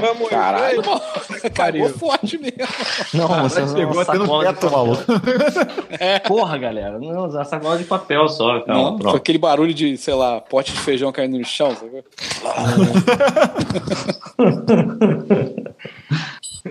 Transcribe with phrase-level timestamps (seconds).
[0.00, 1.50] Vamos, Caralho, vai.
[1.50, 2.58] Cagou forte mesmo.
[3.14, 5.02] Não, você Pegou até no teto, maluco.
[6.26, 6.98] Porra, galera.
[6.98, 8.60] Não, usar sacola de papel só.
[8.60, 9.16] Calma, Não, pronto.
[9.16, 12.04] aquele barulho de, sei lá, pote de feijão caindo no chão, sabe?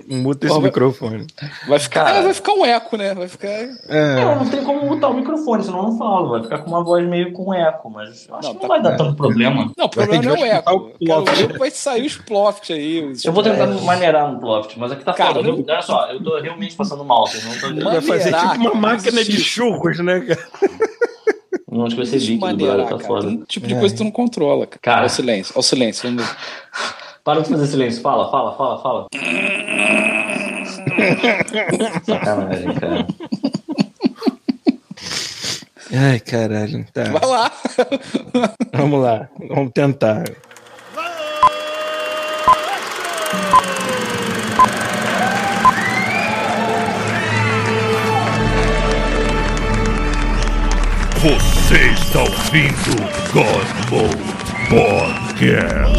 [0.08, 1.26] Muta esse Ó, vai- microfone.
[1.68, 2.18] Vai ficar, Cara.
[2.18, 3.14] é, vai ficar um eco, né?
[3.14, 3.48] Vai ficar.
[3.48, 4.14] É.
[4.16, 6.28] Não, não tem como mutar o microfone, senão eu não falo.
[6.30, 8.68] Vai ficar com uma voz meio com eco, mas eu acho Não, que tá não
[8.68, 8.98] vai com dar eco.
[9.04, 9.72] tanto problema.
[9.76, 10.70] Não, o problema não é o eco.
[10.72, 11.34] o ploft.
[11.36, 13.04] ver que vai sair os ploft aí.
[13.04, 15.48] os- Eu vou tentar maneirar no Ploft, mas aqui tá Cara, foda.
[15.48, 17.26] não- Olha só, eu tô realmente passando mal.
[17.26, 17.84] Vocês não tô...
[17.84, 20.48] Vai fazer tipo uma cara, máquina de churros, né, cara?
[21.70, 23.00] Não acho que vai ser líquido, brother, tá cara.
[23.00, 23.26] foda.
[23.26, 24.78] Tem um tipo de coisa que tu não controla, cara.
[24.80, 24.96] Cara.
[25.00, 26.02] Olha o silêncio, olha o silêncio.
[26.08, 26.36] Vamos ver.
[27.22, 28.00] Para de fazer silêncio.
[28.02, 29.06] Fala, fala, fala, fala.
[32.04, 33.06] Sacanagem, cara.
[35.92, 36.84] Ai, caralho.
[36.92, 37.04] Tá.
[37.04, 37.52] Vai lá.
[38.74, 39.28] Vamos lá.
[39.48, 40.24] Vamos tentar.
[51.22, 52.96] Você está ouvindo
[53.32, 54.36] God Mode
[54.68, 55.96] Podcast.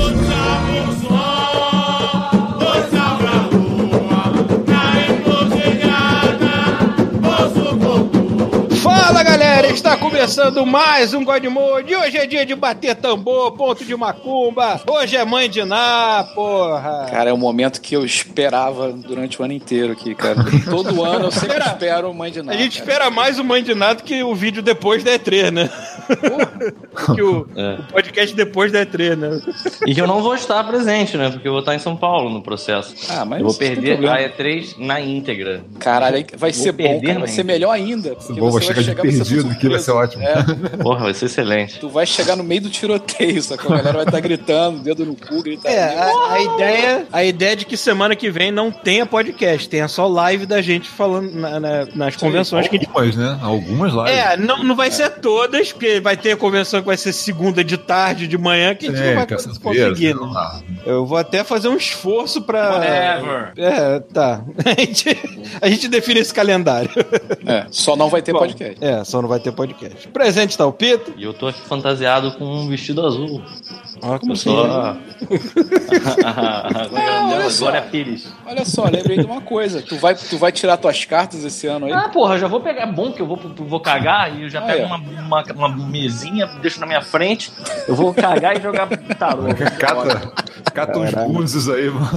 [9.78, 11.96] Está começando mais um God Mode.
[11.96, 14.82] Hoje é dia de bater tambor, ponto de macumba.
[14.90, 17.06] Hoje é mãe de Ná, porra.
[17.12, 20.44] Cara, é o momento que eu esperava durante o ano inteiro aqui, cara.
[20.68, 21.72] Todo ano eu sempre Espera.
[21.74, 22.58] espero mãe de A nada.
[22.58, 25.70] gente espera mais o Mãe de Ná do que o vídeo depois da E3, né?
[27.16, 27.76] Que o, É.
[27.80, 29.42] o podcast depois da E3, né?
[29.86, 31.30] E que eu não vou estar presente, né?
[31.30, 32.96] Porque eu vou estar em São Paulo no processo.
[33.10, 35.64] Ah, mas eu vou perder a E3 na íntegra.
[35.80, 37.20] Caralho, vai Vou ser bom, cara.
[37.20, 38.16] Vai ser melhor ainda.
[38.16, 40.24] Porque Bom, você vai chegar ser perdido aqui, vai ser ótimo.
[40.24, 40.36] É,
[40.82, 41.80] Porra, vai ser excelente.
[41.80, 43.74] tu vai chegar no meio do tiroteio, sacou?
[43.74, 45.74] A galera vai estar gritando, dedo no cu, gritando.
[45.74, 49.68] É, a, a ideia, a ideia é de que semana que vem não tenha podcast,
[49.70, 53.40] tenha só live da gente falando na- na- nas convenções que a gente Algumas, né?
[53.42, 54.12] Algumas lives.
[54.12, 57.64] É, não, não vai ser todas, porque vai ter a convenção que vai ser segunda
[57.64, 59.28] de tarde, de manhã, que a gente não vai
[59.62, 60.14] conseguir.
[60.16, 60.34] não Né?
[60.34, 60.60] dá.
[60.86, 62.72] Eu vou até fazer um esforço pra.
[62.72, 63.52] Whatever.
[63.58, 64.42] É, tá.
[64.78, 65.18] A gente,
[65.62, 66.90] a gente define esse calendário.
[67.46, 68.78] É, só não vai ter Bom, podcast.
[68.84, 70.08] É, só não vai ter podcast.
[70.10, 71.14] Presente tá o Pito.
[71.18, 73.42] E eu tô aqui fantasiado com um vestido azul.
[74.02, 74.56] Ó, como Eu assim?
[74.56, 74.98] a...
[76.92, 77.70] Não, olha Agora só.
[77.72, 78.32] é Pires.
[78.46, 79.82] Olha só, lembrei de uma coisa.
[79.82, 81.92] Tu vai, tu vai tirar tuas cartas esse ano aí?
[81.92, 82.84] Ah, porra, já vou pegar.
[82.84, 84.86] É bom que eu vou, vou cagar e eu já Ah, pego é.
[84.86, 87.52] uma, uma, uma mesinha, deixo na minha frente.
[87.88, 88.88] Eu vou cagar e jogar
[89.18, 89.44] tarô.
[89.80, 90.32] Cata,
[90.86, 92.10] cata uns búzios aí, mano.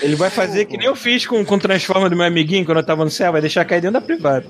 [0.00, 2.78] Ele vai fazer que nem eu fiz com, com o Transforma do meu amiguinho quando
[2.78, 4.46] eu tava no céu, vai deixar cair dentro da privada.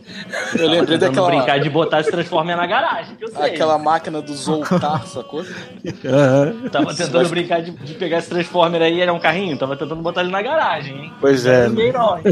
[0.55, 3.55] Eu lembrei daquela brincar de botar esse Transformer na garagem, que eu sei.
[3.55, 5.45] aquela máquina do Zoltar, sacou?
[6.05, 6.69] Aham.
[6.71, 10.21] Tava tentando brincar de, de pegar esse Transformer aí, era um carrinho, tava tentando botar
[10.21, 11.13] ele na garagem, hein?
[11.21, 11.69] Pois é.
[11.69, 12.21] Ninguém não.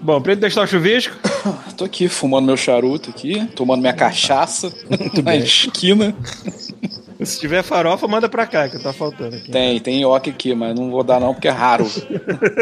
[0.00, 1.16] Bom, pra ele testar o chuvisco,
[1.76, 4.72] Tô aqui fumando meu charuto aqui, tomando minha cachaça
[5.22, 6.14] na esquina.
[7.24, 9.50] se tiver farofa, manda pra cá, que tá faltando aqui.
[9.50, 11.84] Tem, tem ioki aqui, mas não vou dar não porque é raro.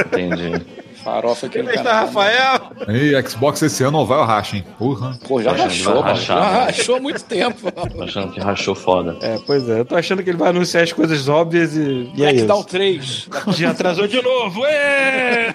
[0.06, 0.65] Entendi.
[1.03, 2.06] Farofa aqui no canal.
[2.06, 2.60] Rafael?
[2.87, 4.65] Aí, Xbox esse ano não vai ao racha, hein?
[4.78, 5.19] Porra.
[5.26, 6.06] Pô, já rachou, mano.
[6.06, 6.65] rachar, Já né?
[6.66, 7.72] rachou há muito tempo.
[7.72, 9.16] Tô achando que rachou foda.
[9.22, 12.22] É, pois é, eu tô achando que ele vai anunciar as coisas óbvias e, e
[12.22, 12.69] é Blackdown isso.
[12.69, 13.28] 3.
[13.56, 15.54] Já atrasou de novo, ê!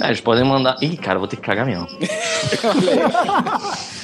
[0.00, 0.76] É, eles podem mandar.
[0.80, 1.88] Ih, cara, vou ter que cagar mesmo.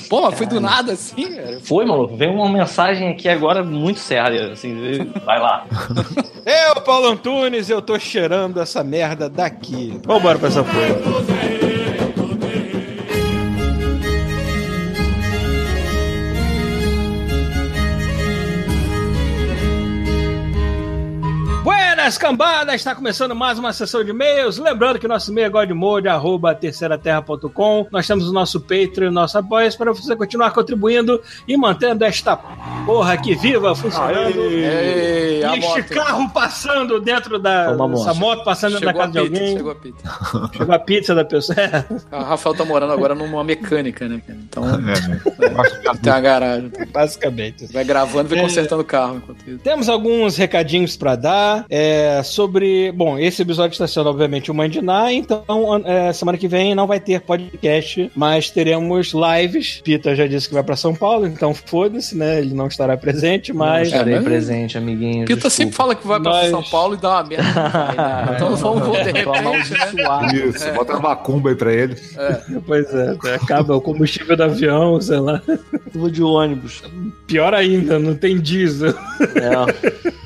[0.08, 1.58] Pô, mas foi do nada assim, cara.
[1.62, 2.16] Foi, maluco.
[2.16, 4.52] Veio uma mensagem aqui agora muito séria.
[4.52, 5.66] Assim, vai lá.
[6.44, 9.98] Eu, Paulo Antunes, eu tô cheirando essa merda daqui.
[10.04, 11.63] Vambora pra essa porra.
[22.04, 24.58] Buenas cambadas, está começando mais uma sessão de e-mails.
[24.58, 27.86] Lembrando que nosso e-mail é godmode, arroba terceiraterra.com.
[27.90, 32.36] Nós temos o nosso Patreon, o nosso apoio para você continuar contribuindo e mantendo esta
[32.84, 34.38] porra aqui viva, funcionando.
[34.38, 35.88] Ei, a E este moto.
[35.94, 37.74] carro passando dentro da.
[37.94, 39.56] Essa moto passando dentro da Chegou a casa de pizza, alguém.
[39.56, 40.50] chegou a pizza.
[40.58, 41.56] Chegou a pizza da pessoa.
[41.58, 41.84] É.
[42.16, 44.38] O Rafael tá morando agora numa mecânica, né, cara?
[44.42, 46.70] Então, É, que tem uma garagem.
[46.92, 47.72] Basicamente.
[47.72, 48.42] Vai gravando e vai É.
[48.42, 49.58] consertando o carro enquanto isso.
[49.60, 52.92] Temos alguns recadinhos pra dar é, sobre.
[52.92, 55.44] Bom, esse episódio está sendo, obviamente, o Mãe de Ná, então
[55.84, 59.80] é, semana que vem não vai ter podcast, mas teremos lives.
[59.84, 62.38] Pita já disse que vai pra São Paulo, então foda-se, né?
[62.40, 63.88] Ele não estará presente, mas.
[63.88, 65.24] É, Estarei mas- presente, amiguinho.
[65.26, 67.44] Pita sempre fala que vai pra Mas- São Paulo e dá uma merda.
[68.34, 70.48] Então vamos, vamos de repente, né?
[70.48, 71.96] Isso, bota uma macumba aí pra ele.
[72.66, 75.40] Pois é, acaba o combustível do avião, sei lá.
[75.94, 76.82] Vou de ônibus.
[77.26, 78.94] Pior ainda, não tem diesel.
[79.20, 80.14] É.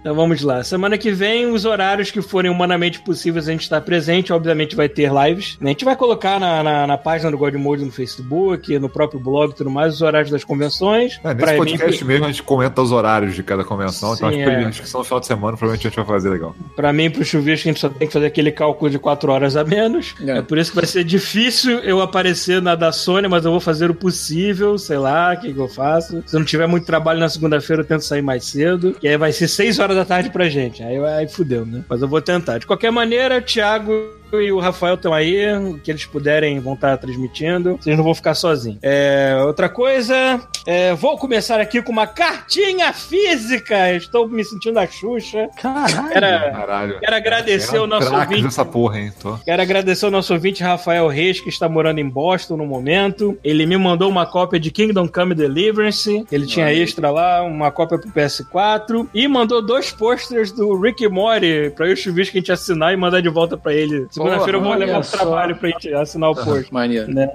[0.00, 0.62] Então vamos lá.
[0.62, 4.88] Semana que vem, os horários que forem humanamente possíveis a gente estar presente, obviamente vai
[4.88, 5.58] ter lives.
[5.60, 9.20] A gente vai colocar na, na, na página do God Mode no Facebook, no próprio
[9.20, 11.20] blog e tudo mais, os horários das convenções.
[11.24, 14.42] É, nesse podcast mim, mesmo a gente comenta os horários de cada convenção, então Sim,
[14.42, 14.64] acho que, é.
[14.64, 16.54] acho que são no final de semana, provavelmente a gente vai fazer legal.
[16.74, 19.56] Pra mim, pro chuvisco, a gente só tem que fazer aquele cálculo de 4 horas
[19.56, 20.14] a menos.
[20.20, 20.38] É.
[20.38, 20.42] É.
[20.42, 23.90] por isso que vai ser difícil eu aparecer na da Sony, mas eu vou fazer
[23.90, 26.22] o possível, sei lá, o que, que eu faço.
[26.26, 28.96] Se não tiver muito trabalho na segunda-feira, eu tento sair mais cedo.
[29.02, 30.82] E aí vai ser 6 horas da tarde pra gente.
[30.82, 31.84] Aí, aí fudeu, né?
[31.88, 32.58] Mas eu vou tentar.
[32.58, 33.92] De qualquer maneira, Thiago
[34.32, 37.76] e o Rafael estão aí, o que eles puderem vão estar transmitindo.
[37.76, 38.78] Vocês não vão ficar sozinhos.
[38.82, 43.92] É, outra coisa, é, vou começar aqui com uma cartinha física.
[43.94, 45.48] Estou me sentindo a Xuxa.
[45.60, 46.10] Caralho.
[46.12, 47.00] Era, Caralho.
[47.00, 48.42] Quero agradecer É o nosso ouvinte.
[48.42, 49.12] dessa porra, hein?
[49.20, 49.36] Tô.
[49.38, 53.38] Quero agradecer o nosso ouvinte Rafael Reis, que está morando em Boston no momento.
[53.44, 56.24] Ele me mandou uma cópia de Kingdom Come Deliverance.
[56.30, 59.08] Ele tinha extra lá, uma cópia pro PS4.
[59.14, 62.52] E mandou dois posters do Rick Morty pra eu e o Chuvisco que a gente
[62.52, 64.06] assinar e mandar de volta pra ele.
[64.16, 66.72] Segunda-feira eu vou Porra, levar pro trabalho pra gente assinar o post.
[66.72, 67.12] Maneiro.
[67.12, 67.28] Né?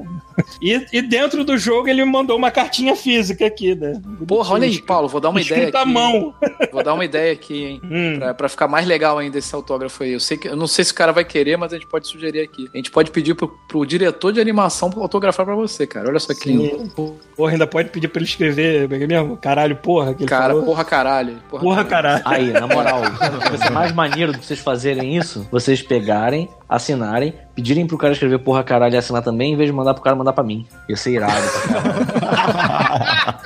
[0.62, 4.02] E, e dentro do jogo ele me mandou uma cartinha física aqui, né?
[4.28, 5.90] Porra, olha aí, Paulo, vou dar uma ideia Escrita aqui.
[5.90, 6.34] à mão.
[6.72, 7.82] Vou dar uma ideia aqui, hein?
[7.92, 8.18] Hum.
[8.20, 10.14] Pra, pra ficar mais legal ainda esse autógrafo aí.
[10.14, 12.08] Eu, sei que, eu não sei se o cara vai querer, mas a gente pode
[12.08, 12.70] sugerir aqui.
[12.74, 16.08] A gente pode pedir pro, pro diretor de animação autografar pra você, cara.
[16.08, 16.90] Olha só que lindo.
[17.36, 19.36] Porra, ainda pode pedir pra ele escrever, é é mesmo?
[19.38, 20.64] Caralho, porra, que ele Cara, falou.
[20.64, 21.38] porra caralho.
[21.50, 22.22] Porra, caralho.
[22.26, 23.02] Aí, na moral,
[23.50, 28.40] vai ser mais maneiro de vocês fazerem isso, vocês pegarem, assinarem, pedirem pro cara escrever
[28.40, 30.66] porra caralho e assinar também, em vez de mandar pro cara mandar pra mim.
[30.88, 31.36] Ia ser irado.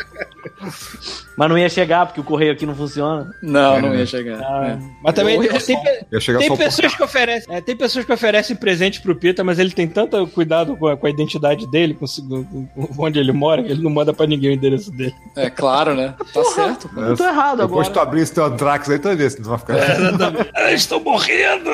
[1.38, 3.29] Mas não ia chegar, porque o correio aqui não funciona.
[3.41, 4.39] Não, não ia chegar.
[4.41, 4.77] Ah, É.
[5.03, 9.15] Mas também tem, tem só pessoas que oferecem, é, tem pessoas que oferecem presente pro
[9.15, 13.03] Pita, mas ele tem tanto cuidado com a, com a identidade dele, com, com- com
[13.06, 15.13] onde ele mora, que ele não manda pra ninguém o endereço dele.
[15.35, 16.13] É claro, né?
[16.33, 16.89] Tá certo.
[16.89, 17.01] pô.
[17.01, 17.94] Eu tô errado Depois agora.
[17.94, 19.75] tu abrir esse teu Antrax aí, tu vai ver se tu vai ficar.
[20.56, 21.69] Ah, estou morrendo!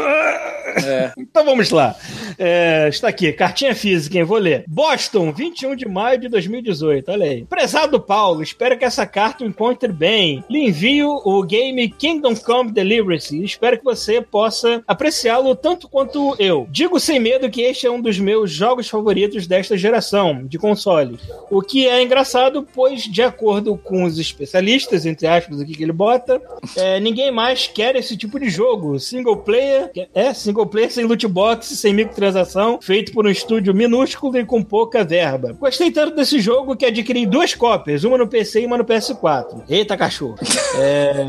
[0.86, 1.12] É.
[1.18, 1.96] Então vamos lá.
[2.40, 4.24] É, está aqui, cartinha física, hein?
[4.24, 4.64] Vou ler.
[4.68, 7.12] Boston, 21 de maio de 2018.
[7.12, 7.44] Olha aí.
[7.46, 10.44] Prezado Paulo, espero que essa carta o encontre bem.
[10.50, 16.36] Lhe envio o game Kingdom Come Deliverance e espero que você possa apreciá-lo tanto quanto
[16.40, 16.68] eu.
[16.70, 21.20] Digo sem medo que este é um dos meus jogos favoritos desta geração de consoles.
[21.50, 25.92] O que é engraçado, pois, de acordo com os especialistas, entre aspas, aqui que ele
[25.92, 26.42] bota,
[26.76, 29.00] é, ninguém mais quer esse tipo de jogo.
[29.00, 34.38] Single player, é, single player sem loot box, sem microtransação, feito por um estúdio minúsculo
[34.38, 35.56] e com pouca verba.
[35.60, 39.64] Gostei tanto desse jogo que adquiri duas cópias, uma no PC e uma no PS4.
[39.70, 40.38] Eita, cachorro.
[40.76, 41.28] É,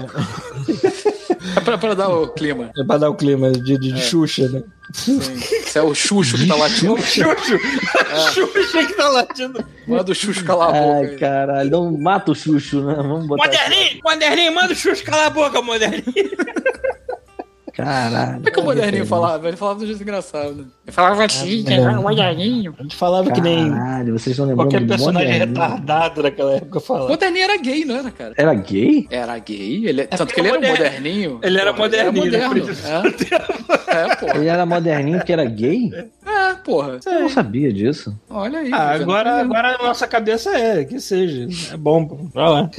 [1.57, 2.71] É pra, pra dar o clima.
[2.79, 4.63] é pra dar o clima de, de, de Xuxa, né?
[4.93, 5.19] Sim.
[5.19, 6.97] Isso é o Xuxo que tá latindo.
[7.03, 7.59] Xuxo!
[8.33, 9.65] Xuxa que tá latindo.
[9.87, 10.95] Manda o Xuxo calar a boca.
[10.95, 11.17] Ai, aí.
[11.19, 12.95] caralho, não mata o Xuxo, né?
[12.97, 13.45] Vamos botar.
[13.45, 14.01] Moderninho!
[14.05, 16.13] Moderninho, manda o Xuxa calar a boca, Moderninho!
[17.73, 18.35] Caralho.
[18.35, 19.49] Como é que o moderninho falava?
[19.49, 20.55] Ele falava do jeito engraçado.
[20.55, 20.65] né?
[20.85, 22.75] Ele falava assim, era um moderninho.
[22.79, 25.61] A gente falava que nem Caralho, vocês estão lembrando qualquer personagem Moderninho?
[25.61, 27.09] retardado naquela época falava.
[27.09, 28.35] Moderninho era gay, não era, cara?
[28.37, 29.07] Era gay?
[29.11, 29.87] Era gay?
[29.87, 31.41] Ele, tanto porque que ele era um moderninho.
[31.43, 32.55] Ele era moderninho, Ele era né?
[32.55, 33.15] moderno.
[33.89, 34.37] É, é porra.
[34.37, 35.91] Ele era moderninho porque era gay?
[36.25, 37.01] É, porra.
[37.05, 38.17] Eu não sabia disso.
[38.31, 38.73] Olha aí.
[38.73, 41.49] Ah, tá agora, agora a nossa cabeça é que seja.
[41.73, 42.17] É bom, pô.
[42.33, 42.71] Vai lá.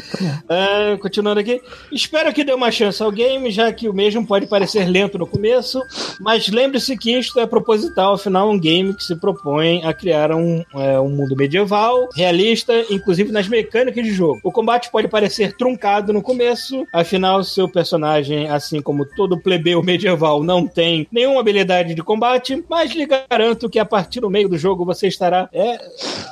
[0.50, 1.62] É, continuando aqui.
[1.92, 5.28] Espero que dê uma chance ao game, já que o mesmo pode parecer lento no
[5.28, 5.82] começo,
[6.20, 10.64] mas lembre-se que isto é proposital, afinal, um game que se propõe a criar um,
[10.76, 14.40] é, um mundo medieval, realista, inclusive nas mecânicas de jogo.
[14.44, 20.44] O combate pode parecer truncado no começo, afinal, seu personagem, assim como todo plebeu medieval,
[20.44, 24.58] não tem nenhuma habilidade de combate, mas lhe garanto que a partir do meio do
[24.58, 25.50] jogo você estará.
[25.52, 25.80] É,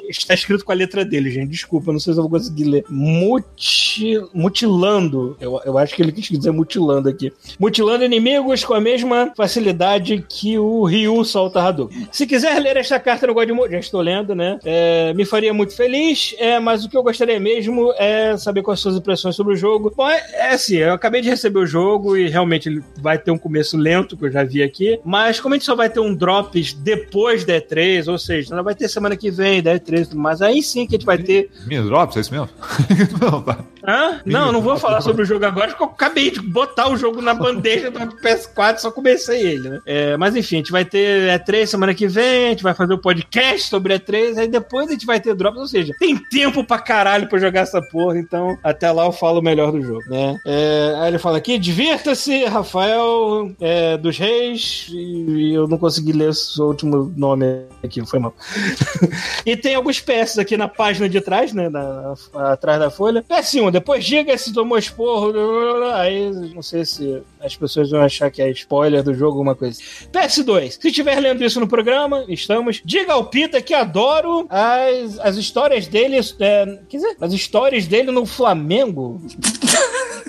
[0.09, 1.49] está escrito com a letra dele, gente.
[1.49, 2.85] Desculpa, não sei se eu vou conseguir ler.
[2.89, 5.35] Muti, mutilando.
[5.39, 7.33] Eu, eu acho que ele quis dizer mutilando aqui.
[7.59, 12.07] Mutilando inimigos com a mesma facilidade que o Ryu solta Hadouken.
[12.11, 14.59] Se quiser ler esta carta no Godmode, já estou lendo, né?
[14.63, 18.79] É, me faria muito feliz, é, mas o que eu gostaria mesmo é saber quais
[18.79, 19.91] suas impressões sobre o jogo.
[19.95, 23.31] Bom, é, é assim, eu acabei de receber o jogo e realmente ele vai ter
[23.31, 25.99] um começo lento, que eu já vi aqui, mas como a gente só vai ter
[25.99, 30.01] um drops depois da E3, ou seja, não vai ter semana que vem, da E3
[30.01, 32.49] e tudo mais, aí sim que a gente vai ter Mini Drops, é isso mesmo?
[33.21, 33.59] não, tá.
[33.87, 34.21] Hã?
[34.25, 37.21] Não, não vou falar sobre o jogo agora, porque eu acabei de botar o jogo
[37.21, 39.79] na bandeja do PS4, só comecei ele, né?
[39.85, 42.93] É, mas enfim, a gente vai ter E3 semana que vem, a gente vai fazer
[42.93, 46.17] o um podcast sobre E3, aí depois a gente vai ter drops, ou seja, tem
[46.17, 50.03] tempo pra caralho pra jogar essa porra, então até lá eu falo melhor do jogo,
[50.09, 50.37] né?
[50.45, 56.29] É, aí ele fala aqui, divirta-se, Rafael é, dos Reis, e, eu não consegui ler
[56.29, 58.33] o último nome aqui, foi mal.
[59.45, 61.69] e tem alguns PS aqui na página de trás, né?
[61.69, 62.13] na-
[62.51, 63.23] atrás da folha.
[63.23, 65.33] PS1, depois diga se tomou esporro.
[65.93, 69.79] Aí não sei se as pessoas vão achar que é spoiler do jogo, alguma coisa.
[70.11, 72.81] PS2, se estiver lendo isso no programa, estamos.
[72.83, 76.17] Diga ao Pita que adoro as, as histórias dele.
[76.39, 79.21] É, quer dizer, as histórias dele no Flamengo.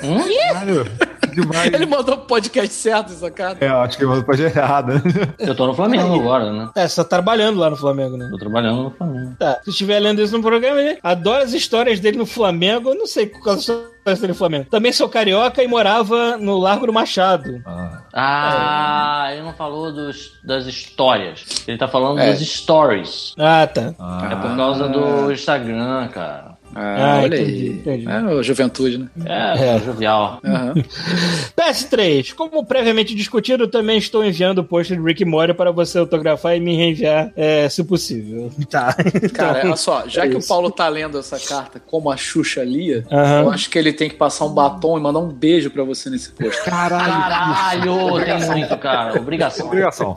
[0.02, 1.01] Caralho, que
[1.34, 1.72] demais.
[1.72, 3.58] Ele mandou pro podcast certo, sacada.
[3.64, 5.02] É, eu acho que ele mandou pra gente errada.
[5.38, 6.70] Eu tô no Flamengo agora, né?
[6.74, 8.28] É, você tá trabalhando lá no Flamengo, né?
[8.30, 9.34] Tô trabalhando no Flamengo.
[9.38, 9.60] Tá.
[9.64, 12.90] Se estiver lendo isso no programa, ele adora as histórias dele no Flamengo.
[12.90, 14.66] Eu não sei quais são as histórias dele no Flamengo.
[14.70, 17.60] Também sou carioca e morava no Largo do Machado.
[17.66, 21.44] Ah, Ah, ele não falou dos, das histórias.
[21.66, 22.26] Ele tá falando É.
[22.30, 23.34] das stories.
[23.38, 23.94] Ah, tá.
[24.30, 26.51] É por causa do Instagram, cara.
[26.74, 27.68] Ah, Ah, olha entendi, aí.
[27.68, 28.08] entendi.
[28.08, 29.08] É, o juventude, né?
[29.26, 29.78] É, É.
[29.80, 30.40] jovial.
[30.44, 30.74] Aham.
[31.56, 36.56] PS3, como previamente discutido, também estou enviando o post de Rick Mori para você autografar
[36.56, 38.50] e me reenviar, é, se possível.
[38.70, 38.94] Tá.
[39.34, 40.48] Cara, Então, olha só, já é que o isso.
[40.48, 43.42] Paulo tá lendo essa carta como a Xuxa lia, Aham.
[43.42, 46.08] eu acho que ele tem que passar um batom e mandar um beijo pra você
[46.08, 46.62] nesse post.
[46.64, 49.18] Caralho, tem muito, cara.
[49.20, 49.66] Obrigação.
[49.66, 50.16] obrigação.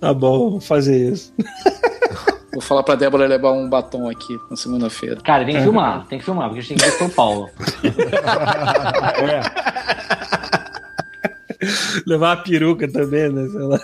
[0.00, 1.32] Tá bom, vou fazer isso.
[2.54, 5.20] Vou falar pra Débora levar um batom aqui na segunda-feira.
[5.22, 7.08] Cara, tem que filmar, tem que filmar, porque a gente tem que ver que foi
[7.08, 7.50] o Paulo.
[12.06, 13.48] Levar uma peruca também, né?
[13.48, 13.80] Sei lá.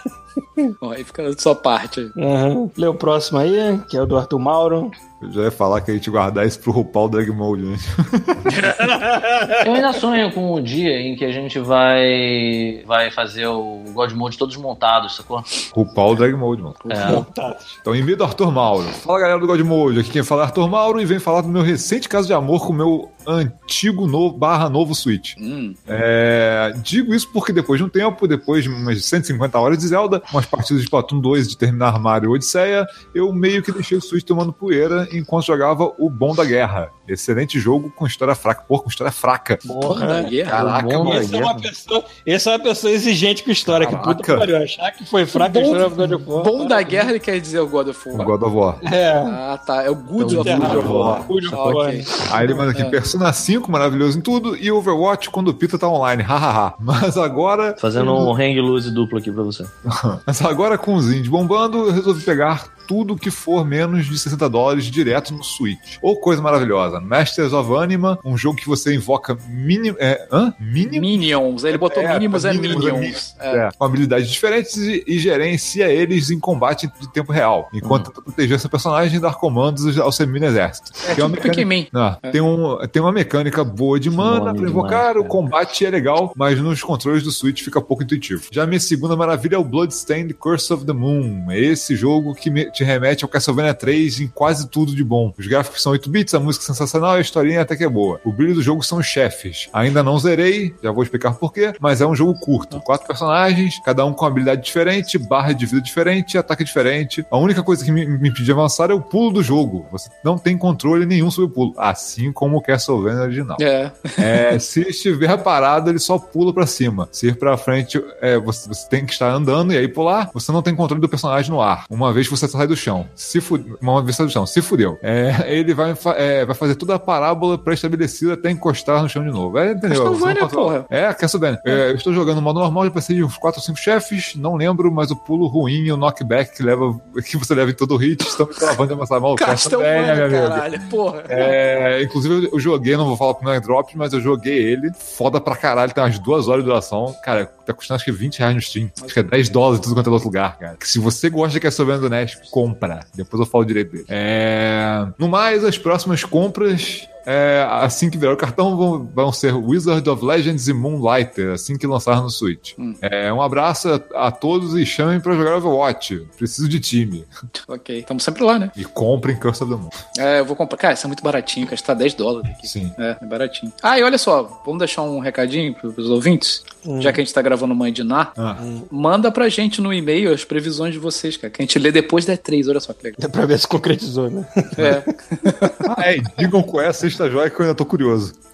[0.81, 2.11] Ó, aí fica da sua parte aí.
[2.23, 2.71] Aham.
[2.77, 4.91] Lê o próximo aí, que é o do Arthur Mauro.
[5.21, 7.77] Eu já ia falar que a gente guardar isso pro RuPaul Drag Mode, né?
[9.67, 14.13] Eu ainda sonho com o dia em que a gente vai vai fazer o God
[14.13, 15.45] Mode todos montados, sacou?
[15.75, 16.75] RuPaul Drag Mode, mano.
[16.89, 17.55] É.
[17.81, 18.89] Então, em do Arthur Mauro.
[18.89, 21.49] Fala galera do God Mode, aqui quem fala é Arthur Mauro e vem falar do
[21.49, 25.35] meu recente caso de amor com o meu antigo novo, barra novo Switch.
[25.39, 29.87] Hum, É, digo isso porque depois de um tempo, depois de umas 150 horas de
[29.87, 34.01] Zelda, umas partidas de Splatoon 2 de terminar Mario Odisseia, eu meio que deixei o
[34.01, 36.91] Switch tomando poeira enquanto jogava o Bom da Guerra.
[37.09, 38.63] Excelente jogo com história fraca.
[38.69, 39.59] Pô, com história fraca.
[39.67, 40.51] porra da guerra.
[40.51, 41.21] Caraca, bom da mano.
[41.21, 44.23] Essa é uma pessoa, essa é uma pessoa exigente com história, que puta Caraca.
[44.33, 44.57] que pariu.
[44.63, 46.43] Achar que foi fraca a Bom- história do God of War.
[46.45, 48.27] Bom da guerra ele quer dizer o God of O War.
[48.27, 48.79] God of War.
[48.93, 49.11] É.
[49.13, 49.83] Ah, tá.
[49.83, 51.23] É o Good É o of Good of War.
[51.25, 51.69] Good of War.
[51.89, 52.05] ok.
[52.31, 52.85] Aí ele manda aqui, É.
[52.85, 56.75] Persona 5, maravilhoso em tudo, e Overwatch quando o Pita tá online, hahaha.
[56.79, 59.65] Mas agora, Fazendo um hang loose duplo aqui pra você.
[60.25, 64.51] mas agora com os indies bombando, eu resolvi pegar tudo que for menos de 60
[64.51, 65.97] dólares direto no Switch.
[66.03, 70.53] Ou coisa maravilhosa, Masters of Anima, um jogo que você invoca mínimo, é, hã?
[70.59, 71.01] Mínimo?
[71.01, 71.63] Minions.
[71.63, 73.37] Ele botou É, mínimos é é Minions.
[73.39, 73.57] É.
[73.67, 78.23] É, com habilidades diferentes e, e gerencia eles em combate de tempo real, enquanto tenta
[78.23, 80.91] proteger seu personagem e dar comandos ao seu mini exército.
[81.07, 81.91] É Tem uma tipo mecânica-.
[81.93, 86.33] Não, tem, um, tem uma mecânica boa de mana pra invocar, o combate é legal,
[86.35, 88.43] mas nos controles do Switch fica pouco intuitivo.
[88.51, 91.49] Já minha segunda maravilha é o Bloodstained Curse of the Moon.
[91.51, 95.33] É esse jogo que me- te remete ao Castlevania 3 em quase tudo de bom.
[95.39, 97.89] Os gráficos são 8 bits, a música é sensacional e a historinha até que é
[97.89, 98.19] boa.
[98.25, 99.69] O brilho do jogo são os chefes.
[99.73, 102.81] Ainda não zerei, já vou explicar porquê, mas é um jogo curto.
[102.81, 107.25] Quatro personagens, cada um com habilidade diferente, barra de vida diferente, ataque diferente.
[107.31, 109.87] A única coisa que me, me impede de avançar é o pulo do jogo.
[109.93, 113.59] Você não tem controle nenhum sobre o pulo, assim como o Castlevania original.
[113.61, 113.91] É.
[114.17, 117.09] É, se estiver parado, ele só pula pra cima.
[117.13, 120.31] Se ir pra frente, é, você, você tem que estar andando e aí pular.
[120.33, 121.85] Você não tem controle do personagem no ar.
[121.91, 123.07] Uma vez que você sai do chão.
[123.15, 124.45] Se fu- Uma vez sai do chão.
[124.47, 124.99] Se fudeu.
[125.03, 129.31] É, ele vai, é, vai fazer toda a parábola pré-estabelecida até encostar no chão de
[129.31, 129.59] novo.
[129.59, 130.03] É, entendeu?
[130.05, 130.87] Castlevania, porra.
[130.91, 131.61] É, Castlevania.
[131.65, 134.35] É, eu estou jogando no modo normal, já passei de uns 4 ou 5 chefes.
[134.37, 137.75] Não lembro, mas o pulo ruim e o knockback que, leva, que você leva em
[137.75, 139.35] todo o hit estão me travando avançar mal.
[139.37, 140.49] Castlevania, meu amigo.
[140.49, 140.81] caralho.
[140.91, 141.23] Porra.
[141.29, 144.91] É, inclusive eu joguei, não vou falar pro Nine Drops, mas eu joguei ele.
[144.99, 147.15] Foda pra caralho, tem umas duas horas de duração.
[147.25, 148.91] Cara, tá custando acho que 20 reais no Steam.
[149.03, 150.77] Acho que é 10 dólares em tudo quanto é outro lugar, cara.
[150.77, 153.01] Que se você gosta de Castlevania do NES, compra.
[153.15, 154.05] Depois eu falo direito dele.
[154.09, 155.07] É...
[155.19, 157.09] No mais, as próximas compras.
[157.27, 161.77] É, assim que virar o cartão, vão, vão ser Wizard of Legends e Moonlighter, assim
[161.77, 162.73] que lançar no Switch.
[162.79, 162.95] Hum.
[163.01, 166.27] É, um abraço a, a todos e chamem pra jogar Overwatch.
[166.37, 167.25] Preciso de time.
[167.69, 168.01] Ok.
[168.01, 168.71] Estamos sempre lá, né?
[168.77, 169.91] E comprem Curse of the Moon.
[170.19, 170.77] É, eu vou comprar.
[170.77, 171.75] Cara, isso é muito baratinho, cara.
[171.77, 172.67] Está 10 dólares aqui.
[172.67, 172.93] Sim.
[172.99, 173.73] É, é baratinho.
[173.83, 176.65] Ah, e olha só, vamos deixar um recadinho pros pros ouvintes?
[177.01, 178.57] Já que a gente tá gravando Mãe de Ná, Ah.
[178.91, 182.25] manda pra gente no e-mail as previsões de vocês, cara, que a gente lê depois
[182.25, 183.19] da 3, olha só que legal.
[183.21, 184.47] Dá pra ver se concretizou, né?
[184.79, 185.03] É,
[185.97, 188.35] Ah, é, digam qual é a sexta joia que eu ainda tô curioso.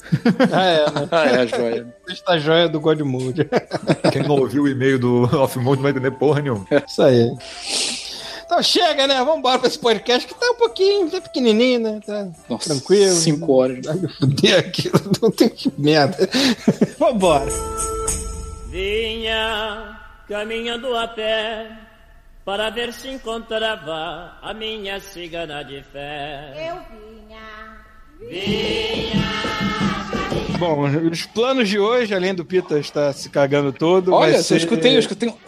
[0.53, 1.09] Ah, é, né?
[1.11, 1.95] ah, é, joia.
[2.07, 3.49] Sexta joia do God Mode.
[4.13, 6.65] Quem não ouviu o e-mail do Off Mode não vai entender porra nenhuma.
[6.87, 7.29] Isso aí.
[8.45, 9.25] Então chega, né?
[9.25, 12.01] Vambora pra esse podcast que tá um pouquinho, tá pequenininho, né?
[12.07, 13.13] Tá Nossa, Tranquilo.
[13.17, 13.85] 5 horas.
[13.85, 16.29] Vai me fuder aquilo, não tem que merda.
[16.97, 17.51] Vambora.
[18.69, 19.99] Vinha
[20.29, 21.69] caminhando a pé,
[22.45, 26.53] para ver se encontrava a minha cigana de fé.
[26.57, 27.16] Eu vinha.
[30.59, 34.13] Bom, os planos de hoje, além do Pita estar se cagando todo.
[34.13, 34.57] Olha, vai eu ser...
[34.57, 35.35] escutei, eu escutei um.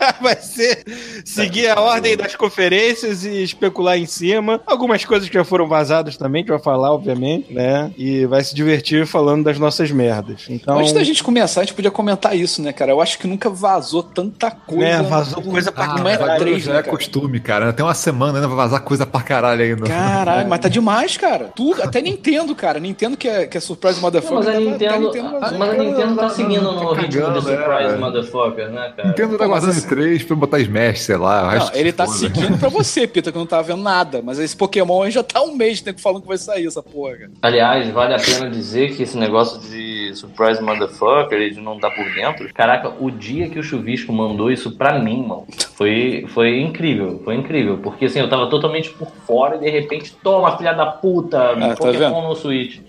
[0.20, 0.82] vai ser
[1.24, 4.60] seguir a ordem das conferências e especular em cima.
[4.66, 7.90] Algumas coisas que já foram vazadas também, que vai falar, obviamente, né?
[7.96, 10.46] E vai se divertir falando das nossas merdas.
[10.48, 12.90] Então, Antes da gente começar, a gente podia comentar isso, né, cara?
[12.92, 15.02] Eu acho que nunca vazou tanta coisa.
[15.02, 16.40] né, vazou coisa pra Ah, não é caralho.
[16.40, 16.96] três, já né, é cara?
[16.96, 17.72] costume, cara.
[17.72, 19.86] Tem uma semana ainda vai vazar coisa pra caralho ainda.
[19.86, 21.50] Caralho, mas tá demais, cara.
[21.54, 22.78] Tudo, até Nintendo, cara.
[22.80, 24.36] Nintendo que é, que é Surprise Motherfucker.
[24.36, 25.58] mas a Nintendo, vazou.
[25.58, 27.96] mas a Nintendo tá seguindo no tá ritmo de Surprise é.
[27.96, 29.08] Motherfucker, né, cara?
[29.08, 31.58] Nintendo tá guardando esse- três pra botar Smash, sei lá.
[31.58, 32.18] Não, ele tá foda.
[32.18, 34.22] seguindo pra você, Pita, que eu não tava vendo nada.
[34.22, 37.16] Mas esse Pokémon aí já tá um mês né, falando que vai sair essa porra,
[37.16, 37.30] cara.
[37.42, 41.90] Aliás, vale a pena dizer que esse negócio de Surprise Motherfucker e de não estar
[41.90, 46.60] por dentro, caraca, o dia que o Chuvisco mandou isso pra mim, mano, foi, foi
[46.60, 47.78] incrível, foi incrível.
[47.78, 51.74] Porque assim, eu tava totalmente por fora e de repente, toma, filha da puta, tá
[51.76, 52.28] Pokémon vendo?
[52.28, 52.80] no Switch.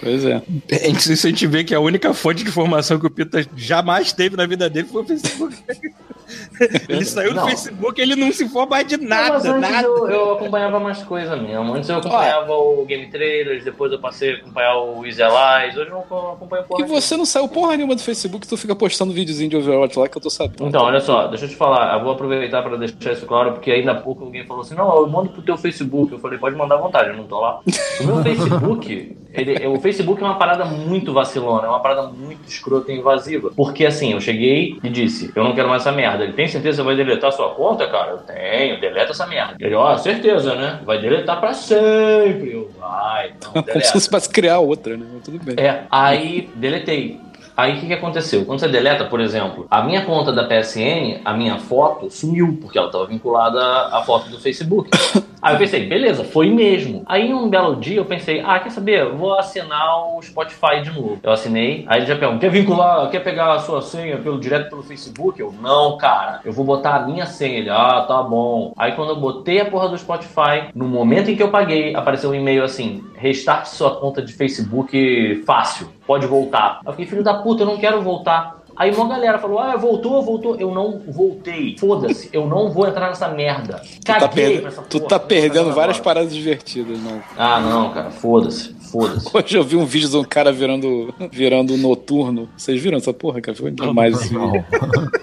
[0.00, 0.42] Pois é.
[0.88, 4.36] Isso a gente vê que a única fonte de informação que o Pita jamais teve
[4.36, 5.56] na vida dele foi o Facebook.
[6.88, 7.46] ele saiu do Não.
[7.48, 9.86] Facebook ele não se informa mais de Não, nada, mas antes nada.
[9.86, 11.74] eu, eu acompanhava mais coisa mesmo.
[11.74, 15.90] Antes eu acompanhava o Game Trailers, depois eu passei a acompanhar o Easy Allies, hoje
[15.90, 19.12] eu não acompanho porra E você não saiu porra nenhuma do Facebook, tu fica postando
[19.12, 20.66] videozinho de Overwatch lá que eu tô sabendo.
[20.66, 23.70] Então, olha só, deixa eu te falar, eu vou aproveitar para deixar isso claro, porque
[23.70, 26.12] ainda há pouco alguém falou assim, não, eu mando pro teu Facebook.
[26.12, 27.60] Eu falei, pode mandar à vontade, eu não tô lá.
[28.00, 32.46] O meu Facebook, ele- o Facebook é uma parada muito vacilona, é uma parada muito
[32.48, 33.50] escrota e invasiva.
[33.56, 36.15] Porque assim, eu cheguei e disse, eu não quero mais essa merda.
[36.24, 38.12] Ele tem certeza que vai deletar sua conta, cara?
[38.12, 39.56] Eu tenho, deleta essa merda.
[39.60, 40.80] Ele, ó, certeza, né?
[40.84, 42.52] Vai deletar pra sempre.
[42.52, 43.92] Eu, vai, então, Como se deleta.
[43.92, 45.06] fosse pra criar outra, né?
[45.12, 45.54] Mas tudo bem.
[45.64, 47.20] É, aí deletei.
[47.56, 48.44] Aí o que, que aconteceu?
[48.44, 52.76] Quando você deleta, por exemplo, a minha conta da PSN, a minha foto sumiu, porque
[52.76, 53.58] ela estava vinculada
[53.96, 54.90] à foto do Facebook.
[55.40, 57.02] Aí eu pensei, beleza, foi mesmo.
[57.06, 59.02] Aí um belo dia eu pensei, ah, quer saber?
[59.02, 61.18] Eu Vou assinar o Spotify de novo.
[61.22, 64.68] Eu assinei, aí ele já perguntou, quer vincular, quer pegar a sua senha pelo, direto
[64.68, 65.38] pelo Facebook?
[65.38, 67.58] Eu, não, cara, eu vou botar a minha senha.
[67.58, 68.72] Ele, ah, tá bom.
[68.76, 72.30] Aí quando eu botei a porra do Spotify, no momento em que eu paguei, apareceu
[72.30, 76.80] um e-mail assim, restarte sua conta de Facebook fácil, pode voltar.
[76.84, 78.56] Eu fiquei, filho da puta, eu não quero voltar.
[78.76, 80.54] Aí uma galera falou, ah, voltou, voltou.
[80.56, 81.78] Eu não voltei.
[81.78, 83.80] Foda-se, eu não vou entrar nessa merda.
[83.82, 87.22] Tu tá, Caguei per- pra essa tu porra, tá perdendo várias paradas divertidas, não.
[87.38, 89.28] Ah, não, cara, foda-se, foda-se.
[89.32, 92.48] Hoje eu vi um vídeo de um cara virando, virando noturno.
[92.56, 93.56] Vocês viram essa porra, cara?
[93.56, 94.64] Foi demais esse vídeo.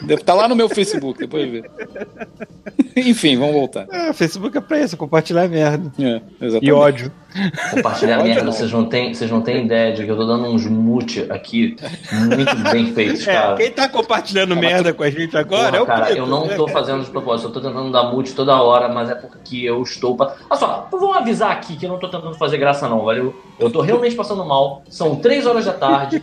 [0.03, 1.63] Deve tá lá no meu Facebook, depois vê.
[2.95, 3.87] Enfim, vamos voltar.
[3.91, 5.91] É, Facebook é pra isso, compartilhar merda.
[5.99, 6.65] É, exatamente.
[6.67, 7.11] E ódio.
[7.71, 8.51] Compartilhar Pode merda, não.
[8.51, 11.75] vocês não têm, vocês não têm ideia de que eu tô dando uns mute aqui
[12.11, 13.55] muito bem feitos, É, cara.
[13.55, 16.45] quem tá compartilhando merda com a gente agora Porra, é o cara, Pita, eu não
[16.45, 16.77] né, tô cara?
[16.79, 20.15] fazendo de propósito, eu tô tentando dar mute toda hora, mas é porque eu estou.
[20.15, 20.35] Pa...
[20.47, 23.33] Olha só, vamos avisar aqui que eu não tô tentando fazer graça, não, valeu?
[23.59, 26.21] Eu tô realmente passando mal, são três horas da tarde,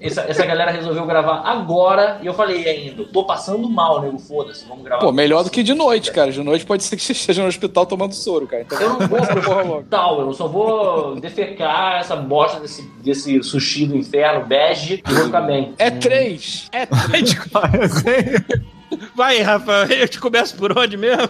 [0.00, 4.64] essa, essa galera resolveu gravar agora, e eu falei ainda, tô passando mal, nego, foda-se,
[4.66, 5.00] vamos gravar.
[5.04, 6.32] Pô, melhor do que de noite, cara.
[6.32, 8.62] De noite pode ser que você esteja no hospital tomando soro, cara.
[8.62, 9.84] Então, Eu não vou pro Porra, logo.
[9.88, 15.24] tal, eu só vou defecar essa bosta desse, desse sushi do inferno bege e vou
[15.26, 15.74] ficar bem.
[15.78, 16.68] É três.
[16.72, 17.36] É três.
[19.22, 21.28] Vai, Rafa, eu te começo por onde mesmo?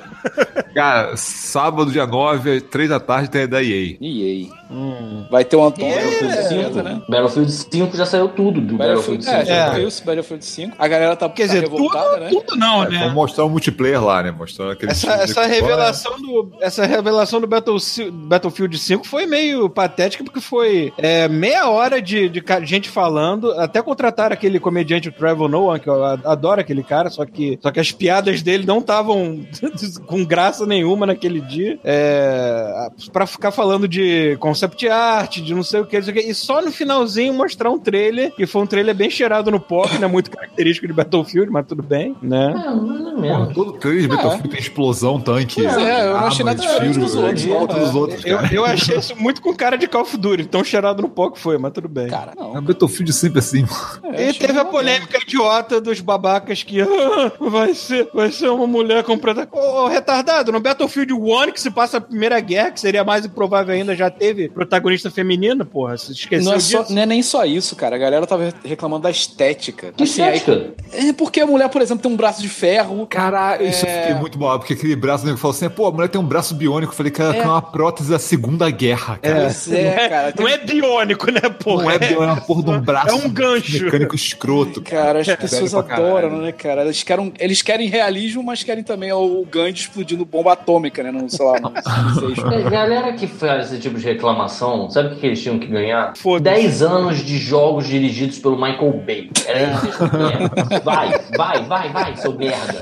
[0.74, 3.96] Cara, sábado, dia 9, 3 da tarde, tem a da EA.
[4.00, 4.50] E aí?
[5.30, 5.90] Vai ter o Antônio.
[5.92, 6.26] Yeah.
[6.26, 7.02] Battlefield Né?
[7.06, 9.36] Battlefield 5 já saiu tudo do Battlefield, Battlefield, 5.
[9.36, 9.66] é, É.
[9.66, 10.76] já viu isso, Battlefield 5.
[10.78, 12.30] A galera tá, Quer tá dizer, revoltada, tudo, né?
[12.30, 12.98] tudo não, É, né?
[13.00, 14.30] Vamos mostrar o multiplayer lá, né?
[14.30, 17.76] Mostrando aquele Essa, essa revelação do essa revelação do Battle-
[18.10, 23.82] Battlefield 5 foi meio patética porque foi é, meia hora de, de gente falando, até
[23.82, 27.81] contrataram aquele comediante o Trevor Noah, que eu adoro aquele cara, só que só que
[27.82, 29.40] as piadas dele não estavam
[30.06, 35.80] com graça nenhuma naquele dia, é, para ficar falando de concept art, de não sei
[35.80, 38.62] o que, não sei o que, e só no finalzinho mostrar um trailer, que foi
[38.62, 42.54] um trailer bem cheirado no pop, né, muito característico de Battlefield, mas tudo bem, né?
[42.66, 45.64] É, ou Porra, todo trailer de Battlefield tem explosão, tanque.
[45.64, 47.66] É, eu não achei nada diferente dos outros, é igual né?
[47.66, 50.62] todos os outros, Eu, eu achei isso muito com cara de Call of Duty, tão
[50.64, 52.08] cheirado no pó que foi, mas tudo bem.
[52.08, 52.56] Cara, não.
[52.56, 53.64] É Battlefield sempre assim.
[54.12, 57.32] É, e teve a polêmica idiota dos babacas que "Ah,
[57.64, 59.48] vai, ser, vai ser uma mulher completa.
[59.52, 63.24] Ô, ô, retardado, no Battlefield 1, que se passa a Primeira Guerra, que seria mais
[63.24, 65.96] improvável ainda, já teve protagonista feminina, porra.
[65.96, 66.70] Você esqueceu Não é, disso?
[66.70, 67.96] só, não é nem só isso, cara.
[67.96, 69.92] A galera tava reclamando da estética.
[69.96, 70.74] Que Assim, aí- estética?
[70.92, 73.06] é porque a mulher, por exemplo, tem um braço de ferro.
[73.06, 74.00] Caralho, isso eu É.
[74.02, 76.54] fiquei muito mal, porque aquele braço, né, falou assim, pô, a mulher tem um braço
[76.54, 76.92] biônico.
[76.92, 79.40] Eu falei, cara, que é uma prótese da Segunda Guerra, cara.
[79.42, 80.34] Pois é, cara.
[80.38, 81.82] Não é biônico, né, porra?
[81.84, 83.84] Não é biônico, é uma porra de um braço É um gancho.
[83.84, 84.82] mecânico escroto.
[84.82, 86.82] Cara, as pessoas adoram, né, cara?
[86.84, 91.10] Eles querem, eles querem realismo, mas querem também o Gandhi explodindo bomba atômica, né?
[91.10, 91.56] No, sei lá.
[92.54, 96.16] É, galera que faz esse tipo de reclamação, sabe o que eles tinham que ganhar?
[96.16, 96.62] Foda-se.
[96.62, 99.30] 10 anos de jogos dirigidos pelo Michael Bay.
[99.46, 100.82] Era isso que eles que ganhar.
[100.82, 102.80] Vai, vai, vai, vai, seu merda.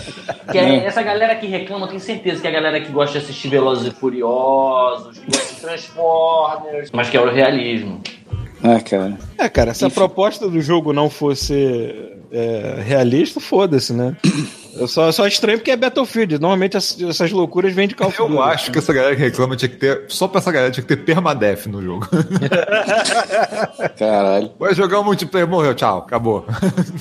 [0.52, 3.24] Que é essa galera que reclama, tenho certeza que é a galera que gosta de
[3.24, 8.00] assistir Velozes e Furiosos, que gosta de Transformers, mas que é o realismo.
[8.62, 9.18] Ah, cara.
[9.38, 14.16] É, cara, se a proposta do jogo não fosse é, realista, foda-se, né?
[14.76, 16.38] Eu só, só estranho porque é Battlefield.
[16.38, 18.40] Normalmente as- essas loucuras vêm de Call of Eu Duty.
[18.42, 20.04] acho que essa galera que reclama tinha que ter.
[20.08, 22.06] Só pra essa galera tinha que ter permadeath no jogo.
[23.98, 24.50] Caralho.
[24.58, 26.44] Vai jogar um multiplayer, morreu, tchau, acabou.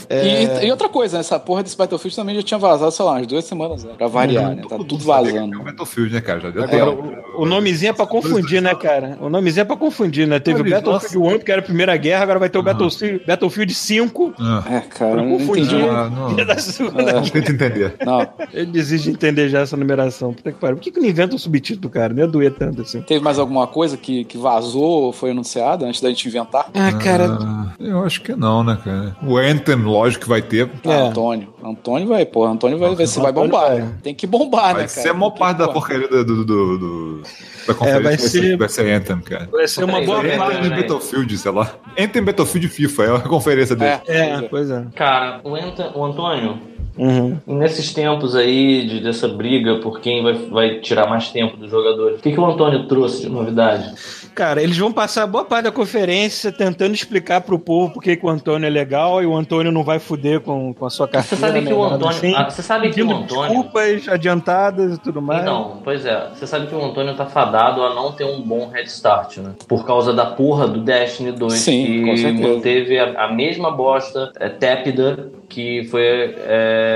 [0.10, 1.21] E, e outra coisa, né?
[1.21, 3.93] essa porra desse Battlefield também já tinha vazado, sei lá, umas duas semanas, né?
[3.97, 4.63] Pra variar, né?
[4.67, 5.53] Tá tudo sabe vazando.
[5.55, 6.39] É o Battlefield, né, cara?
[6.39, 9.17] Já deu Agora, o, o nomezinho é pra confundir, né, cara?
[9.19, 10.39] O nomezinho é pra confundir, né?
[10.39, 13.73] Teve o Battlefield 1, que era a Primeira Guerra, agora vai ter o Battlefield, Battlefield
[13.73, 14.34] 5.
[14.39, 15.63] Ah, É, cara, Pra eu não confundir.
[15.65, 15.89] entendi.
[15.89, 16.36] ah, não.
[16.45, 17.13] da segunda.
[17.13, 17.95] Não tenta entender.
[18.05, 20.33] Não, Ele desiste de entender já essa numeração.
[20.33, 20.77] Puta que pariu.
[20.77, 22.13] Por que, que não inventa um subtítulo, cara?
[22.13, 23.01] Não ia doer tanto assim.
[23.01, 26.69] teve mais alguma coisa que, que vazou ou foi anunciada antes da gente inventar?
[26.73, 27.25] Ah, cara.
[27.41, 29.15] Ah, eu acho que não, né, cara?
[29.23, 30.69] O Anthem, lógico que vai ter.
[30.85, 31.01] Ah, É.
[31.09, 31.53] Antônio.
[31.63, 32.51] Antônio vai, porra.
[32.51, 33.67] Antônio vai, vai, vai Antônio bombar.
[33.69, 33.79] vai.
[33.79, 33.93] né?
[34.01, 34.89] Tem que bombar, Vai né, cara?
[34.89, 37.21] ser a maior parte da pô, porcaria do, do, do- do-
[37.67, 37.99] da conferência.
[37.99, 39.49] É, vai vai, ser, vai ser Anthem, cara.
[39.51, 40.57] Vai ser uma boa parte.
[40.57, 40.81] Anthem peraí.
[40.81, 41.71] Battlefield, sei lá.
[41.97, 43.99] Anthem Battlefield FIFA, é a conferência dele.
[44.07, 44.85] É, É, pois é.
[44.95, 46.59] Cara, o, Ant- o Antônio,
[46.99, 47.38] Uhum.
[47.47, 52.19] nesses tempos aí, de, dessa briga por quem vai, vai tirar mais tempo dos jogadores,
[52.19, 53.93] o que, que o Antônio trouxe de novidade?
[54.35, 58.29] Cara, eles vão passar boa parte da conferência tentando explicar pro povo por que o
[58.29, 61.35] Antônio é legal e o Antônio não vai fuder com, com a sua carteira.
[61.38, 62.15] Você sabe que o nada Antônio.
[62.17, 62.33] assim.
[62.35, 63.49] ah, você sabe que o Antônio.
[63.49, 65.41] desculpas adiantadas e tudo mais.
[65.41, 68.69] Então, pois é, você sabe que o Antônio tá fadado a não ter um bom
[68.69, 69.51] head start, né?
[69.67, 72.47] Por causa da porra do Destiny 2, Sim, com que certeza.
[72.47, 76.35] manteve a, a mesma bosta é, tépida que foi.
[76.45, 76.88] é,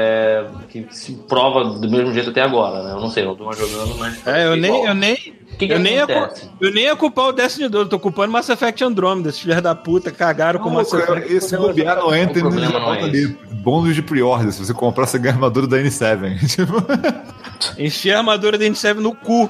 [0.70, 2.92] que se prova do mesmo jeito até agora, né?
[2.92, 4.26] Eu não sei, não tô mais jogando, mas.
[4.28, 6.08] É, eu nem, eu nem, que, que eu, nem ia,
[6.60, 9.30] eu nem ia culpar o Destiny 2, eu tô culpando Mass Effect Andromeda.
[9.30, 11.34] Esses filhos da puta cagaram com o Mass cara, Effect.
[11.34, 13.28] esse bobear não é bota ali.
[13.64, 14.52] Bônus de pre-order.
[14.52, 16.56] Se você comprar, você ganha a armadura da N7.
[16.56, 16.74] Tipo,
[17.80, 19.50] Enfia a armadura da N7 no cu.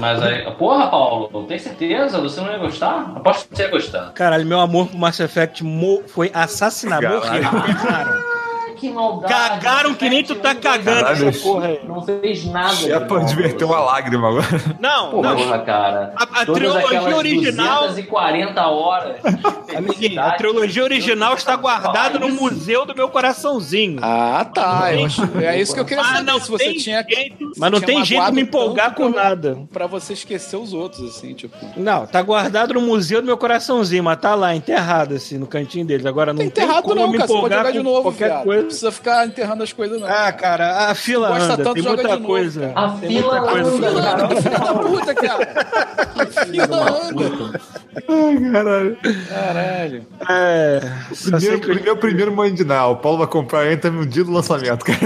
[0.00, 0.50] Mas aí.
[0.52, 2.20] Porra, Paulo, tem certeza?
[2.20, 3.12] Você não ia gostar?
[3.14, 4.12] Aposto que você ia gostar.
[4.12, 7.02] Caralho, meu amor pro Mass Effect mo- foi assassinado.
[7.20, 8.24] Caralho.
[8.76, 9.32] Que maldade.
[9.32, 11.80] Cagaram que nem tu tá cagando Caralho, essa porra aí.
[11.86, 12.74] Não fez nada.
[12.92, 14.46] é pra diverter uma lágrima agora.
[14.78, 15.36] Não, não.
[15.36, 16.12] Porra, cara.
[16.16, 19.16] A- a trilogia original- 240 horas.
[19.76, 23.98] Amiguinho, a trilogia original está guardada no museu do meu coraçãozinho.
[24.02, 24.92] Ah, tá.
[24.94, 26.30] Eu acho- é isso que eu queria Mas saber.
[26.32, 27.02] não Se você tem tinha.
[27.08, 29.58] jeito, mas não tinha tem jeito de me empolgar com nada.
[29.72, 31.56] Pra você esquecer os outros, assim, tipo.
[31.76, 35.84] Não, tá guardado no museu do meu coraçãozinho, mas tá lá, enterrado, assim, no cantinho
[35.86, 36.06] deles.
[36.06, 37.30] Agora não Tem tem enterrado como não, me cara.
[37.32, 38.44] Empolgar com de novo, qualquer viado.
[38.44, 38.65] Coisa.
[38.66, 40.06] Precisa ficar enterrando as coisas, não.
[40.08, 42.72] Ah, cara, a fila Gosta anda, tanto, tem muita de novo, coisa.
[42.74, 43.88] A Tem fila muita coisa.
[43.88, 44.28] anda, cara.
[44.40, 45.86] Filha da puta, cara.
[46.46, 47.60] Fila anda.
[48.08, 48.98] Ai, caralho.
[49.28, 50.06] Caralho.
[50.28, 50.80] É,
[51.24, 52.90] Primeiro, que primeiro, primeiro mandinar.
[52.90, 54.98] O Paulo vai comprar Anthem no dia do lançamento, cara.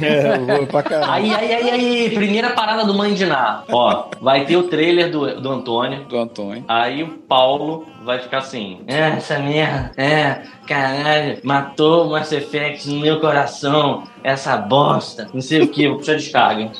[0.00, 1.12] É, eu vou pra caralho.
[1.12, 3.64] Aí, aí, aí, aí, primeira parada do Mandiná.
[3.70, 6.04] Ó, vai ter o trailer do, do Antônio.
[6.04, 6.64] Do Antônio.
[6.68, 12.88] Aí o Paulo vai ficar assim: É, essa merda, é, caralho, matou o Mass Effect
[13.00, 16.70] meu coração, essa bosta, não sei o que, vou puxar descarga.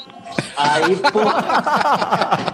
[0.56, 1.20] Aí, pô.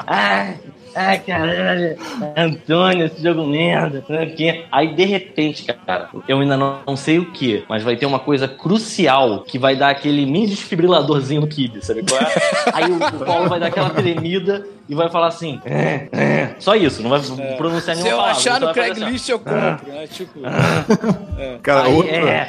[0.07, 0.59] Ai,
[0.95, 1.97] ai, caralho,
[2.37, 4.03] Antônio, esse jogo merda,
[4.37, 4.65] quê.
[4.73, 8.19] Aí, de repente, cara, eu ainda não, não sei o que, mas vai ter uma
[8.19, 12.33] coisa crucial que vai dar aquele mini desfibriladorzinho no Kibe, sabe qual é?
[12.73, 16.55] Aí o Paulo vai dar aquela tremida e vai falar assim: é, é.
[16.59, 17.21] Só isso, não vai
[17.57, 18.31] pronunciar Se nenhuma eu palavra.
[18.33, 19.05] achar no vai fazer assim, ó.
[19.05, 20.07] Craigslist, eu compro, né?
[20.07, 20.41] Tipo.
[21.63, 22.17] Cara, Aí, outra.
[22.17, 22.49] é,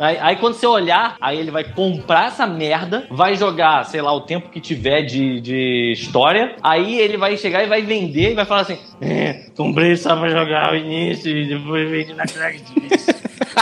[0.00, 4.12] aí, aí quando você olhar, aí ele vai comprar essa merda, vai jogar, sei lá,
[4.12, 8.34] o tempo que tiver de, de história, aí ele vai chegar e vai vender e
[8.34, 13.08] vai falar assim: é, comprei só pra jogar o início e depois vendi na Craigslist.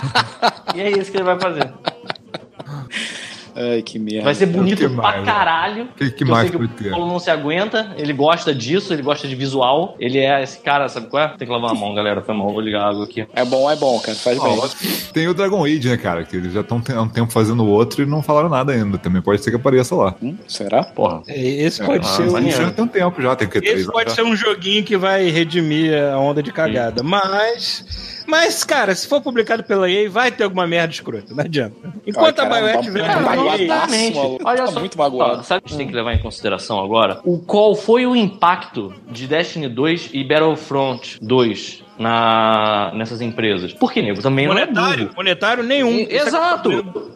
[0.75, 1.71] e é isso que ele vai fazer.
[3.61, 4.25] Ai, que merda.
[4.25, 5.85] Vai ser bonito que pra mais, caralho.
[5.85, 6.91] O que, que eu mais sei que o?
[6.91, 9.97] Paulo não se aguenta, ele gosta disso, ele gosta de visual.
[9.99, 11.29] Ele é esse cara, sabe qual é?
[11.37, 12.23] Tem que lavar a mão, galera.
[12.23, 13.27] Foi mal, vou ligar a água aqui.
[13.35, 14.17] É bom, é bom, cara.
[14.17, 14.59] Faz bem.
[14.59, 14.69] Ó,
[15.13, 16.25] tem o Dragon Age, né, cara?
[16.25, 18.97] Que eles já estão há um tempo fazendo o outro e não falaram nada ainda.
[18.99, 20.15] Também pode ser que apareça lá.
[20.23, 20.85] Hum, será?
[20.85, 21.23] Porra.
[21.27, 22.51] É, Esse pode Ah, ser Mas um.
[22.51, 24.97] já tem um tempo já, tem que ter Esse pode anos ser um joguinho que
[24.97, 27.03] vai redimir a onda de cagada.
[27.03, 28.18] Mas.
[28.29, 31.35] Mas, cara, se for publicado pela EA, vai ter alguma merda escrota.
[31.35, 31.75] Não adianta.
[32.07, 34.39] Enquanto Ai, a cara, BioWare tá- tiver tá na magoadaço, maluco.
[34.45, 35.41] Olha Tá só, muito magoado.
[35.41, 37.21] ó, sabe o que a gente tem que levar em consideração agora?
[37.25, 43.73] O qual foi o impacto de Destiny 2 e Battlefront 2 na, nessas empresas?
[43.73, 46.01] Porque, nego, também não é monetário, monetário nenhum.
[46.01, 46.71] É Exato.
[46.71, 47.09] problema.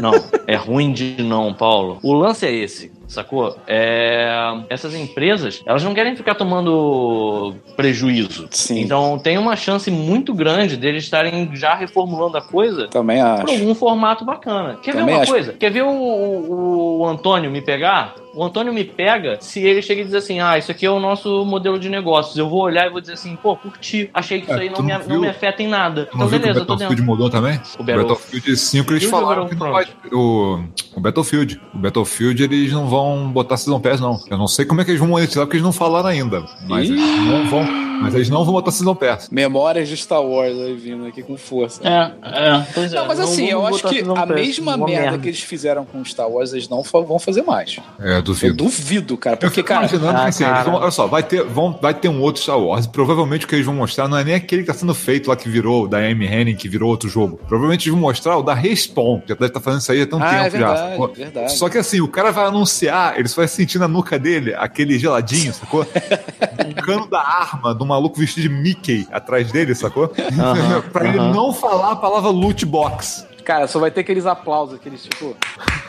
[0.00, 0.12] Não,
[0.46, 1.98] é ruim de não, Paulo.
[2.02, 3.56] O lance é esse, sacou?
[3.66, 4.30] É,
[4.68, 8.46] essas empresas, elas não querem ficar tomando prejuízo.
[8.50, 8.80] Sim.
[8.80, 13.50] Então tem uma chance muito grande deles estarem já reformulando a coisa Também por acho.
[13.52, 14.78] algum formato bacana.
[14.82, 15.32] Quer Também ver uma acho.
[15.32, 15.52] coisa?
[15.52, 18.14] Quer ver o, o- o Antônio me pegar?
[18.32, 21.00] O Antônio me pega se ele chega e diz assim: Ah, isso aqui é o
[21.00, 22.36] nosso modelo de negócios.
[22.36, 24.08] Eu vou olhar e vou dizer assim: Pô, curti.
[24.14, 26.08] Achei que isso É, aí não me, não me afeta em nada.
[26.14, 27.04] Então, beleza, o eu tô Battlefield dentro.
[27.04, 27.60] mudou também?
[27.78, 29.86] O O Battle- Battlefield 5 eles o falaram que não vai.
[30.12, 30.62] O,
[30.94, 31.60] o Battlefield.
[31.74, 34.18] O Battlefield eles não vão botar Season Pass, não.
[34.30, 36.44] Eu não sei como é que eles vão monetizar, porque eles não falaram ainda.
[36.68, 36.92] Mas Ih.
[36.92, 37.89] eles não vão.
[38.00, 39.28] Mas eles não vão botar Season Pass.
[39.30, 41.80] Memórias de Star Wars aí vindo aqui com força.
[41.86, 42.66] É, é.
[42.74, 42.96] Pois é.
[42.96, 46.28] Não, mas assim, eu acho que a mesma uma merda, que eles fizeram com Star
[46.28, 47.78] Wars, eles não vão fazer mais.
[48.00, 48.54] É, Eu duvido.
[48.54, 49.34] duvido, cara.
[49.34, 50.70] Eu Porque, fico cara, imaginando ah, que assim, eles cara.
[50.70, 52.86] vão- olha só, vai ter, vão, vai ter um outro Star Wars.
[52.86, 55.36] Provavelmente o que eles vão mostrar não é nem aquele que tá sendo feito lá
[55.36, 57.38] que virou, da Amy Henning, que virou outro jogo.
[57.48, 60.06] Provavelmente eles vão mostrar o da Respawn, que já deve estar fazendo isso aí há
[60.06, 60.58] tanto Ah, tempo é já.
[60.68, 61.08] verdade, sacou?
[61.14, 61.52] verdade.
[61.58, 64.98] Só que assim, o cara vai anunciar, ele só vai sentir na nuca dele aquele
[64.98, 65.82] geladinho, sacou?
[66.70, 70.12] o cano da arma do maluco vestido de Mickey atrás dele, sacou?
[70.38, 73.26] Aham, pra ele não falar a palavra loot box.
[73.50, 75.34] Cara, só vai ter aqueles aplausos, aqueles tipo.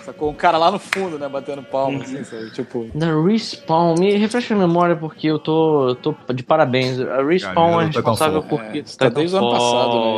[0.03, 0.31] Sacou?
[0.31, 1.29] Um cara lá no fundo, né?
[1.29, 2.49] Batendo palma, assim, sabe?
[2.51, 2.87] Tipo.
[2.95, 6.99] Da Respawn, me refresca a memória porque eu tô, tô de parabéns.
[6.99, 10.17] A Respawn Cara, é responsável por É, tá desde o ano passado, né,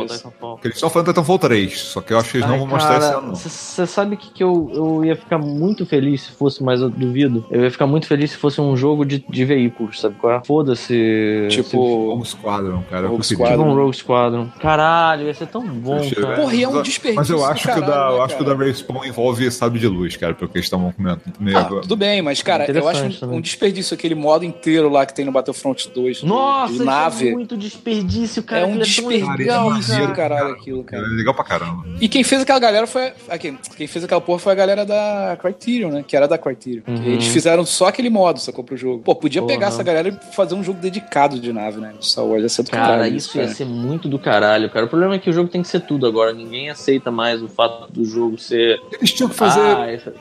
[0.64, 2.96] eles estão falando Titanfall 3, só que eu acho que eles não Ai, vão mostrar
[2.96, 3.28] esse cara, ano.
[3.28, 3.34] não.
[3.34, 7.44] Você sabe que, que eu, eu ia ficar muito feliz se fosse, mas eu duvido.
[7.50, 10.42] Eu ia ficar muito feliz se fosse um jogo de, de veículos, sabe qual é?
[10.46, 10.86] Foda-se.
[10.86, 12.14] se- Tipo.
[12.14, 13.06] Rogue Squadron, cara.
[13.06, 13.36] Rogue queria.
[13.36, 13.70] Tipo Squadron.
[13.72, 14.48] um Rogue Squadron.
[14.60, 16.26] Caralho, ia ser tão bom, cara.
[16.26, 16.36] velho.
[16.36, 18.36] Porra, e é um desperdício eu do acho que o caralho, da, eu né, acho
[18.36, 18.64] que o da cara?
[18.66, 21.82] Respawn envolve sabe de luz, cara, porque eles estavam comentando meio Ah, agora.
[21.82, 25.24] tudo bem, mas, cara, eu acho um, um desperdício aquele modo inteiro lá que tem
[25.24, 26.18] no Battlefront 2.
[26.18, 27.28] de- Nossa, de isso nave.
[27.28, 28.62] é muito desperdício, cara.
[28.62, 30.52] É um tão desperdício legal, Cara, é do maneiro, caralho cara.
[30.54, 31.06] aquilo, É cara.
[31.08, 31.84] legal pra caramba.
[32.00, 33.12] E quem fez aquela galera foi.
[33.28, 36.04] a- Quem, fez aquela porra foi a galera da Criterion, né?
[36.06, 36.82] Que era da Criterion.
[36.86, 37.02] Uhum.
[37.04, 39.02] Eles fizeram só aquele modo, sacou pro jogo.
[39.02, 39.52] Pô, podia Porra.
[39.54, 41.92] pegar essa galera e fazer um jogo dedicado de nave, né?
[42.00, 42.42] Star Wars.
[42.42, 43.54] Ia ser do Cara, caralho isso ia cara.
[43.54, 44.86] ser muito do caralho, cara.
[44.86, 46.32] O problema é que o jogo tem que ser tudo agora.
[46.32, 48.80] Ninguém aceita mais o fato do jogo ser.
[48.92, 50.12] Eles tinham que fazer Ah, isso-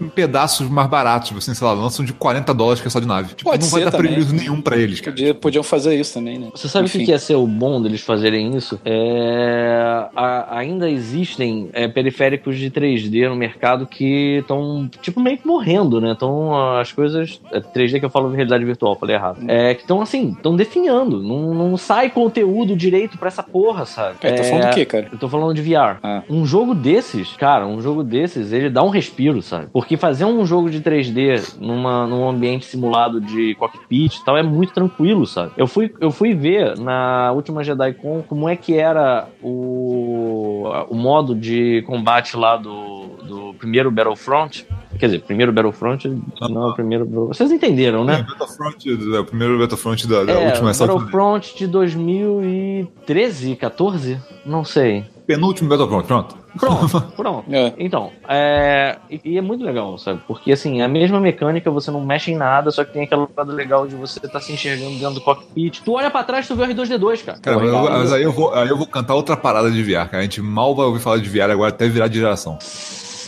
[0.00, 3.06] em pedaços mais baratos, assim, sei lá, lançam de 40 dólares que é só de
[3.06, 3.34] nave.
[3.34, 4.12] Tipo, Pode não vai dar também.
[4.12, 5.12] prejuízo nenhum pra eles, cara.
[5.12, 6.48] Podia- podiam fazer isso também, né?
[6.54, 8.78] Você sabe o que ia ser o bom deles fazerem isso?
[8.84, 15.46] É, a- ainda existem é, periféricos de 3D no mercado que estão, tipo, meio que
[15.46, 16.12] morrendo, né?
[16.16, 17.40] Então, as coisas.
[17.52, 19.38] é, 3D que eu falo de realidade virtual, falei errado.
[19.48, 21.22] É, que estão, assim, estão definhando.
[21.22, 24.16] Não, não sai conteúdo direito pra essa porra, sabe?
[24.22, 25.08] É, tá falando do quê, cara?
[25.12, 25.98] Eu tô falando de VR.
[26.02, 26.22] Ah.
[26.28, 29.68] Um jogo desses, cara, um jogo desses, ele dá um respiro, sabe?
[29.72, 34.42] Porque fazer um jogo de 3D numa, num ambiente simulado de cockpit e tal é
[34.42, 35.52] muito tranquilo, sabe?
[35.56, 41.34] Eu fui, eu fui ver na última JediCon como é que era o, o modo
[41.34, 44.66] de combate lá do, do primeiro Battlefront.
[44.98, 46.08] Quer dizer, primeiro Battlefront,
[46.40, 47.06] não, o primeiro.
[47.28, 48.20] Vocês entenderam, né?
[48.20, 54.18] É, Battlefront, é, o primeiro Battlefront da, da É, última Battlefront de 2013, 14?
[54.44, 55.04] Não sei.
[55.28, 56.36] Penúltimo Battlefront, pronto.
[56.58, 57.44] Pronto, pronto.
[57.54, 57.74] É.
[57.78, 60.20] Então, é, e, e é muito legal, sabe?
[60.26, 63.52] Porque assim, a mesma mecânica, você não mexe em nada, só que tem aquela lado
[63.52, 65.82] legal de você estar se enxergando dentro do cockpit.
[65.84, 67.38] Tu olha pra trás, tu vê o R2D2, cara.
[67.40, 70.08] Cara, mas, eu- mas aí, eu vou, aí eu vou cantar outra parada de VR,
[70.08, 70.18] cara.
[70.18, 72.58] A gente mal vai ouvir falar de VR agora até virar de geração.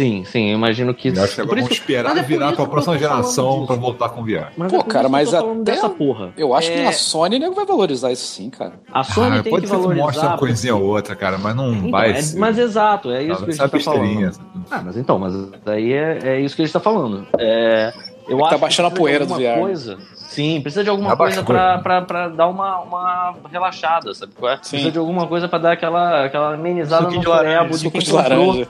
[0.00, 1.08] Sim, sim, eu imagino que.
[1.08, 3.66] Eu acho que agora isso vamos que- esperar é virar pra que próxima geração disso.
[3.66, 4.46] pra voltar com VR.
[4.56, 6.32] Mas Pô, é cara, que mas até- dessa porra.
[6.38, 8.72] Eu acho que É, na Sony nego vai valorizar isso sim, cara.
[8.90, 10.04] A Sony Ah, tem pode que ser que valorizar.
[10.06, 12.38] mostre uma coisinha ou outra, cara, mas não Então, vai é- ser.
[12.38, 14.32] mas exato, é isso Não, que a essa gente tá besteirinha.
[14.32, 14.64] falando.
[14.70, 15.34] Ah, mas então, mas
[15.64, 17.26] daí é, é isso que a gente tá falando.
[17.38, 17.92] É,
[18.28, 19.58] eu Tá acho que baixando a poeira do VR.
[19.60, 19.98] Coisa,
[20.30, 24.32] sim, precisa de alguma coisa pra, pra, pra dar uma, uma relaxada, sabe?
[24.38, 24.56] qual é?
[24.56, 27.90] Precisa de alguma coisa pra dar aquela, aquela amenizada Suquinho no de laranja, de Suco
[27.90, 28.46] quem de comprou.
[28.46, 28.68] laranja.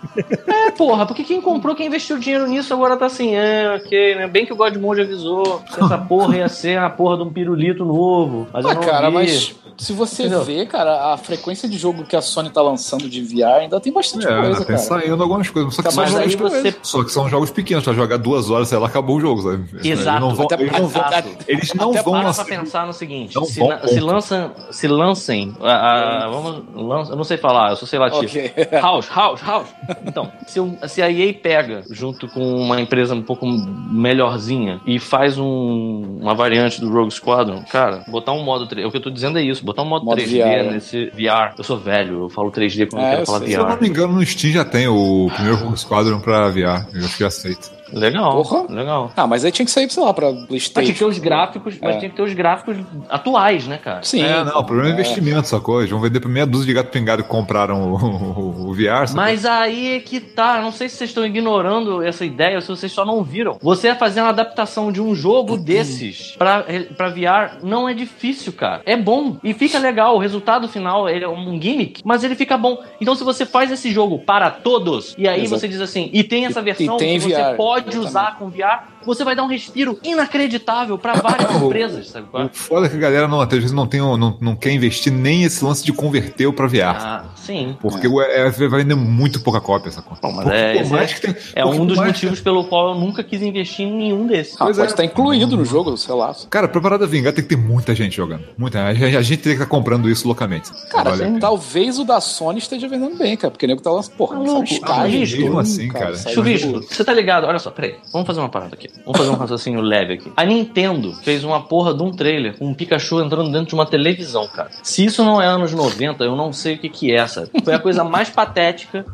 [0.48, 4.26] É, porra, porque quem comprou, quem investiu dinheiro nisso agora tá assim, é, ok, né?
[4.26, 7.84] Bem que o Godmode avisou que essa porra ia ser a porra de um pirulito
[7.84, 8.48] novo.
[8.52, 9.14] Mas eu Ah, não cara, vi.
[9.14, 10.44] mas se você Entendeu?
[10.44, 13.90] vê, cara, a frequência de jogo que a Sony tá lançando de VR ainda tem
[13.92, 14.78] bastante É, coisa, tem cara.
[14.78, 15.74] saindo algumas coisas.
[15.74, 18.18] Só que, Tá, são mas jogos aí você- só que são jogos pequenos, pra jogar
[18.18, 19.64] duas horas, sei lá, acabou o jogo, sabe?
[19.82, 19.86] Exato.
[19.86, 21.28] Eles não vão, Até- eles não vão, Exato.
[21.50, 22.44] Eles não Até vão Para lançar.
[22.44, 25.54] pra pensar no seguinte: se, vão, na- se, lançam, se lancem.
[25.60, 28.24] a- a- vamos, lança, eu não sei falar, eu sou sei lá, tipo.
[28.24, 28.52] Ok.
[28.80, 29.68] House, house, house.
[30.06, 35.38] Então, se, se a EA pega junto com uma empresa um pouco melhorzinha e faz
[35.38, 38.86] um- uma variante do Rogue Squadron, cara, botar um modo 3D.
[38.86, 40.72] O que eu tô dizendo é isso, botar um modo, Modo 3D VR.
[40.72, 41.54] nesse VR.
[41.58, 43.48] Eu sou velho, eu falo 3D quando É, eu quero eu falar sei.
[43.48, 43.80] Se eu não VR.
[43.82, 46.86] me engano, no Steam já tem o primeiro Rogue Squadron pra VR.
[46.94, 47.70] Eu acho que aceito.
[47.92, 48.66] Legal, Porra.
[48.68, 49.10] legal.
[49.16, 50.98] Ah, mas aí tinha que sair, sei lá, pra Mas tinha que PlayStation.
[50.98, 51.98] ter os gráficos, mas É.
[51.98, 52.76] tinha que ter os gráficos
[53.08, 54.02] atuais, né, cara?
[54.02, 54.22] Sim.
[54.22, 54.94] é, não, o problema é é.
[54.94, 55.80] investimento, sacou?
[55.80, 59.06] Eles vão vender pra meia dúzia de gato pingado que compraram o, o- o VR,
[59.06, 59.16] sacou?
[59.16, 60.60] Mas aí é que tá.
[60.60, 63.56] Não sei se vocês estão ignorando essa ideia ou se vocês só não viram.
[63.60, 66.64] Você vai fazer uma adaptação de um jogo desses pra,
[66.96, 68.82] pra VR não é difícil, cara.
[68.86, 70.16] É bom e fica legal.
[70.16, 72.78] O resultado final ele é um gimmick, mas ele fica bom.
[73.00, 75.60] Então, se você faz esse jogo para todos e aí Exato.
[75.60, 78.48] você diz assim, e tem essa versão e tem que você VR, pode usar com
[78.48, 82.26] VR, você vai dar um respiro inacreditável pra várias empresas, sabe?
[82.30, 82.46] qual é?
[82.46, 85.12] O foda é que a galera não, às vezes não, tem, não, não quer investir
[85.12, 86.96] nem esse lance de converter o pra VR.
[86.96, 87.76] Ah, sim.
[87.80, 90.20] Porque o é, vai vender muito pouca cópia essa conta.
[90.22, 92.94] Bom, mas é- esse é- que tem, É um por dos motivos pelo qual eu
[93.00, 94.54] nunca quis investir em nenhum desses.
[94.54, 94.90] Ah, Pois pode é.
[94.92, 96.34] estar incluído no jogo, sei lá.
[96.48, 98.44] Cara, pra parada vingar tem que ter muita gente jogando.
[98.56, 98.84] Muita.
[98.84, 100.70] A gente, a gente teria que estar comprando isso loucamente.
[100.90, 103.50] Cara, Vale talvez o da Sony esteja vendendo bem, cara.
[103.50, 104.14] Porque o nego tá lançando.
[104.16, 105.32] Porra, Maluco, são estágios.
[105.32, 106.14] mesmo tudo, assim, cara.
[106.16, 107.46] sai Chuvisco, você tá ligado?
[107.46, 107.96] Olha só, peraí.
[108.12, 108.88] Vamos fazer uma parada aqui.
[109.04, 110.32] Vamos fazer um raciocínio leve aqui.
[110.36, 113.86] A Nintendo fez uma porra de um trailer com um Pikachu entrando dentro de uma
[113.86, 114.70] televisão, cara.
[114.82, 117.50] Se isso não é anos 90, eu não sei o que que é, sabe?
[117.64, 119.04] Foi a coisa mais patética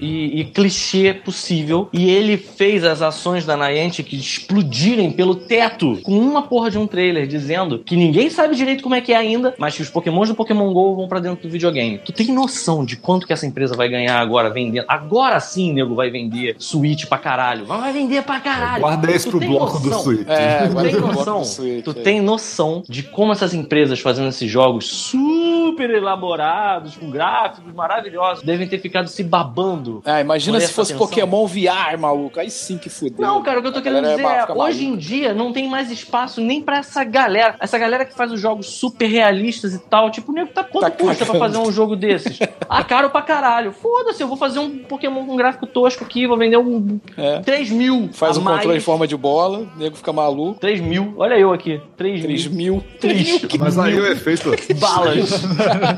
[0.00, 1.88] e, e clichê possível.
[1.92, 6.86] E ele fez as ações da Niantic explodirem pelo teto com uma porra de um
[6.86, 10.28] trailer dizendo que ninguém sabe direito como é que é ainda, mas que os pokémons
[10.28, 11.98] do Pokémon GO vão pra dentro do videogame.
[11.98, 14.84] Tu tem noção de quanto que essa empresa vai ganhar agora vendendo?
[14.88, 17.64] Agora sim, nego, vai vender Switch pra caralho.
[17.66, 18.80] Vai vender pra caralho.
[18.80, 19.92] Guarda Tu pro tem bloco do?
[19.94, 20.26] Switch.
[20.28, 21.44] É, Tu tem noção?
[21.44, 21.94] Switch, Tu é.
[21.94, 28.68] tem noção de como essas empresas fazendo esses jogos super elaborados, com gráficos maravilhosos, devem
[28.68, 31.08] ter ficado se babando Ah, imagina se fosse atenção.
[31.08, 32.38] Pokémon VR, maluco.
[32.40, 33.14] Aí sim que fudeu.
[33.18, 35.34] Não, cara, o que eu tô A querendo galera dizer é, ficar hoje em dia
[35.34, 37.56] não tem mais espaço nem pra essa galera.
[37.60, 40.10] Essa galera que faz os jogos super realistas e tal.
[40.10, 41.38] Tipo, nego tá quanto Tá custa pra cagando.
[41.54, 42.38] fazer um jogo desses?
[42.68, 43.72] Ah, caro pra caralho.
[43.72, 47.40] Foda-se, eu vou fazer um Pokémon com gráfico tosco aqui, vou vender um É.
[47.40, 48.08] 3 mil.
[48.12, 48.84] Faz a um controle em mais.
[48.84, 50.58] forma de bola, o nego fica maluco.
[50.60, 51.14] 3 mil.
[51.16, 51.80] Olha eu aqui.
[51.96, 52.74] 3 3 mil.
[52.74, 52.84] mil.
[53.00, 54.50] Três Mas aí o efeito.
[54.78, 55.30] balas.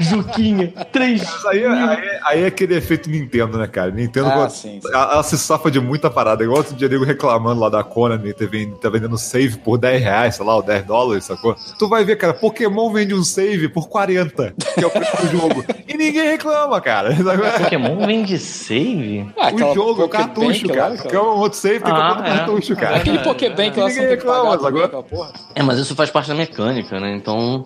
[0.00, 0.72] Juquinha.
[0.92, 3.90] 3 Mas aí, aí, aí é aquele efeito Nintendo, né, cara?
[3.90, 4.88] Nintendo, Ah, ela, sim, sim.
[4.92, 6.42] ela- ela se safa de muita parada.
[6.44, 10.02] Igual outro dia nego reclamando lá da Konami, tá vendendo, tá vendendo save por 10
[10.02, 11.56] reais, sei lá, ou 10 dólares, sacou?
[11.78, 15.26] Tu vai ver, cara, Pokémon vende um save por 40, que é o preço do
[15.28, 15.64] jogo.
[15.92, 17.14] E ninguém reclama, cara.
[17.60, 19.26] Pokémon vende save?
[19.38, 20.96] Ah, o jogo, o cartucho, cara.
[20.96, 22.32] Que é um outro save, tem que Ah, comprar é.
[22.32, 23.01] um cartucho, cara.
[23.02, 25.32] Aquele Pokébank lá, você Ninguém tem que pagar reclama, também, agora- aquela porra.
[25.54, 27.14] É, mas isso faz parte da mecânica, né?
[27.14, 27.64] Então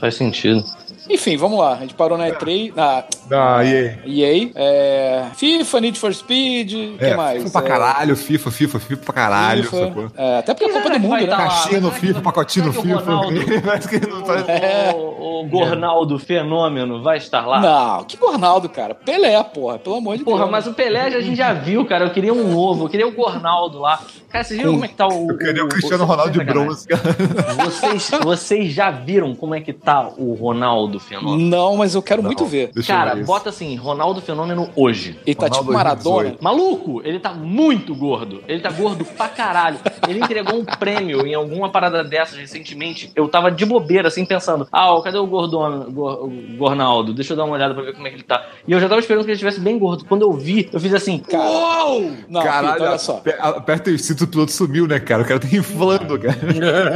[0.00, 0.64] faz sentido.
[1.08, 1.72] Enfim, vamos lá.
[1.74, 3.74] A gente parou na E3, na Ah, e
[4.24, 4.46] aí?
[4.46, 4.50] EA.
[4.54, 7.42] É, FIFA, Need for Speed, o que É, mais?
[7.42, 10.12] FIFA pra É, caralho, FIFA, FIFA, FIFA pra caralho, FIFA.
[10.16, 11.26] É, até porque é a Copa do Mundo, né?
[11.26, 13.88] Caixinha no FIFA, pacotinho no que FIFA.
[13.88, 17.60] Que faz- O, o Gornaldo Fenômeno vai estar lá?
[17.60, 18.94] Não, que Gornaldo, cara.
[18.94, 20.50] Pelé, porra, pelo amor de Porra, Deus.
[20.50, 22.04] mas o Pelé a gente já viu, cara.
[22.06, 24.00] Eu queria um novo, eu queria o Gornaldo lá.
[24.28, 25.30] Cara, vocês viram como é que tá o.
[25.30, 27.02] Eu queria o o- Cristiano Ronaldo de bronze, cara.
[27.64, 31.48] Vocês, vocês já viram como é que tá o Ronaldo Fenômeno?
[31.48, 32.48] Não, mas eu quero muito Não.
[32.50, 32.70] ver.
[32.74, 35.18] Deixa Cara, bota assim, Ronaldo Fenômeno hoje.
[35.26, 36.16] Ele tá Ronaldo tipo Maradona.
[36.36, 36.44] 2018.
[36.44, 38.42] Maluco, ele tá muito gordo.
[38.48, 39.78] Ele tá gordo pra caralho.
[40.08, 43.10] Ele entregou um prêmio em alguma parada dessas recentemente.
[43.14, 47.12] Eu tava de bobeira, assim, pensando: ah, ó, cadê o Gordon, Gor- o Gornaldo?
[47.14, 48.44] Deixa eu dar uma olhada pra ver como é que ele tá.
[48.66, 50.04] E eu já tava esperando que ele estivesse bem gordo.
[50.04, 52.12] Quando eu vi, eu fiz assim: Cara, uou!
[52.28, 53.16] Não, Caralho, olha só.
[53.18, 55.22] ape- aperta o cinto, o piloto sumiu, né, cara?
[55.22, 56.36] O cara tá inflando, cara.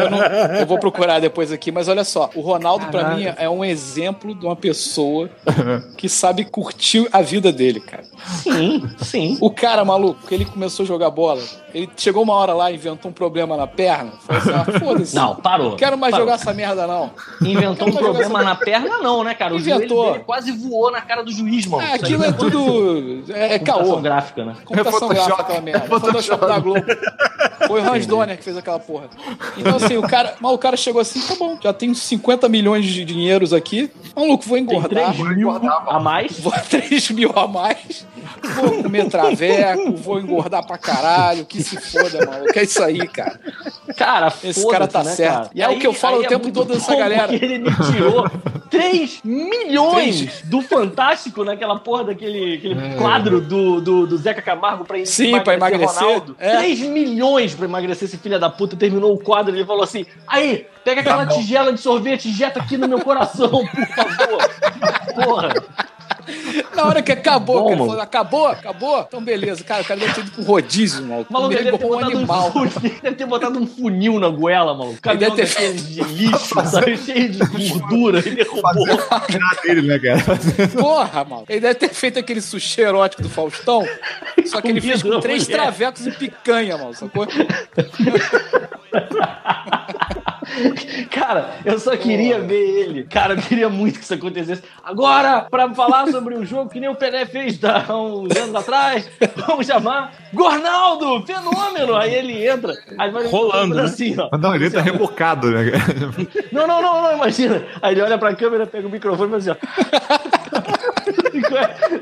[0.01, 2.31] Eu, não- eu vou procurar depois aqui, mas olha só.
[2.35, 3.19] O Ronaldo, pra Caralho.
[3.25, 5.29] mim, é um exemplo de uma pessoa
[5.97, 8.05] que sabe curtir a vida dele, cara.
[8.43, 9.39] Sim, sim.
[9.41, 11.43] O cara, maluco, que ele começou a jogar bola,
[11.75, 14.13] ele chegou uma hora lá, inventou um problema na perna.
[14.27, 15.17] Falou assim: ah, foda-se.
[15.17, 15.71] Não, parou.
[15.71, 16.27] Não quero mais Parou.
[16.27, 17.11] jogar essa merda, não.
[17.43, 19.55] Inventou um problema na perna, não, né, cara?
[19.55, 20.21] O Inventou.
[20.21, 21.87] quase voou na cara do juiz, mano.
[21.87, 23.25] Ah, aquilo é tudo.
[23.33, 24.01] É, é Computação caô.
[24.01, 24.57] gráfica, né?
[24.65, 25.85] Computação É gráfica, aquela merda.
[25.85, 26.85] É É Photoshop da Globo.
[27.67, 29.09] Foi o Hans Donner que fez aquela porra.
[29.57, 32.85] Então, assim, o cara, mas o cara chegou assim, tá bom, já tenho 50 milhões
[32.87, 33.80] de dinheiros aqui.
[34.17, 35.15] Maluco, vou Tem engordar.
[35.15, 36.39] 3 mil a mais.
[36.41, 38.07] Vou 3 mil a mais.
[38.57, 41.45] Vou comer traveco, vou engordar pra caralho.
[41.45, 42.59] Que se foda, maluco.
[42.59, 43.39] É isso aí, cara.
[43.97, 45.35] Cara, Esse cara tá né, certo.
[45.35, 45.51] cara?
[45.55, 47.35] E é o que eu falo aí o tempo muito todo dessa galera.
[47.35, 48.29] Ele me tirou
[48.71, 55.05] 3 milhões do Fantástico naquela porra daquele aquele quadro do, do, do Zeca Camargo pra
[55.05, 56.03] Sim, pra emagrecer.
[56.03, 56.37] Ronaldo.
[56.39, 56.57] É.
[56.59, 58.77] 3 milhões pra emagrecer esse filho da puta.
[58.77, 62.61] Terminou o quadro e ele falou assim: aí, pega aquela tigela de sorvete e injeta
[62.61, 64.51] aqui no meu coração, por favor.
[65.15, 65.55] Porra.
[66.75, 67.91] Na hora que acabou, Bom, que ele mano.
[67.91, 69.01] falou, acabou, acabou?
[69.07, 69.63] Então beleza.
[69.65, 71.31] Cara, o cara deve ter ido pro rodízio, maluco.
[71.31, 72.49] O maluco deve ter, um animal.
[72.49, 75.01] um funil, deve ter botado um funil na goela, maluco.
[75.01, 76.97] Caminhão deve ter- de lixo, sabe?
[76.97, 77.39] Cheio de
[77.79, 78.19] gordura.
[78.21, 78.73] Ele derrubou.
[79.65, 80.21] dele, né, cara?
[80.79, 81.45] Porra, mano.
[81.49, 83.85] Ele deve ter feito aquele sushi erótico do Faustão.
[84.47, 85.57] Só que ele fez com três mulher.
[85.63, 86.95] travecos e picanha, mano.
[86.95, 87.27] Sacou?
[91.11, 93.05] Cara, eu só queria ver ele.
[93.05, 94.63] Cara, eu queria muito que isso acontecesse.
[94.83, 99.09] Agora, pra falar sobre um jogo que nem o Pelé fez há uns anos atrás,
[99.37, 101.97] vamos chamar Gornaldo, fenômeno.
[101.97, 103.83] Aí ele entra, aí vai Rolando, né?
[103.85, 104.37] assim, ó.
[104.37, 105.73] Não, ele tá rebocado, né?
[106.53, 107.65] Não, não, não, não, imagina.
[107.81, 109.67] Aí ele olha pra câmera, pega o microfone e faz assim, ó.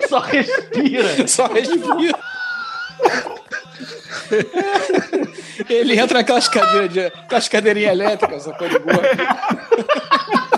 [0.09, 1.29] Só respira.
[1.29, 2.19] Só respira.
[5.69, 9.03] Ele entra naquelas cadeiras de, aquelas cadeirinhas elétricas, sacou de boa.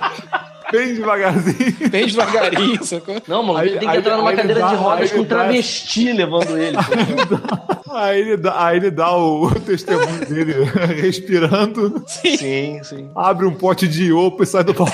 [0.73, 1.89] Bem devagarzinho.
[1.91, 3.21] Bem devagarinho, sacou?
[3.27, 5.23] Não, mano, Aí- ele tem que aí- entrar numa cadeira dá- de rodas com um
[5.25, 6.77] dá- travesti levando ele.
[7.93, 10.53] Aí ele dá, aí ele dá o, o testemunho dele
[11.03, 13.11] respirando, sim, sim.
[13.17, 14.93] abre um pote de iopo e sai do palco.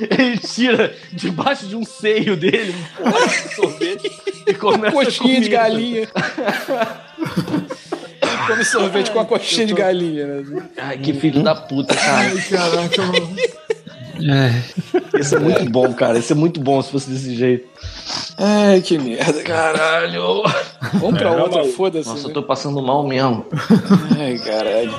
[0.00, 4.10] Ele tira debaixo de um seio dele um de sorvete
[4.46, 5.48] e começa Coxinha a de comer.
[5.48, 6.08] galinha.
[8.48, 10.62] Come sorvete com a coxinha de galinha, né?
[10.76, 12.30] Ai, que filho da puta, cara.
[12.50, 13.36] Caraca, mano.
[15.18, 16.18] Isso é muito bom, cara.
[16.18, 17.68] Isso é muito bom se fosse desse jeito.
[18.36, 20.42] Ai, que merda, caralho.
[20.94, 22.08] Vamos pra outra, foda-se.
[22.08, 22.34] Nossa, eu né?
[22.34, 23.46] tô passando mal mesmo.
[24.18, 24.92] Ai, caralho.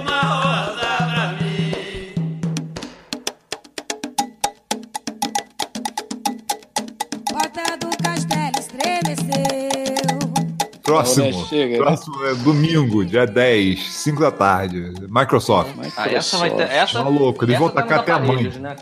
[10.89, 11.25] Próximo.
[11.25, 11.77] Olha, chega.
[11.77, 14.93] Próximo é domingo, dia 10, 5 da tarde.
[15.07, 15.71] Microsoft.
[15.95, 16.63] Ah, essa vai ter.
[16.69, 18.43] Essa, Tá louco, eles essa vão vai tacar até a mãe.
[18.43, 18.75] Né?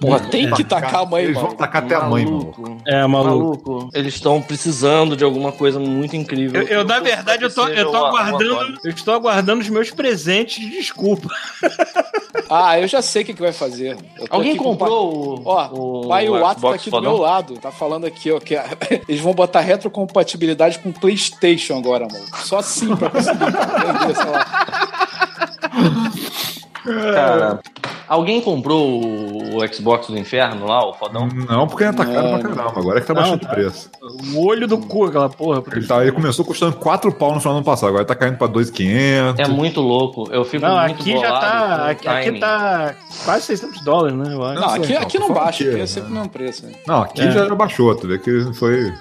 [0.00, 2.80] Porra, tem que tacar a mãe, Eles vão tacar até a mãe, mano.
[2.86, 3.72] É, maluco.
[3.72, 3.90] Maluco.
[3.92, 6.62] Eles estão precisando de alguma coisa muito incrível.
[6.62, 8.78] Eu, eu, na verdade, eu tô, eu tô aguardando.
[8.84, 11.28] Eu estou aguardando os meus presentes de desculpa.
[12.50, 13.96] Ah, eu já sei o que, que vai fazer.
[14.16, 15.42] Eu Alguém aqui com o comprou o.
[15.44, 15.68] Ó,
[16.02, 17.58] o pai, o Ato tá aqui do meu lado.
[17.58, 18.54] Tá falando aqui, ó, que
[19.06, 22.24] eles vão botar retrocompatibilidade com PlayStation agora, mano.
[22.36, 24.44] Só assim pra conseguir vender, sei lá.
[26.84, 27.60] Cara,
[28.08, 31.28] alguém comprou o Xbox do Inferno lá, o fodão?
[31.28, 32.72] Não, porque ainda tá caro Não, pra caramba.
[32.80, 33.90] Agora é que tá baixando Não, o preço.
[34.34, 35.62] O olho do cu, aquela porra.
[35.72, 37.90] Ele, tá, ele começou custando 4 pau no final do ano passado.
[37.90, 39.38] Agora tá caindo pra 2,500.
[39.38, 40.28] É muito louco.
[40.32, 41.88] Eu fico Não, muito aqui já bolado com tá.
[41.90, 42.94] Aqui, aqui tá
[43.24, 44.32] quase 600 dólares, né?
[44.34, 44.60] Eu acho.
[44.60, 46.64] Não, aqui, aqui não baixa, aqui, é sempre o mesmo preço.
[46.66, 46.72] né?
[46.86, 47.30] Não, aqui É.
[47.30, 48.94] já já baixou, tu vê que foi.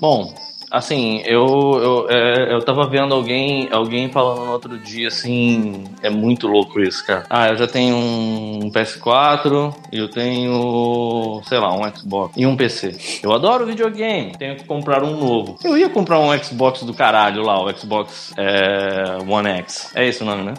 [0.00, 0.32] Bom,
[0.70, 6.10] assim, eu, eu, é, eu tava vendo alguém, alguém falando no outro dia, assim, é
[6.10, 7.24] muito louco isso, cara.
[7.30, 12.96] Ah, eu já tenho um PS4, eu tenho, sei lá, um Xbox e um PC.
[13.22, 15.58] Eu adoro videogame, tenho que comprar um novo.
[15.64, 19.92] Eu ia comprar um Xbox do caralho lá, o Xbox é, One X.
[19.94, 20.54] É esse o nome, né?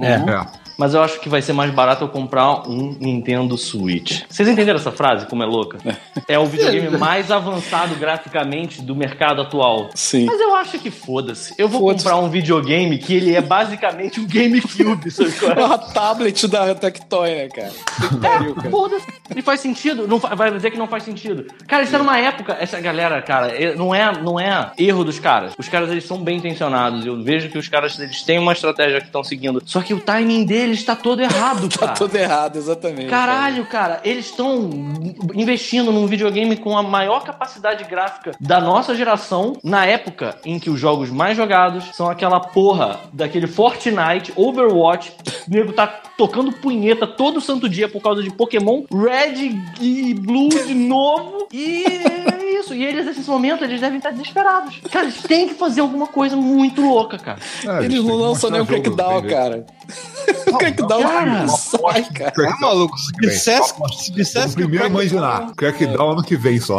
[0.00, 0.12] É.
[0.30, 0.61] É.
[0.82, 4.22] Mas eu acho que vai ser mais barato eu comprar um Nintendo Switch.
[4.28, 5.26] Vocês entenderam essa frase?
[5.26, 5.78] Como é louca?
[6.26, 9.90] É o videogame mais avançado graficamente do mercado atual.
[9.94, 10.24] Sim.
[10.26, 11.54] Mas eu acho que foda-se.
[11.56, 15.54] Eu vou comprar um videogame que ele é basicamente um GameCube, sabe qual é?
[15.64, 17.72] Uma tablet da Tectoy, né, cara?
[18.20, 18.70] Pariu, cara.
[18.70, 19.06] Foda-se.
[19.36, 20.08] E faz sentido.
[20.08, 21.46] Não vai dizer que não faz sentido.
[21.68, 22.56] Cara, isso é numa época.
[22.58, 25.52] Essa galera, cara, é- não é, não é erro dos caras.
[25.56, 27.06] Os caras, eles são bem intencionados.
[27.06, 29.62] Eu vejo que os caras, eles têm uma estratégia que estão seguindo.
[29.64, 31.92] Só que o timing deles tá todo errado, Tá cara.
[31.92, 33.08] tudo errado, exatamente.
[33.08, 34.70] Caralho, cara, eles estão
[35.34, 40.70] investindo num videogame com a maior capacidade gráfica da nossa geração, na época em que
[40.70, 45.12] os jogos mais jogados são aquela porra daquele Fortnite, Overwatch,
[45.46, 50.48] o nego tá tocando punheta todo santo dia por causa de Pokémon Red e Blue
[50.48, 51.84] de novo, e
[52.54, 52.74] é isso.
[52.74, 54.76] E eles, nesse momento, eles devem estar desesperados.
[54.90, 57.38] Cara, eles têm que fazer alguma coisa muito louca, cara.
[57.80, 59.34] É, Eles não lançam nem o Crackdown, jeito.
[59.34, 59.66] cara.
[60.46, 62.32] O Crackdown cara, não sai, cara.
[62.38, 65.54] É maluco, se dissesse, se dissesse primeiro Crackdown- imaginar.
[65.56, 66.78] Crackdown ano que vem só.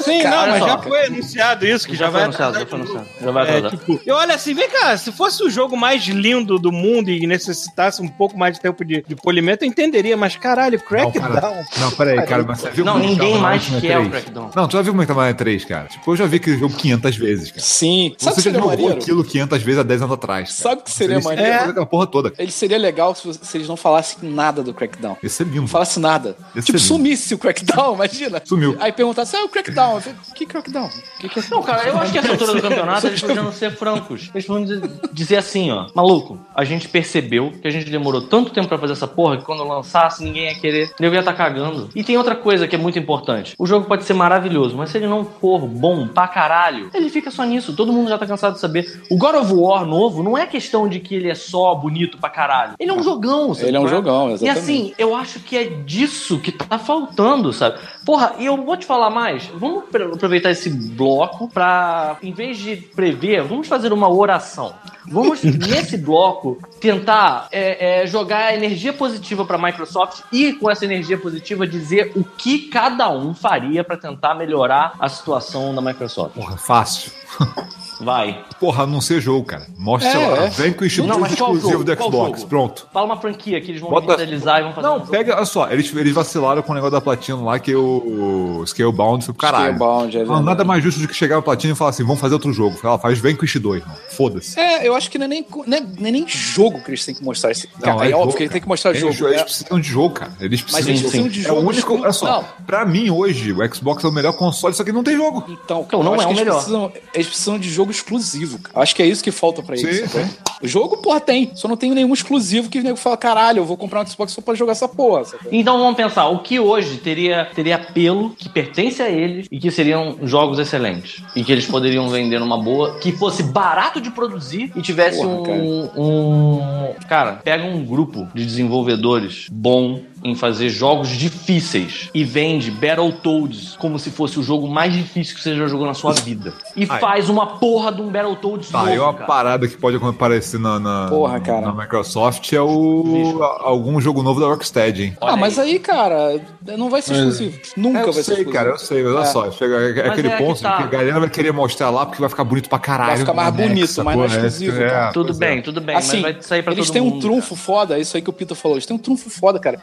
[0.00, 0.68] Sim, Cara, não, olha mas só.
[0.68, 3.06] já foi anunciado isso, que já, Já foi vai anunciado, já foi anunciado.
[3.20, 3.70] Já vai É, atrasar.
[3.78, 7.26] tipo, eu olho assim, vem cá, se fosse o jogo mais lindo do mundo e
[7.26, 11.32] necessitasse um pouco mais de tempo de, de polimento, eu entenderia, mas caralho, Não, Crackdown.
[11.40, 11.66] cara.
[11.78, 14.10] Não, peraí, cara, mas você viu Não, como é que ninguém mais quer o E3?
[14.10, 14.50] Crackdown.
[14.54, 15.86] Não, tu já viu tava na E3, cara?
[15.88, 17.62] Tipo, eu já vi aquele jogo 500 vezes, cara.
[17.62, 18.14] Sim.
[18.18, 18.94] Sabe o que Você já seria jogou maneiro?
[19.02, 20.48] aquilo 500 vezes há 10 anos atrás.
[20.48, 20.62] cara.
[20.70, 21.58] Sabe o que seria maneiro?
[21.58, 22.32] fazer aquela porra toda.
[22.38, 25.16] Ele seria legal se, se eles não falassem nada do Crackdown.
[25.22, 25.62] Esse é lindo.
[25.62, 26.36] Não falasse nada.
[26.54, 28.42] Esse tipo, é sumisse o Crackdown, imagina.
[28.44, 28.76] Sumiu.
[28.80, 29.94] Aí perguntasse, ah, o Crackdown.
[29.96, 30.90] Eu falei, que Crackdown?
[31.20, 31.42] Que que é?
[31.50, 34.30] Não, cara, eu acho que essa altura do campeonato eles podiam ser francos.
[34.34, 35.86] Eles podiam dizer- dizer assim, ó.
[35.94, 39.44] Maluco, a gente percebeu que a gente demorou tanto tempo pra fazer essa porra que
[39.44, 40.90] quando lançasse ninguém ia querer.
[41.00, 41.88] Eu ia estar cagando.
[41.94, 43.54] E tem outra coisa que é muito importante.
[43.58, 47.30] O jogo pode ser maravilhoso, mas se ele não for bom pra caralho, ele fica
[47.30, 47.74] só nisso.
[47.74, 49.02] Todo mundo já tá cansado de saber.
[49.10, 52.30] O God of War novo não é questão de que ele é só bonito pra
[52.30, 52.74] caralho.
[52.78, 53.68] Ele é um jogão, sabe?
[53.68, 54.58] Ele é um qual jogão, E exatamente.
[54.58, 57.78] assim, eu acho que é disso que tá faltando, sabe?
[58.04, 59.46] Porra, e eu vou te falar mais.
[59.54, 64.74] Vamos aproveitar esse bloco pra, em vez de prever, vamos fazer uma oração.
[65.10, 71.16] Vamos, nesse bloco, tentar é, é, jogar energia positiva pra Microsoft e, com essa energia
[71.18, 74.57] positiva, dizer o que cada um faria pra tentar melhorar
[74.98, 76.34] a situação da Microsoft.
[76.34, 77.12] Porra, fácil.
[78.00, 78.44] Vai.
[78.60, 79.66] Porra, não ser jogo, cara.
[79.76, 80.48] Mostra, É, sei lá, é.
[80.50, 81.84] vem com o Não, estilo mas exclusivo jogo?
[81.84, 82.38] do Xbox.
[82.40, 82.48] jogo?
[82.48, 82.86] Pronto.
[82.92, 85.10] Fala uma franquia que eles vão Bota- revitalizar e vão fazer um Não, jogo.
[85.10, 89.24] pega, olha só, eles, eles vacilaram com o negócio da platina lá, que o Scalebound
[89.24, 89.74] foi pro caralho.
[89.76, 92.20] Scalebound, é Não, nada mais justo do que chegar na platina e falar assim, vamos
[92.20, 92.76] fazer outro jogo.
[92.76, 93.98] Fala, faz Vanquish 2, mano.
[94.10, 94.58] Foda-se.
[94.58, 97.04] É, eu acho que não é nem, não é, não é nem jogo que eles
[97.04, 97.50] têm que mostrar.
[97.50, 98.52] Esse, Não, é, é óbvio jogo, que ele cara.
[98.52, 99.30] tem que mostrar Eles, jogo.
[99.30, 99.44] eles é.
[99.44, 100.32] precisam de jogo, cara.
[100.40, 101.10] Eles Mas precisam eles de jogo.
[101.10, 102.02] precisam de É o jogo único.
[102.02, 102.44] Olha só, Não.
[102.66, 105.44] pra mim hoje, o Xbox é o melhor console, só que não tem jogo.
[105.48, 106.38] Então, Então, não acho é o eles
[106.68, 106.92] melhor.
[107.14, 108.82] Eles precisam de jogo exclusivo, cara.
[108.82, 110.10] Acho que é isso que falta pra eles.
[110.10, 110.28] Sim.
[110.62, 111.52] O jogo, porra, tem.
[111.54, 114.32] Só não tem nenhum exclusivo que o nego fala, caralho, eu vou comprar um Xbox
[114.32, 115.24] só pra jogar essa porra.
[115.24, 115.48] sacou?
[115.52, 119.70] Então vamos pensar, o que hoje teria, teria apelo, que pertence a eles e que
[119.70, 121.22] seriam jogos excelentes.
[121.36, 125.52] E que eles poderiam vender numa boa, que fosse barato de produzir e tivesse Porra,
[125.52, 126.94] um, um.
[127.08, 133.98] Cara, pega um grupo de desenvolvedores bom em fazer jogos difíceis e vende Battletoads como
[133.98, 136.52] se fosse o jogo mais difícil que você já jogou na sua vida.
[136.76, 136.98] E Ai.
[137.00, 139.26] faz uma porra de um Battletoads Tá, novo, e uma cara.
[139.26, 141.60] parada que pode aparecer na, na, Porra, cara.
[141.60, 145.16] na Microsoft é o a- algum jogo novo da Rocksteady, hein?
[145.20, 146.40] Olha ah, mas aí, cara,
[146.76, 147.58] não vai ser Mas- exclusivo.
[147.76, 148.52] Nunca É, vai ser sei, exclusivo.
[148.52, 149.26] cara, eu sei, mas olha É.
[149.26, 150.76] só, chega é, é Mas aquele é que ponto tá.
[150.78, 153.10] que a galera vai querer mostrar lá porque vai ficar bonito pra caralho.
[153.10, 155.12] Vai ficar mais bonito, mas não é exclusivo, É, cara.
[155.12, 155.62] Tudo bem, é.
[155.62, 158.22] tudo bem, Assim, mas vai sair pra eles têm um trunfo foda, é isso aí
[158.22, 158.76] que o Pita falou.
[158.76, 159.78] Eles têm um trunfo foda, cara.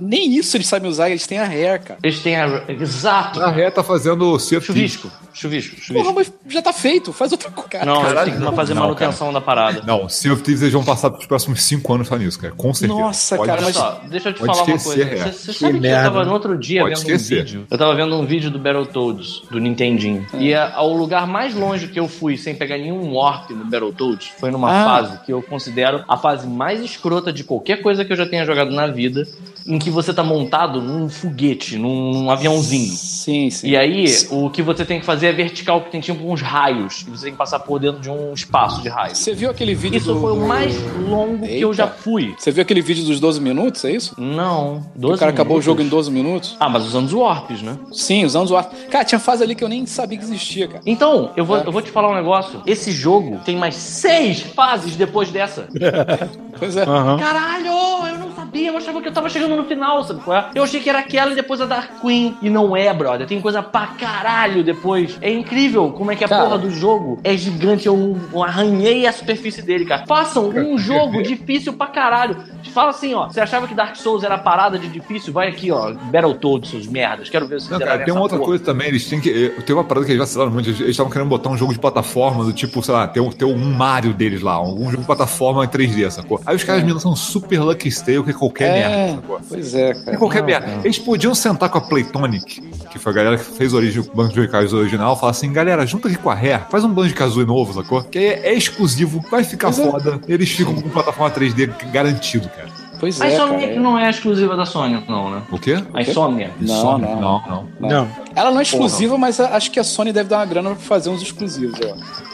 [0.00, 1.98] Nem isso eles sabem usar, eles têm a hair, cara.
[2.02, 2.64] Eles têm a...
[2.68, 3.40] Exato.
[3.42, 4.38] A Ré tá fazendo o.
[4.38, 5.92] Chuvisco, chuvisco, chuvisco.
[5.94, 7.84] Porra, mas já tá feito, faz outra coisa, cara.
[7.84, 9.82] Não, têm que fazer não, manutenção da parada.
[9.86, 12.54] Não, Sea of Thieves eles vão passar pros próximos 5 anos só nisso, cara.
[12.56, 13.00] Com certeza.
[13.00, 15.02] Nossa, Pode cara, Olha mas- só, deixa eu te pode falar uma coisa.
[15.02, 15.16] é.
[15.16, 16.02] Você, você sabe que, eu merda.
[16.04, 17.34] tava no outro dia Pode vendo esquecer.
[17.34, 17.66] um vídeo.
[17.70, 20.26] Eu tava vendo um vídeo do Battletoads, do Nintendinho.
[20.34, 20.38] É.
[20.38, 24.32] E a, ao lugar mais longe que eu fui sem pegar nenhum warp no Battletoads
[24.38, 24.84] foi numa Ah.
[24.84, 28.44] fase que eu considero a fase mais escrota de qualquer coisa que eu já tenha
[28.44, 29.26] jogado na vida,
[29.68, 32.90] em que você tá montado num foguete, num, num aviãozinho.
[32.96, 33.68] Sim, sim.
[33.68, 37.04] E aí, o que você tem que fazer é vertical, que tem tipo uns raios.
[37.06, 39.18] E você tem que passar por dentro de um espaço de raios.
[39.18, 40.20] Você viu aquele vídeo Isso do...
[40.20, 40.74] foi o mais
[41.08, 41.74] longo que eu Eita.
[41.74, 42.34] já fui.
[42.38, 44.14] Você viu aquele vídeo dos 12 minutos, é isso?
[44.18, 45.64] Não, Que 12 o cara acabou o minutos?
[45.66, 46.56] jogo em 12 minutos?
[46.58, 47.76] Ah, mas usando os warps, né?
[47.92, 48.72] Sim, usando os warp.
[48.90, 50.80] Cara, tinha fase ali que eu nem sabia que existia, cara.
[50.86, 51.62] Então, eu vou, É.
[51.66, 52.62] eu vou te falar um negócio.
[52.64, 55.68] Esse jogo tem mais seis fases depois dessa.
[56.58, 56.82] Pois é.
[56.82, 57.18] Aham.
[57.18, 57.66] Caralho,
[58.08, 60.50] eu não sabia, eu achava que eu tava chegando no final, sabe qual é?
[60.54, 62.36] Eu achei que era aquela e depois a Dark Queen.
[62.42, 63.26] E não é, brother.
[63.26, 65.16] Tem coisa pra caralho depois.
[65.20, 66.44] É incrível como é que a Cara.
[66.44, 67.86] porra do jogo é gigante.
[67.86, 70.04] Eu, eu arranhei a superfície dele, cara.
[70.06, 72.36] Façam um jogo difícil pra caralho.
[72.72, 73.28] Fala assim, ó.
[73.28, 75.32] Você achava que Dark Souls era parada de difícil?
[75.32, 75.92] Vai aqui, ó.
[75.94, 77.28] Battletoads, seus merdas.
[77.30, 79.52] Quero ver se Não, cara, tem uma outra coisa também, eles têm que.
[79.56, 81.78] eh, Tem uma parada que eles vacilaram muito, eles estavam querendo botar um jogo de
[81.78, 85.06] plataforma do tipo, sei lá, ter um, ter um Mario deles lá, algum jogo de
[85.06, 86.40] plataforma em 3D, sacou?
[86.48, 89.40] Aí os caras me lançam super Lucky Stale, que é qualquer merda, É, sacou?
[89.46, 90.16] pois é, É cara.
[90.16, 90.80] qualquer merda.
[90.82, 94.04] Eles podiam sentar com a Playtonic, que foi a galera que fez o, origi- o
[94.14, 96.88] Banco de Kazooie original, e falar assim, galera, junta aqui com a Rare, faz um
[96.88, 98.02] Banco de Kazooie novo, sacou?
[98.02, 99.90] Que aí é, é exclusivo, vai ficar Pois é.
[99.90, 102.68] foda, eles ficam com plataforma 3D garantido, cara.
[102.98, 103.72] Pois A é, Insomnia cara.
[103.74, 105.42] que não é exclusiva da Sony, não, né?
[105.52, 105.76] O quê?
[105.92, 106.50] A Insomnia.
[106.58, 107.02] Não, Sony?
[107.06, 107.20] não.
[107.20, 107.42] não,
[107.78, 107.88] não.
[107.90, 108.08] Não.
[108.34, 110.78] Ela não é exclusiva, mas a- acho que a Sony deve dar uma grana pra
[110.78, 111.78] fazer uns exclusivos,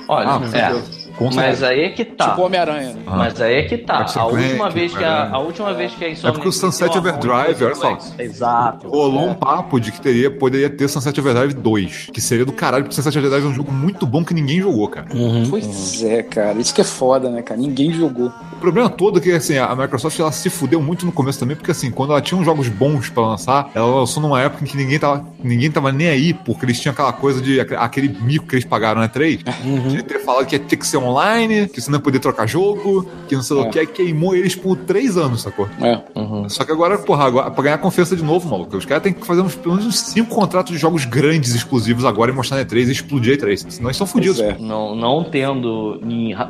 [0.09, 0.15] ó.
[0.15, 1.04] Olha, Ah, é.
[1.35, 2.31] Mas aí é que tá.
[2.31, 2.95] Tipo Homem-Aranha.
[2.95, 3.03] né?
[3.07, 3.17] Ah.
[3.17, 4.07] Mas aí é que tá.
[4.07, 6.53] Ser A Clank, última vez que a, a última vez que a Insomniac porque o
[6.53, 7.99] Sunset Overdrive, olha só.
[8.19, 8.89] Exato.
[8.89, 12.85] Rolou um papo de que teria, poderia ter Sunset Overdrive 2, que seria do caralho,
[12.85, 15.07] porque Sunset Overdrive é um jogo muito bom que ninguém jogou, cara.
[15.49, 16.59] Pois é, cara.
[16.59, 17.61] Isso que é foda, né, cara?
[17.61, 18.33] Ninguém jogou.
[18.65, 21.55] O problema todo é que, assim, a Microsoft, ela se fudeu muito no começo também,
[21.55, 24.67] porque, assim, quando ela tinha uns jogos bons pra lançar, ela lançou numa época em
[24.67, 28.09] que ninguém tava, ninguém tava nem aí, porque eles tinham aquela coisa de, aqu- aquele
[28.23, 29.41] mico que eles pagaram na 3,
[29.91, 32.47] de ter falado que ia ter que ser online, que você não ia poder trocar
[32.47, 33.69] jogo, que não sei o É.
[33.69, 35.69] que, aí queimou eles por três anos, sacou?
[35.81, 36.01] É.
[36.49, 39.27] Só que agora, porra, agora, pra ganhar confiança de novo, maluco, os caras têm que
[39.27, 42.65] fazer uns, pelo menos uns cinco contratos de jogos grandes exclusivos agora e mostrar na
[42.65, 43.71] E3 e explodir a E3.
[43.71, 44.41] Senão eles são fodidos.
[44.41, 44.57] É.
[44.59, 46.01] Não, não tendo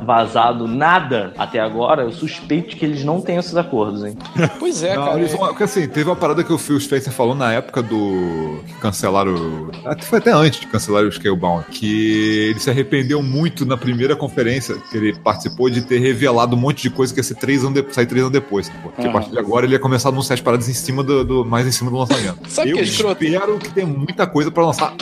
[0.05, 4.17] vazado nada até agora, eu suspeito que eles não tenham esses acordos, hein?
[4.59, 5.19] Pois é, Não, cara.
[5.19, 8.59] eles vão- porque assim, teve uma parada que o Phil Spencer falou na época do.
[8.67, 9.69] que cancelaram.
[9.85, 11.65] Até foi até antes de cancelar o Scalebound.
[11.71, 16.59] Que ele se arrependeu muito na primeira conferência que ele participou de ter revelado um
[16.59, 18.69] monte de coisa que ia ser três anos de, sair três anos depois.
[18.81, 19.13] Porque a Aham.
[19.13, 21.23] partir de agora ele ia começar a anunciar as paradas em cima do.
[21.23, 22.37] do- mais em cima do lançamento.
[22.49, 24.93] Sabe Eu que é espero que tenha muita coisa pra lançar.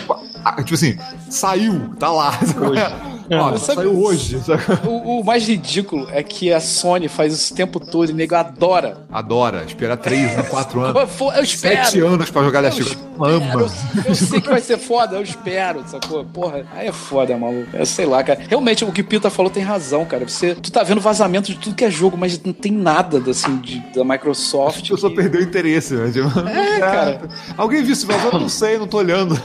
[0.43, 0.97] Ah, Tipo assim,
[1.29, 2.31] saiu, tá lá.
[3.31, 4.37] Ó, Sabe- saiu hoje.
[4.85, 8.15] O, o mais ridículo é que a Sony faz isso o tempo todo e o
[8.15, 9.05] nego adora.
[9.11, 10.95] Adora, esperar três anos, quatro anos.
[11.19, 11.85] Eu, eu espero.
[11.85, 13.53] Sete anos pra jogar Last Eu of Ama.
[13.53, 13.69] Eu,
[14.07, 16.25] eu sei que vai ser foda, eu espero, sacou?
[16.25, 17.69] Porra, aí é foda, maluco.
[17.73, 18.39] Eu sei lá, cara.
[18.49, 20.27] Realmente, o que o Pita falou tem razão, cara.
[20.27, 23.57] Você, tu tá vendo vazamento de tudo que é jogo, mas não tem nada, assim,
[23.57, 24.89] de, da Microsoft.
[24.89, 26.11] Pessoa que- perdeu o interesse, né?
[26.11, 27.21] Tipo, É, cara.
[27.55, 28.29] Alguém viu esse vazio?
[28.33, 29.35] Eu não sei, não tô olhando.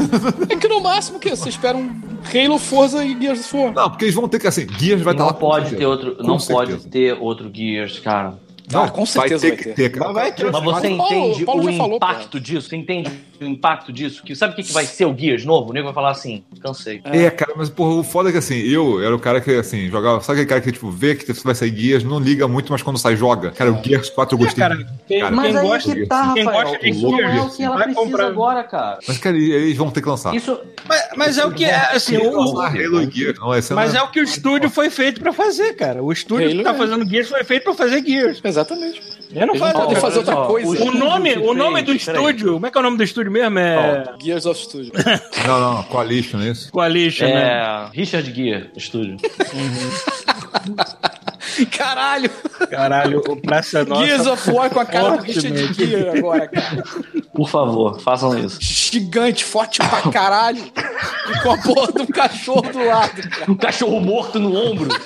[0.48, 1.30] É que no máximo, o quê?
[1.30, 1.90] Você espera um
[2.34, 3.67] Halo, Forza e Gears of War.
[3.72, 5.36] Não, porque eles vão ter que, assim, Gears vai estar não lá.
[5.36, 6.72] pode ter outro, Com não certeza.
[6.78, 8.34] pode ter outro Gears, cara.
[8.72, 9.90] Não, Ah, com certeza vai ter vai que ter.
[9.90, 9.98] ter.
[9.98, 10.12] cara.
[10.12, 10.44] Mas vai ter.
[10.52, 12.68] Mas você Paulo- entende Paulo o já falou, impacto disso?
[12.68, 13.10] Você entende
[13.40, 14.22] o impacto disso?
[14.22, 15.70] Que sabe o que, que vai ser o Gears novo?
[15.70, 17.00] O nego vai falar assim, cansei.
[17.04, 19.88] É, cara, mas porra, o foda é que assim, eu era o cara que, assim,
[19.88, 20.20] jogava.
[20.20, 22.98] Sabe aquele cara que, tipo, vê que vai sair Gears, não liga muito, mas quando
[22.98, 23.50] sai, joga.
[23.52, 24.62] Cara, o Gears 4 eu gostei.
[24.62, 24.90] cara, muito.
[25.06, 27.52] quem- Cara, Mas Mas quem aí gosta que tá, quem gosta de não é Gears,
[27.52, 28.26] o que ela vai precisa comprar.
[28.26, 28.98] agora, cara.
[29.06, 30.34] Mas, cara, eles vão ter que lançar.
[30.34, 30.58] Isso,
[30.88, 33.38] Mas, mas é o que é, assim, o, Gears.
[33.70, 36.02] Mas não é o que o estúdio foi feito pra fazer, cara.
[36.02, 36.74] O estúdio que tá é.
[36.74, 38.40] fazendo Gears foi feito pra fazer Gears.
[38.58, 39.02] Exatamente.
[39.30, 39.72] Eu não faço.
[39.74, 40.84] podem Ó, fazer outra coisa.
[40.84, 43.58] o nome, o nome do estúdio, como é que é o nome do estúdio mesmo?
[43.58, 44.90] É Gears of Studio.
[45.46, 46.72] Não, não, Coalition, é isso.
[46.72, 47.60] Coalition, né?
[47.62, 47.88] É.
[47.92, 49.16] Richard Gear, estúdio.
[51.76, 52.30] Caralho!
[52.70, 54.04] Caralho, o Praça Nossa.
[54.04, 55.74] Gears of War com a cara do Richard.
[55.74, 56.84] Gear agora, cara.
[57.34, 58.58] Por favor, façam isso.
[58.60, 60.62] Gigante, forte pra caralho.
[60.62, 63.50] E com a porra do cachorro do lado, cara.
[63.50, 64.88] Um cachorro morto no ombro.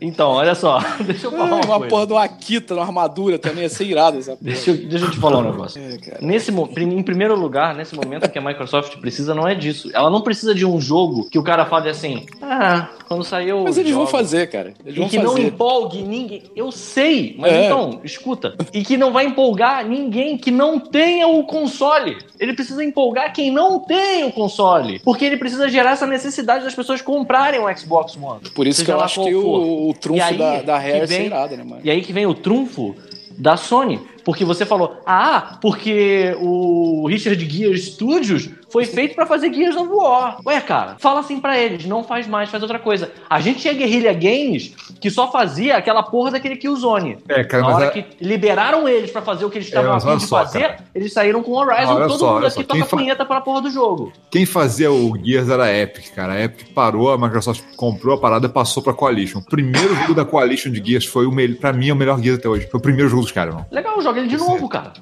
[0.00, 1.86] Então, olha só, deixa eu falar uma, Uma coisa.
[1.88, 4.40] porra de uma Akita, uma armadura também, ia ser irado essa porra.
[4.42, 5.80] Deixa eu, deixa eu te falar um negócio.
[5.80, 6.18] É.
[6.20, 9.90] Nesse, em primeiro lugar, nesse momento que a Microsoft precisa, não é disso.
[9.94, 13.62] Ela não precisa de um jogo que o cara fale assim, ah, quando saiu.
[13.64, 14.74] Mas eles vão jogo, fazer, cara.
[14.84, 15.46] Eles E vão que não fazer.
[15.46, 16.42] empolgue ninguém.
[16.54, 17.66] Eu sei, mas É.
[17.66, 18.56] então, escuta.
[18.72, 22.18] E que não vai empolgar ninguém que não tenha o console.
[22.38, 24.98] Ele precisa empolgar quem não tem o console.
[25.00, 28.40] Porque ele precisa gerar essa necessidade das pessoas comprarem o Xbox One.
[28.54, 31.06] Por isso Seja que eu acho que o, o trunfo aí da, da Rare é
[31.06, 31.80] vem- irado, né, mano?
[31.84, 32.94] E aí que vem o trunfo
[33.36, 34.00] da Sony.
[34.24, 39.88] Porque você falou, ah, porque o Richard Gear Studios foi feito pra fazer Gears of
[39.88, 40.38] War.
[40.44, 43.12] Ué, cara, fala assim pra eles, não faz mais, faz outra coisa.
[43.30, 47.18] A gente tinha Guerrilla Games que só fazia aquela porra daquele Killzone.
[47.28, 49.90] É, cara, Na mas hora é- que liberaram eles pra fazer o que eles estavam
[49.90, 50.76] É, a mas fim olha de só, fazer, cara.
[50.92, 51.94] eles saíram com o Horizon.
[51.94, 54.12] Olha Todo só, mundo aqui só, toca quem fa- punheta pra porra do jogo.
[54.30, 56.32] Quem fazia o Gears era a Epic, cara.
[56.32, 59.38] A Epic parou, a Microsoft comprou a parada e passou pra Coalition.
[59.38, 62.20] O primeiro jogo da Coalition de Gears foi o melhor, pra mim, é o melhor
[62.20, 62.66] Gears até hoje.
[62.68, 63.66] Foi o primeiro jogo dos caras, mano.
[63.70, 64.92] Legal, joga ele de novo, cara.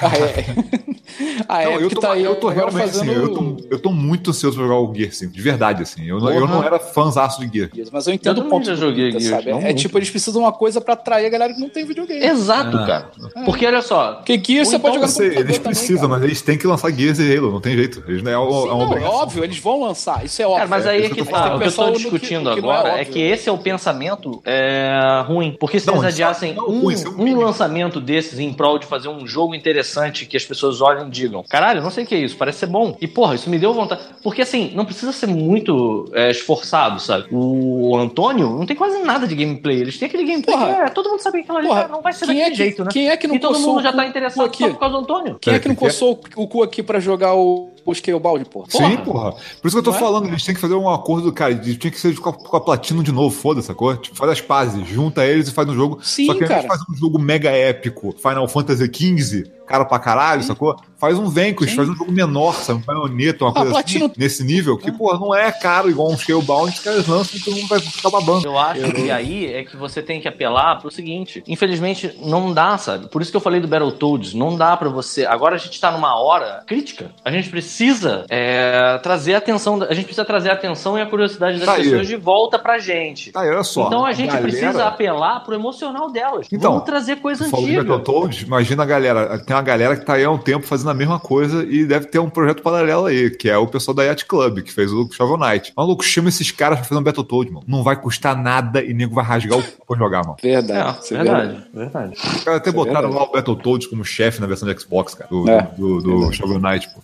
[0.00, 0.44] Ah, é.
[1.48, 2.99] A Não, Epic eu tô, tá aí eu tô realmente fazendo...
[3.00, 6.04] assim, eu tô, eu tô muito ansioso pra jogar o Gears 5, de verdade, assim.
[6.06, 7.90] Eu, não- eu não era fãzaço de Gears.
[7.90, 9.50] Mas eu entendo Eu o ponto já joguei Gears, sabe?
[9.50, 9.78] não É muito.
[9.78, 12.24] tipo, eles precisam de uma coisa pra atrair a galera que não tem videogame.
[12.24, 12.86] Exato, Ah.
[12.86, 13.10] cara.
[13.44, 16.08] Porque olha só, Porque Gears você pode jogar computador eles também, precisam, cara.
[16.20, 18.02] mas eles têm que lançar Gears e Halo, não tem jeito.
[18.06, 20.58] Eles não é, Sim, é não, é óbvio, eles vão lançar, isso é óbvio.
[20.58, 21.54] Cara, mas aí é isso que que tá.
[21.56, 24.40] O que eu tô que- discutindo que é agora é, que esse é o pensamento
[24.44, 25.56] é, ruim.
[25.58, 26.94] Porque se Não, eles é- adiassem não, um, é
[27.34, 31.10] um lançamento desses em prol de fazer um jogo interessante que as pessoas olhem e
[31.10, 32.89] digam: caralho, não sei o que é isso, parece ser bom.
[33.00, 34.00] E porra, isso me deu vontade.
[34.22, 37.26] Porque assim, não precisa ser muito é, esforçado, sabe?
[37.30, 39.80] O Antônio não tem quase nada de gameplay.
[39.80, 40.74] Eles têm aquele gameplay Porra.
[40.74, 42.50] que é, todo mundo sabe que aquilo ali Porra, não vai ser quem daquele é
[42.50, 42.90] que- jeito, né?
[42.92, 44.64] quem é que não e todo coçou mundo já o tá cu- interessado aqui?
[44.64, 45.38] só por causa do Antônio.
[45.40, 48.66] Quem é que não É, coçou o cu aqui pra jogar o, o Scalebound, porra?
[48.70, 49.32] Sim, porra.
[49.32, 50.00] Por isso que eu tô Não é?
[50.00, 52.56] falando, eles têm que fazer um acordo, cara, de- tinha que ser com a, com
[52.56, 53.96] a Platinum de novo, foda, sacou?
[53.96, 55.98] Tipo, faz as pazes, junta eles e faz um jogo.
[56.02, 56.66] Sim, Só que cara.
[56.66, 60.76] fazer um jogo mega épico, Final Fantasy XV, caro pra caralho, sacou?
[60.98, 62.80] Faz um Vanquish, faz um jogo menor, sabe?
[62.80, 66.10] Um Bayonetta, uma Ah, coisa Platinum- assim, nesse nível, que, porra, não é caro igual
[66.10, 68.46] um Scalebound, os caras lançam e todo mundo vai ficar babando.
[68.46, 71.42] Eu acho que aí é que você tem que apelar pro seguinte.
[71.48, 73.08] Infelizmente, não dá, sabe?
[73.08, 74.34] Por isso que eu falei do Battletoads.
[74.34, 75.24] Não dá pra você.
[75.24, 77.10] Agora a gente tá numa hora crítica.
[77.24, 79.82] A gente precisa é, trazer a atenção.
[79.88, 81.84] A gente precisa trazer a atenção e a curiosidade das Tá aí.
[81.84, 83.32] pessoas de volta pra gente.
[83.32, 83.86] Tá, aí, olha só.
[83.86, 86.46] então a gente galera- precisa apelar pro emocional delas.
[86.52, 87.82] Então, Vamos trazer coisa Tu falou antiga.
[87.84, 89.38] Battletoads, imagina a galera.
[89.38, 92.06] Tem uma galera que tá aí há um tempo fazendo a mesma coisa e deve
[92.06, 95.08] ter um projeto paralelo aí, que é o pessoal da Yacht Club, que fez o
[95.10, 95.72] Shovel Knight.
[95.76, 97.64] Maluco, chama esses caras pra fazer um Battletoads, mano.
[97.68, 100.36] Não vai custar nada e nego vai rasgar o pra jogar, mano.
[100.42, 100.96] Verdade.
[100.96, 102.12] É, isso é verdade, verdade.
[102.14, 103.14] Os caras até é botaram verdade.
[103.16, 106.32] lá o Battletoads como chefe na versão de Xbox, cara, do, É, do, do, do
[106.32, 107.00] Shovel Knight, pô.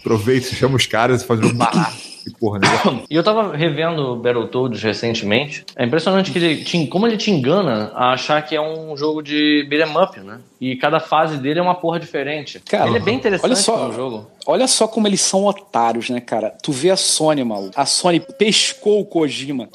[0.00, 2.10] Aproveita, chama os caras e faz um barato.
[2.26, 2.68] E porra, né?
[3.10, 5.64] E eu tava revendo o Battletoads recentemente.
[5.76, 9.22] É impressionante que ele te, como ele te engana a achar que é um jogo
[9.22, 10.38] de beat'em up, né?
[10.60, 12.60] E cada fase dele é uma porra diferente.
[12.68, 13.78] Cara, ele é bem interessante olha só.
[13.78, 14.26] como jogo.
[14.46, 16.54] Olha só como eles são otários, né, cara?
[16.62, 17.72] Tu vê a Sony, maluco.
[17.76, 19.68] A Sony pescou o Kojima.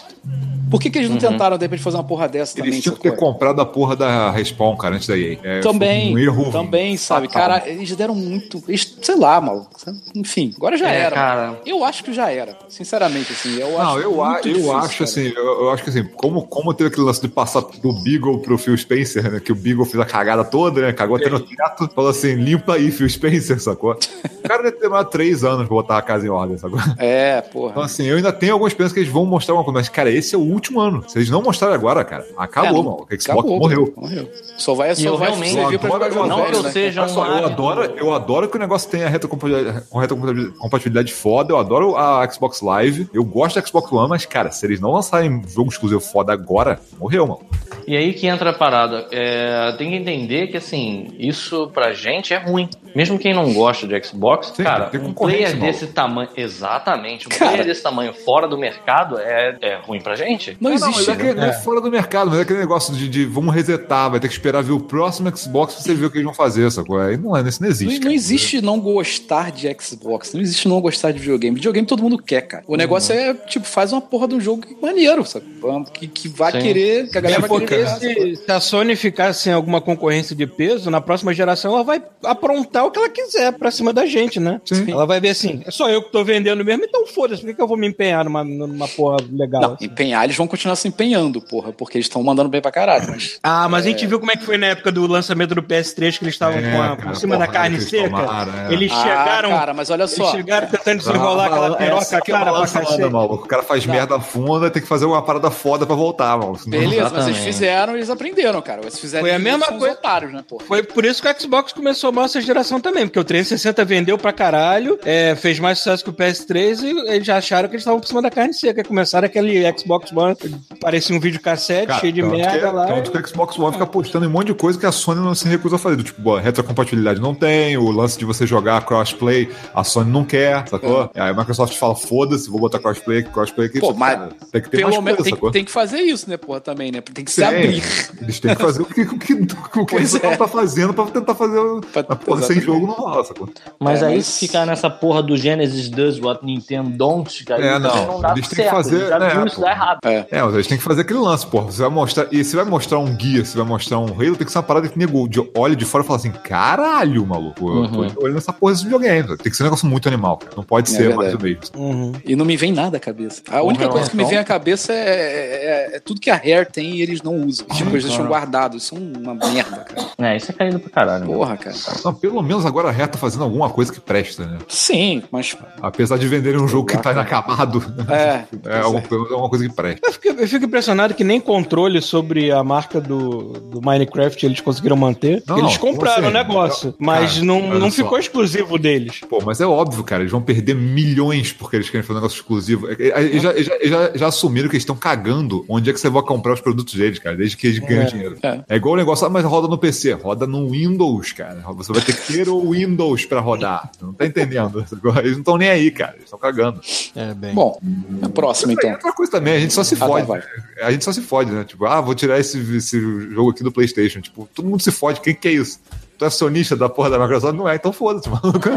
[0.69, 2.71] Por que, que eles não tentaram, de repente, fazer uma porra dessa também?
[2.71, 5.37] Eles tinham que ter comprado a porra da Respawn, cara, antes da EA.
[5.43, 7.27] É, Também, um erro também, sabe?
[7.27, 7.41] fatal.
[7.59, 8.61] Cara, eles deram muito.
[8.67, 9.69] eles- sei lá, maluco.
[10.15, 11.15] Enfim, agora já É, era.
[11.15, 11.61] cara.
[11.65, 12.57] Eu acho que já era.
[12.67, 13.57] Sinceramente, assim.
[13.59, 15.03] Eu acho Não, eu, a- eu difícil, acho cara.
[15.03, 18.39] assim, eu, eu acho que assim, como, como teve aquele lance de passar do Beagle
[18.39, 19.39] pro Phil Spencer, né?
[19.39, 20.93] Que o Beagle fez a cagada toda, né?
[20.93, 23.91] Cagou até no teto, falou assim: limpa aí, Phil Spencer, sacou?
[23.93, 26.79] O cara deve ter demorado três anos pra botar a casa em ordem, sacou?
[26.97, 27.85] É, Então, porra.
[27.85, 30.35] assim, eu ainda tenho algumas esperanças que eles vão mostrar uma coisa, mas, cara, esse
[30.35, 31.03] é o último ano.
[31.07, 32.95] Se eles não mostrarem agora, cara, acabou, É, mano.
[32.95, 33.93] O Xbox acabou, morreu.
[33.95, 34.29] Morreu.
[34.57, 36.71] Só vai, só eu vai realmente- servir pra jogar não velho, que eu né?
[36.71, 41.13] seja Olha só, um eu adoro, eu adoro que o negócio tenha retrocompatibilidade, com retrocompatibilidade
[41.13, 44.79] foda, eu adoro a Xbox Live, eu gosto da Xbox One, mas, cara, se eles
[44.79, 47.41] não lançarem jogo exclusivo foda agora, morreu, mano.
[47.87, 49.07] E aí que entra a parada.
[49.11, 52.69] É, tem que entender que, assim, isso pra gente é ruim.
[52.95, 56.29] Mesmo quem não gosta de Xbox, Sim, cara, um player desse tamanho.
[56.35, 57.27] Exatamente.
[57.27, 57.51] Um Cara.
[57.51, 60.57] player desse tamanho fora do mercado é, é ruim pra gente.
[60.61, 61.09] Não É, não, existe.
[61.09, 63.53] mas é, que, não é fora do mercado, mas é aquele negócio de, de vamos
[63.53, 66.25] resetar, vai ter que esperar ver o próximo Xbox pra você ver o que eles
[66.25, 66.99] vão fazer, sacou?
[66.99, 67.99] Aí não, é, isso não existe.
[67.99, 71.55] Não, não existe não gostar de Xbox, não existe não gostar de videogame.
[71.55, 72.63] Videogame todo mundo quer, cara.
[72.67, 75.45] O negócio é, tipo, faz uma porra de um jogo maneiro, sabe?
[75.93, 76.59] Que, que vai Sim.
[76.59, 77.87] querer, que a galera É vai querer.
[77.89, 82.01] se, se a Sony ficar sem alguma concorrência de peso, na próxima geração ela vai
[82.23, 84.61] aprontar o que ela quiser pra cima da gente, né?
[84.65, 84.91] Sim.
[84.91, 87.53] Ela vai ver assim, é só eu que tô vendendo mesmo, então foda-se, por que,
[87.55, 89.61] que eu vou me empenhar numa, numa porra legal?
[89.61, 89.85] Não, assim?
[89.85, 93.07] empenhar, eles vão continuar se empenhando, porra, porque eles estão mandando bem pra caralho.
[93.09, 95.61] Mas Ah, mas a gente viu como é que foi na época do lançamento do
[95.63, 97.89] PS3, que eles estavam É, com a, cara, por cima da porra, carne que eles
[97.89, 98.09] seca.
[98.09, 98.73] tomaram, é.
[98.73, 99.49] Eles Ah, chegaram.
[99.49, 100.31] cara, mas olha eles só.
[100.31, 103.03] chegaram tentando desenrolar aquela piroca é cara pra cacete.
[103.03, 106.57] O cara faz merda funda, tem que fazer uma parada foda pra voltar, mano.
[106.67, 108.81] Beleza, mas eles fizeram, eles aprenderam, cara.
[108.81, 110.65] Eles fizeram Foi a eles mesma coisa- otários, né, porra?
[110.65, 114.17] Foi por isso que o Xbox começou mal essa geração também, porque o 360 vendeu
[114.17, 117.81] pra caralho, é, fez mais sucesso que o PS3 e eles já acharam que eles
[117.81, 118.83] estavam por cima da carne seca.
[118.83, 120.35] Começaram aquele Xbox One,
[120.79, 122.85] parecia um videocassete Cara, cheio de merda que, lá.
[122.87, 125.35] Tanto que o Xbox One fica postando um monte de coisa que a Sony não
[125.35, 126.01] se recusa a fazer.
[126.03, 130.67] Tipo, boa, retrocompatibilidade não tem, o lance de você jogar crossplay, a Sony não quer,
[130.67, 131.09] sacou?
[131.13, 133.79] Aí a Microsoft fala, foda-se, vou botar crossplay, crossplay aqui.
[133.79, 135.51] Pô, Só que, mas cara, tem que ter mais Pelo menos coisa, tem, sacou?
[135.51, 137.01] tem que fazer isso, né, porra, também, né?
[137.01, 137.47] Tem que se Tem.
[137.47, 137.83] abrir.
[138.21, 140.37] Eles têm que fazer o que, o que, o que Pois Xbox é.
[140.37, 141.59] tá fazendo pra tentar fazer.
[141.59, 143.49] o- Pra- Mas, porra, sem jogo não rola, sacou?
[143.79, 147.65] Mas É, aí mas- se ficar nessa porra do Genesis does what Nintendo don't, cara,
[147.65, 148.07] É, então não.
[148.13, 148.71] não dá Eles têm que certo.
[148.75, 149.99] fazer, Eles já né, viram isso dar errado.
[150.05, 150.25] É.
[150.31, 151.65] É, mas eles têm que fazer aquele lance, porra.
[151.71, 152.27] Você vai mostrar.
[152.31, 154.63] E se vai mostrar um guia, se vai mostrar um Halo, tem que ser uma
[154.63, 157.67] parada que nego de, olha de fora e fala assim: caralho, maluco.
[157.69, 158.09] Eu Uhum.
[158.09, 159.27] tô olhando essa porra desse videogame.
[159.37, 160.53] Tem que ser um negócio muito animal, cara.
[160.55, 161.69] Não pode É ser mais do verdade.
[161.73, 161.85] mesmo.
[161.87, 162.11] Uhum.
[162.25, 163.41] E não me vem nada à cabeça.
[163.49, 166.29] A única Porra, coisa que me então- vem à cabeça é, é- é tudo que
[166.29, 167.65] a Rare tem e eles não usam.
[167.67, 168.83] Tipo, eles deixam guardados.
[168.83, 170.07] Isso é uma merda, cara.
[170.17, 171.25] É, isso é caído pra caralho.
[171.25, 171.35] meu.
[171.37, 171.75] Porra, cara.
[172.03, 174.57] Não, pelo menos agora a Rare tá fazendo alguma coisa que presta, né?
[174.67, 175.55] Sim, mas.
[175.81, 178.43] Apesar de venderem um jogo que tá inacabado, É.
[178.69, 180.07] é alguma, menos alguma coisa que presta.
[180.07, 184.61] Eu fico, eu fico impressionado que nem controle sobre a marca do, do Minecraft eles
[184.61, 185.43] conseguiram manter.
[185.47, 186.27] Não, eles compraram assim?
[186.27, 187.97] o negócio, mas Cara, não, não só.
[188.03, 189.19] ficou exclusivo deles.
[189.29, 192.37] Pô, mas é óbvio, cara, eles vão perder milhões porque eles querem fazer um negócio
[192.37, 192.87] exclusivo.
[192.89, 195.89] É, é, Eles já, eles já- eles já- já assumiram que eles estão cagando onde
[195.89, 198.37] é que você vai comprar os produtos deles, cara, desde que eles ganham dinheiro.
[198.41, 198.61] é.
[198.69, 198.75] É.
[198.75, 201.61] igual o negócio, ah, mas roda no PC, roda no Windows, cara.
[201.75, 203.91] Você vai ter que ter o Windows pra rodar.
[204.01, 204.79] Não tá entendendo?
[204.79, 206.13] Eles não estão nem aí, cara.
[206.13, 206.79] Eles estão cagando.
[207.15, 207.53] É, bem.
[207.53, 207.79] Bom,
[208.21, 208.91] a próxima então.
[208.91, 210.27] outra coisa também, a gente só se Ah, tá, fode.
[210.27, 210.43] vai.
[210.81, 211.63] a gente só se fode, né?
[211.63, 212.99] Tipo, ah, vou tirar esse, esse
[213.31, 214.21] jogo aqui do PlayStation.
[214.21, 215.79] Tipo, todo mundo se fode, quem que é isso?
[216.17, 217.55] Tu é sonista da porra da Microsoft?
[217.55, 218.69] Não é, então foda-se, maluco.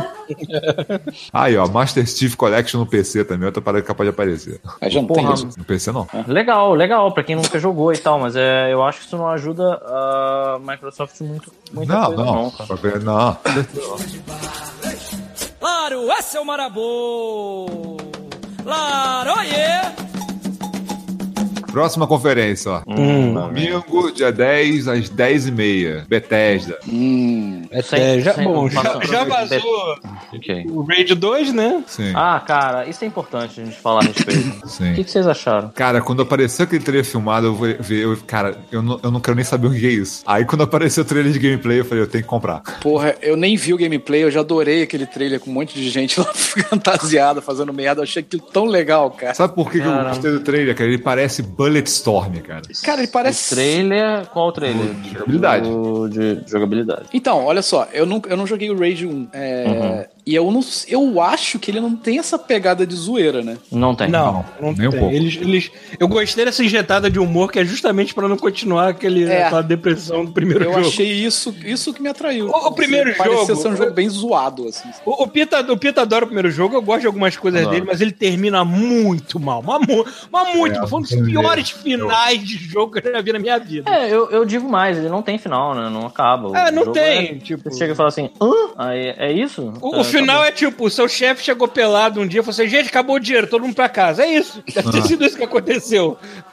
[1.32, 4.60] Aí, ó, Master Chief Collection no PC também, outra parada capaz de aparecer.
[4.88, 5.58] Já não Porra, tem isso.
[5.58, 6.06] No PC não.
[6.26, 9.28] Legal, legal, pra quem nunca jogou e tal, mas é, eu acho que isso não
[9.28, 12.34] ajuda a Microsoft muito, muita Não, coisa, não.
[12.42, 12.98] não, cara.
[13.00, 13.36] Não.
[15.60, 17.96] Claro, esse é o Marabô!
[18.62, 20.07] Claro, oiê!
[21.78, 22.82] Próxima conferência, ó.
[22.88, 26.08] Hum, Domingo, dia 10, às 10h30.
[26.08, 26.76] Bethesda.
[26.88, 27.62] Hum.
[27.70, 29.96] É, Sem- já, bom, já, já vazou
[30.34, 30.66] ok.
[30.70, 31.84] o Raid 2, né?
[31.86, 34.58] Sim, Ah, cara, isso é importante a gente falar a respeito.
[34.64, 34.92] O sim.
[34.94, 35.70] que, que vocês acharam?
[35.70, 39.20] Cara, quando apareceu aquele trailer filmado, eu vou ver, eu, cara, eu não, eu não
[39.20, 40.24] quero nem saber o que é isso.
[40.26, 42.60] Aí quando apareceu o trailer de gameplay, eu falei, eu tenho que comprar.
[42.80, 45.88] Porra, eu nem vi o gameplay, eu já adorei aquele trailer com um monte de
[45.90, 48.00] gente lá fantasiada, fazendo merda.
[48.00, 49.34] Eu achei aquilo tão legal, cara.
[49.34, 50.88] Sabe por que, que eu gostei do trailer, cara?
[50.90, 52.62] Ele parece Bulletstorm, cara.
[52.82, 53.52] Cara, ele parece.
[53.52, 54.94] O trailer, qual o trailer?
[54.94, 55.68] De jogabilidade.
[56.10, 57.02] De de jogabilidade.
[57.12, 59.28] Então, olha só, eu não, eu não joguei o Rage 1.
[59.32, 63.56] é, E eu não eu acho que ele não tem essa pegada de zoeira, né?
[63.72, 64.08] Não tem.
[64.10, 64.90] Não, não um tem.
[64.90, 65.06] pouco.
[65.14, 69.24] Eles, eles, eu gostei dessa injetada de humor que é justamente pra não continuar aquele,
[69.24, 69.46] É.
[69.46, 70.86] aquela depressão do primeiro Eu jogo.
[70.86, 72.48] achei isso, isso que me atraiu.
[72.50, 74.90] O- o primeiro Parecia jogo- ser um jogo bem zoado, assim.
[75.06, 77.74] O, o, Pita, o Pita adora o primeiro jogo, eu gosto de algumas coisas Adoro.
[77.76, 79.62] dele, mas ele termina muito mal.
[79.62, 79.80] Mas,
[80.30, 80.88] mas muito É, mal.
[80.88, 83.90] Foi um dos piores finais de jogo que eu já vi na minha vida.
[83.90, 85.88] É, eu, eu digo mais, ele não tem final, né?
[85.88, 86.48] Não acaba.
[86.50, 88.50] O É, não jogo tem, é- tipo- Você chega e fala assim, hã?
[88.76, 89.72] Aí, é isso?
[89.80, 92.42] O, Tá, o final tá é tipo, o seu chefe chegou pelado um dia e
[92.42, 94.22] falou assim, gente, acabou o dinheiro, todo mundo pra casa.
[94.24, 94.62] É isso.
[94.74, 95.02] Deve ter Ah.
[95.02, 96.16] sido isso que aconteceu.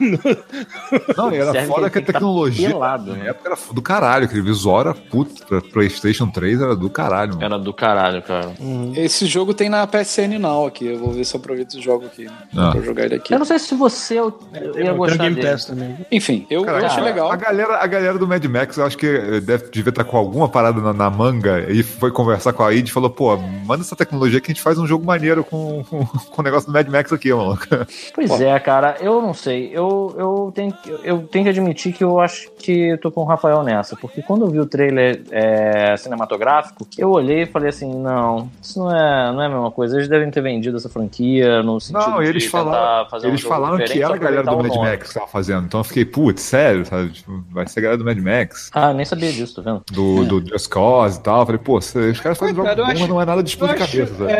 [1.16, 3.30] Não, e era Serve foda que a que tá tecnologia pelado, na né?
[3.30, 4.24] época era do caralho.
[4.24, 5.46] Aquele visual era puto.
[5.46, 7.44] Pra PlayStation 3 era do caralho, mano.
[7.44, 8.52] Era do caralho, cara.
[8.96, 10.86] Esse jogo tem na PSN Now aqui.
[10.86, 12.26] Eu vou ver se eu aproveito esse jogo aqui.
[12.56, 12.70] Ah.
[12.72, 13.32] Pra jogar ele aqui.
[13.34, 15.48] Eu não sei se você eu, eu Tem ia gostar Game dele.
[15.50, 15.96] Pass também.
[16.10, 17.30] Enfim, eu, Cara, eu achei a- legal.
[17.30, 20.16] A galera, a galera do Mad Max, eu acho que eh, deve, devia estar com
[20.16, 23.82] alguma parada na, na manga e foi conversar com a id e falou: pô, manda
[23.82, 26.72] essa tecnologia que a gente faz um jogo maneiro com, com, com o negócio do
[26.72, 27.58] Mad Max aqui, mano.
[28.14, 29.70] Pois é, cara, eu não sei.
[29.72, 33.22] Eu, eu, tenho, que- eu tenho que admitir que eu acho que eu tô com
[33.22, 33.96] o Rafael nessa.
[33.96, 38.78] Porque quando eu vi o trailer é, cinematográfico, eu olhei e falei assim: não, isso
[38.78, 39.96] não é, não é a mesma coisa.
[39.96, 43.30] Eles devem ter vendido essa franquia no sentido Não, de eles tentar falaram, fazer um
[43.30, 44.76] eles jogo falaram que diferente, era a galera do Mad.
[44.76, 45.66] Max que tava fazendo.
[45.66, 47.10] Então eu fiquei, putz, sério, sabe?
[47.10, 49.82] Tipo, vai ser a galera do Mad Max, Ah, nem sabia disso, tá vendo?
[49.90, 51.40] do, do Just Cause e tal.
[51.40, 53.52] Eu falei, pô, os caras fazem jogo Coitado, bom, eu mas não é nada de
[53.52, 54.32] Eu explodir acho- cabeça, sabe?
[54.32, 54.34] é,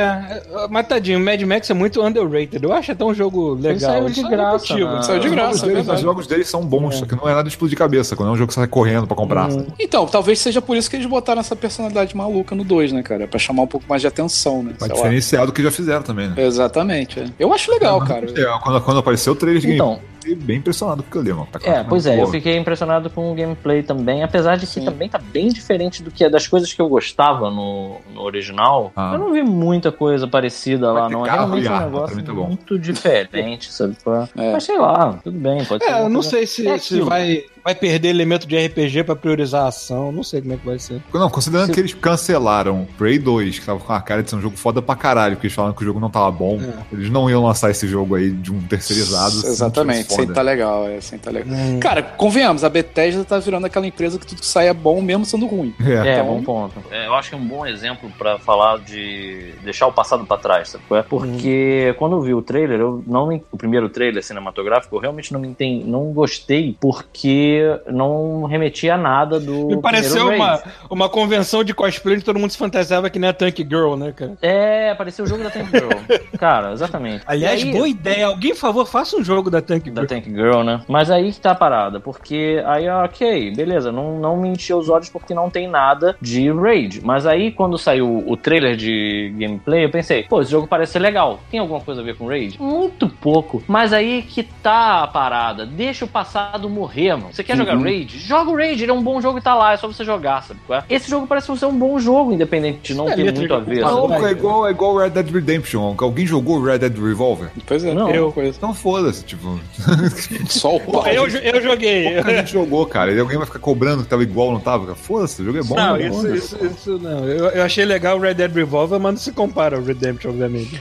[0.65, 2.63] é, mas tadinho, o Mad Max é muito underrated.
[2.63, 3.79] Eu acho até um jogo legal.
[3.91, 5.03] saiu de é graça, né?
[5.03, 7.25] Saiu de Os jogos, graça, é deles, os jogos deles são bons, só que não
[7.29, 9.51] é nada de explodir cabeça, quando é um jogo que você sai correndo pra comprar.
[9.51, 9.67] sabe?
[9.79, 13.27] Então, talvez seja por isso que eles botaram essa personalidade maluca no 2, né, cara?
[13.27, 14.73] Pra chamar um pouco mais de atenção, né?
[14.79, 16.35] Pra diferenciar do que já fizeram também, né?
[16.45, 17.21] Exatamente.
[17.21, 17.25] é.
[17.39, 18.27] Eu acho legal, cara.
[18.35, 19.93] É, quando, quando apareceu o trailer de Então.
[19.95, 21.49] eu fiquei bem impressionado com o que eu li, mano.
[21.51, 24.72] Tá É, pois é, eu Pô, fiquei impressionado com o gameplay também, apesar de que
[24.81, 24.85] Sim.
[24.85, 28.93] também tá bem diferente do que é das coisas que eu gostava no, no original.
[28.97, 29.12] Ah.
[29.14, 31.27] Eu não vi muita coisa parecida Vai lá, não.
[31.27, 32.47] É realmente um arma, negócio também tá bom.
[32.49, 33.97] muito diferente, sabe?
[34.37, 34.53] é?
[34.53, 35.91] Mas sei lá, tudo bem, pode ser.
[35.91, 39.03] É, eu uma não coisa- sei se, É se vai, vai perder elemento de RPG
[39.03, 40.12] pra priorizar a ação.
[40.12, 41.03] Não sei como é que vai ser.
[41.12, 44.37] Não, considerando Se- que eles cancelaram Prey 2, que tava com a cara de ser
[44.37, 46.61] um jogo foda pra caralho, porque eles falaram que o jogo não tava bom,
[46.93, 49.33] eles não iam lançar esse jogo aí de um terceirizado.
[49.33, 51.53] se não Exatamente, sem tá legal, é, sem tá legal.
[51.81, 55.25] Cara, convenhamos, a Bethesda tá virando aquela empresa que tudo que sai é bom mesmo
[55.25, 55.75] sendo ruim.
[55.85, 55.93] É.
[56.09, 56.83] É, Então- bom ponto.
[56.91, 60.37] É, eu acho que é um bom exemplo pra falar de deixar o passado pra
[60.37, 60.85] trás, sabe?
[60.93, 61.03] é?
[61.03, 65.33] Porque quando eu vi o trailer, eu não me- o primeiro trailer cinematográfico, eu realmente
[65.33, 67.56] não me entendi, não gostei porque
[67.91, 72.51] não remetia a nada do Me pareceu uma, uma convenção de cosplay onde todo mundo
[72.51, 74.33] se fantasiava que nem a Tank Girl, né, cara?
[74.43, 75.89] É, parecia o jogo da Tank Girl.
[76.39, 77.23] Cara, exatamente.
[77.27, 78.27] Aliás, aí- boa ideia.
[78.27, 79.95] Alguém, por favor, faça um jogo da Tank Girl.
[79.95, 80.83] Da Tank Girl, né?
[80.89, 84.89] Mas aí que tá a parada, porque aí, ok, beleza, não, não me encheu os
[84.89, 87.01] olhos porque não tem nada de Raid.
[87.05, 90.99] Mas aí, quando saiu o trailer de gameplay, eu pensei, pô, esse jogo parece ser
[90.99, 91.41] legal.
[91.51, 92.61] Tem alguma coisa a ver com Raid?
[92.61, 93.63] Muito pouco.
[93.67, 95.65] Mas aí que tá a parada.
[95.67, 97.33] Deixa o passado morrer, mano.
[97.33, 98.18] Você quer jogar Raid?
[98.18, 100.42] Joga o Raid, ele é um bom jogo e tá lá, é só você jogar,
[100.42, 100.61] sabe?
[100.66, 100.84] qual é?
[100.88, 103.80] Esse jogo parece ser um bom jogo, independente de não É, ter muito a ver.
[103.80, 105.94] Não, é igual, é igual Red Dead Redemption.
[105.99, 107.51] Alguém jogou Red Dead Revolver?
[107.66, 108.11] Pois é, Não.
[108.11, 108.57] eu coisa.
[108.57, 109.59] Então foda-se, tipo.
[110.49, 111.07] Só o pau.
[111.07, 112.14] Eu, eu joguei.
[112.14, 113.12] Pouca gente jogou, cara.
[113.12, 114.94] E alguém vai ficar cobrando que tava igual, não tava?
[114.94, 115.74] Foda-se, o jogo é bom.
[115.74, 116.07] Não, né?
[116.09, 117.24] isso, isso, isso não.
[117.24, 120.78] Eu, eu achei legal o Red Dead Revolver, mas não se compara ao Redemption, obviamente.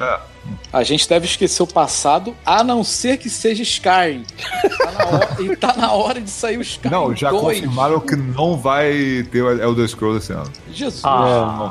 [0.71, 4.23] A gente deve esquecer o passado, a não ser que seja Skyrim.
[4.77, 7.41] Tá na hora, e tá na hora de sair o Skyrim Não, já 2.
[7.41, 10.51] confirmaram que não vai ter o Elder Scrolls esse ano.
[10.71, 11.01] Jesus.
[11.05, 11.69] Ah,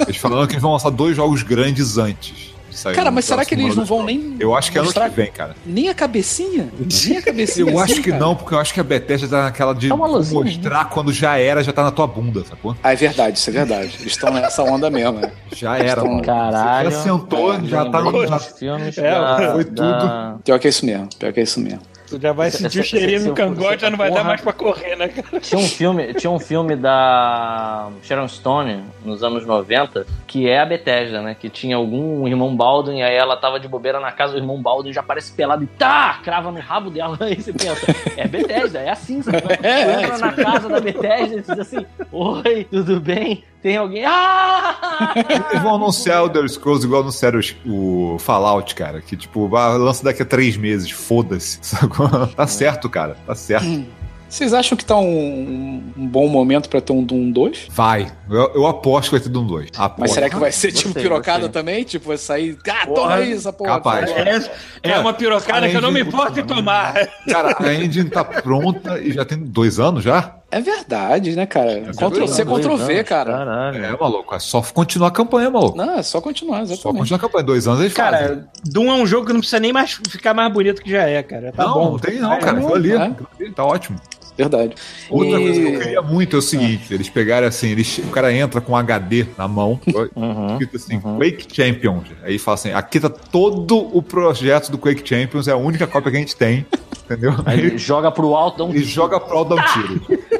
[0.00, 2.51] Eles falaram que eles vão lançar dois jogos grandes antes.
[2.94, 4.36] Cara, mas será que eles não vão nem.
[4.40, 5.54] Eu acho que é ano que vem, cara.
[5.64, 6.68] Nem a cabecinha?
[7.08, 7.62] Nem a cabecinha.
[7.72, 8.20] Eu assim, acho que cara?
[8.24, 11.36] não, porque eu acho que a Bethesda tá naquela de uma luzinha, mostrar quando já
[11.38, 12.76] era, já tá na tua bunda, sacou?
[12.82, 13.96] Ah, é verdade, isso é verdade.
[14.00, 15.30] Eles estão nessa onda mesmo, né?
[15.54, 16.22] Já era, Estão- mano.
[16.22, 16.90] Caralho.
[16.90, 18.40] Você já sentou, já tá Lembrei no.
[18.40, 21.08] filmes É, da- foi da- Pior que é isso mesmo.
[21.18, 21.80] Pior que é isso mesmo.
[22.12, 24.28] Tu já vai Essa- sentir o cheirinho essa- no cangote, já não vai dar porra.
[24.28, 25.40] mais pra correr, né, cara?
[25.40, 30.66] Tinha um filme, tinha um filme da Sharon Stone nos anos 90, que é a
[30.66, 31.34] Bethesda, né?
[31.38, 34.92] Que tinha algum irmão Baldwin, aí ela tava de bobeira na casa, o irmão Baldwin
[34.92, 36.20] já aparece pelado e tá!
[36.22, 37.16] Crava no rabo dela.
[37.22, 37.86] Aí você pensa,
[38.16, 39.40] é Bethesda, é assim, sabe?
[39.56, 43.44] Tu É, entra na casa da Bethesda e diz assim: Oi, tudo bem?
[43.62, 44.04] Tem alguém.
[44.04, 45.12] Ah!
[45.50, 49.00] Eles vão anunciar o The Scrolls igual anunciaram o Fallout, cara.
[49.00, 51.60] Que, tipo, vai- lança daqui a três meses, foda-se.
[52.36, 53.16] Tá certo, cara.
[53.26, 53.84] Tá certo.
[54.28, 57.66] Vocês acham que tá um, um bom momento pra ter um Doom 2?
[57.70, 58.10] Vai.
[58.30, 59.68] Eu, eu aposto que vai ter Doom 2.
[59.76, 60.14] Mas Aposto.
[60.14, 61.52] será que vai ser Gostei, tipo pirocada gostei.
[61.62, 61.84] também?
[61.84, 62.56] Tipo, vai sair.
[62.66, 63.70] Ah, Porra, toma aí essa porra.
[63.74, 64.10] capaz.
[64.10, 64.50] Agora.
[64.82, 66.94] É, é uma pirocada que eu não me importo em tomar.
[67.28, 70.34] Cara, a engine tá pronta e já tem dois anos já?
[70.52, 71.80] É verdade, né, cara?
[71.92, 73.32] Ctrl C, Ctrl V, cara.
[73.38, 73.84] Caralho.
[73.84, 74.34] É, maluco.
[74.34, 75.78] É só continuar a campanha, maluco.
[75.78, 76.98] Não, é só continuar, Só exatamente.
[76.98, 77.44] continuar a campanha.
[77.44, 78.12] Dois anos eles fazem.
[78.28, 81.08] Cara, Doom é um jogo que não precisa nem mais ficar mais bonito que já
[81.08, 81.52] é, cara.
[81.52, 81.90] Tá não, bom.
[81.92, 82.58] não tem não, É, cara.
[82.74, 82.96] ali, é.
[82.96, 83.98] aquilo ali tá ótimo.
[84.36, 84.74] Verdade.
[85.10, 88.08] Outra E- coisa que eu queria muito é o seguinte: eles pegaram assim, eles, o
[88.10, 89.78] cara entra com um HD na mão,
[90.16, 90.52] Uhum.
[90.52, 92.04] escrito assim, Quake Champions.
[92.22, 96.10] Aí fala assim: aqui tá todo o projeto do Quake Champions, é a única cópia
[96.10, 96.64] que a gente tem,
[97.04, 97.34] entendeu?
[97.44, 100.22] Aí ele joga pro alto, dá um ele joga pro alto, dá um tiro.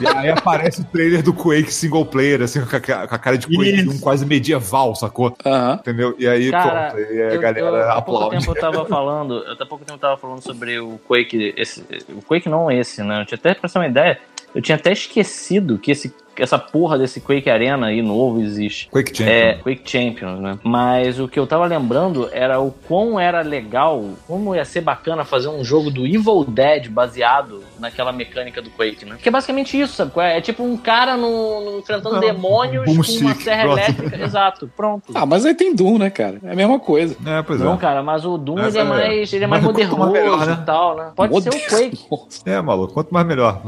[0.00, 3.38] E aí aparece o trailer do Quake single player, assim, com a, com a cara
[3.38, 3.90] de Quake Isso.
[3.90, 5.36] um quase medieval, sacou?
[5.44, 5.74] Aham.
[5.74, 6.14] Entendeu?
[6.18, 8.38] E aí, Cara, pronto, aí a eu, galera eu, há pouco aplaude.
[8.38, 11.84] tempo eu tava falando, eu, há pouco tempo eu tava falando sobre o Quake, esse,
[12.10, 13.22] o Quake não esse, né?
[13.22, 14.18] Eu tinha até pra ter uma ideia,
[14.54, 18.88] eu tinha até esquecido que esse, essa porra desse Quake Arena aí novo existe.
[18.90, 19.36] Quake Champions.
[19.36, 20.58] É, Quake Champions, né?
[20.62, 25.24] Mas o que eu tava lembrando era o quão era legal, como ia ser bacana
[25.24, 29.16] fazer um jogo do Evil Dead baseado naquela mecânica do Quake, né?
[29.22, 30.12] Que é basicamente isso, sabe?
[30.16, 30.38] é?
[30.38, 33.04] É tipo um cara no, no- enfrentando Não, demônios um com uma
[33.34, 33.78] stick, serra pronto.
[33.78, 34.24] elétrica.
[34.24, 35.12] Exato, pronto.
[35.14, 36.38] Ah, mas aí tem Doom, né, cara?
[36.44, 37.16] É a mesma coisa.
[37.26, 37.76] É, pois Não, é.
[37.76, 40.58] cara, mas o Doom Mas ele é, é- mais, ele é mais modernoso melhor, né?
[40.60, 41.12] e tal, né?
[41.14, 42.04] Pode ser o Quake.
[42.46, 43.60] É, maluco, quanto mais melhor.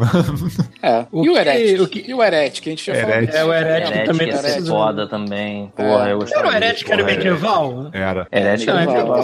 [0.82, 1.06] É.
[1.10, 1.80] O e o que- Heretic?
[1.82, 3.10] o que- E o Heretic, que a gente já falou.
[3.16, 3.34] Heretic.
[3.34, 5.72] É, o Heretic Heretic também ia tá ser foda também.
[5.76, 6.12] Porra, É.
[6.12, 6.46] eu gostava.
[6.46, 7.90] Era o Heretic que era medieval?
[7.92, 8.26] Era.
[8.32, 9.14] Heretic era é, por que, que, tá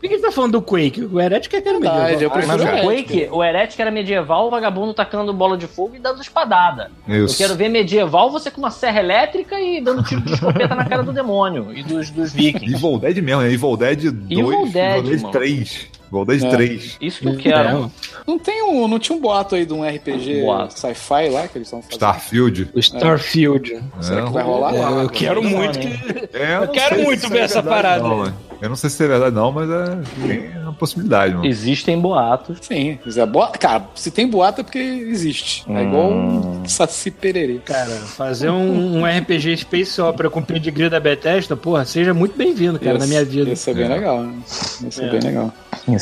[0.00, 0.20] medieval.
[0.22, 1.04] tá falando do Quake?
[1.12, 2.08] O Heretic é que era medieval.
[2.10, 2.84] eu prefiro Mas o Heretic.
[3.08, 6.90] Quake, o Heretic era medieval, o vagabundo tacando bola de fogo e dando espadada.
[7.08, 7.38] Eu Isso.
[7.38, 11.02] quero ver medieval você com uma serra elétrica e dando tiro de escopeta na cara
[11.02, 12.74] do demônio e dos, dos vikings.
[12.74, 13.52] Evil Dead mesmo, né?
[13.52, 15.32] Evil Dead 2, Evil Dead, Evil Dead mano.
[15.32, 15.88] 3.
[16.26, 16.48] Dead É.
[16.50, 16.96] 3.
[17.00, 17.90] Isso que eu quero.
[18.26, 20.78] Não, tem um, não tinha um boato aí de um RPG Boato.
[20.78, 21.92] sci-fi lá que eles estão fazendo?
[21.92, 22.70] Starfield.
[22.74, 23.82] O Starfield.
[24.00, 24.74] Será É, que vai rolar?
[24.74, 25.84] É, eu quero Não, muito né?
[26.30, 26.36] que.
[26.36, 28.34] É, Eu quero muito ver é essa parada Não, mano.
[28.60, 31.46] eu não sei se é verdade, não, mas é, tem uma possibilidade, mano.
[31.46, 32.58] Existem boatos.
[32.62, 33.58] Sim, é boato.
[33.58, 35.64] Cara, se tem boato é porque existe.
[35.68, 37.58] É igual um Saci Pererê.
[37.64, 42.78] Cara, fazer um, um RPG Space Opera com pedigree da Bethesda, porra, seja muito bem-vindo,
[42.78, 43.50] cara, na minha vida.
[43.50, 43.88] Isso é bem É.
[43.88, 44.34] legal, né?
[44.88, 45.06] Isso é.
[45.06, 45.10] É.
[45.10, 45.52] bem legal.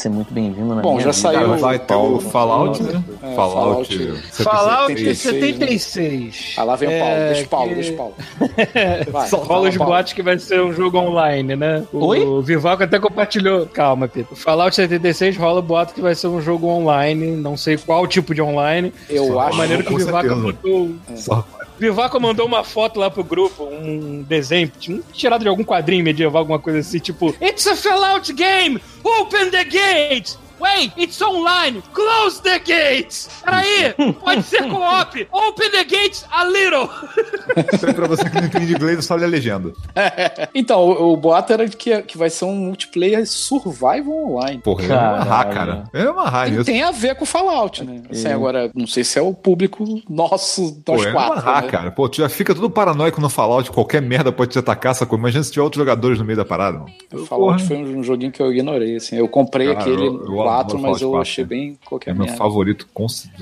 [0.02, 1.22] Ser muito bem-vindo na Bom, minha já vida.
[1.22, 3.04] saiu- Cara, vai ter o Fallout, né?
[3.22, 3.96] É, Fallout.
[3.96, 4.32] Fallout.
[4.32, 6.54] Fallout 76, 76.
[6.56, 7.14] Ah, lá vem o Paulo.
[7.14, 8.14] É, deixa o Paulo, que- deixa o Paulo.
[9.12, 11.84] Vai, fala, os bots que vai ser um jogo online, né?
[11.92, 12.24] O, Oi?
[12.24, 13.64] O Vivaco até compartilhou.
[13.66, 14.34] Calma, Pedro.
[14.34, 17.36] Fallout 76 rola o boato que vai ser um jogo online.
[17.36, 18.92] Não sei qual tipo de online.
[19.08, 19.54] Eu Só acho.
[19.54, 20.34] A maneira que o Vivaco certeza.
[20.64, 20.90] mandou.
[21.14, 21.44] Só-
[21.82, 26.38] Vivaco mandou uma foto lá pro grupo, um desenho, um tirado de algum quadrinho medieval,
[26.38, 28.80] alguma coisa assim, tipo: It's a Fallout game!
[29.02, 30.38] Open the gate!
[30.62, 31.82] Wait, it's online!
[31.92, 33.28] Close the gates!
[33.44, 33.92] Peraí!
[34.22, 35.26] Pode ser co-op!
[35.32, 36.88] Open the gates a little!
[37.74, 39.72] Isso aí pra você que não entende inglês, é só ler a legenda.
[40.54, 44.60] Então, o, o boato era que, que vai ser um multiplayer survival online.
[44.62, 45.54] Porra, é uma rá, Caralho.
[45.54, 45.84] cara.
[45.92, 46.64] É uma rá Tem, isso.
[46.64, 48.02] tem a ver com Fallout, né?
[48.10, 51.40] Assim, agora, não sei se é o público nosso, Pô, nós é uma quatro.
[51.44, 51.68] rá, né?
[51.68, 51.90] cara.
[51.90, 55.18] Pô, tu já fica todo paranoico no Fallout, qualquer merda pode te atacar, sacou?
[55.18, 56.90] Imagina se tiver outros jogadores no meio da parada, mano.
[57.12, 59.16] O Fallout foi um, um joguinho que eu ignorei, assim.
[59.16, 62.10] Eu comprei Cara, aquele eu- eu 4, adoro mas eu Fallout achei 4, bem qualquer
[62.10, 62.36] É meu merda.
[62.38, 62.86] favorito,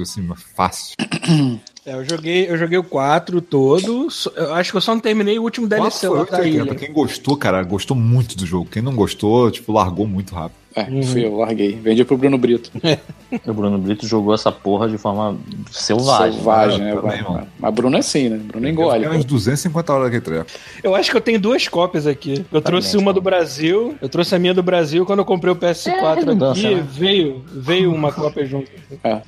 [0.02, 0.96] assim, fácil.
[1.86, 4.08] É, eu joguei, eu joguei o 4 todo.
[4.36, 6.62] Eu acho que eu só não terminei o último DLC lá da 880.
[6.62, 6.74] ilha.
[6.74, 8.68] Quem gostou, cara, gostou muito do jogo.
[8.70, 10.59] Quem não gostou, tipo, largou muito rápido.
[10.74, 11.72] É, fui eu, larguei.
[11.74, 12.70] Vendi pro Bruno Brito.
[13.46, 15.38] O Bruno Brito jogou essa porra de forma
[15.70, 16.32] selvagem.
[16.32, 16.92] Selvagem, né?
[16.92, 17.46] Ah, também, Mas-.
[17.60, 18.36] Mas Bruno é assim, né?
[18.38, 18.98] Bruno engole.
[19.04, 20.50] fiquei umas 250 horas daquele treco.
[20.82, 22.44] Eu acho que eu tenho duas cópias aqui.
[22.52, 25.06] Eu trouxe uma do Brasil, eu trouxe a minha do Brasil.
[25.06, 26.86] Quando eu comprei o É, PS4 redundância, aqui, né?
[26.90, 28.68] veio, veio uma cópia junto.
[29.04, 29.20] É.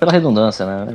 [0.00, 0.86] Pela redundância, né?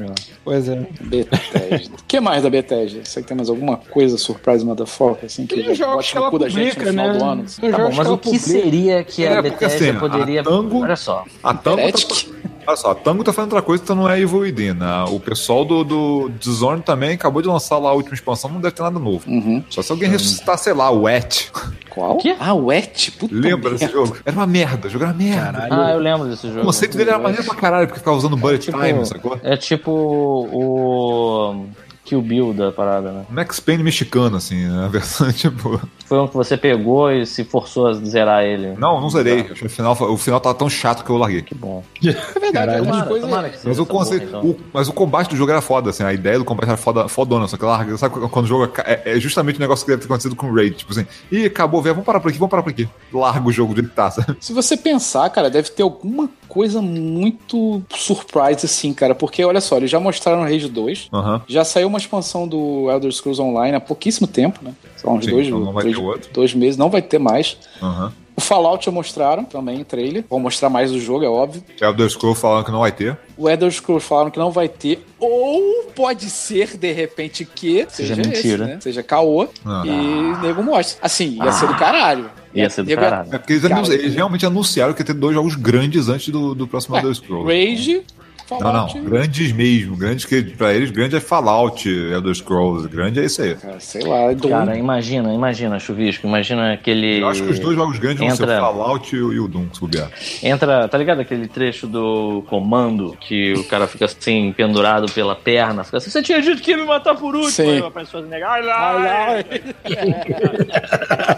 [0.44, 0.88] Pois é.
[1.00, 1.96] Bethesda.
[1.96, 3.02] O que mais da Bethesda?
[3.06, 6.40] Você tem mais alguma coisa surprise motherfucker, assim, que jogos bote que no ela cu
[6.40, 7.14] da gente no final né?
[7.18, 7.46] do ano?
[7.46, 8.44] Tá bom, mas o que publica.
[8.46, 10.44] seria que a É, porque Bethesda assim, a poderia.
[10.44, 11.24] Tango- Olha só.
[11.44, 12.26] A Tango tá?
[12.66, 14.74] Olha só, a Tango tá fazendo outra coisa que não é Evil Within.
[14.74, 15.06] né?
[15.10, 18.76] O pessoal do, do Dishonored também acabou de lançar lá a última expansão, não deve
[18.76, 19.30] ter nada novo.
[19.30, 19.64] Uhum.
[19.70, 21.52] Só se alguém ressuscitar, sei lá, o Wet.
[21.90, 22.18] Qual?
[22.18, 22.36] quê?
[22.40, 23.12] Ah, o Et.
[23.18, 24.18] Puta Lembra desse jogo?
[24.26, 25.68] Era uma merda, o jogo era merda.
[25.72, 26.62] Ah, eu lembro desse jogo.
[26.62, 29.40] O conceito dele era maneiro pra caralho, porque ficava usando bullet Tipo, time, sacou?
[29.42, 31.66] é tipo o
[32.06, 33.26] Kill Bill da parada, né?
[33.30, 34.86] Max Payne mexicano, assim, né?
[34.86, 35.82] a versão, tipo...
[36.06, 38.76] Foi um que você pegou e se forçou a zerar ele.
[38.78, 39.44] Não, não zerei.
[39.44, 41.42] Que o final, o final tava tão chato que eu larguei.
[41.42, 41.84] Que bom.
[42.04, 43.28] É verdade, Tomara, coisas...
[43.30, 44.42] tomara que seja Mas o, conceito, então.
[44.46, 47.08] o- mas o combate do jogo era foda, assim, a ideia do combate era foda,
[47.08, 50.02] fodona, só que larga, sabe quando o jogo é, é justamente o negócio que deve
[50.02, 52.52] ter acontecido com o Raid, tipo assim, ih, acabou, velho, vamos parar por aqui, vamos
[52.52, 52.88] parar por aqui.
[53.12, 54.38] Larga o jogo de tá, sabe?
[54.40, 59.14] Se você pensar, cara, deve ter alguma coisa muito surprise, assim, cara.
[59.14, 61.10] Porque, olha só, eles já mostraram Rage 2.
[61.14, 61.42] Aham.
[61.48, 64.72] Já saiu uma expansão do Elder Scrolls Online há pouquíssimo tempo, né?
[64.96, 66.30] São uns Sim, dois, então não vai três- ter outro.
[66.34, 67.58] dois meses, não vai ter mais.
[67.84, 68.14] Aham.
[68.38, 70.24] O Fallout já mostraram também, trailer.
[70.30, 71.64] Vão mostrar mais do jogo, é óbvio.
[71.82, 73.18] Elder Scrolls falando que não vai ter.
[73.38, 75.06] O Elder Scrolls falaram que não vai ter.
[75.20, 78.66] Ou pode ser, de repente, que Seja seja, esse, mentira.
[78.66, 78.78] né?
[78.82, 79.48] Seja caô.
[79.66, 79.84] Ah.
[79.86, 81.00] E nego mostra.
[81.02, 82.30] Assim, ia ser do caralho.
[82.56, 83.30] Ia ser do caralho.
[83.34, 86.30] É porque eles, Cara, anun- eles realmente anunciaram que ia ter dois jogos grandes antes
[86.30, 87.48] do, do próximo Ué, Elder Scrolls.
[87.48, 88.02] Rage,
[88.48, 88.96] Fallout.
[88.96, 89.96] não, grandes mesmo.
[89.98, 92.88] Grandes que pra eles, grande é Fallout, Elder Scrolls.
[92.88, 93.56] Grande é isso aí.
[93.56, 94.50] Cara, sei lá, é Doom.
[94.50, 97.22] Cara, imagina, imagina, Chuvisco, imagina aquele.
[97.22, 99.48] Eu acho que os dois jogos grandes vão ser o Entra- Fallout e o o
[99.48, 100.10] Doom, se bobear.
[100.44, 105.84] Entra, tá ligado aquele trecho do comando que o cara fica assim, pendurado pela perna,
[105.84, 107.70] fica assim, você tinha dito que ia me matar por último, Sim.
[107.72, 109.46] aí aparece ai lá, Ai, ai.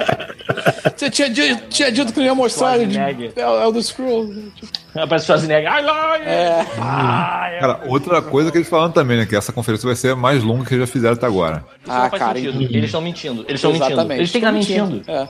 [0.96, 3.32] Você tinha, di- tinha dito que não ia mostrar de Schwarzenegger.
[3.38, 4.52] Elder Scrolls.
[5.04, 6.66] Aparece Schwarzenegger, ai lá, É.
[6.80, 9.26] ai, Cara, outra coisa que eles falaram também, né?
[9.26, 11.64] Que essa conferência vai ser a mais longa que eles já fizeram até agora.
[11.84, 12.62] Isso Ah, não faz cara, sentido.
[12.64, 13.42] Eles estão mentindo.
[13.48, 14.14] Eles estão mentindo.
[14.14, 15.02] Eles têm que estar mentindo.
[15.08, 15.28] É.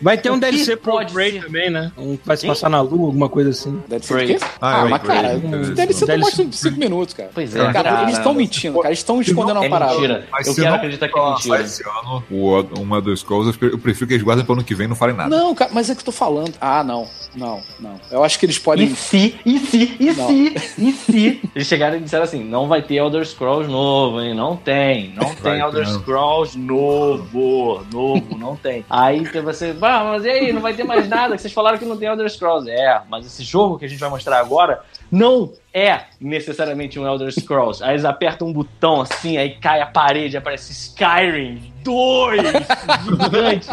[0.00, 1.44] Vai ter um O DLC pro Prey ser?
[1.44, 1.90] também, né?
[1.96, 3.82] Um que vai se passar na lua, alguma coisa assim.
[3.88, 4.24] Deve ser Prey.
[4.36, 4.46] o quê?
[4.60, 6.18] Ah, Ah, é, mas cara, Deve deve ser ser.
[6.18, 7.30] mostra em 5 minutos, cara.
[7.34, 8.02] Pois é, Cara, cara.
[8.04, 8.88] eles estão mentindo, cara.
[8.88, 9.94] Eles estão escondendo uma É parada.
[9.94, 10.26] mentira.
[10.30, 11.60] Mas Eu se quero não acreditar que é mentira.
[11.62, 14.84] Esse ano, o, um Elder Scrolls, eu prefiro que eles guardem para ano que vem
[14.86, 15.28] e não falem nada.
[15.34, 16.54] Não, cara, mas é que eu tô falando.
[16.60, 17.06] Ah, não.
[17.34, 18.00] Não, não.
[18.10, 18.94] Eu acho que eles E podem.
[18.94, 20.26] se, e se, e Não.
[20.28, 21.40] se, e se.
[21.54, 24.34] Eles chegaram e disseram assim: não vai ter Elder Scrolls novo, hein?
[24.34, 25.12] Não tem.
[25.14, 25.92] Não tem Vai Elder ter.
[25.92, 27.84] Scrolls novo.
[27.92, 28.84] Novo, não tem.
[28.88, 30.52] Aí tem você, ah, mas e aí?
[30.52, 31.34] Não vai ter mais nada?
[31.34, 32.70] Que vocês falaram que não tem Elder Scrolls.
[32.70, 37.32] É, mas esse jogo que a gente vai mostrar agora não é necessariamente um Elder
[37.32, 37.82] Scrolls.
[37.82, 42.42] Aí eles apertam um botão assim, aí cai a parede, aparece Skyrim 2,
[43.22, 43.68] gigante.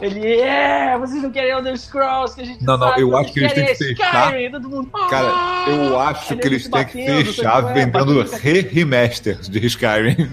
[0.00, 3.40] Ele, é, vocês não querem Elder Scrolls, que a gente Não, não, eu acho que
[3.40, 4.32] eles têm que fechar-
[4.68, 7.72] mundo, Cara, "Ah!" eu acho que eles têm que fechar é?
[7.72, 10.30] vendendo re-remasters de Skyrim.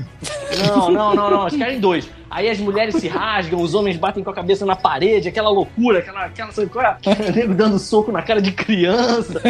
[0.67, 1.47] Não, não, não, não.
[1.47, 2.09] Skyrim 2.
[2.31, 5.99] Aí as mulheres se rasgam, os homens batem com a cabeça na parede, aquela loucura,
[5.99, 6.97] aquela, aquela sabe qual é?
[7.35, 9.41] Nego dando soco na cara de criança.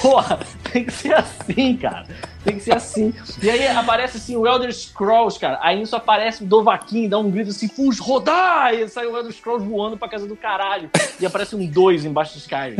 [0.00, 0.38] Porra,
[0.72, 2.04] tem que ser assim, cara.
[2.48, 3.14] Tem que ser assim.
[3.42, 5.58] E aí aparece assim o Elder Scrolls, cara.
[5.62, 8.74] Aí isso aparece o Dovaquim, dá um grito assim, Fus, rodar!
[8.74, 10.90] E sai o Elder Scrolls voando pra casa do caralho.
[11.20, 12.76] E aparece um 2 embaixo do Skyrim.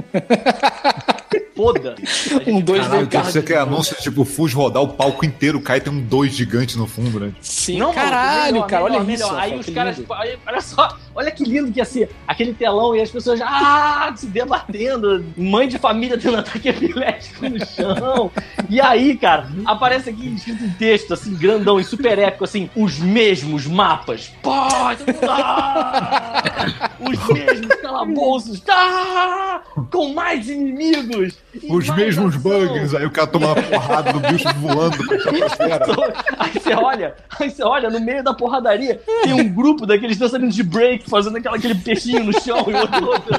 [1.58, 1.96] Foda.
[2.46, 5.80] Um dois Caralho, do você quer anúncio tipo Fus rodar o palco inteiro, cai e
[5.80, 7.32] tem um dois gigante no fundo, né?
[7.40, 9.34] Sim, Não, caralho, maluco, cara, melhor, olha melhor, isso.
[9.34, 9.42] melhor.
[9.42, 12.94] Aí os caras, tipo, aí, olha só, olha que lindo que ia ser aquele telão
[12.94, 18.30] e as pessoas já ah, se debatendo, mãe de família tendo ataque epilético no chão.
[18.70, 22.98] E aí, cara, aparece aqui escrito em texto, assim, grandão e super épico, assim, os
[22.98, 24.32] mesmos mapas.
[24.44, 24.94] Ah,
[27.00, 31.34] os mesmos calabouços, tá, com mais inimigos.
[31.68, 32.42] Os mais mesmos ação.
[32.42, 36.14] bugs, aí o cara toma uma porrada do bicho voando pra estratosfera.
[36.38, 40.54] Aí você olha, aí você olha, no meio da porradaria, tem um grupo daqueles dançarinos
[40.54, 43.06] de break fazendo aquela, aquele peixinho no chão e outro.
[43.06, 43.38] outro.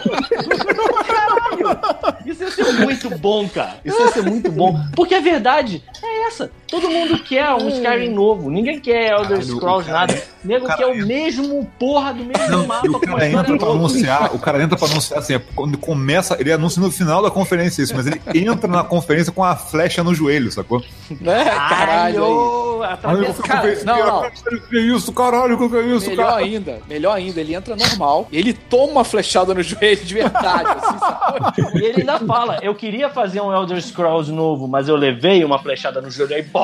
[1.05, 1.80] Caralho!
[2.26, 3.78] Isso ia ser muito bom, cara.
[3.84, 4.80] Isso ia ser muito bom.
[4.95, 6.51] Porque a verdade é essa.
[6.67, 8.49] Todo mundo quer um Skyrim novo.
[8.49, 10.23] Ninguém quer Elder Caralho, Scrolls o cara- nada.
[10.43, 13.71] Nego cara quer o mesmo porra do mesmo Não, mapa o cara entra pra nova.
[13.71, 17.29] anunciar, o cara entra pra anunciar assim, é quando começa, ele anuncia no final da
[17.29, 20.81] conferência isso, mas ele entra na conferência com a flecha no joelho, sacou?
[21.19, 21.43] Né?
[21.45, 22.23] Caralho.
[22.23, 22.68] aí.
[22.80, 22.93] Caralho!
[23.30, 24.32] Atravessa- Cara, não, não.
[24.69, 26.38] Que isso, caralho, que que é isso, Melhor cara?
[26.38, 30.99] ainda, melhor ainda, ele entra normal, ele toma uma flechada no joelho de verdade, assim,
[30.99, 31.80] sabe?
[31.80, 35.59] E ele ainda fala, eu queria fazer um Elder Scrolls novo, mas eu levei uma
[35.59, 36.59] flechada no joelho, aí pô,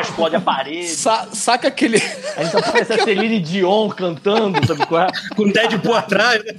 [0.00, 0.88] explode a parede.
[0.88, 1.98] Sa- saca aquele.
[2.38, 5.06] Então parece a Celine Dion cantando, sabe qual é?
[5.36, 6.52] Com Deadpool atrás, né?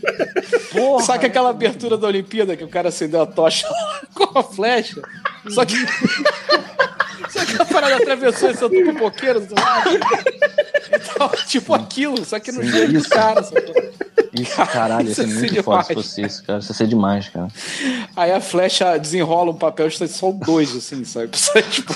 [0.72, 3.68] Porra, Saca aquela abertura da Olimpíada que o cara acendeu a tocha
[4.14, 5.02] com a flecha?
[5.50, 5.76] Só que.
[7.60, 9.90] A parada atravessou esse outro pipoqueiro do lado.
[10.92, 13.10] Então, tipo aquilo, só que no jeito do isso.
[13.10, 13.42] cara.
[14.32, 16.06] Isso, caralho, Isso ser muito foda se demais.
[16.08, 16.60] fosse isso, cara.
[16.60, 17.48] Isso ia ser demais, cara.
[18.16, 21.30] Aí a flecha desenrola um papel e sai só dois, assim, sabe?
[21.38, 21.94] Sai, tipo,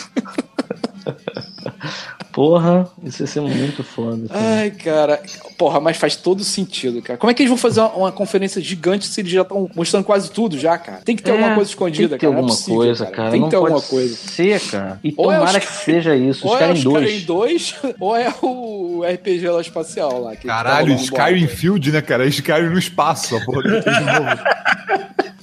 [2.33, 4.27] Porra, isso ia ser muito foda.
[4.27, 4.41] cara.
[4.59, 5.21] ai, cara.
[5.57, 7.17] Porra, mas faz todo sentido, cara.
[7.17, 10.03] Como é que eles vão fazer uma, uma conferência gigante se eles já estão mostrando
[10.03, 11.01] quase tudo já, cara?
[11.05, 12.33] Tem que ter alguma É, coisa escondida, tem que ter cara.
[12.33, 13.29] É alguma possível, coisa, cara.
[13.31, 14.15] Tem Não que ter pode alguma coisa.
[14.15, 14.99] ser, cara.
[15.03, 16.47] E Ou é tomara os que seja isso.
[16.47, 17.75] Ou é caras os em Skyrim dois.
[17.83, 20.35] 2, ou é o RPG lá espacial lá.
[20.35, 21.55] que Caralho, tá Skyrim bola.
[21.55, 22.25] Field, né, cara?
[22.25, 24.43] É Skyrim no espaço, a porra do de novo.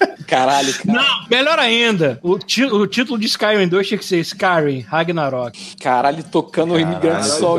[0.31, 0.93] Caralho, cara.
[0.99, 2.19] Não, melhor ainda.
[2.23, 5.75] O, o título de Skyrim 2 tinha que ser Skyrim Ragnarok.
[5.83, 7.59] Caralho, tocando o imigrante sol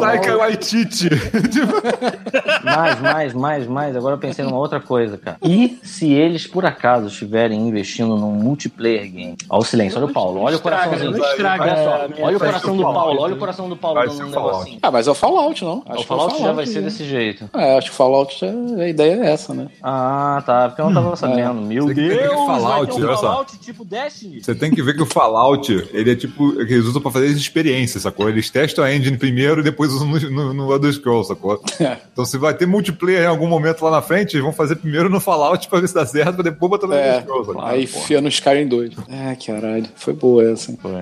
[0.00, 1.08] Taika Waititi.
[2.64, 3.96] Mais, mais, mais, mais.
[3.96, 5.36] Agora eu pensei numa outra coisa, cara.
[5.42, 9.36] E se eles, por acaso, estiverem investindo num multiplayer game?
[9.48, 11.18] Olha o silêncio, olha o Paulo, olha o estraga, coraçãozinho.
[11.18, 13.76] não estraga Olha a só, olha o coração do Fallout, Paulo, olha o coração do
[13.76, 14.78] Paulo um negocinho.
[14.82, 15.82] Ah, mas é o Fallout, não.
[15.88, 17.48] O Fallout já vai ser desse jeito.
[17.54, 19.66] É, acho que o Fallout, é- a ideia é essa, né?
[19.82, 20.68] Ah, tá.
[20.68, 21.61] Porque eu não tava sabendo.
[21.62, 22.32] Meu Você tem que Deus!
[22.34, 23.16] Fallout, vai ter um.
[23.16, 24.42] Fallout tipo Destiny.
[24.42, 27.36] Você tem que ver que o Fallout, ele é tipo, eles usam pra fazer as
[27.36, 28.28] experiências, sacou?
[28.28, 31.62] Eles testam a engine primeiro e depois usam no, no, no Elder Scrolls, sacou?
[32.12, 35.08] Então se vai ter multiplayer em algum momento lá na frente, eles vão fazer primeiro
[35.08, 37.62] no Fallout pra ver se dá certo, pra depois botar no Elder É, Scrolls, sacou?
[37.64, 38.92] aí fia no Skyrim 2.
[39.08, 39.86] É, caralho.
[39.94, 40.70] Foi boa essa.
[40.70, 40.78] hein?
[40.80, 40.92] Foi.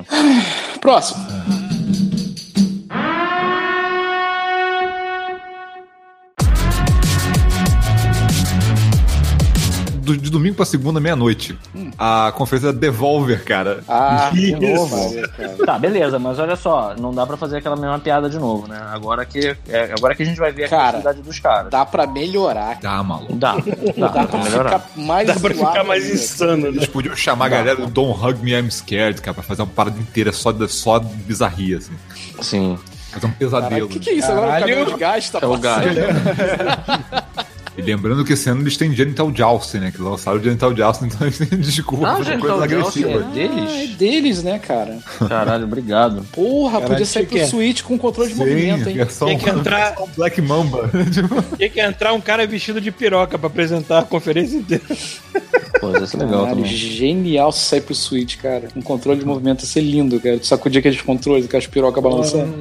[0.80, 1.20] Próximo.
[10.10, 11.58] Do- de domingo pra segunda, meia-noite.
[11.98, 13.80] A conferência da Devolver, cara.
[13.88, 14.60] Ah, de Isso.
[14.60, 15.56] novo, Maria, cara.
[15.66, 18.80] Tá, beleza, mas olha só, não dá pra fazer aquela mesma piada de novo, né?
[18.92, 21.70] Agora que, é, agora que a gente vai ver a Cara, criatividade dos caras.
[21.70, 22.78] Dá pra melhorar.
[22.84, 23.34] Ah, maluco.
[23.36, 23.60] Dá, dá,
[23.96, 24.78] Dá dá pra melhorar.
[24.80, 26.14] ficar mais Dá pra ficar mais ainda.
[26.14, 26.68] insano, né?
[26.68, 29.68] Eles podiam chamar a galera do Don't Hug Me, I'm Scared, cara, pra fazer uma
[29.68, 31.92] parada inteira só de, só de bizarria, assim.
[32.40, 32.78] Sim.
[33.10, 33.86] Fazer um Caralho, pesadelo.
[33.86, 34.30] o que, que é isso?
[34.30, 34.66] Agora o Caralho.
[34.74, 35.62] caminhão de gás tá É o passando.
[35.62, 35.86] gás.
[37.78, 39.90] E lembrando que esse ano eles têm Genital Jousting, né?
[39.90, 43.36] Que lançaram o Genital Jousting, então eles têm desculpa Ah, o Genital coisas Jousting agressivas.
[43.36, 43.96] é Ah, é deles?
[43.96, 44.98] deles, né, cara?
[45.28, 46.22] Caralho, obrigado.
[46.32, 47.46] Porra, Caralho, podia sair pro é?
[47.46, 48.96] Switch com controle de movimento, hein?
[48.96, 50.90] versão, Tem que entrar- versão Black Mamba.
[51.12, 54.82] Tipo, Tinha que entrar um cara vestido de piroca pra apresentar a conferência inteira.
[55.80, 56.66] Pô, isso é legal Caralho, também.
[56.76, 58.68] genial se sair pro Switch, cara.
[58.76, 60.38] Um controle de movimento ia ser lindo, cara.
[60.38, 62.54] Tu sacudir aqueles controles, aquelas pirocas balançando.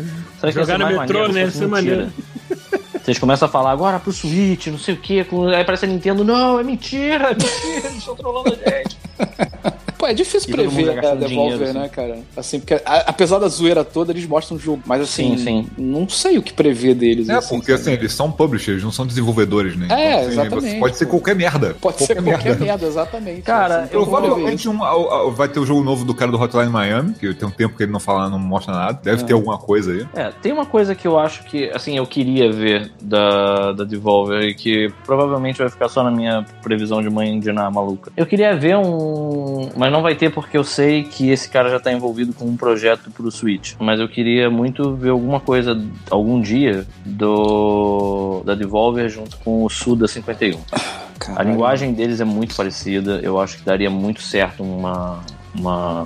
[0.53, 1.41] Jogar no metrô, né?
[1.41, 1.67] Ia ser mentira?
[1.67, 2.13] maneiro.
[3.09, 5.21] Vocês começam a falar agora pro Switch, não sei o que,
[5.55, 8.99] aí parece a Nintendo, não, é mentira, é mentira, eles estão trolando a gente.
[9.99, 12.19] Pô, é difícil E prever já a gastando Devolver, dinheiro, né, cara?
[12.37, 14.81] Assim, porque a- apesar da zoeira toda, eles mostram o jogo.
[14.85, 15.67] Mas assim, Sim, sim.
[15.77, 17.27] não sei o que prever deles.
[17.27, 19.87] É, porque assim, eles são publishers, não são desenvolvedores, né?
[19.89, 20.79] É, assim, exatamente.
[20.79, 21.75] Pode ser qualquer merda.
[21.81, 23.41] Pode ser qualquer merda, exatamente.
[23.41, 24.89] Cara, Assim, eu então, Provavelmente um, a-
[25.27, 27.75] a- vai ter o jogo novo do cara do Hotline Miami, que tem um tempo
[27.75, 28.99] que ele não fala, não mostra nada.
[29.03, 30.07] Deve ter alguma coisa aí.
[30.15, 34.43] É, tem uma coisa que eu acho que, assim, eu queria ver da, da Devolver
[34.43, 38.11] e que provavelmente vai ficar só na minha previsão de mãe de na maluca.
[38.15, 39.69] Eu queria ver um.
[39.89, 42.55] Mas não vai ter porque eu sei que esse cara já tá envolvido com um
[42.55, 43.73] projeto pro Switch.
[43.79, 49.69] Mas eu queria muito ver alguma coisa, algum dia, do da Devolver junto com o
[49.69, 50.59] Suda 51.
[50.71, 50.79] A
[51.17, 51.49] Caralho.
[51.49, 55.21] linguagem deles é muito parecida, eu acho que daria muito certo uma.
[55.55, 56.05] uma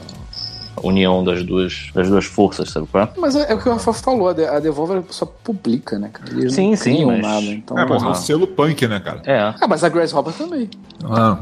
[0.82, 3.10] união das duas, das duas forças, sabe qual é?
[3.18, 6.10] Mas é, é o que o Rafa falou, a De- a Devolver só publica, né,
[6.12, 6.32] cara?
[6.32, 7.46] Eles Sim, sim, mas- nada.
[7.46, 8.10] Então, É, mas é porra.
[8.12, 9.22] um selo punk, né, cara?
[9.26, 9.40] É.
[9.40, 10.70] Ah, mas a Grasshopper também.
[11.06, 11.38] Ah,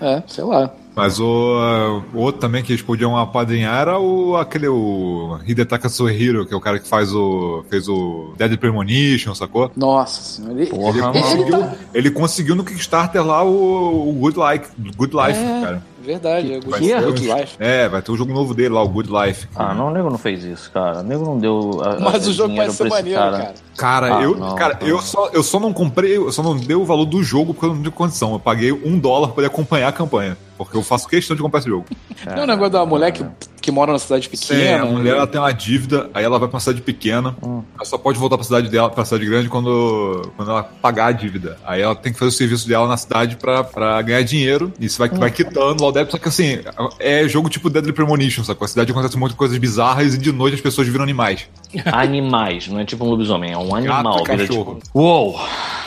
[0.00, 0.68] É, sei lá.
[0.94, 6.44] Mas o, o outro também que eles podiam apadrinhar era o, aquele, o Hidetaka Suehiro,
[6.46, 9.70] que é o cara que faz o, fez o Dead Premonition, sacou?
[9.76, 10.54] Nossa senhora.
[10.60, 11.64] Ele, Porra, Ele conseguiu,
[11.94, 15.60] ele conseguiu no Kickstarter lá o, o Good Life, Good Life É.
[15.62, 15.92] cara.
[16.02, 17.56] Verdade, é Vai Good, Good um- Life.
[17.60, 19.46] É, vai ter o jogo novo dele lá, o Good Life.
[19.54, 20.98] Ah, não, o nego não fez isso, cara.
[20.98, 21.80] O nego não deu.
[21.80, 23.54] a- Mas a- o jogo parece ser maneiro, cara.
[23.76, 24.88] Cara, Ah, eu, não, cara não.
[24.88, 27.66] eu, só, eu só não comprei, eu só não dei o valor do jogo porque
[27.66, 28.32] eu não tive condição.
[28.32, 30.36] Eu paguei um dólar pra poder acompanhar a campanha.
[30.64, 31.86] Porque eu faço questão de comprar esse jogo.
[32.26, 33.24] Não é o negócio da mulher que,
[33.62, 34.82] que mora numa cidade Sim, pequena.
[34.82, 37.62] a mulher ela tem uma dívida, aí ela vai pra uma cidade pequena, Hum.
[37.76, 41.12] ela só pode voltar pra cidade dela, pra cidade grande quando, quando ela pagar a
[41.12, 41.56] dívida.
[41.64, 44.86] Aí ela tem que fazer o serviço dela na cidade pra, pra ganhar dinheiro, e
[44.86, 46.58] isso vai, vai quitando lá o débito, só que assim,
[46.98, 48.64] é jogo tipo Deadly Premonition, sacou?
[48.64, 51.48] A cidade acontece um monte de coisas bizarras e de noite as pessoas viram animais.
[51.92, 52.68] animais.
[52.68, 54.02] Não é tipo um lobisomem, é um animal.
[54.24, 54.80] Gato Vira, cachorro.
[54.82, 55.38] tipo, Uou!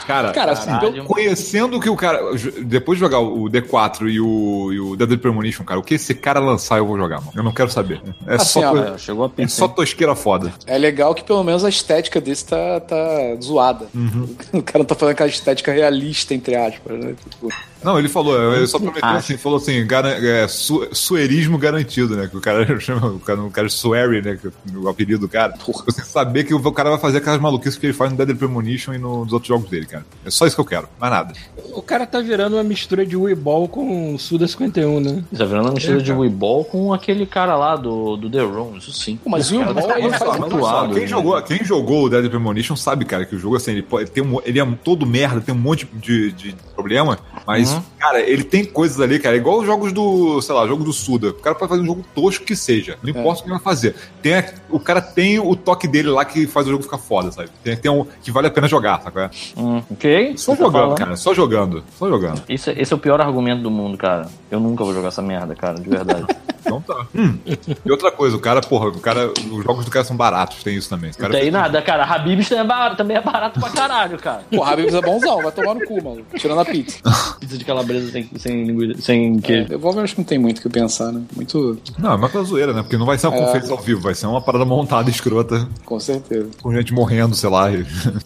[0.07, 1.03] Cara, Cara, assim, Caralho.
[1.05, 2.19] conhecendo que o cara.
[2.63, 6.13] Depois de jogar o D4 e o, e o Deadly Premonition, cara, o que esse
[6.13, 7.31] cara lançar eu vou jogar, mano.
[7.35, 8.01] Eu não quero saber.
[8.27, 9.55] É Assim, só, ó, coi- É, chegou a é pizza.
[9.57, 10.53] só tosqueira foda.
[10.67, 12.95] É legal que pelo menos a estética desse tá, tá
[13.41, 13.87] zoada.
[14.53, 17.13] O cara não tá falando aquela estética realista, entre aspas, né?
[17.29, 17.49] Tipo,
[17.83, 19.17] Não, ele falou, ele só prometeu Acho.
[19.17, 22.27] assim, falou assim, garan- é, su- suerismo garantido, né?
[22.27, 24.39] Que o cara chama o cara, o cara de Swery, né?
[24.43, 25.53] é o apelido do cara.
[25.85, 28.93] Você saber que o cara vai fazer aquelas maluquices que ele faz no Deadly Premonition
[28.93, 30.05] e no- nos outros jogos dele, cara.
[30.25, 31.33] É só isso que eu quero, mais nada.
[31.73, 35.23] O cara tá virando uma mistura de Wii Ball com Suda 51, né?
[35.37, 36.19] Tá virando uma mistura É, de cara.
[36.19, 39.17] Wii Ball com aquele cara lá do, do The Room, isso sim.
[39.17, 42.09] Pô, mas o Cara, Wii Ball, tá ele muito zoado, quem, jogou, quem jogou o
[42.09, 45.05] Deadly Premonition sabe, cara, que o jogo, assim, ele, pode, tem um, ele é todo
[45.05, 47.81] merda, tem um monte de, de problema, mas, Uhum.
[47.99, 51.29] cara, ele tem coisas ali, cara, igual os jogos do, sei lá, jogo do Suda.
[51.29, 53.63] O cara pode fazer um jogo tosco que seja, não importa o que ele vai
[53.63, 53.95] fazer.
[54.21, 57.31] Tem, a- o cara tem o toque dele lá que faz o jogo ficar foda,
[57.31, 57.49] sabe?
[57.63, 59.19] Tem, tem um que vale a pena jogar, sabe?
[59.21, 59.29] é?
[59.57, 60.33] Hum, ok?
[60.37, 60.97] Só Você tá jogando, falando?
[60.97, 62.41] cara, só jogando, só jogando.
[62.49, 64.27] Isso, esse é o pior argumento do mundo, cara.
[64.51, 66.25] Eu nunca vou jogar essa merda, cara, de verdade.
[66.65, 67.05] Então tá.
[67.13, 67.37] Hum.
[67.85, 70.75] E outra coisa, o cara, porra, o cara, os jogos do cara são baratos, tem
[70.75, 71.11] isso também.
[71.19, 72.03] Não tem nada, cara.
[72.03, 74.43] Habibs também é barato, também é barato pra caralho, cara.
[74.51, 76.25] Pô, Habibs é bonzão, vai tomar no cu, mano.
[76.35, 76.97] Tirando a pizza.
[77.39, 79.69] Pizza de calabresa sem, sem linguiça, sem É, queijo.
[79.69, 81.21] Devolver acho que não tem muito o que pensar, né?
[81.35, 81.77] Muito.
[81.99, 82.81] Não, é mais pra zoeira, né?
[82.81, 83.41] Porque não vai ser uma É.
[83.41, 86.49] conferência ao vivo, vai ser uma parada montada, escrota, Com certeza.
[86.61, 87.65] com gente morrendo, sei lá.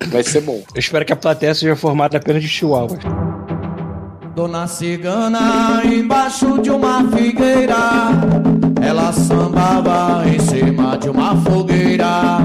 [0.08, 0.64] Vai ser bom.
[0.74, 3.00] Eu espero que a plateia seja formada apenas de chihuahuas.
[4.36, 7.76] Dona Cigana embaixo de uma figueira,
[8.90, 12.40] ela sambava em cima de uma fogueira.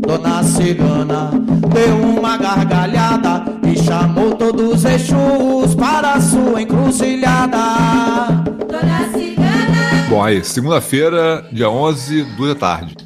[0.00, 1.30] Dona Cigana
[1.72, 7.58] deu uma gargalhada e chamou todos os Exus para a sua encruzilhada.
[8.68, 10.08] Dona Cigana.
[10.08, 12.96] Bom, aí, segunda-feira, dia 11, duas da tarde.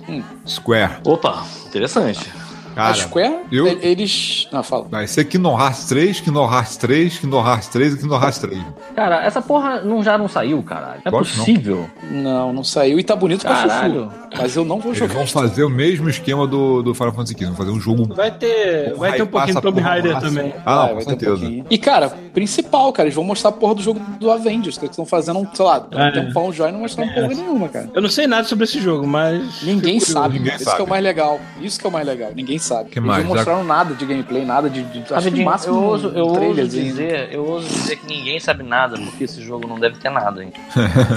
[0.46, 1.00] Square.
[1.04, 2.39] Opa, interessante.
[2.74, 4.48] Cara, a Square, eu- e- eles.
[4.52, 4.86] Não, fala.
[4.90, 8.62] vai ser Kingdom Hearts 3, Kingdom Hearts 3, Kingdom Hearts 3 e Kingdom Hearts 3.
[8.94, 11.00] Cara, essa porra não, já não saiu, caralho.
[11.00, 11.18] É que não.
[11.18, 11.90] possível.
[12.10, 14.04] Não, não saiu e tá bonito pra Caralho.
[14.04, 14.20] chuchu.
[14.38, 15.14] Mas eu não vou Eles jogar.
[15.14, 18.14] vão fazer o mesmo esquema do, do Final Fantasy XV, vão fazer um jogo.
[18.14, 20.54] Vai ter, vai ter um pouquinho de Tomb Raider também.
[20.64, 21.36] Ah, Vai, não, com vai ter um certeza.
[21.40, 21.66] pouquinho.
[21.68, 24.92] e, cara, principal, cara, eles vão mostrar a porra do jogo do Avengers, que eles
[24.92, 26.08] estão fazendo, sei lá, É.
[26.08, 27.90] um tempão já e não mostraram porra nenhuma, cara.
[27.92, 29.62] Eu não sei nada sobre esse jogo, mas.
[29.62, 30.54] Ninguém sabe, Ninguém.
[30.54, 30.76] Isso sabe.
[30.76, 31.40] que é o mais legal.
[31.60, 32.30] Isso que é o mais legal.
[32.34, 32.90] Ninguém sabe.
[32.90, 33.24] Que eles mais?
[33.24, 34.82] não mostraram nada de gameplay, nada de.
[34.82, 36.84] de acho que máximo eu ouso, eu ouso trailerzinho.
[36.84, 40.42] dizer, eu ouso dizer que ninguém sabe nada, porque esse jogo não deve ter nada,
[40.44, 40.52] hein?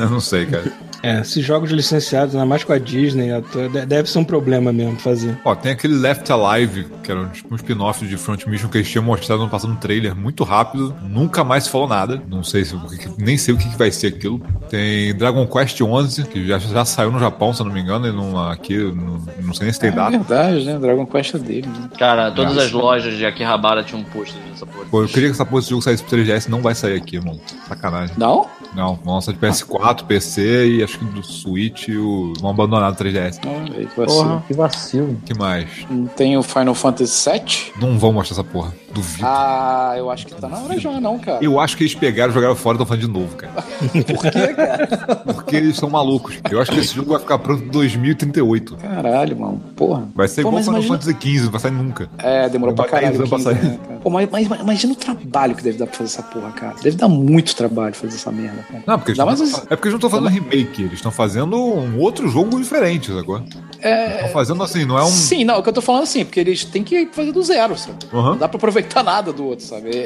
[0.02, 0.72] Eu não sei, cara.
[1.02, 3.28] É, esses jogos licenciados, ainda mais com a Disney,
[3.72, 5.38] de- deve ser um problema mesmo fazer.
[5.44, 8.90] Ó, tem aquele Left Alive, que era tipo um spin-off de Front Mission que eles
[8.90, 10.96] tinham mostrado no passado um trailer muito rápido.
[11.02, 12.22] Nunca mais se falou nada.
[12.30, 12.74] Não sei se
[13.18, 14.40] nem sei o que, que vai ser aquilo.
[14.70, 18.08] Tem Dragon Quest 11, que já, já saiu no Japão, se eu não me engano,
[18.08, 20.12] e não, aqui não, não sei nem se tem É data.
[20.12, 20.80] verdade, né?
[20.80, 21.90] Dragon Quest é dele, né?
[21.98, 24.86] Cara, todas as lojas de Akihabara tinham um pôster dessa porra.
[24.90, 27.18] Pô, eu queria que essa porra desse jogo saísse pro 3DS, não vai sair aqui,
[27.18, 27.40] irmão.
[27.68, 28.16] Sacanagem.
[28.18, 28.48] Não?
[28.76, 32.34] Não, vão lançar de PS4, PC e acho que do Switch o.
[32.40, 33.40] vão abandonar o 3DS.
[33.44, 34.44] Não, velho, que vacilo.
[34.48, 35.18] que vacilo.
[35.26, 35.68] que mais?
[35.90, 37.72] Não tem o Final Fantasy VII?
[37.80, 38.74] Não vão mostrar essa porra.
[38.94, 39.26] Duvido.
[39.28, 41.44] Ah, eu acho que tá na hora já, não, cara.
[41.44, 43.54] Eu acho que eles pegaram e jogaram fora e estão falando de novo, cara.
[43.92, 44.88] Por quê, cara?
[45.34, 46.40] Porque eles são malucos.
[46.52, 48.76] Eu acho que esse jogo vai ficar pronto em 2038.
[48.78, 49.62] Caralho, mano.
[49.76, 50.08] Porra.
[50.16, 52.10] Vai ser Pô, igual mas Final imagina- Fantasy XV, não vai sair nunca.
[52.20, 53.18] É, demorou pra Vai caralho.
[53.18, 53.70] 10 anos pra 15, sair.
[53.72, 54.00] né, cara?
[54.00, 56.76] Pô, mas, mas imagina o trabalho que deve dar pra fazer essa porra, cara.
[56.84, 58.84] Deve dar muito trabalho fazer essa merda, cara.
[58.86, 62.00] Não, porque eles não- é porque eles não estão fazendo remake, eles estão fazendo um
[62.00, 63.44] outro jogo diferente agora.
[63.82, 64.16] É.
[64.16, 65.08] Estão fazendo assim, não é um.
[65.08, 67.78] Sim, não, o que eu tô falando assim, porque eles têm que fazer do zero,
[67.78, 67.98] sabe?
[68.14, 68.30] Aham.
[68.32, 69.90] Não dá pra aproveitar nada do outro, sabe?
[69.90, 69.98] É,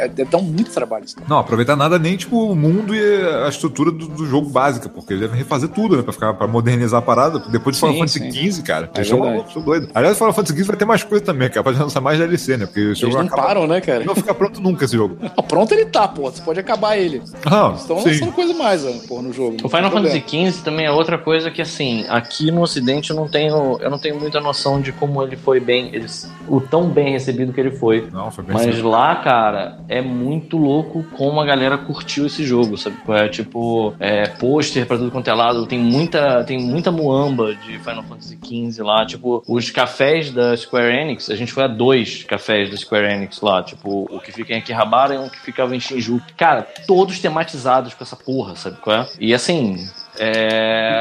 [0.00, 1.16] é- é- deve dar muito trabalho isso.
[1.28, 3.00] Não, aproveitar nada nem tipo o mundo e
[3.44, 6.02] a estrutura do, do jogo básica, porque eles devem refazer tudo, né?
[6.02, 7.38] Pra, ficar, pra modernizar a parada.
[7.50, 8.32] Depois de Final Fantasy.
[8.50, 8.90] XV, cara.
[8.94, 9.88] É eles malucos, são doidos.
[9.94, 11.62] Aliás, Final Fantasy XV vai ter mais coisa também, cara.
[11.62, 12.66] Pode lançar mais DLC, né?
[12.66, 14.04] Porque Eles jogo não acaba- param, né, cara?
[14.04, 15.16] Não fica pronto nunca esse jogo.
[15.20, 16.22] Não, pronto ele tá, pô.
[16.30, 17.22] Você pode acabar ele.
[17.46, 18.20] Ah, Estão sim.
[18.20, 19.56] lançando coisa mais, ó, porra, no jogo.
[19.62, 23.28] O Final Fantasy XV também é outra coisa que, assim, aqui no Ocidente eu não
[23.28, 26.06] tenho, eu não tenho muita noção de como ele foi bem, ele,
[26.48, 28.08] o tão bem recebido que ele foi.
[28.12, 28.82] Não, foi bem Mas assim.
[28.82, 32.96] lá, cara, é muito louco como a galera curtiu esse jogo, sabe?
[33.08, 37.78] É tipo, é, pôster pra tudo quanto é lado, tem muita, tem muita muamba de
[37.78, 39.04] Final Fantasy XV lá.
[39.04, 43.40] Tipo, os cafés da Square Enix, a gente foi a dois cafés da Square Enix
[43.40, 46.26] lá, tipo, o que fica em Akihabara e um que ficava em Shinjuku.
[46.36, 49.08] Cara, todos tematizados com essa porra, sabe qual é?
[49.18, 49.88] E assim.
[50.18, 50.92] É...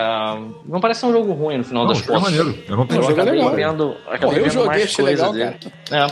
[0.65, 2.21] Não parece ser um jogo ruim no final Não, das é contas.
[2.23, 2.57] maneiro.
[2.67, 3.51] Eu não tenho O jogo é legal.
[3.55, 5.73] vendo, acabei eu joguei, mais achei coisa legal, dele.
[5.91, 6.07] É.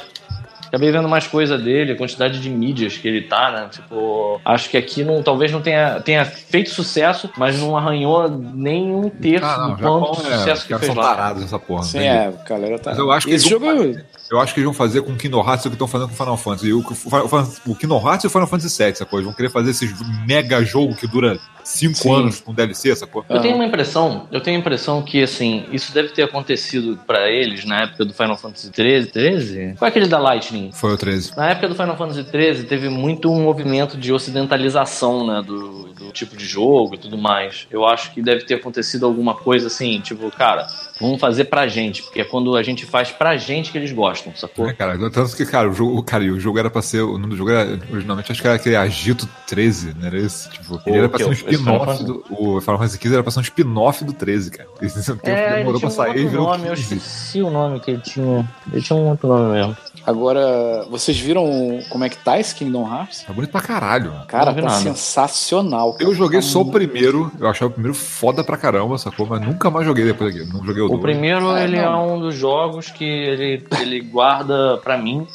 [0.68, 3.68] acabei vendo mais coisa dele, a quantidade de mídias que ele tá, né?
[3.72, 8.94] Tipo, acho que aqui não, talvez não tenha, tenha feito sucesso, mas não arranhou nem
[8.94, 11.15] um terço Ah, não, do quanto é, sucesso que fez são lá.
[11.15, 11.84] parados nessa porra.
[11.84, 12.91] Sim, tem é, a galera tá.
[12.91, 13.99] Mas eu acho que Esse eles vão jogo.
[14.30, 16.14] Eu acho que eles vão fazer com o Kingdom Hearts o que estão fazendo com
[16.14, 16.73] o Final Fantasy.
[16.73, 19.19] O, o, o Kingdom Hearts e o Final Fantasy VII, sacou?
[19.19, 19.89] Eles vão querer fazer esse
[20.26, 22.14] mega jogo que dura 5 Sim.
[22.14, 23.23] anos com DLC, sacou?
[23.30, 27.30] Eu tenho uma impressão, eu tenho a impressão que assim, isso deve ter acontecido pra
[27.30, 29.76] eles na época do Final Fantasy 13, 13?
[29.77, 30.57] Qual é aquele da Lightning?
[30.74, 31.36] Foi o 13.
[31.36, 36.12] Na época do Final Fantasy 13 teve muito um movimento de ocidentalização, né, do, do
[36.12, 37.68] tipo de jogo e tudo mais.
[37.72, 40.68] Eu acho que deve ter acontecido alguma coisa assim, tipo, cara,
[40.99, 44.34] vamos fazer pra gente, porque é quando a gente faz pra gente que eles gostam,
[44.36, 44.68] sacou?
[44.69, 47.02] É, cara, tanto que, cara, o jogo, cara, e o jogo era pra ser.
[47.02, 47.80] O nome do jogo era.
[47.91, 50.49] Originalmente acho que era aquele Agito 13, não era esse?
[50.49, 52.24] Tipo, ele era pra ser um spin-off do.
[52.30, 54.69] O Final Fantasy XV era pra ser um spin-off do 13, cara.
[54.82, 56.82] Esse tempo É, ele demorou tinha pra um sair e outro virou nome, eu 15.
[56.95, 58.48] esqueci o nome que ele tinha.
[58.72, 59.78] Ele tinha um outro nome mesmo.
[60.06, 61.45] Agora, vocês viram
[61.90, 63.24] como é que tá esse Kingdom Hearts?
[63.24, 64.14] Tá bonito pra caralho.
[64.28, 64.76] Cara, tá nada.
[64.80, 65.94] sensacional.
[65.94, 66.03] cara.
[66.10, 69.26] Eu joguei Tá só o primeiro, eu achava o primeiro foda pra caramba, sacou?
[69.26, 70.45] Mas nunca mais joguei depois aqui.
[70.53, 72.15] Não joguei o, O primeiro, Ah, ele é não.
[72.15, 75.27] um dos jogos que ele, ele guarda pra mim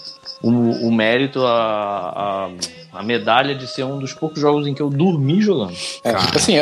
[0.42, 0.48] o,
[0.88, 2.50] o mérito, a, a,
[2.92, 5.72] a medalha de ser um dos poucos jogos em que eu dormi jogando.
[6.04, 6.36] É, Cara.
[6.36, 6.54] assim,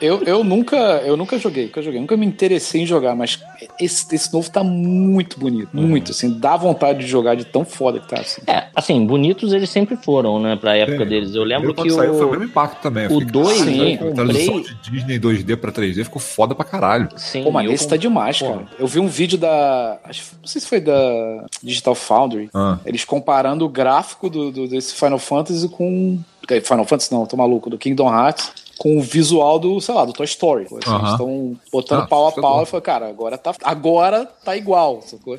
[0.00, 3.38] eu, eu nunca eu nunca joguei, nunca joguei, nunca me interessei em jogar, mas
[3.80, 5.86] esse, esse novo tá muito bonito, Uhum.
[5.86, 8.42] muito, assim, dá vontade de jogar de tão foda que tá, assim.
[8.46, 11.08] É, assim, bonitos eles sempre foram, né, pra época Sim.
[11.08, 11.34] deles.
[11.34, 13.06] Eu lembro que saiu, foi o o, mesmo impacto também.
[13.06, 17.08] o 2 Sim, eu A tradução de Disney 2D pra 3D ficou foda pra caralho.
[17.16, 18.48] Sim, Pô, mas esse tá demais, Pô.
[18.50, 18.66] cara.
[18.78, 19.98] Eu vi um vídeo da.
[20.04, 20.94] Acho, não sei se foi da
[21.62, 22.48] Digital Foundry.
[22.54, 22.78] Ah.
[22.86, 26.18] Eles comparando o gráfico do, do- desse Final Fantasy com.
[26.50, 28.52] eh, Final Fantasy não, tô maluco, do Kingdom Hearts.
[28.76, 30.64] Com o visual do, sei lá, do Toy Story.
[30.64, 30.74] Assim.
[30.74, 35.00] Eles estão botando Ah, pau a pau e falei, cara, agora tá, agora tá igual,
[35.02, 35.38] sacou?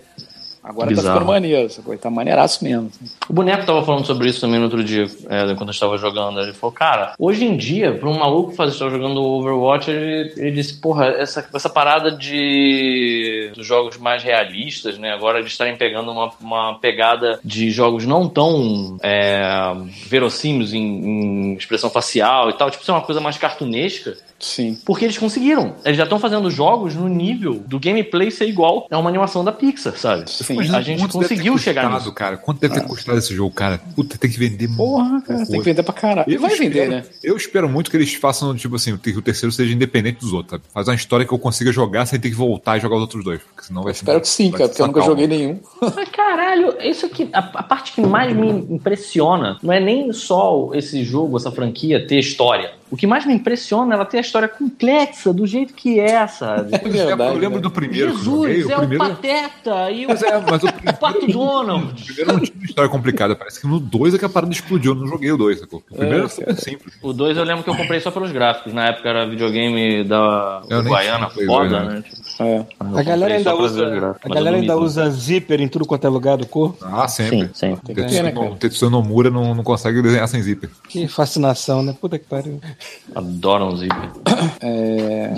[0.66, 1.20] Agora tá Bizarro.
[1.20, 1.96] ficando maneiro, sacou?
[1.96, 2.90] Tá maneiraço mesmo.
[3.30, 6.40] O boneco tava falando sobre isso também no outro dia, é, enquanto eu estava jogando.
[6.40, 10.52] Ele falou, cara, hoje em dia, pra um maluco fazer estar jogando Overwatch, ele, ele
[10.52, 15.14] disse, porra, essa, essa parada de dos jogos mais realistas, né?
[15.14, 19.72] Agora de estarem pegando uma, uma pegada de jogos não tão é,
[20.08, 24.18] verossímilos em, em expressão facial e tal, tipo, ser uma coisa mais cartunesca.
[24.40, 24.78] Sim.
[24.86, 25.76] Porque eles conseguiram.
[25.86, 29.52] Eles já estão fazendo jogos no nível do gameplay ser igual a uma animação da
[29.52, 30.30] Pixar, sabe?
[30.30, 30.60] Sim.
[30.74, 32.14] A gente conseguiu chegar custado, nisso.
[32.14, 32.38] cara.
[32.38, 33.80] Quanto deve ter custado esse jogo, cara?
[33.96, 36.30] Puta, tem que vender Porra, cara, tem que vender pra caralho.
[36.30, 37.04] E Eu vai vender, espero- né?
[37.24, 40.52] Eu espero muito que eles façam, tipo assim, que o terceiro seja independente dos outros,
[40.52, 40.64] sabe?
[40.74, 43.24] Faz uma história que eu consiga jogar sem ter que voltar e jogar os outros
[43.24, 43.42] dois.
[43.42, 44.02] Porque senão vai ser.
[44.02, 45.12] Espero que sim, cara, porque eu nunca calma.
[45.14, 45.60] joguei nenhum.
[45.96, 50.70] Mas caralho, isso aqui, a, a parte que mais me impressiona não é nem só
[50.74, 52.72] esse jogo, essa franquia ter história.
[52.90, 56.28] O que mais me impressiona é ela ter a história complexa do jeito que é,
[56.28, 56.76] sabe?
[56.76, 57.62] É verdade, eu lembro né?
[57.62, 58.56] do primeiro eu joguei.
[58.58, 59.04] Jesus, O é primeiro...
[59.04, 62.02] o Pateta e o, Mas é, mas o o Pato Donald.
[62.02, 63.36] O primeiro não tinha uma história complicada.
[63.36, 64.94] Parece que no 2 é que a parada explodiu.
[64.94, 65.84] Eu não joguei o 2, sacou?
[65.90, 66.94] O primeiro é, super simples.
[67.02, 68.72] O 2 eu lembro que eu comprei só pelos gráficos.
[68.72, 71.96] Na época era videogame da Guaiana foda, né?
[71.96, 72.04] né?
[72.40, 72.66] É.
[72.80, 76.46] A galera ainda usa, a galera ainda usa zíper em tudo quanto é lugar do
[76.46, 76.86] corpo.
[76.86, 77.50] Ah, sempre.
[77.54, 77.76] Sim.
[77.78, 78.34] Tem né?
[78.36, 80.70] O Tetsuya Nomura não, não consegue desenhar sem zíper.
[80.88, 81.96] Que fascinação, né?
[82.00, 82.60] Puta que pariu.
[83.14, 84.10] Adoram zíper.
[84.62, 85.32] É...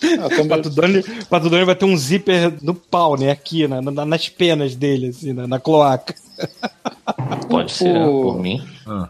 [0.74, 1.02] Também...
[1.28, 3.30] Pato Donald vai ter um zíper no pau, né?
[3.30, 6.14] Aqui, na, na- nas penas dele, assim, na, na cloaca.
[7.48, 8.62] Pode ser, O- por mim.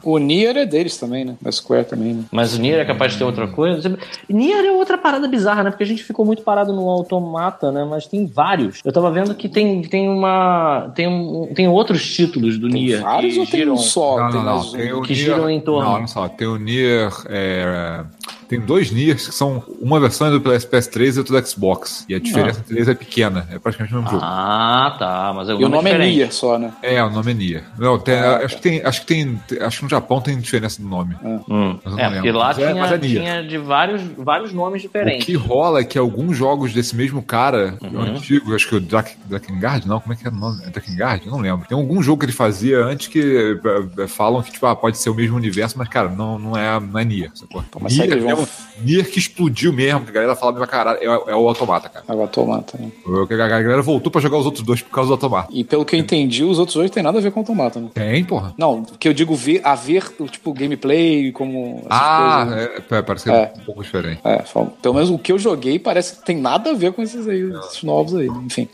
[0.05, 1.37] O Nier é deles também, né?
[1.41, 2.25] Da Square também, né?
[2.31, 3.97] Mas o Nier é capaz de ter outra coisa.
[4.29, 5.71] Nier é outra parada bizarra, né?
[5.71, 7.87] Porque a gente ficou muito parado no automata, né?
[7.89, 8.81] Mas tem vários.
[8.85, 10.91] Eu tava vendo que tem, tem uma.
[10.95, 13.01] Tem, um, tem outros títulos do Tem Nier.
[13.03, 14.19] vários ou tem giram- um só?
[14.19, 14.61] Não, tem não, não.
[14.69, 14.73] um?
[14.73, 15.89] Tem o que Nier- giram em torno.
[15.89, 16.29] Não, olha só.
[16.29, 17.11] Tem o Nier.
[17.29, 18.05] é,
[18.49, 19.63] Tem dois Niers que são.
[19.81, 22.05] Uma versão é do PS3 e outra do Xbox.
[22.09, 23.47] E a diferença entre eles é pequena.
[23.51, 24.23] É praticamente o mesmo jogo.
[24.27, 25.33] Ah, tá.
[25.35, 26.17] Mas é E o nome é diferente.
[26.17, 26.73] Nier só, né?
[26.83, 27.65] É, o nome é Nier.
[27.79, 29.39] Não, tem- Ah, acho, que tem, acho que tem.
[29.61, 31.15] Acho que no Japão tem diferença do nome.
[31.23, 31.79] Hum.
[31.85, 33.23] Mas eu não É, porque lá Mas é- tinha, mas é Nier.
[33.23, 35.25] tinha de vários, vários nomes O diferentes.
[35.27, 38.01] que rola é que alguns jogos desse mesmo cara, Uhum.
[38.01, 40.63] antigo, acho que o Drak- Drakengard, não, como é que é o nome?
[40.65, 41.25] É Drakengard?
[41.27, 41.67] Eu não lembro.
[41.69, 43.59] Tem algum jogo que ele fazia antes que
[43.99, 46.79] eh, falam que, tipo, ah, pode ser o mesmo universo, mas, cara, não, não, é,
[46.81, 47.63] não é Nier, sacou?
[47.81, 48.49] mas será que Nier, eles vão-
[48.85, 52.05] Nier que explodiu mesmo, que a galera fala mesmo, caralho, é, é o Automata, cara.
[52.09, 52.91] Agora tomata, né?
[53.31, 55.49] A galera voltou pra jogar os outros dois por causa do Automata.
[55.53, 57.80] E pelo que eu entendi, os outros dois tem nada a ver com o tomata,
[57.81, 57.91] né?
[57.95, 58.55] Tem, porra.
[58.57, 61.85] Não, que eu digo ver, a ver, tipo, gameplay, como.
[61.91, 62.83] Ah, coisas, né?
[62.91, 63.61] é, é, parece que é, É.
[63.61, 64.21] um pouco diferente.
[64.25, 64.45] É,
[64.83, 67.41] pelo menos o que eu joguei parece que tem nada a ver com esses aí,
[67.65, 68.69] esses novos aí, enfim.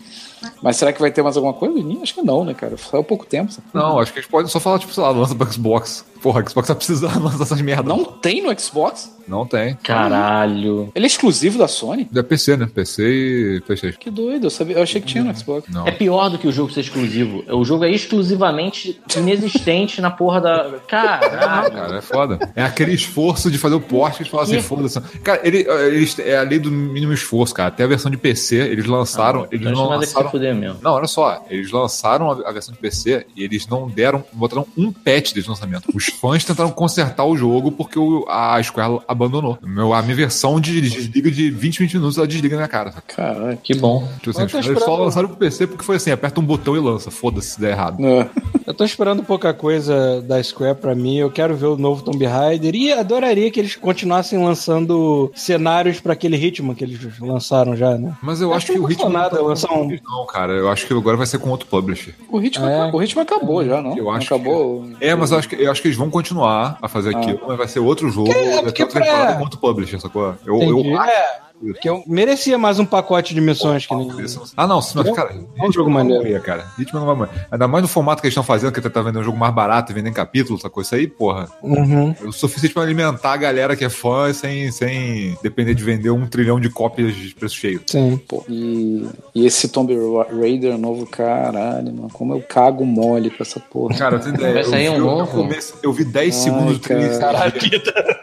[0.63, 1.75] Mas será que vai ter mais alguma coisa?
[2.03, 2.77] Acho que não, né, cara?
[2.77, 3.51] Saiu há pouco tempo.
[3.51, 3.67] sabe?
[3.73, 6.05] Não, acho que eles podem só falar, tipo, sei lá, lança pro Xbox.
[6.27, 7.87] Porra, o Xbox tá precisando lançar essas merdas.
[7.87, 9.15] Não tem no Xbox?
[9.29, 9.75] Não tem.
[9.83, 10.91] Caralho.
[10.95, 12.09] Ele é exclusivo da Sony?
[12.15, 12.69] É PC, né?
[12.73, 13.99] PC e Playstation.
[13.99, 15.69] Que doido, eu, sabia, eu achei que tinha no Xbox.
[15.69, 15.87] Não.
[15.87, 17.45] É pior do que o jogo ser exclusivo.
[17.49, 20.75] O jogo é exclusivamente inexistente na porra da.
[20.89, 21.73] Caralho.
[21.75, 22.53] Cara, é foda.
[22.57, 25.01] É aquele esforço de fazer o porte que eles falam assim, foda-se.
[25.21, 25.59] Cara, ele,
[25.89, 27.69] eles, é a lei do mínimo esforço, cara.
[27.69, 29.47] Até a versão de PC, eles lançaram.
[29.51, 30.31] eles Então, não é lançaram.
[30.31, 30.79] fuder mesmo.
[30.83, 34.67] Não, olha só, eles lançaram a, a versão de PC e eles não deram, botaram
[34.77, 35.89] um patch de lançamento.
[35.95, 39.59] Os fãs tentaram consertar o jogo porque o- a Square abandonou.
[39.63, 42.93] Meu, a minha versão de desliga de 20, 20 minutos, ela desliga na minha cara.
[43.15, 43.59] Caralho.
[43.63, 44.09] Que bom.
[44.23, 47.11] Tipo assim, eles só lançaram pro PC porque foi assim, aperta um botão e lança.
[47.11, 48.05] Foda-se se der errado.
[48.05, 48.29] É.
[48.67, 51.17] Eu tô esperando pouca coisa da Square pra mim.
[51.19, 56.15] Eu quero ver o novo Tomb Raider e adoraria que eles continuassem lançando cenários pra
[56.15, 58.17] aquele ritmo que eles lançaram já, né?
[58.21, 60.27] Mas eu Acho acho, que que, não o ritmo nada tá com lançar um- Não,
[60.27, 62.15] cara, eu acho que agora vai ser com outro publisher.
[62.29, 62.91] O ritmo, É.
[62.93, 63.97] o ritmo acabou já, não?
[63.97, 64.85] Eu acho acabou.
[65.01, 67.57] É, mas eu acho, que, eu acho que eles vão continuar a fazer aquilo, mas
[67.57, 70.35] vai ser outro jogo, é vai ter porque outra pra- temporada com outro publisher, sacou?
[70.45, 70.91] Eu, Entendi.
[70.93, 71.11] eu acho.
[71.11, 71.46] É,
[71.81, 74.11] que eu merecia mais um pacote de missões que nem.
[74.57, 76.41] Ah, não, mas, cara, É um jogo maneiro.
[76.43, 76.67] cara.
[76.79, 77.47] Ritmo não vai morrer.
[77.51, 79.91] Ainda mais no formato que eles estão fazendo, que tá vendendo um jogo mais barato
[79.91, 80.83] e vendendo capítulo, sacou?
[80.83, 82.15] Isso aí, porra, Uhum.
[82.23, 86.11] é o suficiente pra alimentar a galera que é fã sem, sem depender de vender
[86.11, 87.81] um trilhão de cópias de preço cheio.
[87.87, 88.21] Sim.
[88.29, 89.95] Pô, e, e esse Tomb
[90.39, 92.09] Raider novo, caralho, mano.
[92.13, 93.97] Como eu cago mole com essa porra.
[93.97, 94.59] Cara, tem ideia.
[94.59, 95.31] Eu sair vi- um eu, novo?
[95.31, 97.19] comecei- eu vi 10 Ai, segundos do trailer.
[97.19, 97.53] cara.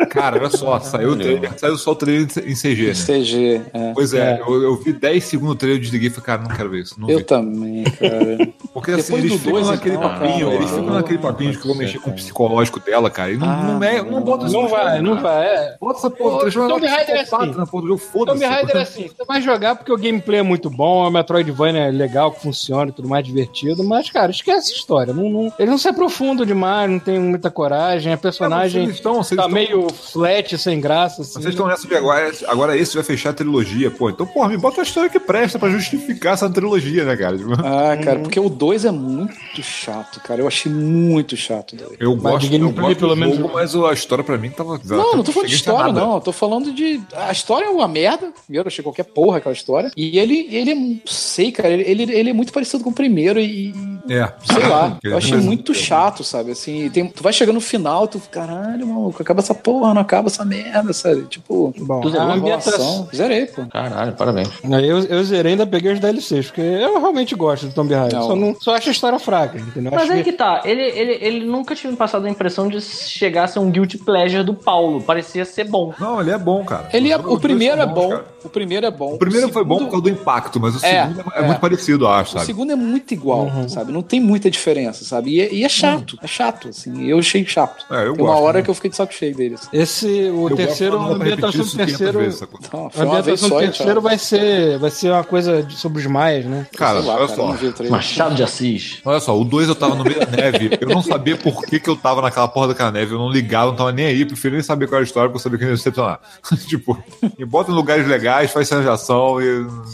[0.09, 2.93] Cara, olha só, saiu o trailer, saiu só o trailer em CG, né?
[3.23, 3.91] CG, é.
[3.93, 4.41] Pois é, É.
[4.41, 6.81] Eu, eu vi 10 segundos do trailer, eu desliguei e falei, cara, não quero ver
[6.81, 6.99] isso.
[6.99, 7.23] Não Eu vi.
[7.23, 8.53] também, cara.
[8.73, 11.17] Porque assim, Depois eles do ficam dois, naquele então, papinho, cara, eles ficam eu- naquele
[11.19, 13.31] papinho de que vão mexer com o psicológico dela, cara.
[13.31, 15.27] E não, Ah, não, é, não bota isso Não vai, jogo, não cara.
[15.27, 15.45] vai.
[15.47, 15.75] É.
[15.79, 17.51] Bota essa porra, transforma Tomb Raider é assim.
[17.55, 18.39] na porra do jogo, foda-se.
[18.39, 21.83] Tomb Raider é assim, você vai jogar porque o gameplay é muito bom, a Metroidvania
[21.87, 25.13] é legal, que funciona e tudo mais divertido, mas, cara, esquece a história.
[25.13, 29.21] Não, não, eles não se aprofundam demais, não tem muita coragem, a personagem Eles estão,
[29.23, 31.33] se eles tá estão- meio flat, sem graça, assim.
[31.33, 34.09] Vocês estão nessa de agora, agora esse vai fechar a trilogia, pô.
[34.09, 37.37] Então, porra, me bota a história que presta pra justificar essa trilogia, né, cara?
[37.59, 40.41] Ah, cara, porque o 2 é muito chato, cara.
[40.41, 41.75] Eu achei muito chato.
[41.75, 41.91] dois.
[41.99, 44.79] Eu Mas gosto, de eu gosto pelo menos, jogo, mas a história pra mim tava...
[44.83, 46.15] Não, não tô falando de história, não.
[46.15, 47.01] Eu tô falando de.
[47.15, 48.31] A história é uma merda.
[48.45, 49.91] Primeiro, eu achei qualquer porra aquela história.
[49.95, 50.75] E ele, ele é.
[50.75, 51.69] Não sei, cara.
[51.69, 53.73] Ele, ele, é muito parecido com o primeiro e.
[54.09, 54.31] É.
[54.43, 54.97] Sei lá.
[55.03, 56.51] Eu achei é muito chato, sabe?
[56.51, 58.21] Assim, tem- tu vai chegando no final, tu.
[58.31, 61.23] Caralho, maluco, acaba essa porra, não acaba essa merda, sabe?
[61.23, 61.73] Tipo.
[61.77, 63.02] Bom, Tu a zerou a ambientação.
[63.15, 63.65] Zerei, pô.
[63.67, 64.49] Caralho, parabéns.
[64.63, 68.19] Eu, eu zerei ainda peguei os DLCs, porque eu realmente gosto do Tomb Raider.
[68.19, 68.27] Não.
[68.27, 69.91] Só, não, só acho a história fraca, entendeu?
[69.91, 72.79] Mas Acho aí que tá, ele, ele, ele nunca tinha me passado a impressão de
[72.81, 75.01] chegar a ser um guilty pleasure do Paulo.
[75.01, 75.93] Parecia ser bom.
[75.99, 76.89] Não, ele é bom, cara.
[76.93, 78.09] Ele é, o primeiro é bom.
[78.09, 78.25] cara.
[78.43, 79.13] O primeiro é bom.
[79.13, 81.41] O primeiro foi bom por segundo- causa do impacto, mas o É, segundo é, é.
[81.43, 82.45] muito parecido, eu acho, O sabe?
[82.45, 83.91] segundo é muito igual, sabe?
[83.91, 85.31] Não tem muita diferença, sabe?
[85.37, 87.07] E, é- e é chato, é chato, assim.
[87.07, 87.85] Eu achei chato.
[87.89, 88.63] É, eu tem uma gosto, hora né?
[88.63, 89.67] que eu fiquei de saco cheio deles.
[89.71, 92.19] Esse, o Eu terceiro, gosto a ambientação do isso 500 terceiro.
[92.19, 92.59] vezes, sacou?
[92.73, 95.67] Não, A foi uma vez ambientação só do terceiro vai ser, vai ser uma coisa
[95.69, 96.67] sobre os maias, né?
[96.75, 97.83] Cara, lá, olha cara, só.
[97.83, 97.89] não.
[97.89, 98.99] Machado de Assis.
[99.03, 100.77] Olha só, o 2 eu tava no meio da neve.
[100.79, 103.13] Eu não sabia por que, que eu tava naquela porra daquela neve.
[103.13, 104.25] Eu não ligava, não tava nem aí.
[104.25, 106.19] Prefiro nem saber qual era a história, porque eu sabia que eu ia decepcionar.
[106.67, 107.01] tipo,
[107.37, 109.45] me bota em lugares legais, faz cena de ação e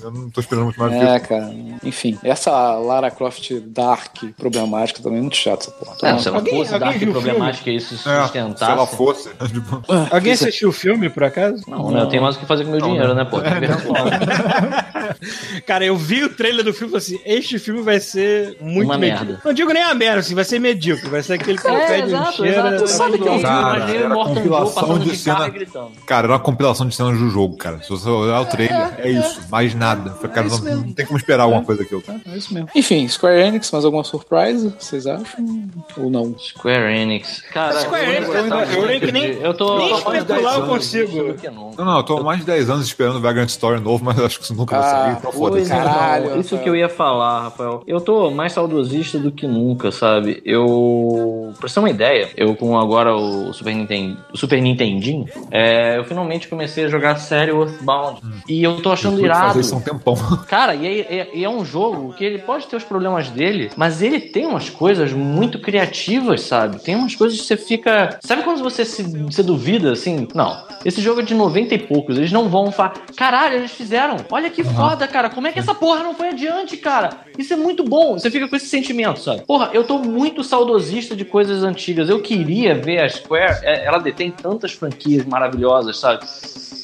[0.04, 1.54] eu não tô esperando muito mais do que É, cara.
[1.84, 5.96] Enfim, essa Lara Croft Dark problemática também é muito chato essa porra.
[6.04, 8.96] É, se ela Alguém- fosse alguém Dark problemática e isso É, se ela sustentasse.
[8.96, 9.30] fosse.
[9.50, 11.64] Tipo, Alguém assistiu o filme, por acaso?
[11.68, 12.02] Não, né?
[12.02, 13.40] Eu tenho mais o que fazer com o meu dinheiro, né, pô?
[13.42, 14.06] Que ver atual.
[15.66, 18.86] Cara, eu vi o trailer do filme e falei assim: este filme vai ser muito
[18.88, 19.28] Uma medíocre.
[19.28, 19.42] merda.
[19.46, 21.10] Não digo nem a merda, assim, vai ser medíocre.
[21.10, 22.70] Vai ser aquele que É, pede exato, cheira.
[22.76, 22.88] exato.
[22.88, 25.52] Sabe que eu Cara, imaginei era o Morton Joe compilação passando de de cena- e
[25.52, 25.92] gritando.
[26.06, 27.82] cara, era uma compilação de cenas do jogo, cara.
[27.82, 29.42] Se você olhar o trailer, é, isso.
[29.50, 30.12] Mais nada.
[30.30, 31.96] Cara, não, não tem como esperar alguma coisa aqui.
[32.32, 32.70] É isso mesmo.
[32.76, 34.74] Enfim, Square Enix, mais alguma surprise?
[34.80, 35.70] Vocês acham?
[35.98, 36.36] Ou não?
[36.38, 37.42] Square Enix.
[37.52, 38.36] Cara, Square eu, Enix, eu
[38.80, 41.36] eu lembro que nem- eu tô nem de especular 10 eu consigo.
[41.78, 44.18] Não, não, eu tô há mais de 10 anos esperando o Vagrant Story novo, mas
[44.18, 45.18] eu acho que isso nunca vai Ah, sair.
[45.18, 45.72] Então foda-se.
[45.72, 46.64] é, Caralho, então, isso Rafael.
[46.64, 47.84] que eu ia falar, Rafael.
[47.88, 50.42] Eu tô mais saudosista do que nunca, sabe?
[50.46, 51.54] Eu.
[51.60, 55.98] Pra você ter uma ideia, eu com agora o Super, Nintendo, o Super Nintendinho, é,
[55.98, 58.22] eu finalmente comecei a jogar sério Earthbound.
[58.48, 59.48] E eu tô achando Fui irado.
[59.48, 60.16] fazer isso um tempão.
[60.48, 64.02] Cara, e é, é- é um jogo que ele pode ter os problemas dele, mas
[64.02, 66.80] ele tem umas coisas muito criativas, sabe?
[66.80, 68.18] Tem umas coisas que você fica.
[68.22, 70.28] Sabe quando você se você duvida assim?
[70.34, 72.94] Não, esse jogo é de 90 e poucos, eles não vão falar.
[73.16, 74.18] Caralho, eles fizeram.
[74.32, 75.30] Olha que foda, cara.
[75.30, 77.10] Como é que essa porra não foi adiante, cara?
[77.38, 78.14] Isso é muito bom.
[78.18, 79.42] Você fica com esse sentimento, sabe?
[79.46, 82.10] Porra, eu tô muito saudosista de coisas antigas.
[82.10, 83.60] Eu queria ver a Square.
[83.64, 86.26] é, Ela detém tantas franquias maravilhosas, sabe?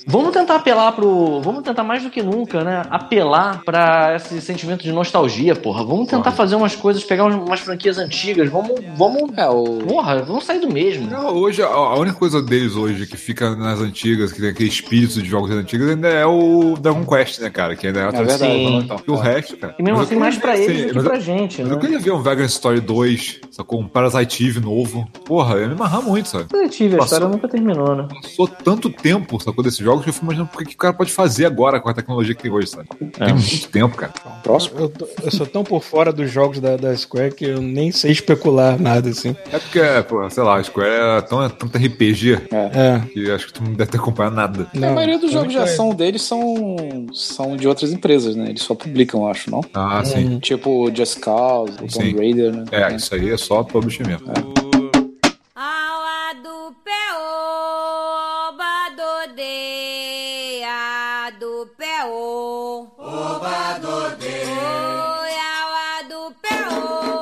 [0.08, 1.42] Vamos tentar apelar pro.
[1.42, 2.84] Vamos tentar mais do que nunca, né?
[2.90, 5.84] Apelar pra esse sentimento de nostalgia, porra.
[5.84, 8.50] Vamos tentar fazer umas coisas, pegar umas, umas franquias antigas.
[8.50, 8.80] Vamos.
[8.96, 9.32] Vamos.
[9.38, 9.80] É, o.
[9.80, 11.10] Porra, vamos sair do mesmo.
[11.10, 14.70] Não, hoje, a, a única coisa deles hoje que fica nas antigas, que tem aquele
[14.70, 17.76] espírito de jogos antigos, ainda é o Dragon Quest, né, cara?
[17.76, 18.38] Que ainda é, a verdade.
[18.38, 18.78] Sim.
[18.78, 19.76] Então, E o resto, cara.
[19.80, 21.76] E mesmo assim, eu mais pra eles sim, do que eu- pra gente, Mas né?
[21.76, 23.80] eu queria ver um Vagrant Story 2, sacou?
[23.80, 25.08] Um Parasite Eve novo.
[25.26, 26.46] Porra, eu ia me amarrar muito, sabe?
[26.46, 28.08] Detetive, a história nunca terminou, né?
[28.22, 31.12] Passou tanto tempo, sacou, desses jogos, que eu fico imaginando o que o cara pode
[31.12, 32.88] fazer agora com a tecnologia que tem hoje, sabe?
[33.20, 33.26] É.
[33.26, 34.14] Tem muito tempo, cara.
[34.44, 34.80] Próximo.
[34.80, 37.92] Eu, tô- eu sou tão por fora dos jogos da, da Square que eu nem
[37.92, 39.36] sei especular nada assim.
[39.52, 43.02] É porque, pô, sei lá, a Square é tão, é tanto RPG É.
[43.12, 44.68] que acho que tu não deve ter acompanhado nada.
[44.74, 46.76] a Não, maioria dos jogos de ação deles são,
[47.14, 48.50] são de outras empresas, né?
[48.50, 49.62] Eles só publicam, acho, não?
[49.74, 50.40] Ah, sim.
[50.40, 52.16] Tipo Just Cause, o Tomb.
[52.18, 52.66] Raider, né?
[52.72, 54.28] É, isso aí é só publisher mesmo.
[54.30, 54.65] Awa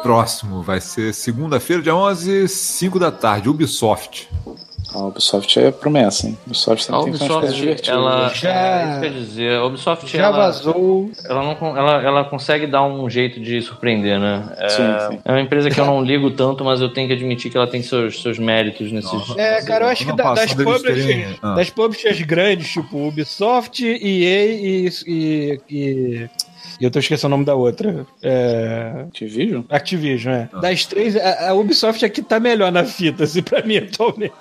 [0.03, 4.27] Próximo vai ser segunda-feira, dia 11, 5 da tarde, Ubisoft.
[4.93, 6.37] A Ubisoft é promessa, hein?
[6.41, 8.29] A Ubisoft A Ubisoft, ela.
[8.29, 11.09] Já- É, isso quer dizer, a Ubisoft Já ela, vazou.
[11.25, 14.53] ela, não, ela, ela consegue dar um jeito de surpreender, né?
[14.57, 15.19] É, Sim, sim.
[15.25, 17.65] é uma empresa que eu não ligo tanto, mas eu tenho que admitir que ela
[17.65, 19.35] tem seus, seus méritos nesses.
[19.35, 21.55] É, cara, eu acho que da- das publishers, terem- ah.
[21.55, 24.89] das publishers grandes, tipo Ubisoft, EA e.
[25.07, 26.29] e, e
[26.79, 28.05] e eu tô esquecendo o nome da outra.
[28.21, 29.05] É.
[29.07, 29.63] Activision?
[29.69, 30.49] Activision, é.
[30.61, 34.33] Das três, a, a Ubisoft aqui tá melhor na fita, assim, pra mim, atualmente.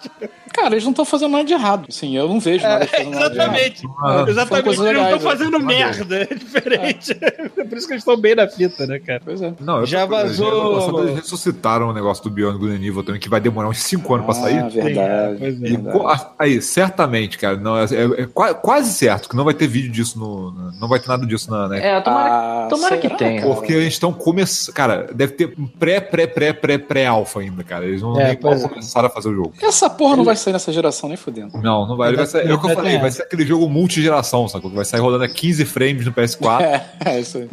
[0.52, 1.86] Cara, eles não estão fazendo nada de errado.
[1.88, 3.54] Assim, eu não vejo nada fazendo nada de errado.
[3.56, 3.86] Exatamente.
[4.02, 4.68] Ah, São Exatamente.
[4.68, 5.18] Eles não estão né?
[5.20, 6.16] fazendo merda.
[6.30, 7.16] É diferente.
[7.62, 9.20] É por isso que eles estão bem na fita, né, cara?
[9.24, 9.52] Pois é.
[9.60, 13.20] Não, eu Já tô- vazou- Eles ressuscitaram o negócio do Beyond Good and Evil também,
[13.20, 14.58] que vai demorar uns 5 anos pra sair.
[14.58, 15.36] Ah, verdade.
[15.38, 15.66] Pois é.
[15.68, 16.26] E verdade.
[16.38, 19.90] aí, certamente, cara, não, é, é- é qua- quase certo que não vai ter vídeo
[19.90, 20.50] disso no.
[20.80, 23.40] Não vai ter nada disso na, na É, tomara, Ah, tomara que tenha.
[23.42, 23.54] cara?
[23.54, 24.74] Porque eles estão começando.
[24.74, 27.84] Cara, deve ter um pré, pré, pré, pré, pré-alfa ainda, cara.
[27.84, 28.36] Eles não É, nem é.
[28.36, 29.54] começaram a fazer o jogo.
[29.62, 31.58] Essa porra não vai sair nessa geração nem fudendo.
[31.58, 32.10] Não, não vai.
[32.10, 34.70] Ele vai ser, é o que eu falei, vai ser aquele jogo multigeração, sacou?
[34.70, 36.62] Que vai sair rodando a 15 frames no PS4.
[37.04, 37.48] É, é isso aí.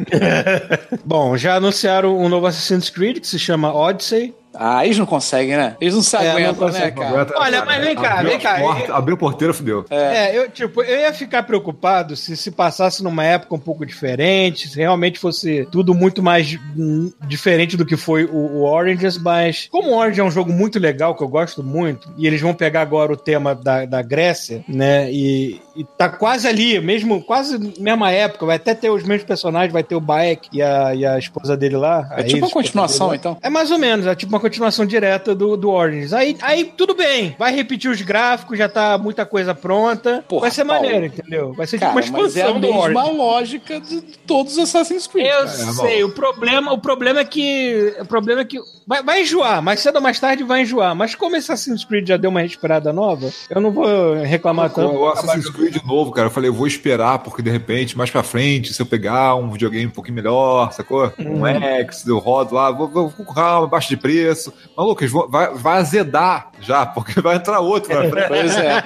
[1.04, 4.34] Bom, já anunciaram um novo Assassin's Creed que se chama Odyssey.
[4.54, 5.76] Ah, eles não conseguem, né?
[5.80, 7.08] Eles não se É, não aguentam, né, cara?
[7.10, 8.58] Aguenta- Olha, mas vem cá, vem cá.
[8.58, 9.84] porta- Abriu a porteira, fudeu.
[9.90, 14.68] É, eu, tipo, eu ia ficar preocupado se se passasse numa época um pouco diferente,
[14.68, 19.68] se realmente fosse tudo muito mais hum, diferente do que foi o, o Oranges, mas
[19.70, 22.52] como o Orange é um jogo muito legal, que eu gosto muito, e eles vão
[22.54, 27.58] pegar agora o tema da, da Grécia, né, e, e tá quase ali, mesmo, quase
[27.78, 31.06] mesma época, vai até ter os mesmos personagens, vai ter o Baek e a, e
[31.06, 32.06] a esposa dele lá.
[32.16, 33.38] É tipo uma continuação, então.
[33.40, 36.12] É mais ou menos, é tipo uma continuação direta do, do Origins.
[36.12, 40.22] Aí, aí tudo bem, vai repetir os gráficos, já tá muita coisa pronta.
[40.28, 40.82] Porra, vai ser Paulo.
[40.82, 41.54] maneiro, entendeu?
[41.54, 43.16] Vai ser tipo Cara, uma mas é a expansão do mesma Origins.
[43.16, 45.26] lógica de todos os Assassin's Creed.
[45.26, 45.48] Eu cara.
[45.48, 47.96] sei, o problema, o problema é que.
[48.00, 48.58] O problema é que.
[48.86, 50.94] Vai, vai enjoar, mais cedo ou mais tarde vai enjoar.
[50.94, 54.94] Mas como esse Assassin's Creed já deu uma respirada nova, eu não vou reclamar tanto.
[54.94, 58.22] O Assassin's Creed novo, cara, eu falei, eu vou esperar, porque de repente, mais pra
[58.22, 61.12] frente, se eu pegar um videogame um pouquinho melhor, sacou?
[61.18, 64.52] Um X, eu rodo lá, vou, vou, com calma, baixo de preço.
[64.76, 68.28] Maluco, vai, vai azedar já, porque vai entrar outro na frente.
[68.28, 68.80] Pois é.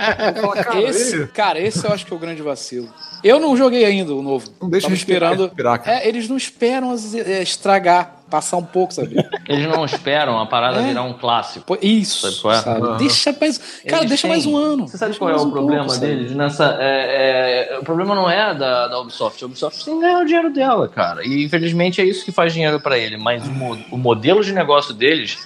[0.62, 2.88] cara, esse, cara, esse eu acho que é o grande vacilo.
[3.22, 4.50] Eu não joguei ainda o novo.
[4.60, 5.48] Não deixa Tava esperar, esperando.
[5.48, 5.98] respirar, cara.
[5.98, 9.16] É, eles não esperam é, estragar, passar um pouco, sabe?
[9.48, 10.82] Eles não esperam a parada É.
[10.88, 11.64] virar um clássico.
[11.66, 12.56] Pô, Isso, Sabe qual é?
[12.60, 12.86] sabe?
[12.86, 12.96] Aham.
[12.96, 13.58] Deixa mais.
[13.86, 14.88] Cara, Eles deixa têm- mais um ano.
[14.88, 16.06] Você sabe Deixa qual é o um problema pouco, sabe?
[16.06, 16.76] deles nessa?
[16.80, 19.42] é, é, o problema não é da, da Ubisoft.
[19.42, 21.24] A Ubisoft tem que ganhar o dinheiro dela, cara.
[21.26, 23.16] E infelizmente é isso que faz dinheiro pra ele.
[23.16, 25.38] Mas o, o modelo de negócio deles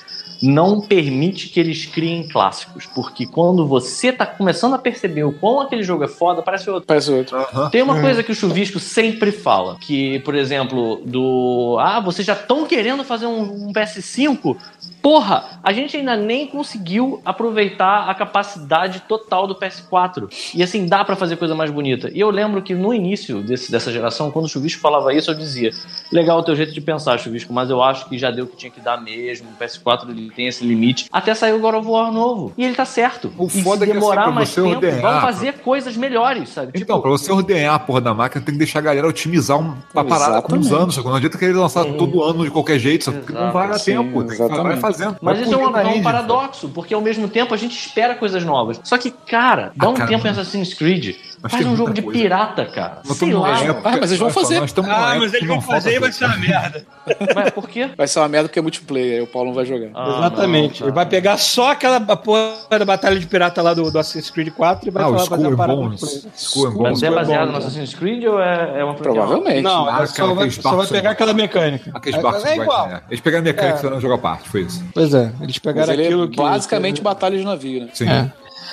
[0.42, 2.86] não permite que eles criem clássicos.
[2.86, 6.86] Porque quando você tá começando a perceber o quão aquele jogo é foda, parece outro.
[6.86, 7.36] Parece outro.
[7.36, 7.70] Aham.
[7.70, 11.76] Tem uma coisa que o Chuvisco sempre fala, que, por exemplo, do.
[11.80, 14.56] Ah, vocês já estão querendo fazer um, um PS5?
[15.00, 20.28] Porra, a gente ainda nem conseguiu aproveitar a capacidade total do PS4.
[20.54, 22.10] E assim, dá pra fazer coisa mais bonita.
[22.12, 25.34] E eu lembro que no início desse- dessa geração, quando o Chuvisco falava isso, eu
[25.36, 25.70] dizia:
[26.12, 28.56] legal o teu jeito de pensar, Chuvisco, mas eu acho que já deu o que
[28.56, 29.48] tinha que dar mesmo.
[29.50, 31.06] O PS4 ele tem esse limite.
[31.12, 32.52] Até saiu o God of War novo.
[32.56, 33.32] E ele tá certo.
[33.36, 35.52] O e se foda é que, assim, demorar pra mais você tempo, ordenar- vão fazer
[35.54, 36.68] coisas melhores, sabe?
[36.74, 39.58] Então, Tipo, pra você ordenhar a porra da máquina, tem que deixar a galera otimizar
[39.58, 40.82] um, uma parada com uns Exatamente.
[40.98, 41.04] anos.
[41.04, 43.78] Não adianta querer lançar todo ano de qualquer jeito, só porque não Exato, vai dar
[43.78, 44.18] sim, tempo.
[44.24, 44.80] Tem que vai exatamente.
[44.80, 45.16] fazendo.
[45.22, 47.76] Mas Vai isso é um, a é um paradoxo, porque ao mesmo tempo a gente
[47.78, 48.80] espera coisas novas.
[48.84, 51.16] Só que, cara, dá Ah, um cara, tempo em Assassin's Creed.
[51.42, 52.18] mas Faz um jogo de coisa.
[52.20, 52.98] pirata, cara.
[53.06, 53.60] Nós Sei lá.
[53.62, 54.56] época- Ah, mas eles vão fazer.
[54.58, 56.86] Ah, mas eles não vão fazer e vai ser uma merda.
[57.34, 57.90] Mas por quê?
[57.96, 59.88] Vai ser uma merda porque é multiplayer, aí o Paulo não vai jogar.
[59.94, 60.82] Ah, Exatamente.
[60.82, 64.50] Ele vai pegar só aquela porra da batalha de pirata lá do, do Assassin's Creed
[64.52, 66.82] 4 e vai Ah, falar, fazer é uma parada é bom.
[66.82, 67.52] Mas é baseado né?
[67.52, 69.62] no Assassin's Creed ou é, é uma Provavelmente.
[69.62, 71.90] Não, Ah, é só, vai, só vai pegar são aquela mecânica.
[71.94, 72.86] Aqueles É, barcos é que igual.
[72.88, 73.00] vai- é.
[73.08, 73.72] Eles pegaram a mecânica É.
[73.72, 74.84] que fizeram jogar parte, foi isso.
[74.94, 76.36] Pois é, eles pegaram ele aquilo é que.
[76.36, 77.88] basicamente batalha de navio, né?
[77.92, 78.06] Sim.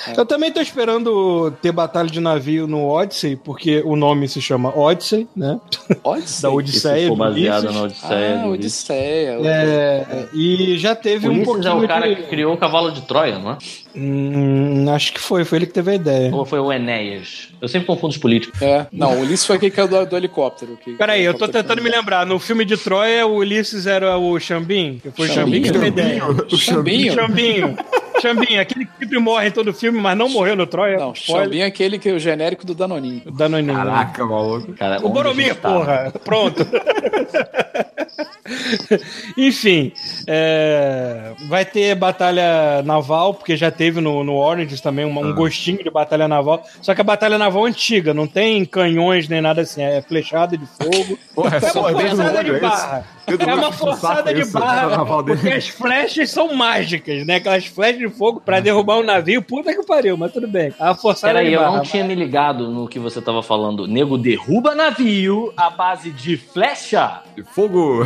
[0.07, 0.19] É.
[0.19, 4.77] Eu também tô esperando ter batalha de navio no Odyssey, porque o nome se chama
[4.77, 5.60] Odyssey, né?
[6.03, 6.41] Odyssey.
[6.41, 7.10] Da se Odisseia.
[7.10, 7.76] do baseado Ulisses.
[7.76, 8.41] na Odisseia.
[8.41, 9.40] Ah, Odisseia.
[9.44, 12.15] É, e já teve um Ulisses pouquinho é o cara de...
[12.15, 13.57] que criou o cavalo de Troia, não é?
[13.95, 16.36] Hum, acho que foi, foi ele que teve a ideia.
[16.36, 17.49] Ou foi o Enéas?
[17.61, 18.61] Eu sempre confundo os políticos.
[18.61, 18.88] É.
[18.91, 20.77] Não, o Ulisses foi aquele que caiu do, do helicóptero.
[20.84, 22.26] Que, Peraí, eu tô tentando me lembrar.
[22.26, 25.02] No filme de Troia, o Ulisses era o Xambim?
[25.15, 26.23] Foi o Xambim que teve a ideia.
[26.26, 27.14] O Xambinho?
[27.14, 27.77] Xambinho.
[28.22, 30.98] Xambinho, aquele que sempre morre em todo filme, mas não morreu no Troia.
[30.98, 31.14] Não.
[31.16, 33.22] Xambinho é aquele que é o genérico do Danoninho.
[33.32, 33.76] Danoninho.
[33.76, 34.74] Caraca, maluco.
[34.74, 35.70] Cara, O Boromir, tá?
[35.70, 36.14] porra.
[36.24, 36.66] Pronto.
[39.38, 39.92] Enfim,
[40.28, 45.84] é, vai ter batalha naval, porque já teve no, no Orange também um, um gostinho
[45.84, 46.64] de batalha naval.
[46.82, 50.58] Só que a batalha naval é antiga, não tem canhões nem nada assim, é flechada
[50.58, 51.18] de fogo.
[51.34, 53.06] Porra, É uma só Pedro forçada de é barra.
[53.28, 57.36] É uma forçada é de barra, porque as flechas são mágicas, né?
[57.36, 60.74] Aquelas flechas de fogo pra derrubar um navio, puta que pariu, mas tudo bem.
[60.80, 61.78] A forçada Peraí, de eu barra.
[61.78, 63.88] não tinha me ligado no que você tava falando.
[63.88, 67.22] Nego derruba navio à base de flecha.
[67.36, 68.05] De fogo.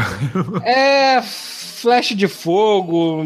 [0.64, 1.22] É
[1.80, 3.24] flecha de fogo,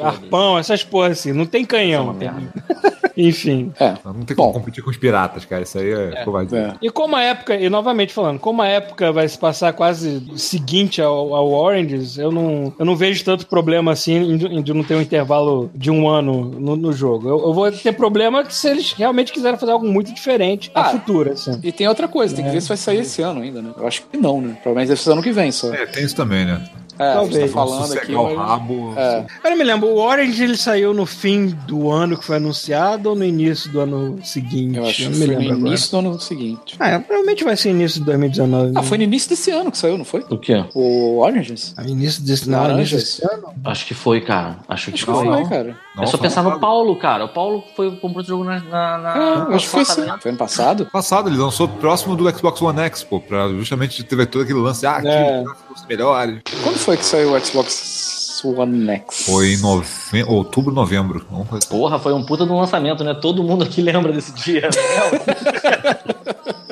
[0.00, 1.32] arpão, essas porras assim.
[1.32, 2.16] Não tem canhão.
[2.20, 2.52] É uma
[3.16, 3.72] Enfim.
[3.80, 3.94] É.
[4.04, 4.44] Não tem Bom.
[4.44, 5.62] como competir com os piratas, cara.
[5.62, 6.58] Isso aí é, covardia.
[6.58, 6.74] É.
[6.82, 11.00] E como a época, e novamente falando, como a época vai se passar quase seguinte
[11.00, 15.00] ao, ao Oranges, eu não, eu não vejo tanto problema assim de não ter um
[15.00, 17.28] intervalo de um ano no, no jogo.
[17.28, 20.82] Eu, eu vou ter problema que se eles realmente quiserem fazer algo muito diferente a
[20.82, 21.58] Ah, futuro, assim.
[21.62, 23.70] E tem outra coisa, tem que ver se vai sair esse ano ainda, né?
[23.78, 24.58] Eu acho que não, né?
[24.62, 25.72] Provavelmente deve ser ano que vem só.
[25.72, 26.62] É, É, tem isso também, né?
[26.98, 27.52] a gente talvez.
[27.52, 28.12] tá falando aqui.
[28.12, 28.94] Sossegar o rabo.
[28.96, 29.26] É.
[29.44, 33.10] Eu não me lembro, o Orange ele saiu no fim do ano que foi anunciado
[33.10, 34.78] ou no início do ano seguinte?
[34.78, 35.68] Eu acho que não me no lembro agora.
[35.68, 36.76] início do ano seguinte.
[36.78, 38.70] Ah, é, provavelmente vai ser início de 2019.
[38.70, 38.82] Ah, né?
[38.82, 40.24] foi no início desse ano que saiu, não foi?
[40.30, 40.64] O quê?
[40.74, 41.74] O Oranges?
[41.76, 43.52] Ah, início desse, não, início desse ano?
[43.64, 44.58] Acho que foi, cara.
[44.68, 45.26] Acho que Acho que foi.
[45.26, 45.85] foi, cara.
[46.02, 47.24] É só pensar no Paulo, cara.
[47.24, 48.60] O Paulo foi comprou o jogo na.
[48.60, 50.22] na, na Ah, no acho que foi esse lançamento.
[50.22, 50.86] Foi ano passado?
[50.86, 54.86] Passado, ele lançou próximo do Xbox One X, pô, pra justamente ter todo aquele lance.
[54.86, 55.42] Ah, aqui É.
[55.42, 56.40] gráficos melhores.
[56.62, 59.24] Quando foi que saiu o Xbox One X?
[59.24, 59.88] Foi em nove...
[60.26, 61.26] outubro, novembro.
[61.30, 61.66] Vamos fazer.
[61.66, 63.14] Porra, foi um puta do lançamento, né?
[63.14, 64.62] Todo mundo aqui lembra desse dia.
[64.62, 65.96] né?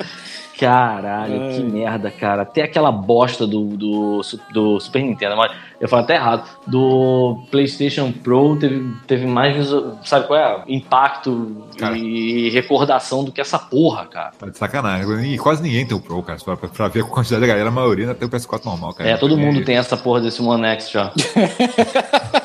[0.59, 2.43] Caralho, que merda, cara.
[2.43, 4.21] Até aquela bosta do, do,
[4.53, 6.47] do Super Nintendo, mas eu falo até errado.
[6.65, 9.67] Do PlayStation Pro teve, teve mais.
[10.03, 10.63] Sabe qual é?
[10.67, 11.97] Impacto Cara.
[11.97, 14.31] e recordação do que essa porra, cara.
[14.39, 15.33] Tá de sacanagem.
[15.33, 16.39] E quase ninguém tem o Pro, cara.
[16.39, 19.09] Pra, pra ver a quantidade da galera, a maioria ainda tem o PS4 normal, cara.
[19.09, 21.11] É, todo mundo tem essa porra desse One X já.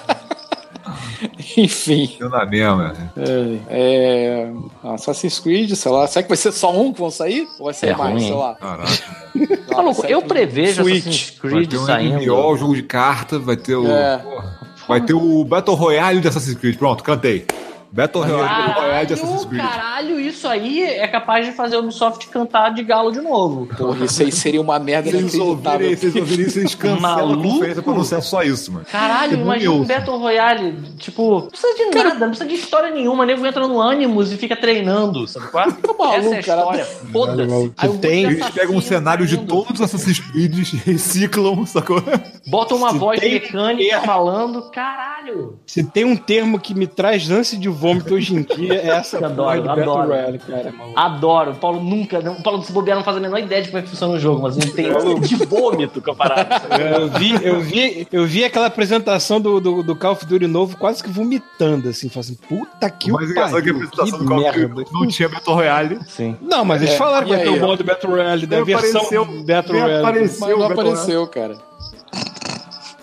[1.56, 2.16] Enfim.
[2.18, 2.94] Eu na mesma.
[3.16, 4.52] É, é,
[4.84, 6.06] Assassin's Creed, sei lá.
[6.06, 7.48] Será que vai ser só um que vão sair?
[7.58, 8.54] Ou vai ser É mais, ruim, sei lá?
[8.54, 8.90] Caraca.
[9.74, 11.06] Maluco, eu prevejo Switch.
[11.06, 12.18] Assassin's Vai Creed ter um saindo.
[12.20, 13.86] MMO, jogo de carta, vai ter o.
[13.86, 14.18] É.
[14.18, 16.76] porra, Vai ter o Battle Royale de Assassin's Creed.
[16.76, 17.46] Pronto, cantei.
[17.92, 19.62] Battle Royale, Royale de Assassin's Caralho, Creed.
[19.62, 23.66] caralho, isso aí é capaz de fazer a Ubisoft cantar de galo de novo.
[23.76, 27.42] Porra, isso aí seria uma merda Vocês ouvirem, vocês ouvirem isso, vocês cancelam a Maluco?
[27.48, 28.86] conferência pra anunciar só isso, mano.
[28.90, 29.84] Caralho, Bom, imagina um.
[29.84, 33.80] Battle Royale, tipo, não precisa de nada, não precisa de história nenhuma, nego entra no
[33.82, 35.64] Animus e fica treinando, sabe qual?
[35.64, 35.66] é?
[35.70, 36.60] maluco, Essa é a cara.
[36.60, 37.72] história, foda-se.
[37.76, 40.54] Aí o tem- Eles pegam um cenário de todos os Assassin's Creed,
[40.86, 42.02] reciclam, sacou?
[42.46, 44.04] Botam uma voz tem mecânica termo.
[44.06, 45.58] falando, caralho.
[45.66, 49.16] Se tem um termo que me traz ânsia de vômito hoje em dia, é essa
[49.18, 50.08] Eu adoro, porra de Battle adoro.
[50.08, 50.72] Royale, cara.
[50.72, 50.98] maluco.
[51.00, 53.68] Adoro, o Paulo nunca, não- o Paulo se bobear não faz a menor ideia de
[53.68, 54.86] como é que funciona o jogo, mas ele tem
[55.20, 56.60] de vômito com a parada.
[56.78, 60.76] Eu vi, eu vi, eu vi aquela apresentação do, do, do Call of Duty novo
[60.76, 64.18] quase que vomitando, assim, falando assim, puta que O mais engraçado é que a apresentação
[64.18, 64.66] do Call of.
[64.66, 65.98] Duty não tinha Battle Royale.
[66.06, 66.36] Sim.
[66.42, 69.00] Não, mas eles É, falaram que vai ter o modo Battle Royale, da Nem versão
[69.02, 70.04] apareceu, Battle Royale.
[70.06, 70.40] apareceu.
[70.40, 71.56] Mas não Battle apareceu, cara.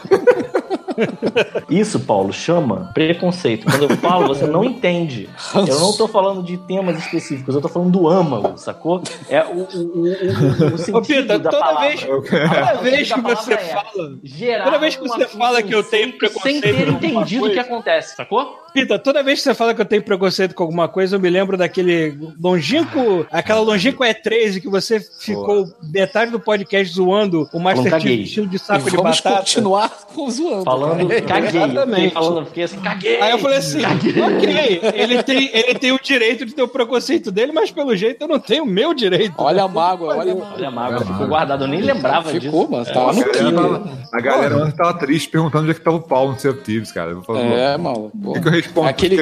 [1.70, 3.66] Isso, Paulo, chama preconceito.
[3.66, 5.30] Quando eu falo, você não entende.
[5.68, 9.02] Eu não tô falando de temas específicos, eu tô falando do âmago, sacou?
[9.30, 11.90] É o, o, o, o, o sentido Ô, Pita, da toda palavra.
[11.90, 14.20] vez, toda vez que da você é fala.
[14.24, 17.52] gerar Toda vez que você fala que eu tenho conceito preconceito Sem ter entendido o
[17.52, 18.58] que acontece, sacou?
[18.74, 21.30] Pita, toda vez que você fala que eu tenho preconceito com alguma coisa, eu me
[21.30, 27.90] lembro daquele longínquo, aquela longínqua E3 que você ficou metade do podcast zoando o Master
[27.90, 28.18] caguei.
[28.18, 29.38] Chief vestido de E saco de vamos batata.
[29.40, 29.92] continuar
[30.30, 30.64] zoando.
[30.64, 31.22] Falando, cara.
[31.42, 31.62] caguei.
[31.64, 31.96] Exatamente.
[31.96, 33.22] fiquei falando, fiquei assim, caguei.
[33.22, 37.32] Aí eu falei assim, ok, ele tem, ele tem o direito de ter o preconceito
[37.32, 39.34] dele, mas pelo jeito eu não tenho o meu direito.
[39.38, 40.54] Olha a mágoa, olha a mágoa.
[40.56, 42.72] Olha a mágoa, ficou guardado, eu nem lembrava Ficou, disso.
[42.72, 42.86] mano.
[42.86, 43.62] Tava no A galera, clima.
[43.62, 46.92] tava, a galera ontem tava triste perguntando onde é que tava o Paulo no Certives,
[46.92, 47.12] cara.
[47.12, 48.12] Eu falo, É, mano.
[48.24, 49.18] O que, que eu respondo Aquele?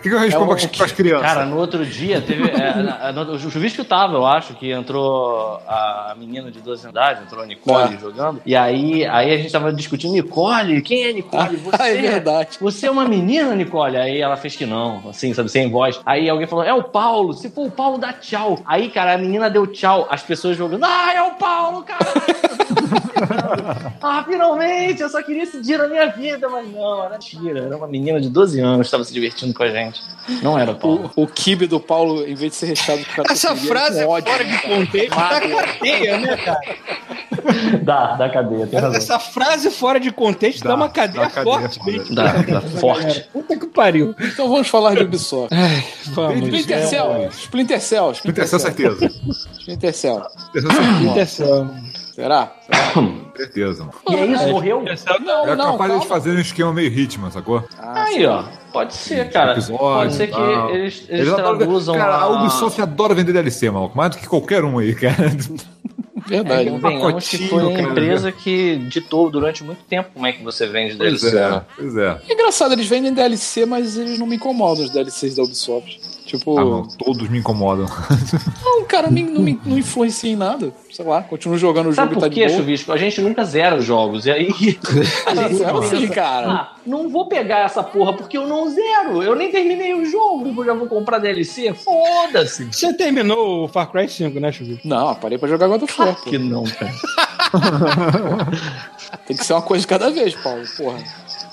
[0.00, 1.26] O que, que eu respondo É pras, pras crianças?
[1.26, 2.48] Cara, no outro dia teve.
[2.50, 6.98] É, no- o Chuvisco tava, eu acho, que entrou a menina de 12 anos de
[6.98, 7.98] idade, entrou a Nicole Ah.
[8.00, 8.40] jogando.
[8.46, 11.56] E aí, aí a gente tava discutindo, Nicole, quem é Nicole?
[11.60, 12.48] Você, Ah, é verdade.
[12.58, 13.98] Você é uma menina, Nicole?
[13.98, 16.00] Aí ela fez que não, assim, sabe, sem voz.
[16.06, 18.58] Aí alguém falou, é o Paulo, se for o Paulo, dá tchau.
[18.64, 22.00] Aí, cara, a menina deu tchau, as pessoas jogando, ah, é o Paulo, cara!
[24.02, 27.60] ah, finalmente, eu só queria esse dia na minha vida, mas não, era mentira.
[27.60, 30.00] Era uma menina de 12 anos que estava se divertindo com a gente.
[30.42, 31.10] Não era o Paulo.
[31.16, 34.06] O, o kibe do Paulo, em vez de ser recheado com Essa catupiry, frase é
[34.06, 35.62] ódio, fora né, de contexto da Mágoa.
[35.62, 36.60] cadeia, né, cara?
[37.82, 38.96] Dá, dá cadeia, tem razão.
[38.96, 41.84] Essa frase fora de contexto dá, Dá, uma cadeia dá cadeia forte.
[41.84, 42.02] bem.
[42.14, 43.28] Dá, dá forte.
[43.32, 44.14] Puta que pariu.
[44.20, 45.54] Então vamos falar de Ubisoft.
[46.12, 46.42] Vamos.
[46.42, 47.28] Splinter Cell.
[47.30, 48.12] Splinter Cell.
[48.12, 49.06] Splinter Cell, certeza.
[49.58, 50.22] Splinter Cell.
[50.54, 51.70] Splinter Cell,
[52.22, 52.52] Será?
[53.36, 53.88] certeza.
[54.08, 54.84] E é isso, morreu?
[55.24, 56.06] Não, É não, capaz de calma.
[56.06, 57.64] fazer um esquema meio Hitman, sacou?
[57.78, 58.44] Aí, ó.
[58.72, 59.52] Pode ser, cara.
[59.52, 60.70] Episódio, Pode ser que tal.
[60.70, 62.40] eles, eles, adoram- traduzam Cara, a a...
[62.42, 63.96] Ubisoft adora vender DLC, maluco.
[63.96, 65.16] Mais do que qualquer um aí, cara.
[66.26, 66.68] Verdade.
[66.68, 67.90] É, convenhamos que foi pacotinho, a cara.
[67.90, 71.36] empresa que ditou durante muito tempo como é que você vende Pois DLC.
[71.36, 71.62] é, né?
[71.76, 72.20] pois é.
[72.28, 75.98] É engraçado, eles vendem DLC, mas eles não me incomodam, os DLCs da Ubisoft.
[76.30, 77.86] Tipo, Ah, não, todos me incomodam.
[78.64, 80.72] não, cara, me- não, me, não influencia em nada.
[80.90, 82.56] Sei lá, continuo jogando o Sabe jogo e tá por de boa.
[82.58, 82.92] Chuvisco?
[82.92, 84.26] A gente nunca zera os jogos.
[84.26, 84.48] E aí
[85.26, 86.48] a gente Zero pensa, sim, cara.
[86.52, 89.22] Ah, não vou pegar essa porra porque eu não zero.
[89.22, 90.54] Eu nem terminei o jogo.
[90.60, 91.74] Eu já vou comprar DLC.
[91.74, 92.66] Foda-se.
[92.66, 94.86] Você terminou o Far Cry 5, né, Chuvisco?
[94.86, 96.14] Não, parei pra jogar God of War.
[96.22, 96.92] Que não, cara.
[99.26, 100.62] Tem que ser uma coisa de cada vez, Paulo.
[100.76, 100.98] Porra.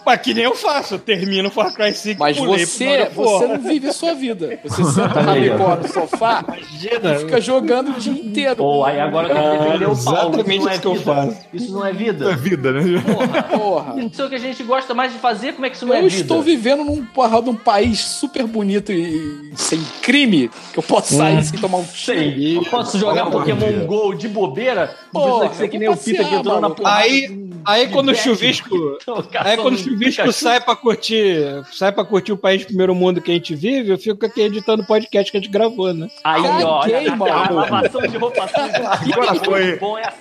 [0.07, 3.59] Mas que nem eu faço, eu termino o Far Cry 5 Mas você, você não
[3.59, 4.57] vive a sua vida.
[4.63, 8.55] Você senta na bicó no sofá Imagina, e fica jogando o dia inteiro.
[8.55, 10.39] Pô, aí agora eu quero defender o Paulo.
[10.39, 11.13] exatamente isso não é isso que eu vida.
[11.13, 11.37] faço.
[11.53, 12.35] Isso não é É vida.
[12.35, 12.81] vida, né?
[13.01, 13.43] Porra.
[13.43, 13.93] Porra.
[14.07, 15.93] Não sei o que a gente gosta mais de fazer, como é que isso não
[15.93, 16.21] é Eu vida?
[16.21, 21.17] estou vivendo num, porra, num país super bonito e sem crime, que eu posso Hum.
[21.17, 22.19] sair sem tomar um tiro.
[22.19, 22.57] Sei.
[22.57, 23.85] Eu posso jogar Pokémon.
[23.85, 24.95] GO de bobeira?
[25.13, 27.27] Não Porra, precisa ser que eu nem o Pita que entrou na porrada Aí,
[27.65, 28.97] aí quando o chuvisco.
[29.05, 31.63] Caçando Aí quando o chuvisco sai pra curtir.
[31.71, 34.41] Sai pra curtir o país de primeiro mundo que a gente vive, eu fico aqui
[34.41, 36.07] editando o podcast que a gente gravou, né?
[36.23, 37.55] Aí, ó, olha, Caguei, a, a mano.
[37.55, 39.13] lavação de roupa suja.
[39.13, 39.75] Agora foi.
[39.77, 40.13] Bom, é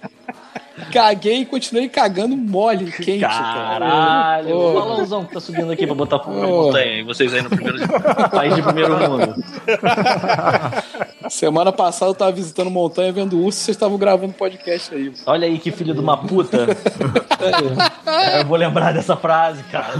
[0.91, 3.79] Caguei e continuei cagando mole, quente, cara.
[3.79, 4.69] Caralho, Porra.
[4.69, 6.99] o balãozão que tá subindo aqui pra botar fogo na montanha.
[6.99, 7.79] E vocês aí no primeiro
[8.31, 9.35] país de primeiro mundo.
[11.29, 15.13] Semana passada eu tava visitando montanha vendo urso e vocês estavam gravando podcast aí.
[15.25, 16.67] Olha aí que filho de uma puta.
[18.39, 19.93] Eu vou lembrar dessa frase, cara.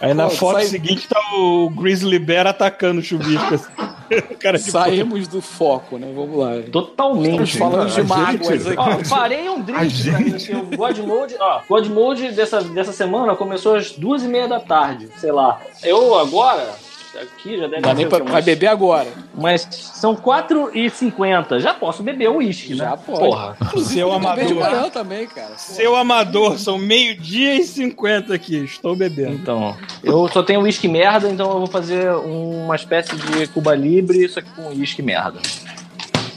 [0.00, 3.54] Aí na Pô, foto sai- seguinte tá o Grizzly Bear atacando o chuvisco.
[3.54, 3.66] Assim.
[4.38, 6.12] Cara de Saímos do foco, né?
[6.14, 6.50] Vamos lá.
[6.70, 7.42] Totalmente.
[7.42, 8.90] Estamos falando de mágoas gente- aqui.
[9.04, 13.34] Ó, parei um drink, cara, porque o God Mode, ó, God Mode dessa, dessa semana
[13.34, 15.60] começou às duas e meia da tarde, sei lá.
[15.82, 16.74] Eu agora,
[17.20, 19.08] aqui já deve Não dá nem pra, umas- vai beber agora.
[19.34, 22.84] Mas são 4 e 50 já posso beber o uísque, né?
[22.84, 23.18] Já pode.
[23.20, 23.56] Porra.
[23.76, 24.54] Seu de amador.
[24.54, 25.56] manhã também, cara.
[25.56, 28.56] Seu amador, são meio-dia e 50 aqui.
[28.64, 29.32] Estou bebendo.
[29.34, 34.28] Então, eu só tenho uísque merda, então eu vou fazer uma espécie de Cuba Libre,
[34.28, 35.40] só que com uísque merda.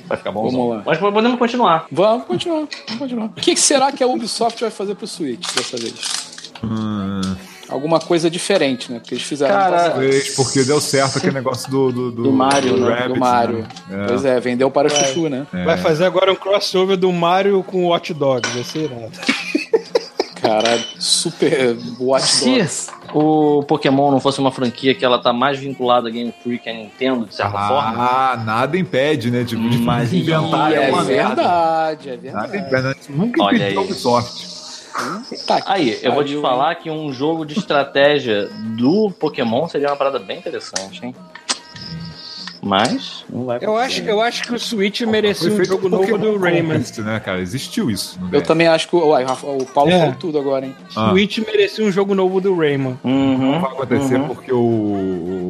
[0.07, 0.49] Vai ficar bom.
[0.49, 0.83] Vamos lá.
[0.85, 1.85] Mas podemos continuar.
[1.91, 3.25] Vamos continuar, vamos continuar.
[3.27, 6.51] O que que será que a Ubisoft vai fazer pro Switch dessa vez?
[6.63, 7.21] Hum,
[7.69, 8.99] Alguma coisa diferente, né?
[8.99, 11.91] Porque eles fizeram Cara, talvez porque deu certo aquele negócio do.
[11.91, 12.89] Do, Do Mario, né?
[12.89, 13.67] Rabbids, do Mario.
[13.87, 14.05] né?
[14.07, 15.45] Pois é, vendeu para o Chuchu, né?
[15.53, 15.63] É.
[15.65, 18.47] Vai fazer agora um crossover do Mario com o Hot Dog.
[18.49, 19.11] Vai ser irado.
[20.41, 22.87] Caralho, super Watch Se Dogs.
[23.13, 26.69] o Pokémon não fosse uma franquia que ela tá mais vinculada a Game Freak que
[26.69, 27.93] a Nintendo, de certa forma.
[27.97, 29.43] Ah, nada impede, né?
[29.43, 31.35] Tipo, de Mas inventar E é uma merda.
[31.35, 32.57] verdade, é Nada verdade.
[32.57, 32.83] impede.
[32.83, 32.95] né?
[33.09, 33.83] Nunca impediu a.
[33.83, 34.58] Ubisoft.
[35.45, 39.95] Tá Aí, eu vou te falar que um jogo de estratégia do Pokémon seria uma
[39.95, 41.15] parada bem interessante, hein?
[42.61, 46.37] Mas não vai Eu acho, eu acho que o Switch merecia um jogo novo do
[46.37, 46.83] Rayman.
[46.97, 47.39] Né, cara?
[47.39, 48.19] Existiu isso.
[48.21, 48.45] Eu game.
[48.45, 49.99] também acho que o, uai, o Paulo É.
[49.99, 50.75] falou tudo agora, hein?
[50.95, 51.09] Ah.
[51.09, 52.99] Switch merecia um jogo novo do Rayman.
[53.03, 54.27] Uhum, Não vai acontecer uhum.
[54.27, 55.48] porque o, o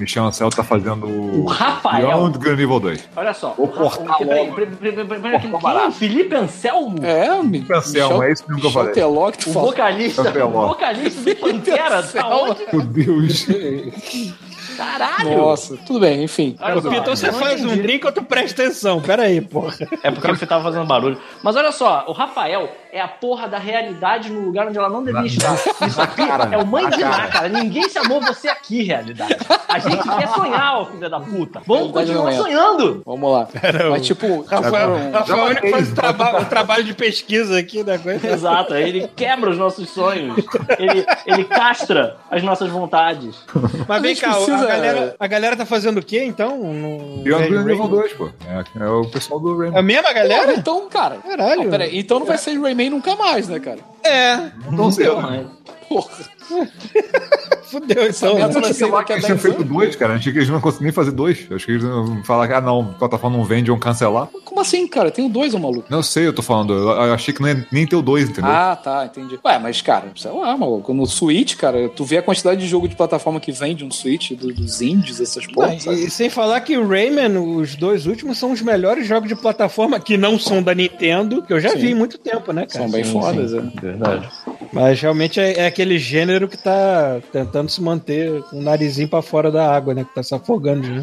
[0.00, 3.08] Michel Ancel tá fazendo O o Rafael, Beyond Good Nível 2.
[3.16, 3.54] olha só.
[3.58, 4.50] O quem-
[5.40, 5.60] quem?
[5.60, 5.92] barato.
[5.92, 7.04] Felipe Anselmo?
[7.04, 8.92] É, Mi- Anselmo, é isso mesmo que eu Michel falei.
[8.94, 12.60] Teló que tu O vocalista, o vocalista do Pantera, tá onde?
[12.72, 13.46] Meu Deus.
[14.80, 15.36] Caralho!
[15.36, 16.56] Nossa, tudo bem, enfim.
[16.90, 19.00] Então você faz um drink ou tu presta atenção?
[19.02, 19.74] Pera aí, porra.
[20.02, 21.20] É porque você tava fazendo barulho.
[21.42, 25.04] Mas olha só, o Rafael é a porra da realidade no lugar onde ela não
[25.04, 25.54] devia estar.
[25.86, 27.48] Isso aqui é o mãe de lá, cara.
[27.48, 29.36] Ninguém chamou você aqui, realidade.
[29.68, 31.60] A gente quer sonhar, ô filho da puta.
[31.66, 32.36] Vamos continuar é.
[32.36, 33.02] sonhando.
[33.04, 33.48] Vamos lá.
[33.90, 37.98] Mas tipo, Rafael, um- Rafael é faz o, traba- o trabalho de pesquisa aqui da
[37.98, 38.26] coisa.
[38.26, 40.42] Exato, ele quebra os nossos sonhos.
[40.78, 43.36] Ele, ele castra as nossas vontades.
[43.86, 46.56] Mas vem cá, precisa- galera, a galera tá fazendo o quê, então?
[46.58, 47.20] No...
[47.20, 47.88] Unreal Level Rainbow?
[47.88, 48.30] 2, pô.
[48.46, 49.82] É, é o pessoal do É a Rainbow.
[49.82, 50.52] mesma Porra, galera?
[50.54, 51.16] então, cara.
[51.16, 51.62] Caralho.
[51.64, 53.78] Não, peraí, então não vai ser Rayman nunca mais, né, cara?
[54.02, 55.06] É, Não sei.
[55.90, 56.10] Porra.
[57.64, 58.34] fudeu então.
[58.34, 58.48] né?
[58.48, 60.14] vai Sei lá que a eles tinham 10 feito dois, cara.
[60.14, 61.46] Achei que eles não conseguiam nem fazer dois.
[61.50, 64.28] Acho que eles iam falar que, ah, não, a plataforma não vende, iam cancelar.
[64.44, 65.10] Como assim, cara?
[65.10, 65.86] Tem o dois, ô maluco.
[65.88, 66.72] Não sei, eu tô falando.
[66.72, 68.50] Eu, eu achei que não ia nem ter o dois, entendeu?
[68.50, 69.38] Ah, tá, entendi.
[69.44, 70.92] Ué, mas, cara, sei lá, maluco.
[70.94, 74.32] No Switch, cara, tu vê a quantidade de jogo de plataforma que vende no Switch,
[74.32, 75.86] do- dos indies, essas Não, porras.
[75.86, 79.98] e sem falar que o Rayman, os dois últimos, são os melhores jogos de plataforma
[80.00, 81.78] que não são da Nintendo, que eu já Sim.
[81.78, 82.84] vi em muito tempo, né, cara?
[82.84, 83.60] São bem fodas, é.
[83.80, 84.28] Verdade.
[84.72, 89.22] Mas realmente é, é aquele gênero que tá tentando se manter com o narizinho pra
[89.22, 90.04] fora da água, né?
[90.04, 91.02] Que tá se afogando já.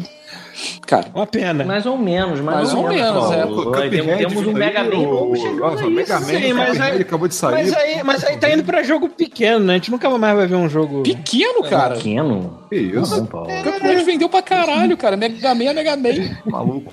[0.86, 1.64] Cara, Uma pena.
[1.64, 3.28] Mais ou menos, mais, Mais ou, ou menos.
[3.28, 3.46] menos, é.
[3.46, 5.90] Cuphead temos um Mega Man novo o- chegando Nossa.
[5.90, 7.52] Mega Man, Sim, mas aí- acabou de sair.
[7.52, 9.74] Mas aí, mas aí tá indo pra jogo pequeno, né?
[9.74, 11.02] A gente nunca mais vai ver um jogo.
[11.02, 11.94] pequeno, cara.
[11.94, 12.58] Pequeno.
[12.68, 13.26] Que isso?
[13.26, 15.16] Cuphead vendeu pra caralho, cara.
[15.16, 16.36] Mega Man é Mega Man.
[16.46, 16.92] Maluco.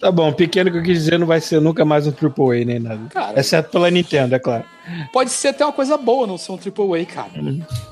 [0.00, 2.78] Tá bom, pequeno que eu quis dizer não vai ser nunca mais um AAA nem
[2.78, 3.00] nada.
[3.10, 3.38] Cara.
[3.38, 4.64] Exceto pela Nintendo, é claro.
[5.12, 7.30] Pode ser até uma coisa boa não ser um AAA, cara.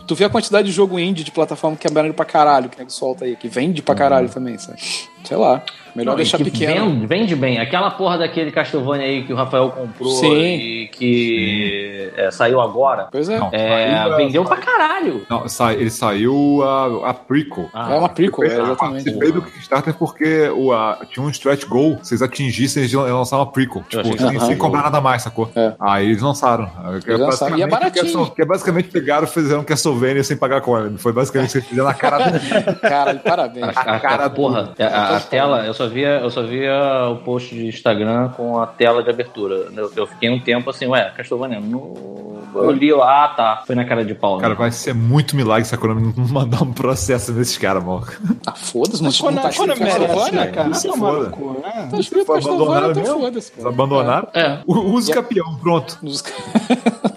[0.07, 2.91] Tu vê a quantidade de jogo indie de plataforma que é pra caralho, que nego
[2.93, 4.74] solta aí, que vende pra caralho também, sabe?
[4.77, 5.63] Sei lá.
[5.95, 6.87] Melhor Não, deixar que pequeno.
[6.91, 7.59] Vende, vende bem.
[7.59, 10.35] Aquela porra daquele Castlevania aí que o Rafael comprou Sim.
[10.35, 13.09] e que é, saiu agora.
[13.11, 13.39] Pois é.
[13.39, 15.27] Não, É, saiu, vendeu pra caralho.
[15.29, 17.69] Não, sai- ele saiu a, a prequel.
[17.75, 18.79] É uma prequel, é, Eu exatamente.
[19.05, 21.99] participei do Kickstarter porque o, a, tinha um stretch goal.
[22.03, 23.83] Se eles atingissem, eles iam lançar uma prequel.
[23.89, 25.51] Tipo, sem, era sem um cobrar nada mais, sacou?
[25.55, 25.75] É.
[25.81, 26.67] Aí eles lançaram.
[27.05, 27.57] Que Eles lançaram.
[27.59, 28.31] E é basicamente baratinho.
[28.35, 30.99] Que é basicamente pegaram e fizeram Castlevania sem pagar Konami.
[30.99, 33.69] Foi basicamente o que eles fizeram na cara do Cara, parabéns.
[33.69, 37.17] A, cara a, porra, a, a- a tela, eu só via, eu só via o
[37.17, 39.69] post de Instagram com a tela de abertura.
[39.77, 42.39] Eu, eu fiquei um tempo assim, ué, Castlevania, no...
[42.55, 44.39] eu li lá, ah, tá, foi na cara de pau.
[44.39, 44.59] Cara, né?
[44.59, 48.07] vai ser muito milagre se a Konami não mandar um processo nesses caras, mano.
[48.47, 50.33] Ah, foda-se, não, não Quando, tá escrito Castlevania?
[50.33, 50.75] né, cara?
[50.75, 51.59] Se Tomar no foda.
[51.67, 51.89] né?
[51.91, 53.53] Tá escrito Foi Castlevania, abandonado então foda-se.
[53.53, 53.69] Pô.
[53.69, 54.29] abandonaram.
[54.35, 54.59] É.
[54.67, 55.99] U- Use campeão, pronto.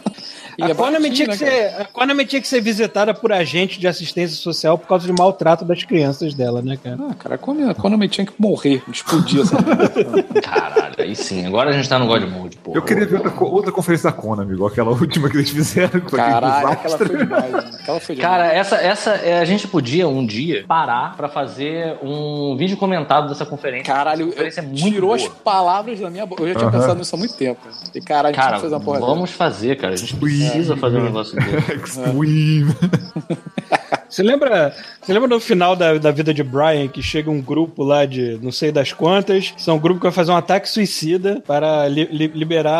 [0.57, 1.69] E A é Konami, baratinho, tinha que né, cara?
[1.75, 5.13] ser, a Konami tinha que ser visitada por agente de assistência social por causa de
[5.13, 6.97] maltrato das crianças dela, né, cara?
[7.09, 9.55] Ah, cara, a Konami, a Konami tinha que morrer, explodir essa.
[10.41, 11.45] Caralho, aí sim.
[11.45, 12.73] Agora a gente tá no God Mode, pô.
[12.73, 16.01] Eu queria ver outra, outra conferência da Konami, igual aquela última que eles fizeram.
[16.01, 17.67] Caralho, aquela foi demais, mano.
[17.79, 18.31] Aquela foi demais.
[18.31, 23.27] Cara, essa, essa, é, a gente podia um dia parar pra fazer um vídeo comentado
[23.29, 23.85] dessa conferência.
[23.93, 25.15] Caralho, Essa conferência é muito tirou boa.
[25.15, 26.41] as palavras da minha boca.
[26.43, 26.79] Eu já tinha Aham.
[26.79, 27.59] pensado nisso há muito tempo.
[27.93, 29.93] E caralho, a gente Cara, tinha que fazer uma porra vamos fazer, cara.
[29.93, 30.46] A gente precisa
[30.77, 31.71] fazer um negócio desse.
[31.73, 32.75] Extreme.
[34.09, 37.83] Você lembra, você lembra no final da, da vida de Brian que chega um grupo
[37.83, 41.41] lá de não sei das quantas, são um grupo que vai fazer um ataque suicida
[41.45, 42.71] para li- li- liberar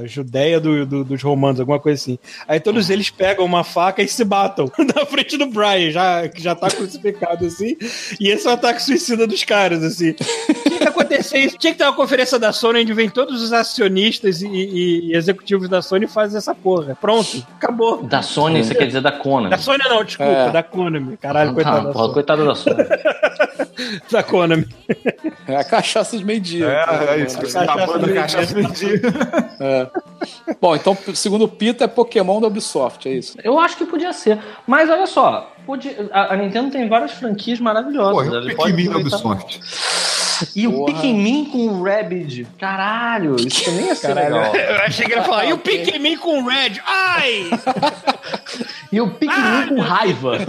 [0.00, 2.18] a Judéia do- do- dos romanos, alguma coisa assim.
[2.46, 6.42] Aí todos eles pegam uma faca e se batam na frente do Brian, já, que
[6.42, 7.76] já tá crucificado assim,
[8.20, 10.12] e esse é o ataque suicida dos caras, assim.
[10.12, 11.58] Tinha que acontecer isso.
[11.58, 15.16] Tinha que ter uma conferência da Sony onde vem todos os acionistas e, e- e
[15.16, 16.96] executivos da Sony e fazem essa porra.
[17.00, 18.02] Pronto, acabou.
[18.02, 19.50] Da Sony, você quer dizer da Konami.
[19.50, 20.50] Da Sony não, desculpa, É.
[20.50, 21.16] da Konami.
[21.16, 22.14] Caralho, Tá, coitado da porra, Sony.
[22.14, 22.76] coitado da Sony.
[24.10, 24.66] Da Konami.
[25.46, 26.66] É a cachaça de meio-dia.
[26.66, 27.36] É, é isso.
[27.38, 29.00] Cachaça Acabando a de- cachaça de dia.
[29.60, 29.86] É.
[30.60, 33.36] Bom, então, segundo o Pita, é Pokémon da Ubisoft, é isso.
[33.44, 34.38] Eu acho que podia ser.
[34.66, 38.28] Mas olha só, podia- a, a Nintendo tem várias franquias maravilhosas.
[38.28, 39.60] Pô, pode Pikmin da Ubisoft.
[40.54, 40.84] E o.
[40.84, 42.46] Pikmin com o Rabid.
[42.58, 44.54] Caralho, isso também ia ser legal.
[44.54, 46.80] Eu achei que ele ia falar, e o Pikmin com Red?
[46.86, 47.50] Ai!
[48.92, 50.38] E o Pikmin com raiva.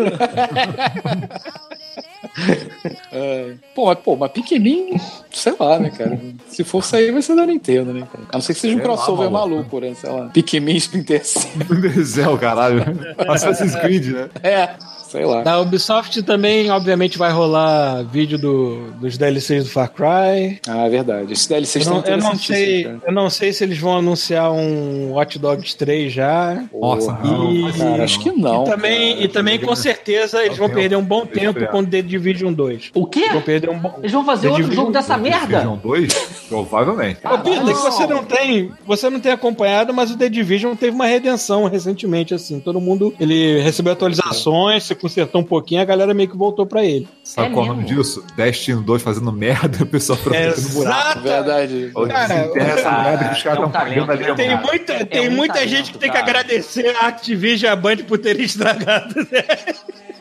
[3.12, 3.54] É.
[3.74, 4.96] Pô, mas, pô, mas Pikmin,
[5.32, 6.20] sei lá, né, cara?
[6.48, 8.26] Se for sair, vai ser da Nintendo, né, cara?
[8.30, 9.56] A não ser que seja um Sei crossover maluco.
[9.56, 9.94] maluco, né?
[9.96, 10.28] Sei lá.
[10.28, 12.06] Pikmin Splinter Cell.
[12.06, 12.84] Cell, caralho.
[13.28, 14.30] Assassin's Creed, né?
[14.44, 14.70] É,
[15.10, 15.42] sei lá.
[15.42, 20.60] Da Ubisoft também, obviamente, vai rolar vídeo do- dos DLCs do Far Cry.
[20.68, 21.34] Ah, é verdade.
[21.34, 23.00] Esses DLCs Eu estão não, eu não sei, cara.
[23.08, 26.64] eu não sei se eles vão anunciar um Watch Dogs 3 já.
[26.74, 27.72] Nossa, não.
[27.72, 28.64] Cara, acho que não.
[28.64, 29.24] e também, cara.
[29.26, 32.92] e também com certeza, eles vão perder um bom tempo com The Division 2.
[32.94, 33.30] O quê?
[33.32, 33.96] Vão perder um bom.
[34.00, 35.48] Eles vão fazer The outro Division- jogo dessa merda?
[35.60, 36.14] Division 2?
[36.50, 37.20] Provavelmente.
[37.24, 40.96] Ô, Pita, que você não tem, você não tem acompanhado, mas o The Division teve
[40.96, 42.60] uma redenção recentemente, assim.
[42.60, 46.84] Todo mundo, ele recebeu atualizações, se consertou um pouquinho, a galera meio que voltou pra
[46.84, 47.08] ele.
[47.24, 48.24] Sabe qual é o nome disso?
[48.36, 51.00] Destiny 2 fazendo merda, o pessoal fazendo buraco.
[51.00, 51.22] Exato.
[51.22, 51.92] Verdade.
[52.08, 54.20] Cara, merda que os caras é um estão pagando ali.
[54.24, 54.62] talento, Tem cara.
[54.68, 56.30] muita, É tem um muita talento, gente que tem que cara.
[56.30, 59.16] agradecer a Activision e a Band por terem estragado.
[59.32, 59.44] Né?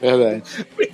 [0.01, 0.43] Verdade.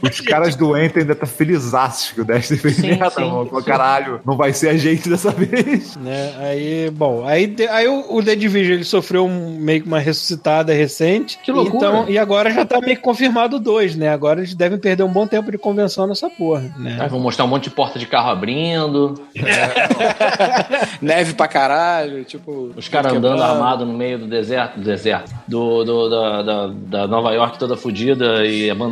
[0.02, 3.46] Os caras do Enter ainda tá felizaços que o Destiny fez Sim, merda, sim, mano.
[3.46, 3.66] Falou, sim.
[3.66, 5.96] Caralho, não vai ser a gente dessa vez.
[5.96, 6.34] né?
[6.38, 10.72] Aí, bom, aí, aí o, o The Division ele sofreu um, meio que uma ressuscitada
[10.72, 11.38] recente.
[11.42, 11.76] Que loucura.
[11.88, 14.08] Então, e agora já tá meio que confirmado dois, né?
[14.08, 16.98] Agora eles devem perder um bom tempo de convenção nessa porra, né?
[17.00, 19.20] Aí vão mostrar um monte de porta de carro abrindo,
[21.00, 22.70] Neve pra caralho, tipo.
[22.76, 27.06] os caras andando armados no meio do deserto, do deserto, do, do- da, da, da
[27.06, 28.91] Nova York toda fodida e abandonada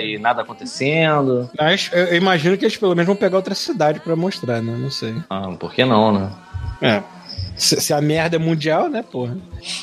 [0.00, 1.48] e nada acontecendo.
[1.58, 4.76] Mas eu, imagino que eles pelo menos vão pegar outra cidade pra mostrar, né?
[4.78, 5.14] Não sei.
[5.30, 6.30] Ah, por que não, né?
[6.80, 7.02] É.
[7.56, 9.36] Se, se a merda é mundial, né, porra?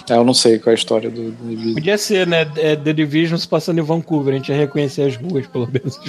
[0.10, 1.74] É, eu não sei qual é a história do, do Division.
[1.74, 2.50] Podia ser, né?
[2.56, 6.00] é, The Division se passando em Vancouver, a gente ia reconhecer as ruas, pelo menos.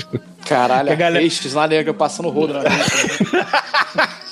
[0.47, 3.25] Caralho, a galera- peixes lá nega passando rodo na frente.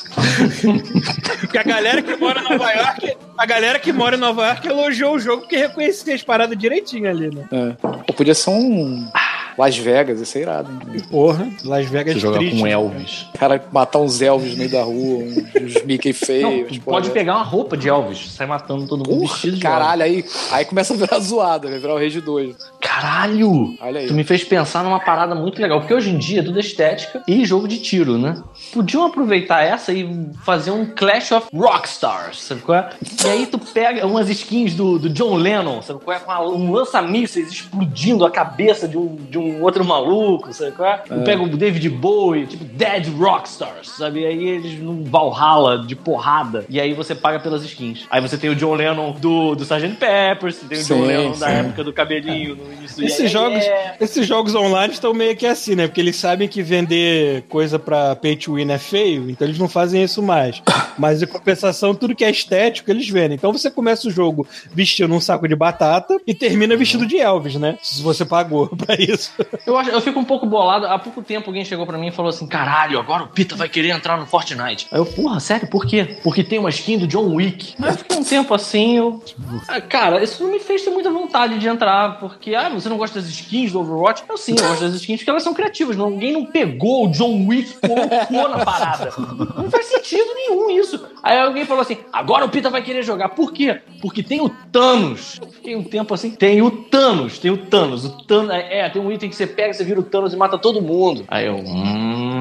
[1.40, 4.66] Porque a galera que mora em Nova York, a galera que mora em Nova York
[4.66, 7.44] elogiou o jogo porque reconhecia as paradas direitinho ali, né?
[7.50, 7.72] É.
[7.72, 9.08] Pô, podia ser um
[9.56, 11.01] Las Vegas, isso é irado, hein?
[11.10, 12.72] Porra, Las Vegas Você jogar triste, com né?
[12.72, 13.26] Elvis.
[13.39, 16.78] Cara, matar uns elvos no meio da rua, uns, uns Mickey feios.
[16.78, 20.02] porra pode pegar uma roupa de Elvis, sai matando todo mundo Porra, vestido de caralho,
[20.02, 22.48] aí, aí começa a virar zoada, vai virar o Rage 2.
[22.48, 22.74] Elvis.
[22.81, 23.76] Caralho!
[23.81, 24.06] Olha aí.
[24.06, 27.22] Tu me fez pensar numa parada muito legal, porque hoje em dia é tudo estética
[27.26, 28.43] e jogo de tiro, né?
[28.72, 30.09] Podiam aproveitar essa e
[30.44, 32.90] fazer um Clash of Rockstars, sabe qual é?
[33.24, 36.20] E aí tu pega umas skins do, do John Lennon, sabe qual é?
[36.20, 40.96] Com um lança-mísseis explodindo a cabeça de um, de um outro maluco, sabe qual é?
[40.98, 44.20] Tu pega o David Bowie, tipo Dead Rockstars, sabe?
[44.20, 48.06] E aí eles num Valhalla de porrada, e aí você paga pelas skins.
[48.10, 49.96] Aí você tem o John Lennon do, do Sgt.
[49.98, 51.52] Peppers, você tem o John Sim, Lennon da sim.
[51.52, 53.96] época do cabelinho no início do Esses Yeah, jogos, Yeah.
[54.00, 55.86] esses jogos online estão meio que assim, né?
[55.86, 59.68] Porque eles sabem que vender coisa pra pay to win é feio, então eles não
[59.68, 60.62] fazem isso mais.
[60.98, 63.34] Mas em compensação, tudo que é estético, eles vendem.
[63.34, 67.56] Então você começa o jogo vestindo um saco de batata e termina vestido de Elvis,
[67.56, 67.76] né?
[67.82, 69.32] Se você pagou pra isso.
[69.66, 70.86] Eu, acho, eu fico um pouco bolado.
[70.86, 73.69] Há pouco tempo alguém chegou pra mim e falou assim: caralho, agora o Pita vai
[73.69, 74.86] querer entrar no Fortnite.
[74.90, 76.19] Aí eu, porra, sério, por quê?
[76.23, 77.74] Porque tem uma skin do John Wick.
[77.82, 79.23] Aí eu fiquei um tempo assim, eu.
[79.69, 82.97] Ah, Cara, isso não me fez ter muita vontade de entrar, porque, ah, você não
[82.97, 84.24] gosta das skins do Overwatch?
[84.28, 85.97] Eu sim, eu gosto das skins porque elas são criativas.
[85.97, 89.12] Ninguém não pegou o John Wick e colocou na parada.
[89.56, 91.01] Não faz sentido nenhum isso.
[91.23, 93.31] Aí alguém falou assim: agora o Pita vai querer jogar.
[93.31, 93.81] Por quê?
[94.01, 95.40] Porque tem o Thanos.
[95.40, 96.31] Eu fiquei um tempo assim.
[96.32, 98.05] Tem o Thanos, tem o Thanos.
[98.05, 100.36] O Thanos é, é, tem um item que você pega, você vira o Thanos e
[100.36, 101.24] mata todo mundo.
[101.28, 101.56] Aí eu.
[101.56, 102.34] Hum,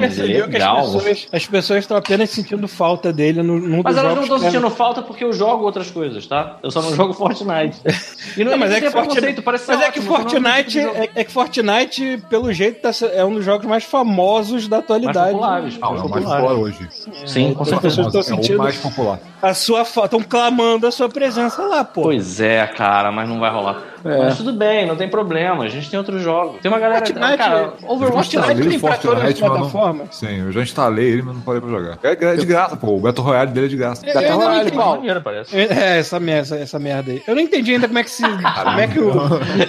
[0.00, 0.76] Percebeu que as legal.
[0.82, 4.44] pessoas, as pessoas estão apenas sentindo falta dele no, num Mas elas não estão que
[4.46, 6.58] é- sentindo falta porque eu jogo outras coisas, tá?
[6.62, 7.78] Eu só não jogo Fortnite.
[8.36, 11.24] E não, Não, mas é que Fortnite, parece mas é que ótimo, Fortnite é, é
[11.24, 15.32] que Fortnite, pelo jeito, tá é um dos jogos mais famosos da atualidade.
[15.32, 15.78] populares.
[15.78, 16.52] Não, é o mais popular.
[16.54, 16.88] hoje.
[17.26, 17.96] Sim, com As certeza.
[18.02, 19.18] pessoas estão É o sentindo mais popular.
[19.42, 22.02] a sua falta, estão clamando a sua presença lá, pô.
[22.02, 23.82] Pois é, cara, mas não vai rolar.
[24.04, 25.62] Mas tudo bem, não tem problema.
[25.64, 26.60] A gente tem outros jogos.
[26.60, 27.04] Tem uma galera.
[27.06, 28.96] Fortnite- cara, Overwatch Eu Fortnite tem pra
[29.40, 30.08] não- plataformas.
[30.12, 31.98] Sim, eu já instalei ele, mas não parei pra jogar.
[32.02, 32.96] É, é de graça, pô.
[32.96, 34.06] O Battle Royale dele é de graça.
[34.06, 35.02] Eu não Royale, entendi- qual?
[35.22, 35.56] parece.
[35.56, 37.22] É, essa merda, essa merda aí.
[37.26, 38.22] Eu não entendi ainda como é que se.
[38.26, 39.12] como é que o.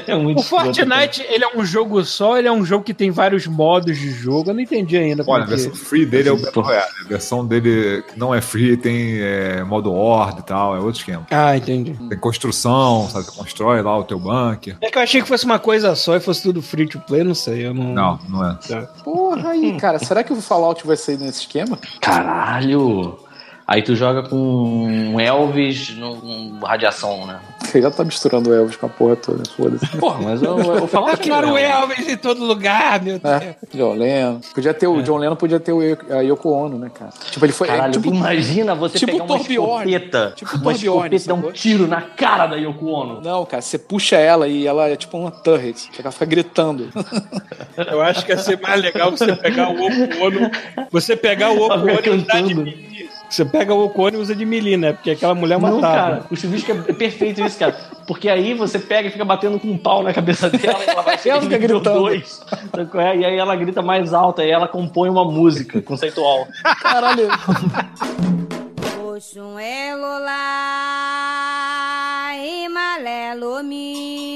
[0.07, 3.11] É muito O Fortnite, ele é um jogo só, ele é um jogo que tem
[3.11, 4.49] vários modos de jogo.
[4.49, 5.55] Eu não entendi ainda como Olha, a é que...
[5.55, 6.91] versão free dele é o Battle Royale.
[7.05, 10.99] A versão dele que não é free tem é, modo horde e tal, é outro
[10.99, 11.25] esquema.
[11.31, 11.93] Ah, entendi.
[12.09, 13.25] Tem construção, sabe?
[13.25, 14.77] Você constrói lá o teu bunker.
[14.81, 17.23] É que eu achei que fosse uma coisa só e fosse tudo free to play,
[17.23, 17.65] não sei.
[17.67, 17.93] Eu não.
[17.93, 18.57] Não, não é.
[19.03, 19.99] Porra aí, cara.
[19.99, 21.79] Será que o Fallout vai sair nesse esquema?
[22.01, 23.17] Caralho!
[23.65, 27.39] Aí tu joga com um Elvis no, com radiação, né?
[27.63, 29.87] Você já tá misturando o Elvis com a porra toda, foda-se.
[29.97, 33.41] Porra, mas eu, eu falo Eu quero o Elvis em todo lugar, meu Deus.
[33.41, 34.39] É, John Lennon.
[34.53, 35.79] Podia ter o John Lennon, podia ter o
[36.11, 37.11] a Yoko Ono, né, cara?
[37.31, 37.67] Tipo, ele foi.
[37.69, 39.91] é, Caralho, tipo, imagina você tipo pegar uma Torbjorn.
[39.93, 43.21] escopeta, Tipo uma Torbjorn, escopeta e dar um tiro na cara da Yoko Ono.
[43.21, 45.89] Não, cara, você puxa ela e ela é tipo uma turret.
[45.91, 46.89] que Ela fica gritando.
[47.77, 50.51] Eu acho que ia ser mais legal você pegar o Oco Ono.
[50.91, 52.92] Você pegar o Oco Ono e usar de.
[53.33, 54.93] Você pega o Oco Ono e usa de melee, né?
[54.93, 55.93] Porque aquela mulher Não, matava.
[55.95, 57.75] cara, o chuvisco é perfeito isso, cara.
[58.05, 61.01] Porque aí você pega e fica batendo com um pau na cabeça dela e ela
[61.01, 61.99] vai Ela fica nível gritando.
[61.99, 62.41] dois.
[62.99, 63.17] É?
[63.17, 66.47] E aí ela grita mais alta e ela compõe uma música conceitual.
[66.83, 67.27] Caralho.
[69.15, 70.33] Oxum é lolá,
[72.35, 74.32] imalé lomi.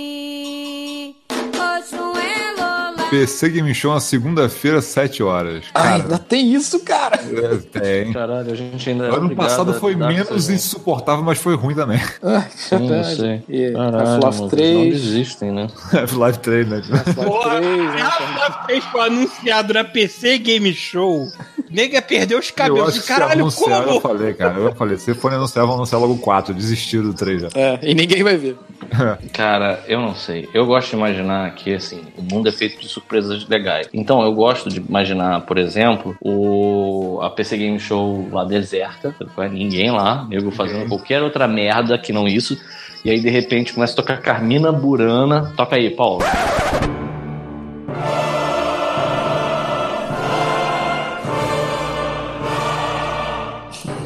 [3.09, 5.65] PC Game Show na segunda-feira, 7 horas.
[5.73, 7.15] Ai, Cara, ainda tem isso, cara.
[7.17, 8.13] é, tem.
[8.13, 9.05] Caralho, a gente ainda.
[9.05, 11.99] é Ano passado foi menos insuportável, mas foi ruim também.
[12.21, 13.43] Ai, Sim, eu sei.
[13.47, 14.93] E Half-Life mano, Não 3.
[15.01, 15.67] desistem, né?
[16.13, 16.75] Live 3, né?
[16.77, 18.01] Half-Life 3, né?
[18.01, 21.27] Half-Life 3 foi anunciado na PC Game Show.
[21.69, 22.89] Nega perdeu os Eu cabelos.
[22.89, 23.95] acho E que caralho, se anunciar, como?
[23.97, 24.57] eu falei, cara.
[24.57, 26.53] Eu falei, se for anunciar, vão anunciar logo o 4.
[26.53, 27.47] Desistir do 3 já.
[27.55, 28.55] É, e ninguém vai ver.
[29.33, 30.47] Cara, eu não sei.
[30.53, 33.89] Eu gosto de imaginar que, assim, o mundo é feito de surpresas legais.
[33.93, 39.13] Então, eu gosto de imaginar, por exemplo, o a PC Game Show lá deserta.
[39.19, 42.57] Não ninguém lá, nego fazendo qualquer outra merda que não isso.
[43.03, 45.53] E aí, de repente, começa a tocar Carmina Burana.
[45.57, 46.23] Toca aí, Paulo.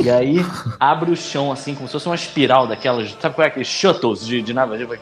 [0.04, 0.46] E aí
[0.80, 3.16] abre o chão assim, como se fosse uma espiral daquelas.
[3.20, 4.84] Sabe qual é aqueles shuttles de, de nave?
[4.86, 5.00] Vai-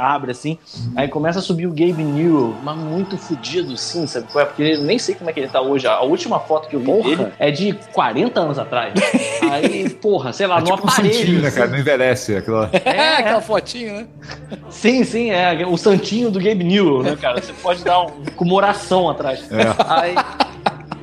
[0.00, 0.58] Abre assim.
[0.96, 4.46] Aí começa a subir o Gabe Newell, mas muito fudido, sim, sabe qual é?
[4.46, 5.86] Porque eu nem sei como é que ele tá hoje.
[5.86, 7.02] A última foto que eu vi Porra.
[7.16, 8.92] dele é de 40 anos atrás.
[9.50, 11.14] Aí, porra, sei lá, É no tipo um aparelho.
[11.14, 11.56] santinho, né, assim.
[11.58, 11.70] cara?
[11.70, 12.36] Não envelhece.
[12.36, 12.70] Aquela...
[12.84, 14.06] É, aquela fotinho, né?
[14.70, 17.40] Sim, sim, é o santinho do Gabe Newell, né, cara?
[17.40, 19.40] Você pode dar um, com uma oração atrás.
[19.50, 19.62] É.
[19.88, 20.14] Aí,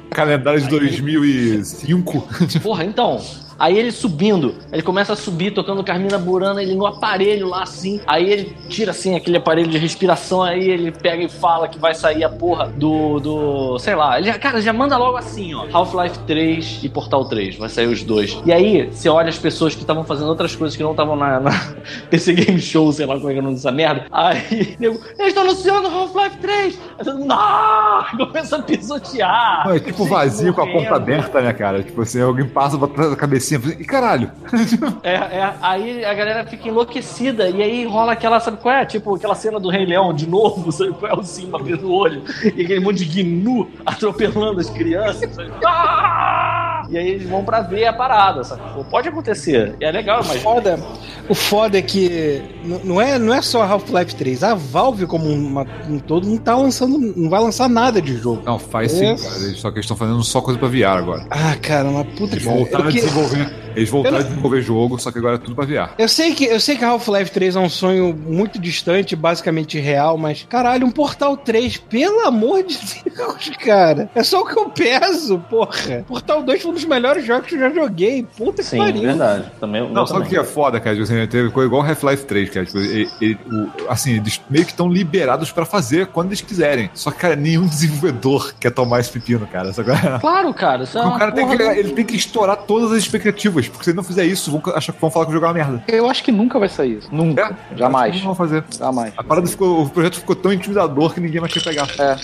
[0.10, 2.28] Calendário de 2005.
[2.62, 3.22] Porra, então.
[3.60, 8.00] Aí ele subindo, ele começa a subir, tocando Carmina Burana, ele no aparelho lá assim.
[8.08, 11.94] Aí ele tira assim aquele aparelho de respiração, aí ele pega e fala que vai
[11.94, 13.20] sair a porra do.
[13.20, 14.18] do sei lá.
[14.20, 17.58] Ele, cara, já manda logo assim, ó: Half-Life 3 e Portal 3.
[17.58, 18.42] Vai sair os dois.
[18.46, 21.40] E aí, você olha as pessoas que estavam fazendo outras coisas que não estavam na,
[21.40, 21.52] na
[22.10, 24.06] PC Game Show, sei lá como é que é o nome dessa merda.
[24.12, 26.80] Aí, nego, eles estão anunciando Half-Life 3.
[26.98, 28.08] Aí todo mundo, ah!
[28.18, 29.64] Começa a pisotear.
[29.66, 31.84] Não, é tipo vazio com a porta aberta, né, cara?
[31.84, 33.16] Tipo assim, alguém passa, bota a
[33.58, 34.32] cabecinha e caralho.
[35.04, 38.86] É, é, aí a galera fica enlouquecida e aí rola aquela, sabe qual é?
[38.86, 41.16] Tipo aquela cena do Rei Leão de novo, sabe qual é?
[41.16, 45.34] O Simba abrindo o olho e aquele monte de gnu atropelando as crianças.
[45.34, 45.52] sabe?
[45.66, 46.84] Ah!
[46.90, 48.62] E aí eles vão pra ver a parada, sabe?
[48.90, 49.76] Pode acontecer.
[49.80, 50.42] E é legal, mas.
[50.42, 50.80] Foda,
[51.28, 52.42] o foda é que
[52.84, 54.44] não é, não é só Half-Life 3.
[54.44, 56.98] A Valve, como uma- um todo, não tá lançando.
[57.00, 58.42] Não vai lançar nada de jogo.
[58.46, 59.16] Não, faz sim, É.
[59.16, 59.36] cara.
[59.38, 61.26] Eles- Só que eles estão fazendo só coisa pra VR agora.
[61.30, 63.50] Ah, cara, uma puta que voltaram a desenvolver.
[63.76, 65.92] Eles voltaram Eu a desenvolver jogo, só que agora é tudo pra VR.
[65.98, 70.18] Eu sei que eu sei que Half-Life 3 é um sonho muito distante, basicamente real,
[70.18, 74.10] mas caralho, um Portal 3, pelo amor de Deus, cara.
[74.16, 76.04] É só o que eu peço, porra.
[76.08, 78.26] Portal 2 foi um dos melhores jogos que eu já joguei.
[78.38, 79.02] Puta que Sim, pariu.
[79.02, 79.46] verdade.
[79.60, 80.96] Também, Não, sabe o que é foda, cara?
[80.96, 82.66] Tipo Assim, teve coisa igual Half-Life 3, cara.
[82.66, 86.90] Tipo, ele- ele- o- assim, eles meio que estão liberados pra fazer quando eles quiserem.
[86.94, 89.74] Só que, cara, nenhum desenvolvedor quer tomar esse pepino, cara.
[89.74, 89.90] Só que-
[90.20, 90.84] Claro, cara.
[90.84, 93.90] Isso é o cara tem que, ele tem que estourar todas as expectativas, porque se
[93.90, 95.84] ele não fizer isso, vão achar que vão falar que o jogo é uma merda.
[95.88, 97.10] Eu acho que nunca vai sair isso.
[97.12, 97.58] Nunca.
[97.72, 98.16] É, Jamais.
[98.18, 98.64] Não vão fazer.
[98.78, 99.14] Jamais.
[99.18, 101.88] A parada ficou, o projeto ficou tão intimidador que ninguém mais quer pegar.
[102.00, 102.16] É.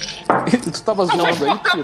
[0.53, 1.83] E tu tava zoando aí, Pita?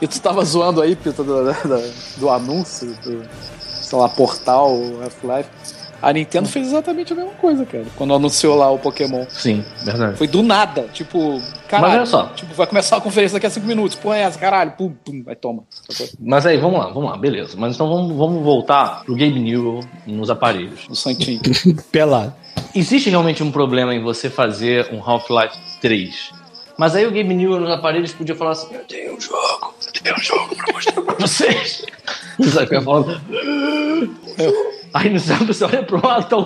[0.00, 1.82] E tu tava zoando aí, Pita, do, da-
[2.16, 3.22] do anúncio, do,
[3.60, 5.48] sei lá, Portal, Half-Life.
[6.00, 7.84] A Nintendo fez exatamente a mesma coisa, cara.
[7.96, 9.26] Quando anunciou lá o Pokémon.
[9.28, 10.16] Sim, verdade.
[10.16, 10.82] Foi do nada.
[10.92, 11.94] Tipo, caralho.
[11.94, 12.26] olha só.
[12.28, 13.96] Tipo, vai começar a conferência daqui a cinco minutos.
[13.96, 14.72] Pô, é essa, caralho.
[14.72, 15.64] Pum, pum, vai, toma.
[16.20, 17.56] Mas aí, vamos lá, vamos lá, beleza.
[17.56, 20.86] Mas então vamos, vamos voltar pro Gabe Newell nos aparelhos.
[20.88, 21.40] O Santinho.
[21.90, 22.32] Pelado.
[22.74, 26.30] Existe realmente um problema em você fazer um Half-Life 3.
[26.78, 30.00] Mas aí o Gabe Newell nos aparelhos podia falar assim: Eu tenho um jogo, eu
[30.00, 31.84] tenho um jogo pra mostrar pra vocês.
[32.38, 33.20] Você sabe o que eu ia falando?
[34.94, 36.44] Aí no céu você olha pro lado, tá o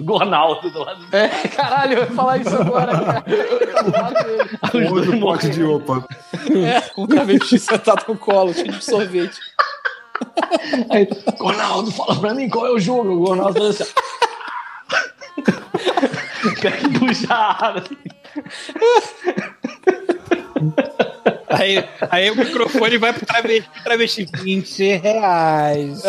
[0.00, 1.06] Gornaldo do lado.
[1.12, 2.92] É, caralho, eu ia falar isso agora,
[3.22, 3.24] cara.
[4.64, 6.04] Os dois pote de opa.
[6.50, 9.38] É, com o travesti sentado no colo, cheio de sorvete.
[10.90, 11.08] Aí,
[11.38, 13.10] Gornaldo, fala pra mim qual é o jogo.
[13.10, 13.84] O Gornaldo fala assim:
[16.60, 17.96] Pega e puxa a assim.
[21.48, 26.02] Aí, aí o microfone vai pro travesti, travesti 20 reais.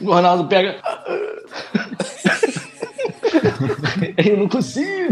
[0.00, 0.80] O Ronaldo pega.
[4.16, 5.08] Eu não consigo.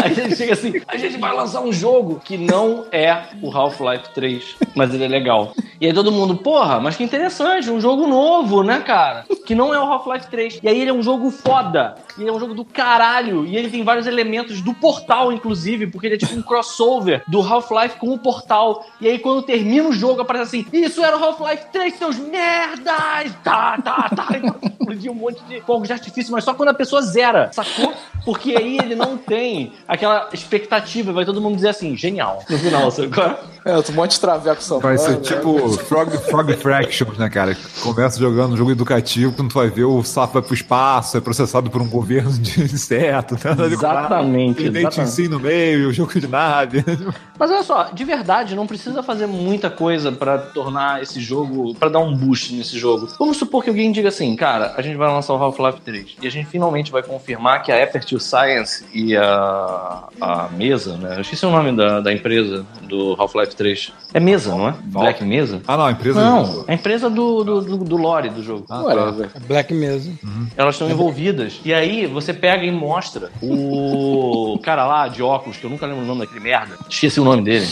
[0.04, 4.10] Aí ele chega assim: a gente vai lançar um jogo que não é o Half-Life
[4.14, 5.52] 3, mas ele é legal.
[5.80, 9.24] E aí todo mundo, porra, mas que interessante, um jogo novo, né, cara?
[9.46, 10.60] Que não é o Half-Life 3.
[10.62, 11.94] E aí ele é um jogo foda.
[12.18, 13.46] Ele é um jogo do caralho.
[13.46, 17.40] E ele tem vários elementos do portal, inclusive, porque ele é tipo um crossover do
[17.40, 18.86] Half-Life com o portal.
[19.00, 23.34] E aí quando termina o jogo, aparece assim: Isso era o Half-Life 3, seus merdas!
[23.42, 24.28] Tá, tá, tá.
[24.90, 27.92] explodir um monte de fogos de artifício, mas só quando a pessoa zera, sacou?
[28.24, 32.90] Porque aí ele não tem aquela expectativa, vai todo mundo dizer assim, genial, no final,
[32.92, 33.24] sacou?
[33.64, 34.78] É, um monte de traveco só.
[34.78, 37.56] Vai ser tipo Frog, Frog Fractions, né, cara?
[37.82, 41.20] Começa jogando um jogo educativo, quando tu vai ver o sapo vai pro espaço, é
[41.20, 43.34] processado por um governo de inseto.
[43.34, 43.66] Né?
[43.66, 45.00] Exatamente, Ele nem te exatamente.
[45.00, 46.84] ensina no meio, jogo de nave.
[47.38, 51.88] Mas olha só, de verdade, não precisa fazer muita coisa pra tornar esse jogo, pra
[51.88, 53.08] dar um boost nesse jogo.
[53.18, 56.26] Vamos supor que alguém diga assim, cara, a gente vai lançar o Half-Life 3 e
[56.26, 59.22] a gente finalmente vai confirmar que a Aperture Science e a,
[60.20, 61.16] a mesa, né?
[61.16, 63.92] Eu esqueci o nome da, da empresa do Half-Life 3.
[64.14, 64.74] É mesa, não é?
[64.84, 65.62] Black Mesa?
[65.66, 66.20] Ah, não, a empresa.
[66.20, 68.66] Não, a empresa do, do, do, do lore do jogo.
[68.68, 69.30] Ah, Whatever.
[69.46, 70.18] Black mesmo.
[70.56, 71.60] Elas estão envolvidas.
[71.64, 76.02] E aí você pega e mostra o cara lá de óculos, que eu nunca lembro
[76.02, 76.76] o nome daquele merda.
[76.88, 77.66] Esqueci o nome dele.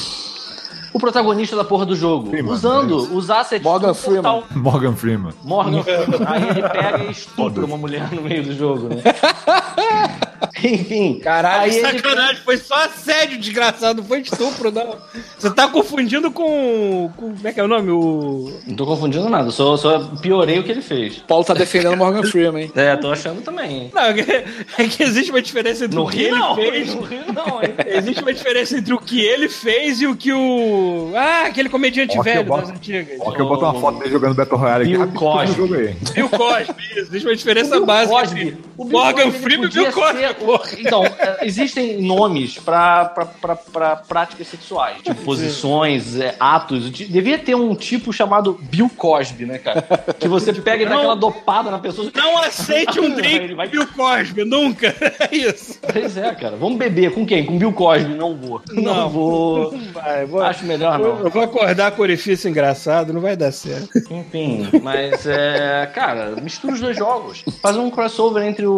[0.93, 2.31] O protagonista da porra do jogo.
[2.31, 4.44] Freeman, usando é os assets Morgan do portal.
[4.55, 5.32] Morgan Freeman.
[5.44, 6.20] Morgan Freeman.
[6.27, 9.02] Aí ele pega e estupra uma mulher no meio do jogo, né?
[10.62, 11.20] Enfim.
[11.20, 12.43] Caralho, aí ele sacanagem.
[12.44, 14.01] Foi só assédio, desgraçado.
[14.01, 14.97] Não foi estupro, não.
[15.39, 17.90] Você tá confundindo com, com- Como é que é o nome?
[17.93, 18.52] O.
[18.66, 21.19] Não tô confundindo nada, só, só piorei o que ele fez.
[21.19, 22.73] Paulo tá defendendo Morgan Freeman, hein?
[22.78, 23.90] É, tô achando também.
[23.94, 24.32] Não, é que-
[24.78, 26.94] é que existe uma diferença entre No o que Rio ele não, fez.
[26.94, 27.74] no Rio não, hein?
[27.86, 30.77] Existe uma diferença entre o que ele fez e o que o.
[31.14, 33.18] Ah, aquele comediante Ó, velho boto- das antigas.
[33.20, 34.96] Ó, que eu boto uma foto dele jogando Battle Royale aqui.
[34.96, 35.96] Bill Cosby.
[36.14, 36.98] Bill Cosby, isso.
[37.00, 38.18] Existe uma diferença Bill básica.
[38.20, 38.56] Cosby.
[38.76, 40.18] O Bill Morgan Freeman e Bill Cosby.
[40.18, 40.80] ser-.
[40.80, 46.90] Então, é, existem nomes pra, pra, pra, pra práticas sexuais, tipo posições, é, atos.
[46.90, 49.82] De- Devia ter um tipo chamado Bill Cosby, né, cara?
[50.18, 52.10] Que você pega e dá aquela dopada na pessoa.
[52.14, 54.94] Não aceite um drink vai- Bill Cosby, nunca.
[55.20, 55.78] É isso.
[55.92, 56.56] Pois é, cara.
[56.56, 57.44] Vamos beber com quem?
[57.44, 58.14] Com Bill Cosby?
[58.14, 58.60] Não vou.
[58.70, 59.09] Não, Não.
[59.09, 59.74] vou.
[59.92, 61.24] Vai, vou, Acho melhor eu, não.
[61.24, 63.88] eu vou acordar com orifício engraçado, não vai dar certo.
[64.10, 65.90] Enfim, mas é.
[65.94, 67.42] Cara, mistura os dois jogos.
[67.62, 68.72] Faz um crossover entre o,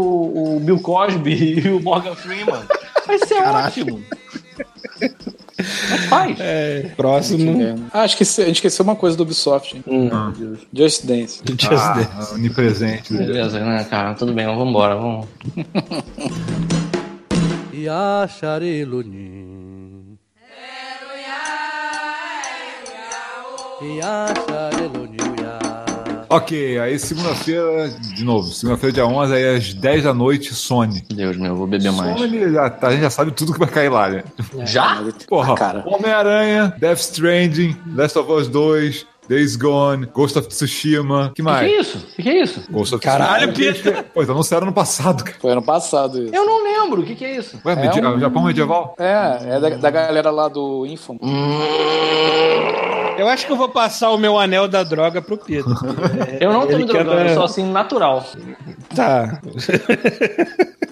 [0.56, 2.62] o Bill Cosby e o Morgan Freeman.
[3.06, 4.00] Vai ser ótimo.
[5.90, 6.36] Mas faz.
[6.40, 7.88] É, próximo.
[7.92, 9.84] Ah, esqueci, a gente esqueceu uma coisa do Ubisoft, hein?
[9.86, 10.32] Hum.
[10.72, 11.42] Just Dance.
[11.58, 12.34] Just Ah, Dance.
[12.34, 13.12] onipresente.
[13.12, 14.14] Beleza, né, cara?
[14.14, 14.94] Tudo bem, vamos embora.
[14.96, 15.26] Vamos.
[17.74, 19.39] Yasharelonim.
[26.28, 31.02] Ok, aí segunda-feira, de novo, segunda-feira, dia 11, aí às 10 da noite, Sony.
[31.12, 32.16] Deus meu, eu vou beber mais.
[32.20, 34.22] Sony, já, tá, a gente já sabe tudo que vai cair lá, né?
[34.64, 35.02] Já?
[35.28, 35.82] Porra, Ah, cara.
[35.86, 41.42] Homem-Aranha, Death Stranding, Last of Us 2, Days Gone, Ghost of Tsushima, que O que,
[41.42, 41.66] mais?
[41.68, 41.98] que é isso?
[41.98, 42.62] O que, que é isso?
[42.70, 43.72] Ghost of Caralho, Tsushima.
[43.74, 44.04] Peter.
[44.14, 45.36] Pô, então anunciaram no passado, cara.
[45.40, 46.34] Foi ano passado isso.
[46.34, 47.00] Eu não lembro.
[47.00, 47.58] O que, que é isso?
[47.64, 48.94] Ué, medi- um- Japão medieval?
[49.00, 51.16] É, é da, da galera lá do Info.
[53.20, 55.64] Eu acho que eu vou passar o meu anel da droga pro Peter.
[56.40, 58.24] Eu não tô me quer drogando, dar- eu sou assim natural.
[58.94, 59.40] Tá.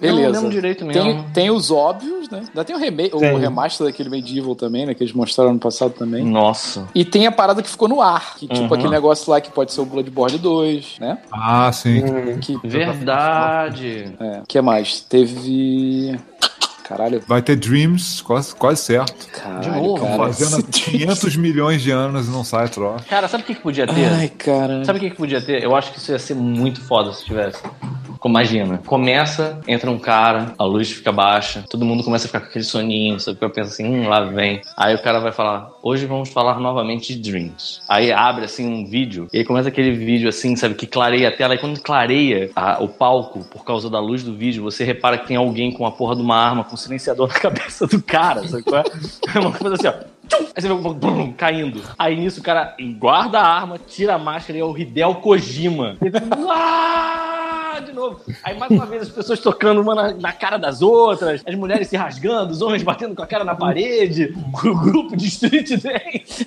[0.00, 0.30] Eu não Beleza.
[0.38, 1.02] lembro direito mesmo.
[1.02, 2.42] Tem, tem os óbvios, né?
[2.46, 3.32] Ainda tem o, remake, Tem.
[3.34, 4.94] o remaster daquele Medieval também, né?
[4.94, 6.24] Que eles mostraram no passado também.
[6.24, 6.86] Nossa.
[6.94, 8.74] E tem a parada que ficou no ar, que tipo Uhum.
[8.74, 11.18] aquele negócio lá que pode ser o Bloodborne 2, né?
[11.32, 12.00] Ah, sim.
[12.40, 14.14] Que, Verdade.
[14.20, 15.00] é, que mais?
[15.00, 16.16] Teve.
[16.89, 17.23] Caralho.
[17.27, 19.27] Vai ter Dreams, quase, quase certo.
[19.31, 20.16] Caralho, De novo, cara.
[20.16, 23.05] Fazendo há 500 milhões de anos e não sai a troca.
[23.09, 24.06] Cara, sabe o que, que podia ter?
[24.06, 24.85] Ai, cara.
[24.86, 25.62] Sabe o que, que podia ter?
[25.62, 27.60] Eu acho que isso ia ser muito foda se tivesse.
[28.24, 32.47] Imagina, começa, entra um cara, a luz fica baixa, todo mundo começa a ficar com
[32.47, 33.39] aquele soninho, sabe?
[33.40, 34.61] Eu penso assim, hum, lá vem.
[34.77, 37.81] Aí o cara vai falar, hoje vamos falar novamente de Dreams.
[37.89, 41.32] Aí abre assim um vídeo, e aí começa aquele vídeo assim, sabe, que clareia a
[41.32, 45.19] tela, e quando clareia a- o palco por causa da luz do vídeo, você repara
[45.19, 48.03] que tem alguém com a porra de uma arma, com um silenciador na cabeça do
[48.03, 48.65] cara, sabe?
[48.73, 48.85] é?
[49.36, 49.95] É uma coisa assim, ó.
[50.55, 51.82] Aí você vê o brum, caindo.
[51.99, 55.97] Aí nisso o cara guarda a arma, tira a máscara e é o Hideo Kojima.
[56.03, 56.11] E
[57.80, 58.20] de novo.
[58.42, 61.88] Aí mais uma vez as pessoas tocando uma na, na cara das outras, as mulheres
[61.88, 64.34] se rasgando, os homens batendo com a cara na parede,
[64.64, 66.46] o grupo de street dance?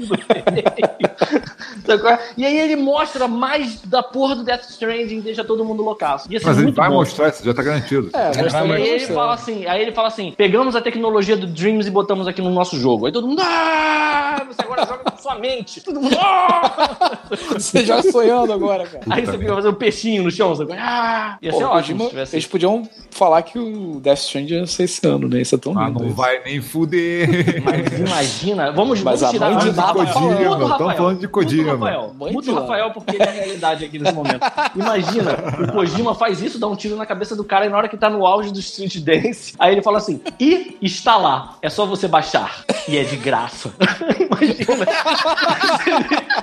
[2.38, 6.28] E aí ele mostra mais da porra do Death Stranding e deixa todo mundo loucaço.
[6.30, 6.96] Ser Mas ele vai bom.
[6.96, 8.10] mostrar isso, já tá garantido.
[8.14, 11.48] É, mas vai Aí ele fala assim, aí ele fala assim: pegamos a tecnologia do
[11.48, 13.06] Dreams e botamos aqui no nosso jogo.
[13.06, 15.82] Aí todo mundo, ah, você agora joga com sua mente.
[15.82, 17.20] Todo mundo, ah!
[17.54, 19.04] Você joga sonhando agora, cara.
[19.10, 20.74] Aí você fica fazendo peixinho no chão, sabe?
[20.74, 21.21] Ah!
[21.42, 22.36] Ia ser Pô, ótimo podia- se tivesse.
[22.36, 25.42] Eles podiam falar que o Death Stranding ia ser esse ano, né?
[25.42, 26.00] Isso é tão Ah, lindo.
[26.00, 26.16] não isso.
[26.16, 27.62] vai nem fuder.
[27.64, 31.16] Mas imagina, vamos, Mas vamos a tirar mãe de a Lava Muda o falando, Rafael.
[31.16, 31.64] de Kojima.
[31.64, 32.56] Muda o Rafael, Muda o.
[32.56, 34.42] Rafael porque ele é a realidade aqui nesse momento.
[34.76, 35.32] Imagina,
[35.70, 37.98] o Kojima faz isso, dá um tiro na cabeça do cara e na hora que
[37.98, 41.86] tá no auge do Street Dance, aí ele fala assim, e está lá, é só
[41.86, 42.64] você baixar.
[42.88, 43.72] E é de graça.
[44.20, 44.86] Imagina.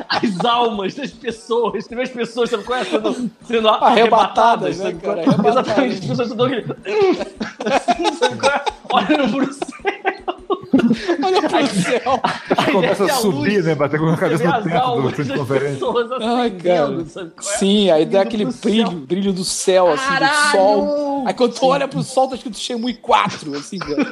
[0.09, 2.85] As almas das pessoas, você vê as pessoas sabe qual é?
[2.85, 4.95] sendo, sendo Arrebatadas, arrebatadas, né, é?
[4.95, 5.21] cara?
[5.23, 5.67] Arrebatadas.
[5.67, 6.65] Exatamente, as pessoas estão é?
[8.93, 9.69] Olhando pro céu.
[11.23, 12.21] Olha pro céu.
[12.57, 13.75] Aí Começa a subir, luz, né?
[13.75, 15.75] Bater com a cabeça no teto do conferência.
[15.75, 16.97] pessoas Ai, cara.
[17.03, 17.29] é?
[17.41, 18.99] Sim, aí dá aquele brilho, céu.
[19.01, 20.33] brilho do céu, assim, Caralho!
[20.33, 21.25] do sol.
[21.27, 24.05] Aí quando tu olha pro sol, tá escrito Shenmue 4, assim, cara.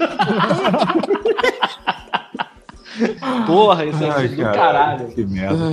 [3.47, 5.09] Porra, isso é Ai, do cara, caralho.
[5.09, 5.65] Que merda.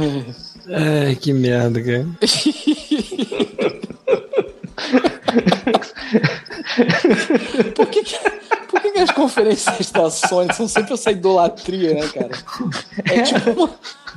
[0.69, 2.05] Ai, que merda, cara.
[7.75, 8.17] Por que, que,
[8.69, 12.29] por que, que as conferências da Sony são sempre essa idolatria, né, cara?
[13.05, 13.69] É tipo, uma-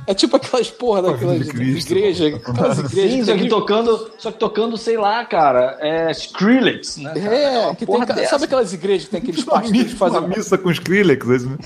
[0.07, 1.91] é tipo aquelas porra daquelas Cristo.
[1.91, 2.33] igrejas.
[2.35, 6.97] Aquelas igrejas Sim, que só que tocando, só que tocando, sei lá, cara, é Skrillex,
[6.97, 7.13] né?
[7.13, 7.35] cara?
[7.35, 8.29] É, Uma que tem, porra dessa.
[8.31, 11.49] sabe aquelas igrejas que tem aqueles pastores que fazem uma missa com Skrillex, é isso,
[11.49, 11.57] né?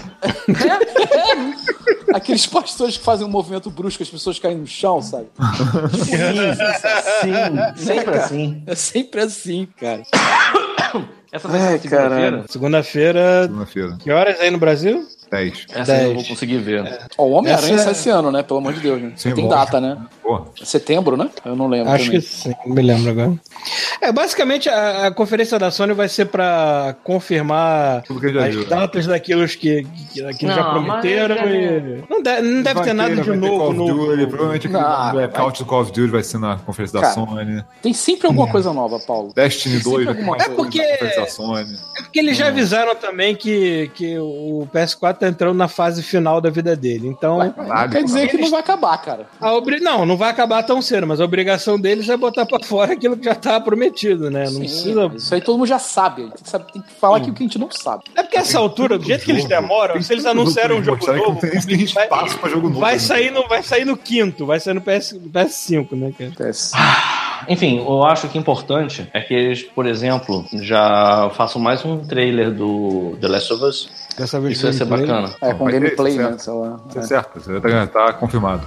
[2.13, 5.27] aqueles pastores que fazem um movimento brusco, as pessoas caem no chão, sabe?
[7.21, 8.63] Sim, sempre assim.
[8.65, 10.01] É sempre assim, cara.
[11.31, 12.45] Essa vai ser segunda-feira?
[12.49, 13.41] Segunda-feira.
[13.43, 13.97] Segunda-feira.
[14.01, 15.05] Que horas aí no Brasil?
[15.31, 15.65] 10.
[15.73, 16.99] Essa eu não vou conseguir ver.
[17.17, 18.43] Ó, o Homem-Aranha Essa- sai esse ano, né?
[18.43, 19.13] Pelo amor de Deus, né?
[19.15, 19.65] Sim, tem lógico.
[19.65, 19.97] data, né?
[20.21, 20.45] Porra.
[20.63, 21.29] Setembro, né?
[21.45, 21.91] Eu não lembro.
[21.91, 22.19] Acho também.
[22.19, 23.33] que sim, não me lembro agora.
[24.01, 28.65] É, basicamente a, a conferência da Sony vai ser pra confirmar as viu, né?
[28.67, 29.83] datas daquilo que,
[30.13, 32.03] que, que Não, já prometeram mas- e.
[32.09, 33.21] Não, de- não deve Vai ter nada né?
[33.21, 33.63] de ter novo.
[33.69, 34.05] of novo.
[34.07, 37.13] Duty, provavelmente aquele Não, blackout do Call of Duty vai ser na conferência da Cara,
[37.13, 37.63] Sony.
[37.81, 39.31] Tem sempre alguma coisa nova, Paulo.
[39.33, 40.55] Destiny 2 vai ter alguma mais coisa.
[40.61, 41.77] coisa É na porque- conferência da Sony.
[41.97, 46.41] É porque eles já avisaram também que, que o PS4 tá entrando na fase final
[46.41, 47.07] da vida dele.
[47.07, 47.39] Então,
[47.91, 49.27] quer dizer que Eles- não vai acabar, cara.
[49.39, 49.79] a obri...
[49.79, 53.15] não, não vai acabar tão cedo, mas a obrigação deles é botar pra fora aquilo
[53.15, 54.45] que já tá prometido, né?
[54.45, 55.11] Não Sim, precisa.
[55.15, 56.23] Isso aí todo mundo já sabe.
[56.23, 58.03] Tem que, saber- tem que falar aqui o que a gente não sabe.
[58.15, 61.39] É porque essa altura, do jeito que eles demoram, se eles anunciaram um jogo novo,
[61.39, 62.79] tem nem vai- espaço pra jogo novo.
[62.81, 62.99] vai né?
[62.99, 66.31] sair no, vai sair no quinto, vai sair no PS, PS5, né, cara?
[67.47, 72.51] Enfim, eu acho que importante é que eles, por exemplo, já façam mais um trailer
[72.51, 73.89] do The Last of Us.
[74.17, 75.33] Dessa vez Isso vai ser bacana.
[75.41, 76.31] É, com Vai ter, gameplay, certo.
[76.31, 76.37] né?
[76.37, 76.79] Sei lá.
[76.89, 78.63] Isso é certo, tá, tá confirmado.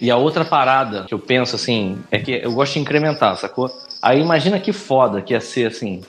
[0.00, 3.70] E a outra parada que eu penso assim é que eu gosto de incrementar, sacou?
[4.00, 6.00] Aí imagina que foda que ia ser assim.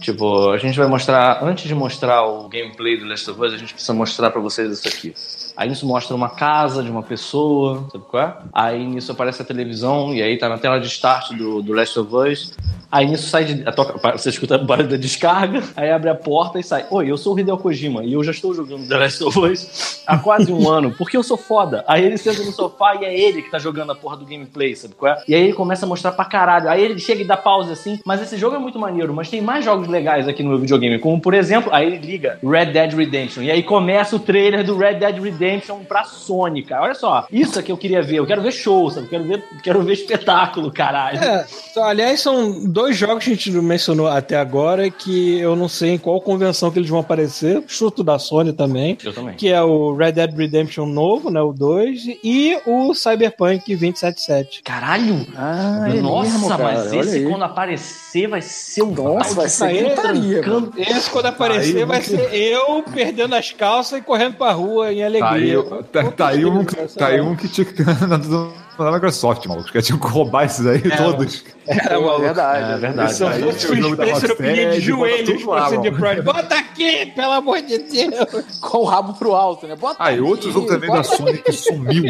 [0.00, 3.56] Tipo, a gente vai mostrar, antes de mostrar o gameplay do Last of Us, a
[3.58, 5.14] gente precisa mostrar pra vocês isso aqui.
[5.60, 8.34] Aí nisso mostra uma casa de uma pessoa, sabe qual é?
[8.50, 11.98] Aí nisso aparece a televisão e aí tá na tela de start do, do Last
[11.98, 12.54] of Us.
[12.90, 13.68] Aí nisso sai de.
[13.68, 16.86] a toca- você escuta o barulho da descarga, aí abre a porta e sai.
[16.90, 20.02] Oi, eu sou o Hideo Kojima e eu já estou jogando The Last of Us
[20.06, 21.84] há quase um ano, porque eu sou foda.
[21.86, 24.74] Aí ele senta no sofá e é ele que tá jogando a porra do gameplay,
[24.74, 25.22] sabe qual é?
[25.28, 26.68] E aí ele começa a mostrar pra caralho.
[26.70, 29.42] Aí ele chega e dá pausa assim, mas esse jogo é muito maneiro, mas tem
[29.42, 32.92] mais jogos legais aqui no meu videogame, como por exemplo, aí ele liga Red Dead
[32.94, 35.49] Redemption, e aí começa o trailer do Red Dead Redemption
[35.88, 36.82] pra Sony, cara.
[36.82, 39.06] Olha só, isso é que eu queria ver, eu quero ver show, sabe?
[39.06, 41.18] Eu quero ver, quero ver espetáculo, caralho.
[41.18, 45.56] É, então, aliás, são dois jogos que a gente não mencionou até agora que eu
[45.56, 47.62] não sei em qual convenção que eles vão aparecer.
[47.66, 48.96] Chuto da Sony também.
[49.02, 49.34] Eu também.
[49.34, 51.40] Que é o Red Dead Redemption novo, né?
[51.40, 54.62] O 2, e o Cyberpunk 2077.
[54.62, 55.26] Caralho!
[55.36, 56.62] Ah, é Nossa, mesmo, cara.
[56.64, 57.24] mas esse aí.
[57.24, 59.70] quando aparecer vai ser um Nossa, vai ser.
[60.76, 65.00] Esse, quando aparecer, Aí, vai ser eu perdendo as calças e correndo pra rua em
[65.18, 65.82] Tá aí, alegria.
[65.84, 67.48] tá, tá aí um, tá aí um que
[68.84, 69.70] na Microsoft, maluco.
[69.70, 71.44] Que tinha que roubar esses aí todos.
[71.66, 72.20] É, É maluco.
[72.20, 72.72] verdade.
[72.72, 73.14] É verdade.
[73.14, 75.90] Se eu Aí, fosse o o jogo da Spencer, eu pedia de joelhos pra CD
[75.90, 75.96] mano.
[75.98, 76.22] Projekt.
[76.24, 78.58] Bota aqui, pelo amor de Deus.
[78.60, 79.76] Com o rabo pro alto, né?
[79.76, 82.02] Bota Ah, e outro jogo também da Sony que sumiu.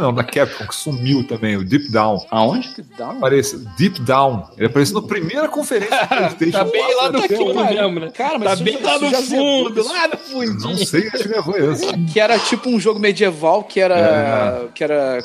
[0.00, 2.24] Não, da Capcom, que sumiu também, o Deep Down.
[2.30, 2.68] Aonde?
[2.68, 2.84] aqui.
[2.98, 4.48] Dá um- Aparece, Deep Down.
[4.56, 6.54] Ele apareceu na primeira conferência do PlayStation.
[6.64, 8.10] Tá bem lá no fundo mesmo, né?
[8.10, 10.86] Cara, mas Tá bem lá no fundo, lá no Não fundinho.
[10.86, 11.86] sei onde levou isso.
[12.12, 14.68] Que era tipo um jogo medieval que era.
[14.74, 15.18] Que era.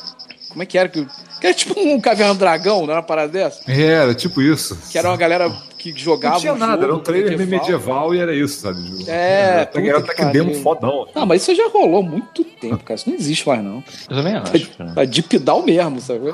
[0.50, 0.90] Como é que era?
[0.90, 1.06] Que,
[1.40, 3.62] que era tipo um caverna do dragão, não era uma parada dessa?
[3.70, 4.78] É, era tipo isso.
[4.92, 6.36] Que era uma galera que jogava.
[6.36, 7.60] Não tinha um nada, jogo era um trailer medieval.
[7.62, 8.80] medieval e era isso, sabe?
[9.08, 10.62] É, era, era que até que demo pariu.
[10.64, 11.08] fodão.
[11.16, 12.96] Ah, mas isso já rolou há muito tempo, cara.
[13.00, 13.84] Isso não existe mais, não.
[14.10, 14.70] Eu também acho.
[14.78, 14.94] cara.
[14.98, 16.34] É Deep Down mesmo, sabe?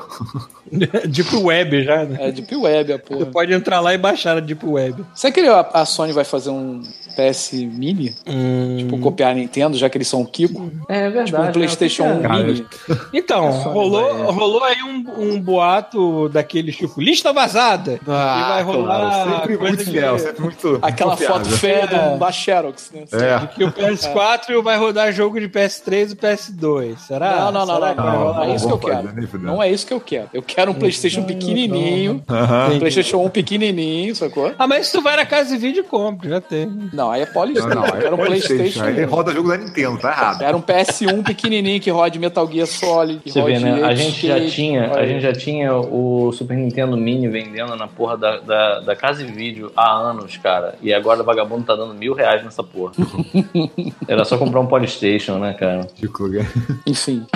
[1.08, 2.16] Deep Web já, né?
[2.28, 3.26] É Deep Web, a Você porra.
[3.26, 5.04] pode entrar lá e baixar a Deep Web.
[5.14, 6.82] Será que a, a Sony vai fazer um
[7.16, 8.14] PS Mini?
[8.26, 8.76] Hum.
[8.78, 10.70] Tipo, copiar a Nintendo, já que eles são o Kiko?
[10.88, 11.30] É verdade.
[11.30, 12.66] Tipo um PlayStation 1 Cara, Mini?
[13.12, 17.98] Então, rolou, rolou aí um um, um boato daqueles tipo lista vazada.
[18.06, 20.78] Ah, e vai rolar Sempre coisa muito fiel, sempre muito.
[20.82, 21.44] Aquela confiável.
[21.44, 21.86] foto feia É.
[21.86, 23.04] do, da Xerox, né?
[23.12, 23.46] É.
[23.46, 26.96] que o PS4 vai rodar jogo de PS3 e PS2.
[26.98, 27.36] Será?
[27.36, 29.38] Não, não, não, Será não, não, rolar não é isso que eu Não quero.
[29.40, 30.28] Não é isso que eu quero.
[30.32, 32.22] Eu quero um PlayStation pequenininho.
[32.74, 34.52] Um PlayStation 1 pequenininho, sacou?
[34.58, 36.66] Ah, mas se tu vai na casa de vídeo, compra, já tem.
[36.92, 37.66] Não, aí é paulista.
[37.68, 38.82] Não, não, eu quero um PlayStation.
[38.82, 40.42] Aí roda jogo da Nintendo, tá errado.
[40.42, 43.20] Era um PS1 pequenininho que rode Metal Gear Solid.
[43.20, 43.82] Que Você vê, né?
[43.84, 44.38] A gente já
[44.88, 48.96] Tinha, a gente já tinha o Super Nintendo Mini vendendo na porra da, da, da
[48.96, 50.74] casa e vídeo há anos, cara.
[50.82, 52.92] E agora o vagabundo tá dando mil reais nessa porra.
[54.08, 55.86] Era só comprar um Polystation, né, cara?
[55.94, 56.46] Ridículo, cara.
[56.86, 57.26] Enfim,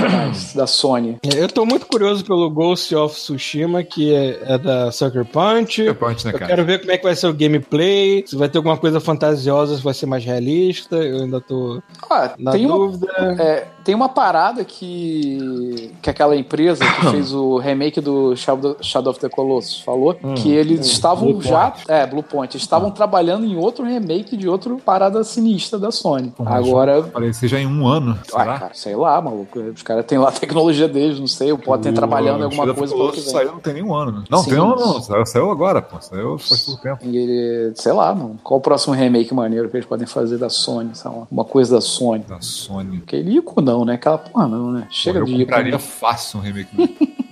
[0.54, 1.18] da Sony.
[1.36, 5.76] Eu tô muito curioso pelo Ghost of Tsushima, que é, é da Sucker Punch.
[5.86, 6.50] Sucker Punch, né, Eu cara?
[6.50, 9.76] quero ver como é que vai ser o gameplay, se vai ter alguma coisa fantasiosa,
[9.76, 10.96] se vai ser mais realista.
[10.96, 13.12] Eu ainda tô Ah, na tem uma, dúvida.
[13.38, 19.10] é, tem uma parada que, que aquela empresa que fez o remake do Shadow, Shadow
[19.10, 21.72] of the Colossus falou que eles estavam Blue já.
[21.88, 22.56] É, Blue Point.
[22.56, 26.32] Estavam trabalhando em outro remake de outra parada sinistra da Sony.
[26.44, 27.02] Agora.
[27.02, 28.58] Parecer já em um ano, Ah, será?
[28.58, 29.58] cara, sei lá, maluco.
[29.58, 31.56] Os caras têm lá a tecnologia deles, não sei.
[31.56, 34.24] Podem O trabalhando em alguma Shadow coisa Colossus saiu não tem nenhum ano, né?
[34.30, 34.50] Não, Sim.
[34.50, 35.02] tem um ano, não.
[35.02, 35.96] Saiu, saiu agora, pô.
[36.00, 36.98] Saiu faz pouco tempo.
[37.04, 38.38] E ele- sei lá, mano.
[38.42, 40.90] Qual o próximo remake maneiro que eles podem fazer da Sony?
[40.94, 42.24] Sei lá, uma coisa da Sony.
[42.28, 42.98] Da Sony.
[43.06, 43.94] Aquele Ico não, né?
[43.94, 44.86] Aquela porra não, né?
[44.90, 45.40] Chega eu de Ico.
[45.42, 45.78] compraria né?
[45.78, 46.70] fácil um remake.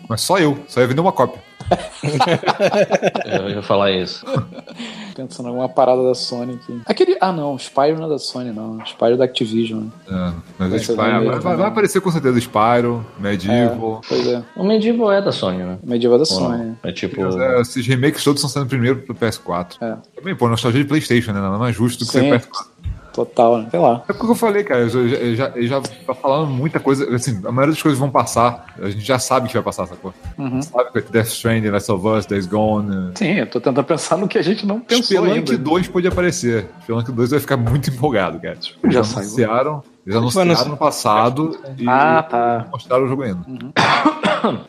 [0.08, 0.58] Mas só eu.
[0.68, 1.42] Só ia vender uma cópia.
[3.26, 4.24] Eu ia falar isso.
[5.14, 6.80] Pensando em alguma parada da Sony aqui.
[6.86, 7.18] Aquele.
[7.20, 7.58] Ah, não.
[7.58, 8.78] Spyro não é da Sony, não.
[8.86, 9.80] Spyro é da Activision.
[9.80, 9.90] né?
[10.08, 14.00] É, mas Vai o ser Spyro remake agora vai, vai aparecer com certeza Spyro, Medieval.
[14.08, 14.42] Pois é.
[14.56, 15.78] O Medieval é da Sony, né?
[15.82, 16.38] Medieval é da não?
[16.40, 16.74] Sony.
[16.84, 17.20] É tipo.
[17.38, 19.76] É, esses remakes todos estão sendo primeiro pro PS4.
[19.82, 19.96] É.
[20.16, 21.40] Também, pô, nostalgia de Playstation, né?
[21.40, 22.30] Nada mais justo do que ser Sim.
[22.30, 22.66] PS4.
[23.18, 23.66] Total, né?
[23.70, 24.04] Sei lá.
[24.08, 27.12] É porque eu falei, cara, eu já, eu já, eu já tá falando muita coisa,
[27.14, 29.96] assim, a maioria das coisas vão passar, a gente já sabe que vai passar essa
[29.96, 30.16] coisa.
[30.38, 30.62] Uhum.
[30.62, 33.10] Sabe que Death Stranding, Last of Us, Days Gone.
[33.16, 35.58] Sim, eu tô tentando pensar no que a gente não pensou Spelunk ainda.
[35.58, 36.68] 2 pode aparecer.
[36.84, 38.54] Spelunk 2 vai ficar muito empolgado, cara.
[38.54, 39.24] Eles Já já saiu.
[39.26, 42.66] anunciaram, eles anunciaram anunci- no passado e Ah, tá.
[42.70, 43.40] mostraram o jogo ainda.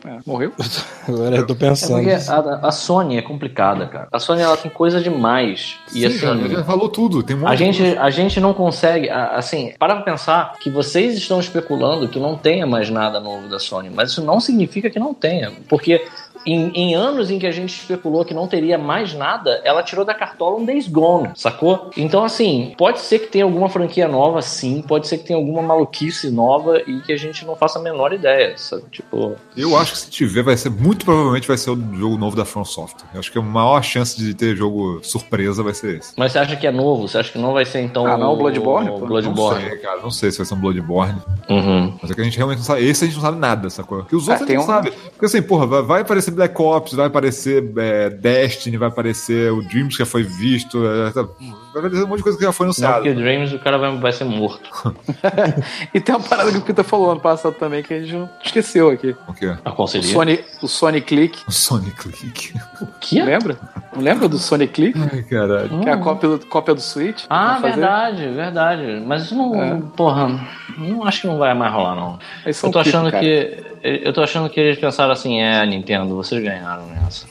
[0.05, 0.51] É, morreu?
[1.07, 1.93] Agora eu tô É pensando.
[1.93, 4.07] porque a, a Sony é complicada, cara.
[4.11, 5.75] A Sony ela tem coisa demais.
[5.93, 6.19] E Sim, assim.
[6.19, 8.01] cara, já falou tudo, tem um A de gente, coisa.
[8.01, 12.65] a gente não consegue, assim, para pra pensar que vocês estão especulando que não tenha
[12.65, 16.05] mais nada novo da Sony, mas isso não significa que não tenha, porque
[16.45, 20.05] em, em anos em que a gente especulou que não teria mais nada, ela tirou
[20.05, 21.89] da cartola um Days Gone, sacou?
[21.97, 25.61] Então, assim, pode ser que tenha alguma franquia nova, sim, pode ser que tenha alguma
[25.61, 28.83] maluquice nova e que a gente não faça a menor ideia, sabe?
[28.91, 32.35] Tipo, Eu acho que se tiver, vai ser, muito provavelmente vai ser o jogo novo
[32.35, 33.07] da From Software.
[33.13, 36.13] Eu acho que a maior chance de ter jogo surpresa vai ser esse.
[36.17, 37.07] mas você acha que é novo?
[37.07, 38.87] Você acha que não vai ser então Ah, não, o Bloodborne.
[38.89, 39.61] Não Bloodborne.
[39.69, 41.19] sei, cara, não sei se vai ser um Bloodborne.
[41.49, 41.97] Uhum.
[42.01, 42.87] Mas é que a gente realmente não sabe.
[42.87, 44.03] Esse a gente não sabe nada, sacou?
[44.03, 44.91] Que os outros Ah, a gente um- sabe.
[44.91, 49.61] Porque assim, porra, vai, vai aparecer Black Ops, vai aparecer é, Destiny, vai aparecer o
[49.67, 52.51] Dreams que já foi visto, é, tá- vai aparecer um monte de coisa que já
[52.51, 52.95] foi Não, anunciada.
[52.95, 54.69] porque o Dreams o cara vai, vai ser morto.
[55.93, 58.29] E tem uma parada que o Peter falou ano passado também que a gente não
[58.43, 59.15] esqueceu aqui.
[59.27, 59.55] O quê?
[59.65, 60.11] A qual O seria?
[60.11, 61.39] Sony, o Sony Click.
[61.47, 62.53] O Sony Click.
[62.99, 63.21] Que?
[63.21, 63.57] Lembra?
[63.95, 64.97] Não lembra do Sony Click?
[65.11, 65.79] Ai, caralho.
[65.79, 67.23] Que é a cópia do, cópia do Switch?
[67.29, 69.01] Ah, verdade, verdade.
[69.05, 69.61] Mas isso não.
[69.61, 69.81] É.
[69.95, 70.39] Porra,
[70.77, 72.19] não acho que não vai mais rolar, não.
[72.53, 73.63] São Eu tô achando que.
[73.81, 77.27] Eu tô achando que eles pensaram assim, é, Nintendo, するぐらいのあるのやつ。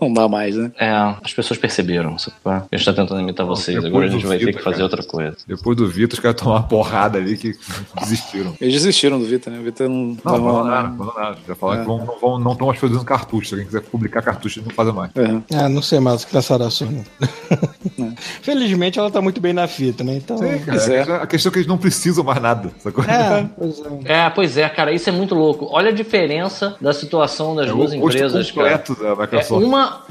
[0.00, 0.70] Não dá mais, né?
[0.78, 0.90] É,
[1.22, 2.16] as pessoas perceberam,
[2.46, 2.50] é?
[2.50, 4.76] A gente tá tentando imitar vocês, depois agora a gente vai ter Vita, que fazer
[4.76, 4.84] cara.
[4.84, 5.36] outra coisa.
[5.46, 7.54] Depois do Vitor, os caras tomaram uma porrada ali que
[8.00, 8.54] desistiram.
[8.60, 9.58] Eles desistiram do Vita, né?
[9.58, 10.16] O Vita não.
[10.24, 11.36] Não, não, não, nada, não, nada.
[11.46, 11.82] Já falaram É.
[11.84, 13.48] que vão, não vão, não estão mais produzindo cartucho.
[13.48, 15.10] Se alguém quiser publicar cartucho, eles não fazem mais.
[15.16, 15.56] É.
[15.56, 17.02] Ah, não sei mais o que pensar da Sony.
[18.42, 20.16] Felizmente ela tá muito bem na fita, né?
[20.16, 20.38] Então.
[20.38, 20.64] Sim, cara.
[20.66, 21.02] Pois é.
[21.02, 22.70] A questão é que eles não precisam mais nada.
[22.78, 23.04] Sacou?
[23.04, 24.12] É, pois é.
[24.26, 25.68] É, pois é, cara, isso é muito louco.
[25.70, 28.78] Olha a diferença da situação das É duas empresas, cara.
[28.78, 29.62] completo da É, Microsoft.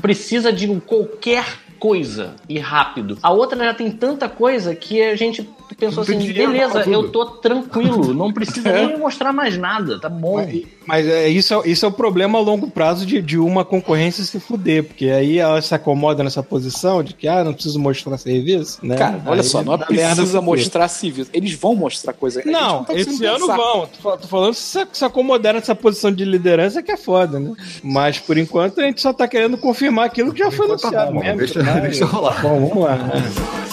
[0.02, 1.46] Precisa de qualquer
[1.80, 3.18] coisa e rápido.
[3.24, 7.10] A outra já tem tanta coisa que a gente pensou Não assim, dinheiro beleza, eu
[7.10, 10.36] tô tranquilo, não precisa nem me mostrar mais nada, tá bom.
[10.36, 13.64] Mas, mas é, isso, é- isso é o problema a longo prazo de, de uma
[13.66, 17.80] concorrência se fuder, porque aí ela se acomoda nessa posição de que, ah, não preciso
[17.80, 18.96] mostrar serviço, né?
[18.96, 19.86] Cara, olha Aí só, não merda
[20.16, 21.30] precisa mostrar serviço.
[21.34, 22.40] Eles vão mostrar coisa.
[22.40, 23.56] A gente Não, tá esse ano pensar.
[23.58, 23.88] vão.
[24.02, 27.54] Tô, tô falando se se acomodar nessa posição de liderança que é foda, né?
[27.84, 31.14] Mas por enquanto a gente só tá querendo confirmar aquilo que já foi tá anunciado
[31.14, 31.38] bom, mesmo.
[31.38, 31.80] deixa- tá?
[31.80, 32.42] deixa rolar.
[32.42, 32.96] Bom, vamos lá.
[32.96, 33.14] né?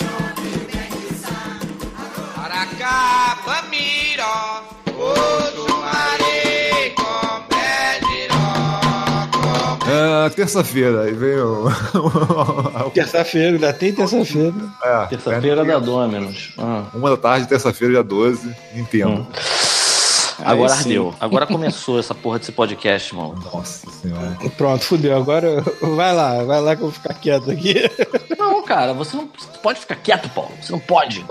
[9.91, 11.65] Ah, terça-feira, aí veio.
[12.93, 14.55] Terça-feira, ainda tem terça-feira.
[14.85, 16.53] é, Terça-feira da Dominus.
[16.59, 16.85] Ah.
[16.95, 19.27] Uma da tarde, terça-feira, dia 12, Nintendo.
[20.45, 20.85] Agora Aí sim.
[20.91, 21.15] ardeu.
[21.21, 23.35] Agora começou essa porra desse podcast, mano.
[23.53, 24.37] Nossa senhora.
[24.57, 25.17] Pronto, fudeu.
[25.17, 25.63] Agora
[25.97, 27.75] vai lá, vai lá que eu vou ficar quieto aqui.
[28.39, 29.29] Não, cara, você não
[29.63, 30.51] pode ficar quieto, Paulo.
[30.61, 31.25] Você não pode.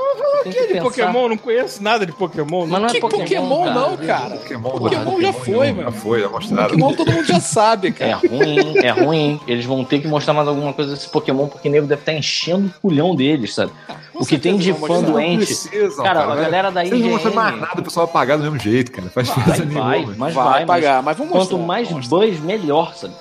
[0.43, 1.29] Tem Que de Pokémon?
[1.29, 2.65] Não conheço nada de Pokémon.
[2.67, 4.35] Mas não é Que Pokémon, não, cara.
[4.37, 5.91] Pokémon, Pokémon já foi, Já mano.
[5.91, 6.69] foi, já mostraram.
[6.69, 8.17] Pokémon todo mundo já sabe, É cara.
[8.17, 9.39] ruim, é ruim.
[9.47, 12.13] Eles vão ter que mostrar mais alguma coisa desse Pokémon, porque o nego deve estar
[12.13, 13.71] enchendo o culhão deles, sabe?
[14.19, 15.45] o que tem de fã doente.
[15.45, 17.19] precisam, cara, cara, a vai- galera da Vocês não IGN.
[17.19, 19.09] fazer mais nada, o pessoal vai pagar do mesmo jeito, cara.
[19.09, 20.15] Faz Vai, vai, nenhuma.
[20.17, 23.13] mas Vai vai, pagar, mas vamos Quanto mostrar, mais vamos buzz, melhor, sabe?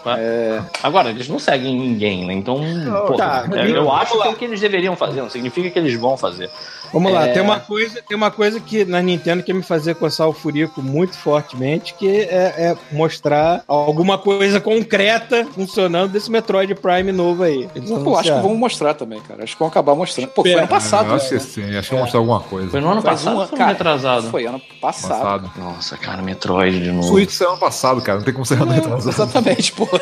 [0.82, 2.32] Agora, eles não seguem ninguém, né?
[2.35, 2.61] Então,
[3.07, 5.70] pô, tá, é, eu vamos acho que é o que eles deveriam fazer, não significa
[5.70, 6.51] que eles vão fazer.
[6.93, 7.33] Vamos lá, É.
[7.33, 10.83] tem uma coisa, tem uma coisa que na Nintendo que me fazer coçar o furico
[10.83, 17.69] muito fortemente, que é, é mostrar alguma coisa concreta funcionando desse Metroid Prime novo aí.
[17.75, 18.43] Eles Pô, acho que anunciaram.
[18.43, 19.45] vamos mostrar também, cara.
[19.45, 20.29] Acho que vão acabar mostrando.
[20.29, 21.09] Pô, foi ano passado.
[21.09, 21.41] Eu acho que né?
[21.41, 22.71] sim, acho que vou mostrar alguma coisa.
[22.71, 23.71] Foi no ano passado ou foi cara.
[23.73, 24.31] retrasado?
[24.31, 25.07] Foi ano passado.
[25.21, 25.51] Passado.
[25.59, 27.09] Nossa, cara, Metroid de novo.
[27.09, 28.19] Switch saiu ano passado, cara.
[28.19, 29.09] Não tem como ser ano É, retrasado.
[29.11, 29.89] exatamente, pô.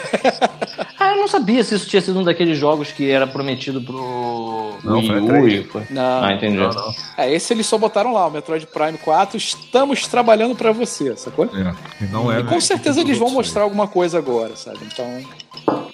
[0.99, 4.73] Ah, eu não sabia se isso tinha sido um daqueles jogos que era prometido pro
[4.83, 5.87] Não, Wii foi U.
[5.91, 6.25] Não.
[6.25, 6.57] Ah, entendi.
[6.57, 6.95] Não, não.
[7.17, 9.37] É, esse eles só botaram lá, o Metroid Prime 4.
[9.37, 11.47] Estamos trabalhando pra você, sacou?
[11.47, 12.51] É, não é, E né?
[12.51, 14.81] com certeza eles vão mostrar alguma coisa agora, sabe?
[14.83, 15.23] Então,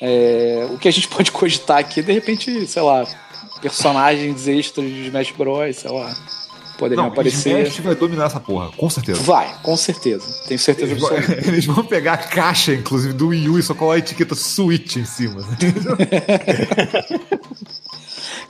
[0.00, 3.06] é, o que a gente pode cogitar aqui, de repente, sei lá,
[3.60, 6.14] personagens extras de Smash Bros, sei lá,
[6.78, 7.66] poderiam Não, aparecer.
[7.66, 9.20] Smash vai dominar essa porra, com certeza.
[9.22, 10.26] Vai, com certeza.
[10.48, 11.10] Tenho certeza Eles vão,
[11.46, 14.96] eles vão pegar a caixa, inclusive, do Wii U e só colar a etiqueta Switch
[14.96, 15.42] em cima.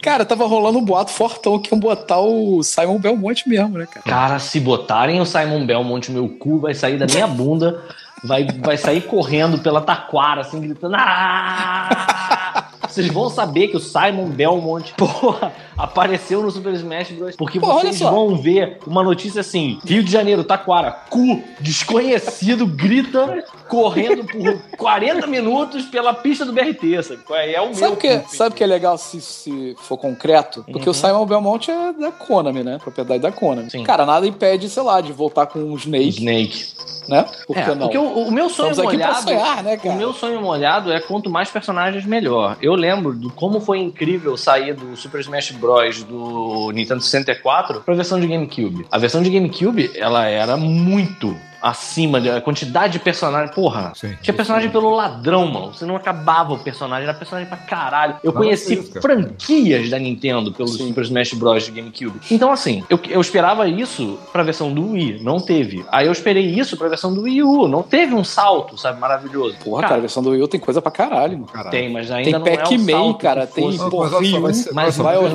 [0.03, 4.05] Cara, tava rolando um boato fortão que iam botar o Simon Belmonte mesmo, né, cara?
[4.05, 7.83] Cara, se botarem o Simon Belmont no meu cu, vai sair da minha bunda,
[8.25, 10.97] vai, vai sair correndo pela taquara, assim, gritando.
[10.97, 17.37] "Ah!" Vocês vão saber que o Simon Belmont, porra, apareceu no Super Smash Bros.
[17.37, 23.45] Porque Porra, vocês vão ver uma notícia assim: Rio de Janeiro, Taquara, cu, desconhecido, grita
[23.71, 27.21] correndo por 40 minutos pela pista do BRT, sabe?
[27.53, 27.75] É o meu.
[27.75, 30.65] Sabe o que, sabe o que é legal se, se for concreto?
[30.65, 30.91] Porque Uhum.
[30.91, 32.79] o Simon Belmont é da Konami, né?
[32.83, 33.71] Propriedade da Konami.
[33.71, 33.85] Sim.
[33.85, 36.65] Cara, nada impede, sei lá, de voltar com o Snake, Snake.
[37.09, 37.25] né?
[37.47, 37.79] Por É, não?
[37.79, 39.23] porque o, o meu sonho Estamos molhado.
[39.23, 39.79] sonhar, né?
[39.85, 42.57] O meu sonho molhado é quanto mais personagens, melhor.
[42.61, 46.03] Eu lembro do como foi incrível sair do Super Smash Bros.
[46.03, 48.87] do Nintendo 64 pra versão de GameCube.
[48.91, 53.55] A versão de GameCube, ela era muito acima da quantidade de personagens.
[53.55, 54.17] Porra, Sim.
[54.23, 55.73] tinha personagem pelo ladrão, mano.
[55.75, 58.17] Você não acabava o personagem, era personagem pra caralho.
[58.23, 59.01] Eu Não, conheci é isso, cara.
[59.03, 60.89] franquias da Nintendo pelo Sim.
[60.89, 61.65] Super Smash Bros.
[61.65, 62.21] de GameCube.
[62.31, 65.85] Então, assim, eu, eu esperava isso pra versão do Wii, não teve.
[65.91, 69.57] Aí eu esperei isso pra versão do Wii U, não teve um salto, sabe, maravilhoso.
[69.65, 71.47] Porra, cara, a versão do Wii U tem coisa pra caralho, mano.
[71.53, 71.71] Caralho.
[71.71, 74.19] Tem, mas ainda Tem não é o Pac-Man, salto que cara, tem mas olha só,
[74.19, 74.41] Wii
[74.73, 75.33] mas vai aos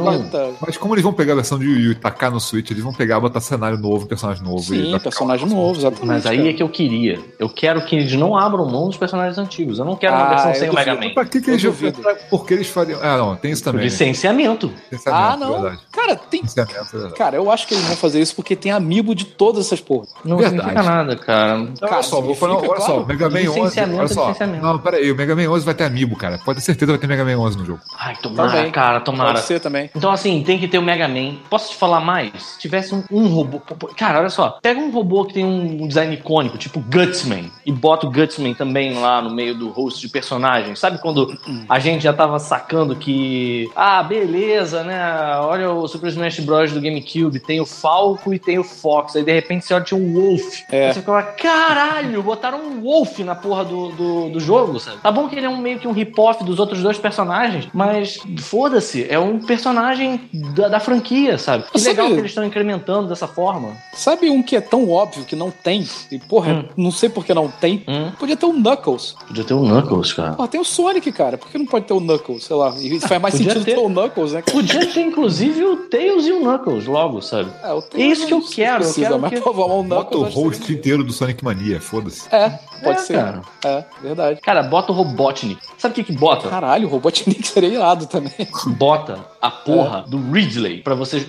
[0.61, 2.83] Mas como eles vão pegar a versão de Wii U e tacar no Switch, eles
[2.83, 4.59] vão pegar, botar cenário novo, personagem novo.
[4.59, 6.14] Sim, personagem novo, exatamente.
[6.15, 6.49] Mas aí cara.
[6.49, 7.19] é que eu queria.
[7.39, 9.79] Eu quero que eles não abram mão dos personagens antigos.
[9.79, 10.73] Eu não quero uma Ah, versão sem o.
[10.73, 11.13] Mega Man.
[11.13, 12.01] Pra que, que eles duvido.
[12.29, 12.99] Por que eles fariam.
[13.01, 13.79] Ah, não, tem isso também.
[13.81, 13.85] né?
[13.85, 14.71] Licenciamento.
[14.91, 15.61] Licenciamento, Ah, não.
[15.61, 15.81] Verdade.
[15.91, 16.41] Cara, tem.
[16.57, 17.09] É.
[17.17, 20.09] Cara, eu acho que eles vão fazer isso porque tem amiibo de todas essas porras.
[20.23, 20.61] Não Verdade.
[20.61, 21.57] significa nada, cara.
[21.57, 23.45] Não, Cara, olha só, vou falar, olha só, claro, o Mega Man 11.
[23.59, 24.21] licenciamento Olha é só.
[24.27, 24.63] licenciamento.
[24.65, 26.39] Não, peraí, o Mega Man 11 vai ter amiibo, cara.
[26.43, 27.79] Pode ter certeza que vai ter Mega Man 11 no jogo.
[27.99, 28.71] Ai, tomara, Também.
[28.71, 29.33] cara, tomara.
[29.33, 29.89] Pode ser também.
[29.95, 31.35] Então, assim, tem que ter o Mega Man.
[31.49, 32.31] Posso te falar mais?
[32.43, 33.61] Se tivesse um, um robô.
[33.97, 34.59] Cara, olha só.
[34.61, 38.93] Pega um robô que tem um design icônico, tipo Gutsman, e bota o Gutsman também
[38.93, 40.79] lá no meio do host de personagens.
[40.79, 41.37] Sabe quando
[41.67, 43.69] a gente já tava sacando que.
[43.75, 44.99] Ah, beleza, né?
[45.39, 46.71] Olha o Super Smash Bros.
[46.71, 47.39] do GameCube.
[47.39, 49.15] Tem o Falco e tem o Fox.
[49.15, 50.61] Aí de repente você olha, tinha um Wolf.
[50.71, 50.87] É.
[50.87, 54.97] Aí você ficava, caralho, botaram um Wolf na porra do, do, do jogo, sabe?
[54.97, 58.19] Tá bom que ele é um, meio que um rip-off dos outros dois personagens, mas
[58.39, 61.65] foda-se, é um personagem da, da franquia, sabe?
[61.71, 63.75] Que Sabe- legal que eles estão incrementando dessa forma.
[63.93, 65.87] Sabe um que é tão óbvio que não tem?
[66.11, 66.65] E, porra, Hum.
[66.77, 67.83] não sei por que não tem.
[67.87, 68.11] Hum?
[68.19, 69.15] Podia ter o Knuckles.
[69.27, 70.33] Podia ter o Knuckles, cara.
[70.33, 71.37] Porra, tem o Sonic, cara.
[71.37, 72.43] Por que não pode ter o Knuckles?
[72.43, 72.73] Sei lá.
[72.79, 73.75] E faz mais Podia sentido ter.
[73.75, 74.57] ter o Knuckles, né, cara?
[74.57, 77.49] Podia ter, inclusive, o Tails e o Knuckles logo, sabe?
[77.63, 79.83] É, o É isso que eu quero, eu Precisa, quero mas, que- pô, vamos, o
[79.83, 80.27] Bota o Knuckles.
[80.27, 82.21] acho que host inteiro do Sonic Mania, foda-se.
[82.21, 82.49] seria- É,
[82.83, 83.13] pode É, ser.
[83.13, 83.41] cara.
[83.63, 84.41] É, verdade.
[84.41, 85.59] Cara, bota o Robotnik.
[85.77, 86.47] Sabe o que que bota?
[86.49, 88.31] Caralho, o Robotnik seria irado também.
[88.77, 90.09] bota a porra É.
[90.09, 91.19] do Ridley pra você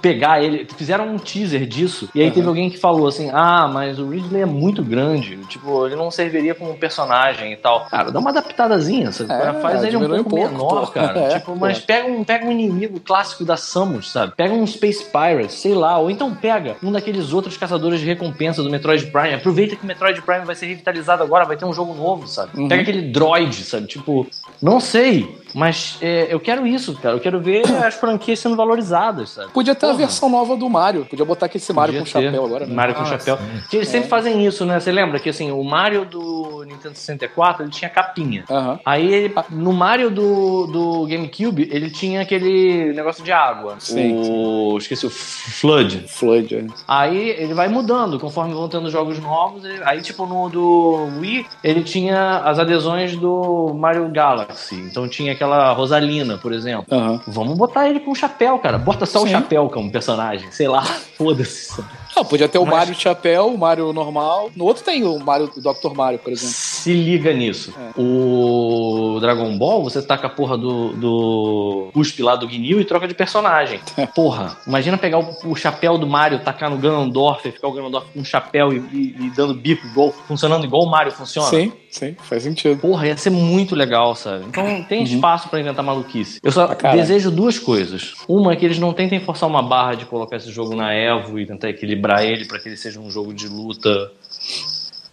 [0.00, 0.66] pegar ele.
[0.76, 2.08] Fizeram um teaser disso.
[2.14, 2.32] E aí Uhum.
[2.34, 5.36] teve alguém que falou assim: Ah, mas o Ridley é muito grande.
[5.48, 7.86] Tipo, ele não serviria como personagem e tal.
[7.86, 9.32] Cara, dá uma adaptadazinha, sabe?
[9.32, 11.12] É, Faz ele um pouco, um pouco, menor, cara.
[11.32, 14.32] É, tipo, mas pega um, pega um inimigo clássico da Samus, sabe?
[14.36, 15.98] Pega um Space Pirate, sei lá.
[15.98, 19.34] Ou então pega um daqueles outros caçadores de recompensa do Metroid Prime.
[19.34, 22.58] Aproveita que o Metroid Prime vai ser revitalizado agora, vai ter um jogo novo, sabe?
[22.58, 22.68] Uhum.
[22.68, 23.86] Pega aquele droid, sabe?
[23.86, 24.26] Tipo,
[24.60, 25.36] não sei.
[25.54, 27.14] Mas é, eu quero isso, cara.
[27.16, 29.52] Eu quero ver as franquias sendo valorizadas, sabe?
[29.52, 29.98] Podia ter a Porra.
[30.00, 31.04] versão nova do Mario.
[31.04, 32.26] Podia botar aquele Mario Podia com ter.
[32.26, 32.74] chapéu agora, né?
[32.74, 33.36] Mario com Ah, chapéu.
[33.38, 33.42] sim.
[33.70, 34.78] Que Eles sempre fazem isso, né?
[34.80, 38.44] Você lembra que assim, o Mario do Nintendo 64 ele tinha capinha.
[38.50, 38.80] Aham.
[38.84, 43.76] Aí ele- no Mario do, do GameCube, ele tinha aquele negócio de água.
[43.78, 44.76] Sim, o.
[44.78, 46.04] Esqueci, o Flood.
[46.08, 46.66] Floyd, é.
[46.88, 49.64] Aí ele vai mudando conforme vão tendo jogos novos.
[49.64, 54.76] ele- Aí, tipo, no do Wii, ele tinha as adesões do Mario Galaxy.
[54.76, 56.86] Então tinha aquela Rosalina, por exemplo.
[56.90, 57.20] Aham.
[57.26, 58.78] Vamos botar ele com chapéu, cara.
[58.78, 59.32] Bota só o Sim.
[59.32, 60.50] chapéu como personagem.
[60.52, 60.82] Sei lá,
[61.18, 61.82] foda-se.
[62.14, 64.50] Não, podia ter o Mas- Mario de chapéu, o Mario normal.
[64.54, 65.94] No outro tem o Mario, o Dr.
[65.96, 66.54] Mario, por exemplo.
[66.54, 67.72] Se liga nisso.
[67.78, 68.00] É.
[68.00, 73.08] O Dragon Ball, você taca a porra do, do cuspe lá do Guinil e troca
[73.08, 73.80] de personagem.
[74.14, 78.06] Porra, imagina pegar o, o chapéu do Mario, tacar no Ganondorf e ficar o Ganondorf
[78.12, 81.48] com um chapéu e, e- e dando bico, igual, funcionando igual o Mario funciona.
[81.48, 82.80] Sim, sim, faz sentido.
[82.80, 84.44] Porra, ia ser muito legal, sabe?
[84.46, 86.40] Então tem espaço pra inventar maluquice.
[86.42, 87.00] Eu só caralho.
[87.00, 88.14] desejo duas coisas.
[88.26, 91.38] Uma é que eles não tentem forçar uma barra de colocar esse jogo na Evo
[91.38, 94.10] e tentar equilibrar ele pra que ele seja um jogo de luta.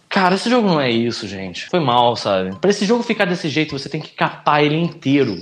[0.08, 1.68] Cara, esse jogo não é isso, gente.
[1.68, 2.56] Foi mal, sabe?
[2.56, 5.38] Pra esse jogo ficar desse jeito, você tem que capar ele inteiro.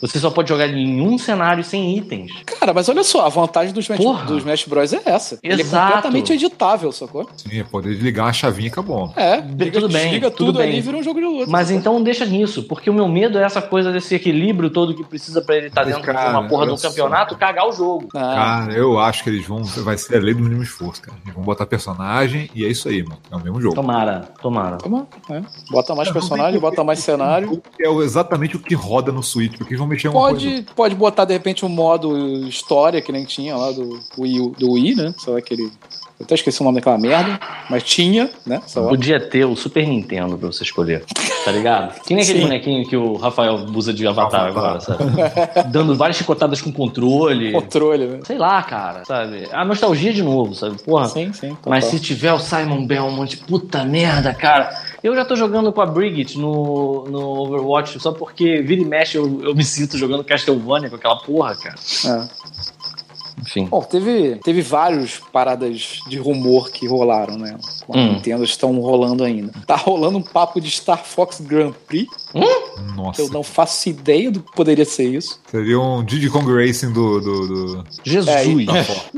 [0.00, 2.30] Você só pode jogar em um cenário sem itens.
[2.46, 4.24] Cara, mas olha só, a vantagem dos Smash, Porra.
[4.26, 4.92] dos Smash Bros.
[4.92, 5.38] é essa.
[5.42, 5.86] Ele é Exato.
[5.86, 7.28] completamente editável, sacou?
[7.36, 9.12] Sim, é poder ligar a chavinha e acabou.
[9.16, 10.68] É, tudo bem, desliga tudo tudo bem.
[10.68, 11.50] ali e vira um jogo de luta.
[11.50, 15.04] Mas então deixa nisso, porque o meu medo é essa coisa desse equilíbrio todo que
[15.04, 17.72] precisa pra ele estar Mas, dentro de cara, uma porra de um campeonato, cagar o
[17.72, 18.08] jogo.
[18.14, 19.62] Ah, Cara, eu acho que eles vão.
[19.62, 21.16] Vai ser a lei do mínimo esforço, cara.
[21.24, 23.18] Eles vão botar personagem e é isso aí, mano.
[23.30, 23.74] É o mesmo jogo.
[23.74, 24.76] Tomara, tomara.
[24.78, 25.42] toma, é.
[25.70, 27.62] Bota mais personagem, bota mais cenário.
[27.80, 30.46] É exatamente o que roda no Switch, porque eles vão mexer em uma coisa.
[30.46, 32.16] Pode, pode botar, de repente, um modo
[32.48, 35.14] história que nem tinha lá do Wii, do Wii né?
[35.18, 35.70] Só aquele.
[36.18, 37.40] Eu até esqueci o nome daquela merda,
[37.70, 38.60] mas tinha, né?
[38.66, 41.02] Só Podia ter o Super Nintendo pra você escolher,
[41.46, 41.98] tá ligado?
[42.02, 42.44] Que nem aquele Sim.
[42.44, 44.48] bonequinho que o Rafael usa de avatar Avatar.
[44.48, 45.04] agora, sabe?
[45.72, 47.52] Dando várias chicotadas com controle.
[47.52, 48.20] controle, né?
[48.26, 49.48] Sei lá, cara, sabe?
[49.50, 50.76] A nostalgia de novo, sabe?
[50.82, 51.06] Porra.
[51.08, 51.54] Sim, sim.
[51.54, 51.70] total.
[51.70, 54.89] Mas se tiver o Simon Belmont, puta merda, cara.
[55.02, 59.16] Eu já tô jogando com a Brigitte no, no Overwatch só porque vira e mexe
[59.16, 61.76] eu, eu me sinto jogando Castlevania com aquela porra, cara.
[62.06, 62.28] É.
[63.50, 63.66] Enfim.
[63.66, 67.56] Bom, teve, teve vários paradas de rumor que rolaram, né?
[67.86, 68.12] Com a Hum.
[68.14, 69.52] Nintendo estão rolando ainda.
[69.66, 73.20] Tá rolando um papo de Star Fox Grand Prix, que Nossa.
[73.22, 75.40] eu não faço ideia do que poderia ser isso.
[75.50, 77.20] Seria um Diddy Kong Racing do.
[77.20, 77.84] do, do...
[78.04, 78.28] Jesus.
[78.36, 78.44] É,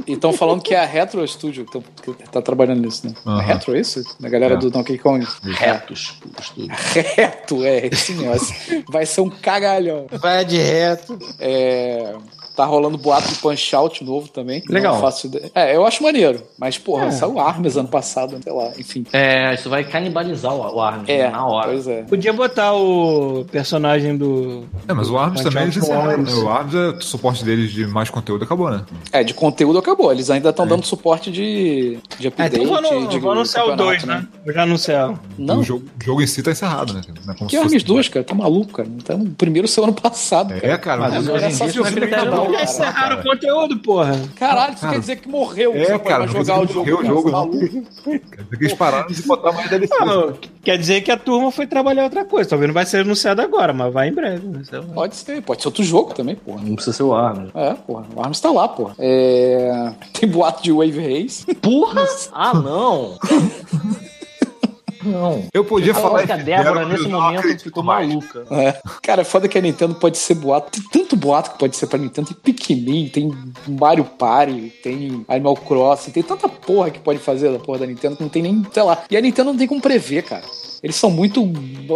[0.07, 3.15] e estão falando que é a Retro Studio que, tão- que tá trabalhando nisso, né?
[3.27, 4.03] A Retro é isso?
[4.19, 4.57] Da galera É.
[4.57, 5.27] do Donkey Kong.
[5.43, 6.19] Retos.
[6.41, 6.73] Estúdio.
[7.17, 7.83] Reto, é,
[8.19, 8.85] negócio.
[8.89, 10.07] Vai ser um cagalhão.
[10.21, 11.19] Vai de reto.
[11.39, 12.15] É,
[12.57, 14.63] Tá rolando boato de Punch Out novo também.
[14.69, 15.01] Legal.
[15.01, 15.51] Faço ideia.
[15.55, 16.43] É, eu acho maneiro.
[16.59, 17.11] Mas, porra, É.
[17.11, 19.05] saiu Arms ano passado, sei lá, enfim.
[19.13, 21.69] É, isso vai canibalizar o, o Arms É, na hora.
[21.69, 22.03] pois é.
[22.03, 24.65] Podia botar o personagem do.
[24.87, 26.33] É, mas o Arms também Out eles encerraram, né?
[26.35, 28.85] O Arms, é, o suporte deles de mais conteúdo acabou, né?
[29.13, 30.13] É, de conteúdo acabou.
[30.13, 32.57] Eles ainda estão dando suporte de, de Ah, update.
[32.61, 34.29] então vou, de vou anunciar o campeonato, 2, né?
[34.45, 35.15] Vou já anunciar.
[35.39, 37.01] Não, O jogo, o jogo em si tá encerrado, né?
[37.25, 38.25] Não é como que Arms 2, cara?
[38.25, 38.89] Tá maluco, cara.
[38.89, 40.67] Então, o primeiro saiu ano passado, cara.
[40.67, 41.01] É, cara.
[41.01, 41.83] Mas Mas, hoje em é só dia
[42.49, 42.57] não é não.
[42.59, 42.65] cara.
[42.65, 44.21] Encerraram o conteúdo, porra.
[44.37, 45.73] Caralho, isso Cara, quer dizer que morreu.
[45.75, 47.01] é, cara, não jogar o quer jogo.
[47.01, 47.59] o jogo, maluco?
[47.59, 49.93] quer dizer que eles pararam de botar mais DLC.
[50.05, 52.51] Não, quer dizer que a turma foi trabalhar outra coisa.
[52.51, 54.47] Talvez não vai ser anunciado agora, mas vai em breve.
[54.47, 54.63] né?
[54.65, 54.85] Sei lá.
[54.87, 56.61] Pode ser, pode ser outro jogo também, porra.
[56.65, 57.51] Não precisa ser o Arms.
[57.55, 58.05] É, porra.
[58.15, 58.95] O Arms tá lá, porra.
[58.99, 59.93] É...
[60.19, 61.45] Tem boato de Wave Race.
[61.57, 62.05] Porra!
[62.33, 63.19] Ah, não!
[65.03, 65.45] não.
[65.53, 68.09] Eu podia Eu falar que a F0, Débora, nesse momento, ficou mais.
[68.09, 68.45] maluca.
[68.51, 68.81] É.
[69.03, 70.71] Cara, é foda que a Nintendo pode ser boato.
[70.71, 72.29] Tem tanto boato que pode ser pra Nintendo.
[72.35, 73.31] Tem Pikmin, tem
[73.69, 78.17] Mario Party, tem Animal Crossing, tem tanta porra que pode fazer da porra da Nintendo
[78.17, 79.03] que não tem nem, sei lá.
[79.11, 80.45] E a Nintendo não tem como prever, cara.
[80.83, 81.41] Eles são muito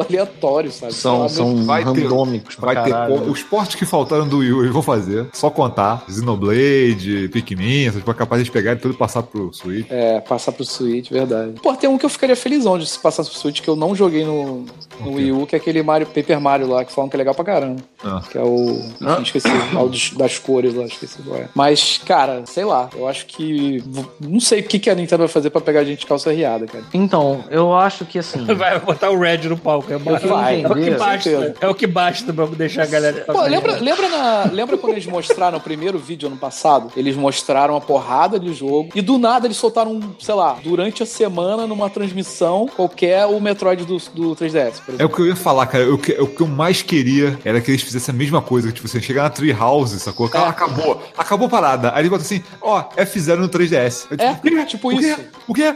[0.09, 0.93] aleatórios, sabe?
[0.95, 3.19] São, são Vai ter- randômicos pra Vai ter caralho.
[3.21, 5.27] po- os portes que faltaram do Wii U, eles vão fazer.
[5.33, 6.05] Só contar.
[6.09, 9.87] Xenoblade, Pikmin, essas coisas capazes de pegar e tudo passar pro Switch.
[9.91, 11.53] É, passar pro Switch, verdade.
[11.63, 13.95] Pô, tem um que eu ficaria felizão de se passar pro Switch que eu não
[13.95, 14.67] joguei no, no
[15.01, 15.09] O quê?
[15.17, 17.45] Wii U, que é aquele Mario, Paper Mario lá, que falam que é legal pra
[17.45, 17.81] caramba.
[18.05, 18.23] Ah.
[18.31, 18.81] Que é o.
[19.01, 19.49] Enfim, esqueci.
[19.73, 21.49] lá, o dos- das cores lá, esqueci qual é.
[21.55, 22.89] Mas, cara, sei lá.
[22.95, 23.83] Eu acho que.
[24.21, 26.33] Não sei o que, que a Nintendo vai fazer pra pegar a gente de calça
[26.33, 26.85] riada, cara.
[26.95, 28.45] Então, eu acho que assim.
[28.57, 29.93] Vai botar o Red no palco.
[29.93, 31.55] É, Vai, é o que basta.
[31.61, 33.25] É o que basta pra deixar a galera.
[33.27, 36.91] Pô, lembra, lembra, na, lembra quando eles mostraram o primeiro vídeo ano passado?
[36.97, 41.07] Eles mostraram a porrada de jogo e do nada eles soltaram, sei lá, durante a
[41.07, 45.37] semana, numa transmissão qualquer, o Metroid do, do 3DS, por É o que eu ia
[45.37, 45.93] falar, cara.
[45.93, 48.69] O que, o que eu mais queria era que eles fizessem a mesma coisa.
[48.69, 50.31] Que, tipo, você chegar na Treehouse, sacou?
[50.33, 50.39] É.
[50.39, 51.03] acabou.
[51.17, 51.93] Acabou a parada.
[51.93, 54.07] Aí eles botam assim, ó, F0 no 3DS.
[54.11, 54.65] Eu, É, o quê?
[54.67, 55.07] tipo o quê?
[55.07, 55.21] isso.
[55.49, 55.75] O quê?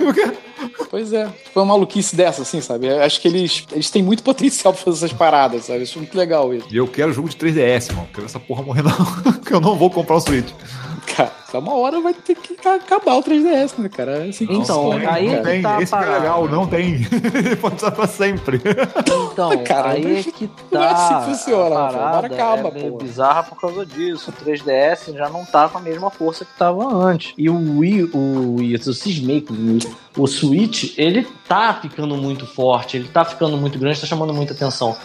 [0.00, 0.32] o quê?
[0.90, 1.28] Pois é.
[1.52, 2.86] Foi uma maluquice dessa, assim, sabe?
[2.86, 5.82] Eu acho que eles, eles têm muito potencial pra fazer essas paradas, sabe?
[5.82, 6.66] Acho muito legal isso.
[6.70, 8.08] E eu quero jogo de 3DS, mano.
[8.12, 9.32] Quero essa porra morrer, não.
[9.44, 10.50] que eu não vou comprar o Switch.
[11.06, 14.24] Cara, só uma hora vai ter que acabar o 3DS, né, cara?
[14.26, 15.36] É assim Então, funciona, aí cara.
[15.36, 16.20] Não tem, tá esse que é parado.
[16.22, 16.98] legal, não tem.
[17.60, 18.60] Pode usar pra sempre.
[19.32, 20.94] Então, Cara, aí não- é que não é tá.
[20.94, 22.98] assim que funciona, a parada acaba, é meio pô.
[22.98, 24.30] bizarra por causa disso.
[24.30, 27.32] O 3DS já não tá com a mesma força que tava antes.
[27.36, 29.94] E o Wii, o Wii, eu cismei com o Wii.
[30.16, 34.52] O Switch, ele tá ficando muito forte, ele tá ficando muito grande, tá chamando muita
[34.54, 34.96] atenção.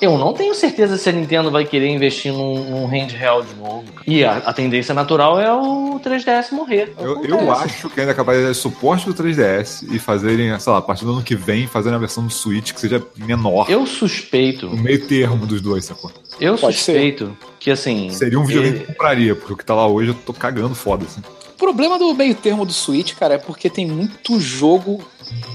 [0.00, 3.84] Eu não tenho certeza se a Nintendo vai querer investir num, num handheld novo.
[4.06, 6.92] E a, a tendência natural é o 3DS morrer.
[6.98, 10.78] Eu, eu acho que ainda capaz de dar suporte do 3DS e fazerem, sei lá,
[10.78, 13.66] a partir do ano que vem, fazerem a versão do Switch que seja menor.
[13.70, 16.10] Eu suspeito, No meio termo dos dois, sacou?
[16.40, 18.10] eu Pode suspeito que assim.
[18.10, 20.32] Seria um videogame ele- que eu compraria, porque o que tá lá hoje eu tô
[20.34, 21.22] cagando foda, assim.
[21.56, 25.00] O problema do meio termo do Switch, cara, é porque tem muito jogo.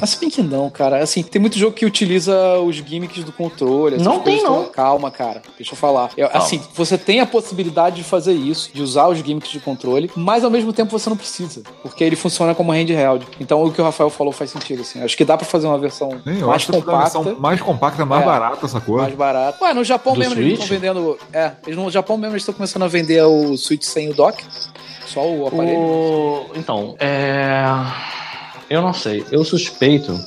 [0.02, 1.02] Mas se bem que não, cara.
[1.02, 3.96] Assim, tem muito jogo que utiliza os gimmicks do controle.
[3.96, 4.56] essas Não tem, não.
[4.64, 4.72] todas.
[4.72, 5.42] Calma, cara.
[5.56, 6.10] Deixa eu falar.
[6.18, 10.12] Eu- assim, você tem a possibilidade de fazer isso, de usar os gimmicks de controle,
[10.16, 11.62] mas ao mesmo tempo você não precisa.
[11.84, 13.26] Porque ele funciona como handheld.
[13.40, 15.02] Então o que o Rafael falou faz sentido, assim.
[15.04, 16.98] Acho que dá pra fazer uma versão Sim, mais compacta.
[17.20, 18.26] versão mais compacta, mais É.
[18.26, 19.04] barata essa coisa.
[19.04, 19.64] Mais barato.
[19.64, 20.62] Ué, no Japão Do mesmo eles Switch?
[20.64, 21.18] estão vendendo.
[21.32, 24.44] É, eles no Japão mesmo eles estão começando a vender o Switch sem o dock.
[25.12, 25.80] Só o aparelho.
[25.80, 26.52] O...
[26.56, 27.66] Então, é.
[28.70, 29.26] Eu não sei.
[29.30, 30.18] Eu suspeito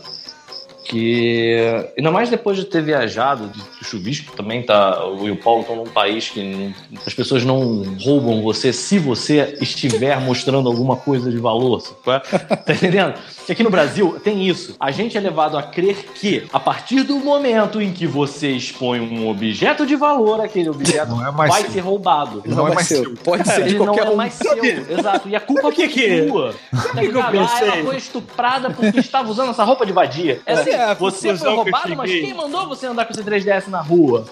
[0.94, 1.86] que.
[1.97, 4.98] Ainda mais depois de ter viajado, de, o Chubisco também tá.
[5.00, 6.74] Eu e o Paulo estão num país que não-
[7.06, 11.81] as pessoas não roubam você se você estiver mostrando alguma coisa de valor.
[11.81, 12.20] sacou?
[12.20, 13.14] Tá entendendo?
[13.44, 14.74] Que aqui no Brasil tem isso.
[14.81, 19.00] A gente é levado a crer que, a partir do momento em que você expõe
[19.00, 21.70] um objeto de valor, aquele objeto Não é mais vai seu.
[21.73, 22.42] ser roubado.
[22.47, 22.97] Não, é vai mais ser.
[23.02, 23.14] seu.
[23.23, 24.16] Pode ser de Ele não qualquer é um.
[24.16, 25.28] mais seu, exato.
[25.28, 26.55] E a culpa Sabe que que- é sua.
[26.70, 27.39] Tá que eu ligado?
[27.39, 30.40] Ah, ela foi estuprada porque estava usando essa roupa de vadia.
[30.47, 32.26] É assim, Sabe a você foi que roubado, mas cheguei?
[32.26, 34.24] quem mandou você andar com esse 3DS na rua?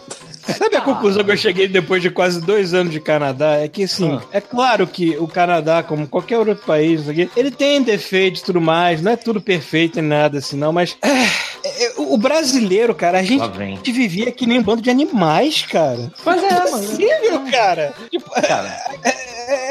[0.58, 3.56] Sabe a conclusão que eu cheguei depois de quase dois anos de Canadá?
[3.58, 4.22] É que, assim, Ah.
[4.32, 8.60] é claro que o Canadá, como qualquer outro país aqui, ele tem defeitos e tudo
[8.60, 13.20] mais, não é tudo perfeito nem nada assim, não, mas é, é, o brasileiro, cara,
[13.20, 13.78] a gente, Lá vem.
[13.84, 16.10] vivia que nem um bando de animais, cara.
[16.24, 16.70] Pois é, é mano.
[16.70, 17.94] possível, cara.
[18.10, 19.12] Tipo, Cara, é,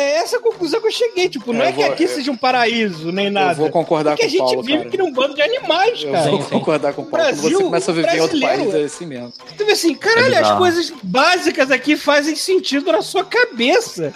[0.02, 1.30] é essa a conclusão que eu cheguei.
[1.30, 3.52] Tipo, não É, é, eu que vou- aqui seja um paraíso, nem nada.
[3.52, 4.90] Eu vou concordar Porque com a o gente Paulo, vive cara.
[4.90, 6.30] que um bando de animais, Eu cara.
[6.30, 6.50] vou Sim, sim.
[6.50, 7.26] concordar com o Paulo.
[7.26, 9.34] Quando Brasil, você começa a viver em outro país, é assim mesmo.
[9.58, 14.14] Tu vê assim, caralho, É as coisas básicas aqui fazem sentido na sua cabeça.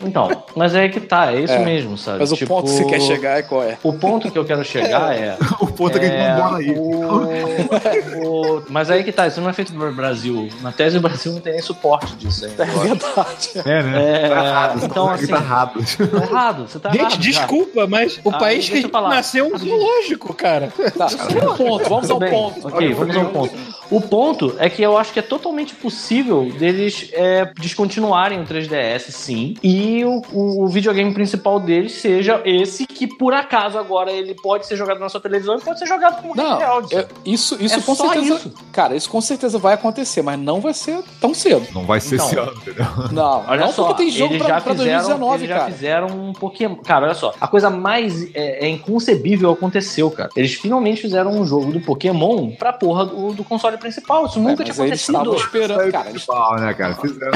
[0.00, 1.58] então, mas é que tá, é isso É.
[1.58, 2.18] mesmo, sabe?
[2.20, 3.78] Mas o Tipo, ponto que você quer chegar é qual é?
[3.82, 5.36] O ponto que eu quero chegar é.
[5.60, 6.70] O ponto é que a gente não mora aí.
[6.70, 10.48] o- o- Mas aí que tá, isso não é feito no Brasil.
[10.60, 12.62] Na tese, o Brasil não tem nem suporte disso ainda.
[12.64, 13.50] É verdade.
[13.64, 14.22] É, né?
[14.24, 14.28] É,
[14.88, 15.72] Tá então, tá assim- errado.
[16.10, 17.18] Tá errado, você tá Gente, errado.
[17.18, 20.72] desculpa, mas o Ah, país que nasceu é um zoológico, cara.
[20.96, 22.66] Tá, um ponto, vamos ao ponto.
[22.68, 23.54] Ok, vamos ao ponto.
[23.90, 29.10] O ponto é que eu acho que é totalmente possível deles é, descontinuarem o 3DS,
[29.12, 34.34] sim, e o, o- o videogame principal deles seja esse que, por acaso, agora ele
[34.34, 36.94] pode ser jogado na sua televisão e pode ser jogado como Não, handheld.
[36.94, 38.34] eu- isso, isso É com só certeza.
[38.34, 38.54] isso.
[38.72, 41.66] Cara, isso com certeza vai acontecer, mas não vai ser tão cedo.
[41.74, 42.26] Não vai ser Então.
[42.26, 42.86] esse ano, entendeu?
[43.12, 45.58] Não, Olha não só, porque tem jogo eles pra, já pra fizeram, 2019, eles já
[45.58, 45.70] cara.
[45.72, 46.76] fizeram um Pokémon.
[46.76, 50.30] Cara, olha só, a coisa mais é, é inconcebível aconteceu, cara.
[50.36, 54.26] Eles finalmente fizeram um jogo do Pokémon pra porra do, do console principal.
[54.26, 55.46] Isso nunca É, tinha mas eles estavam acontecido.
[55.46, 56.10] esperando, cara.
[56.10, 56.94] Eles, principal, né, cara?
[56.96, 57.32] Fizeram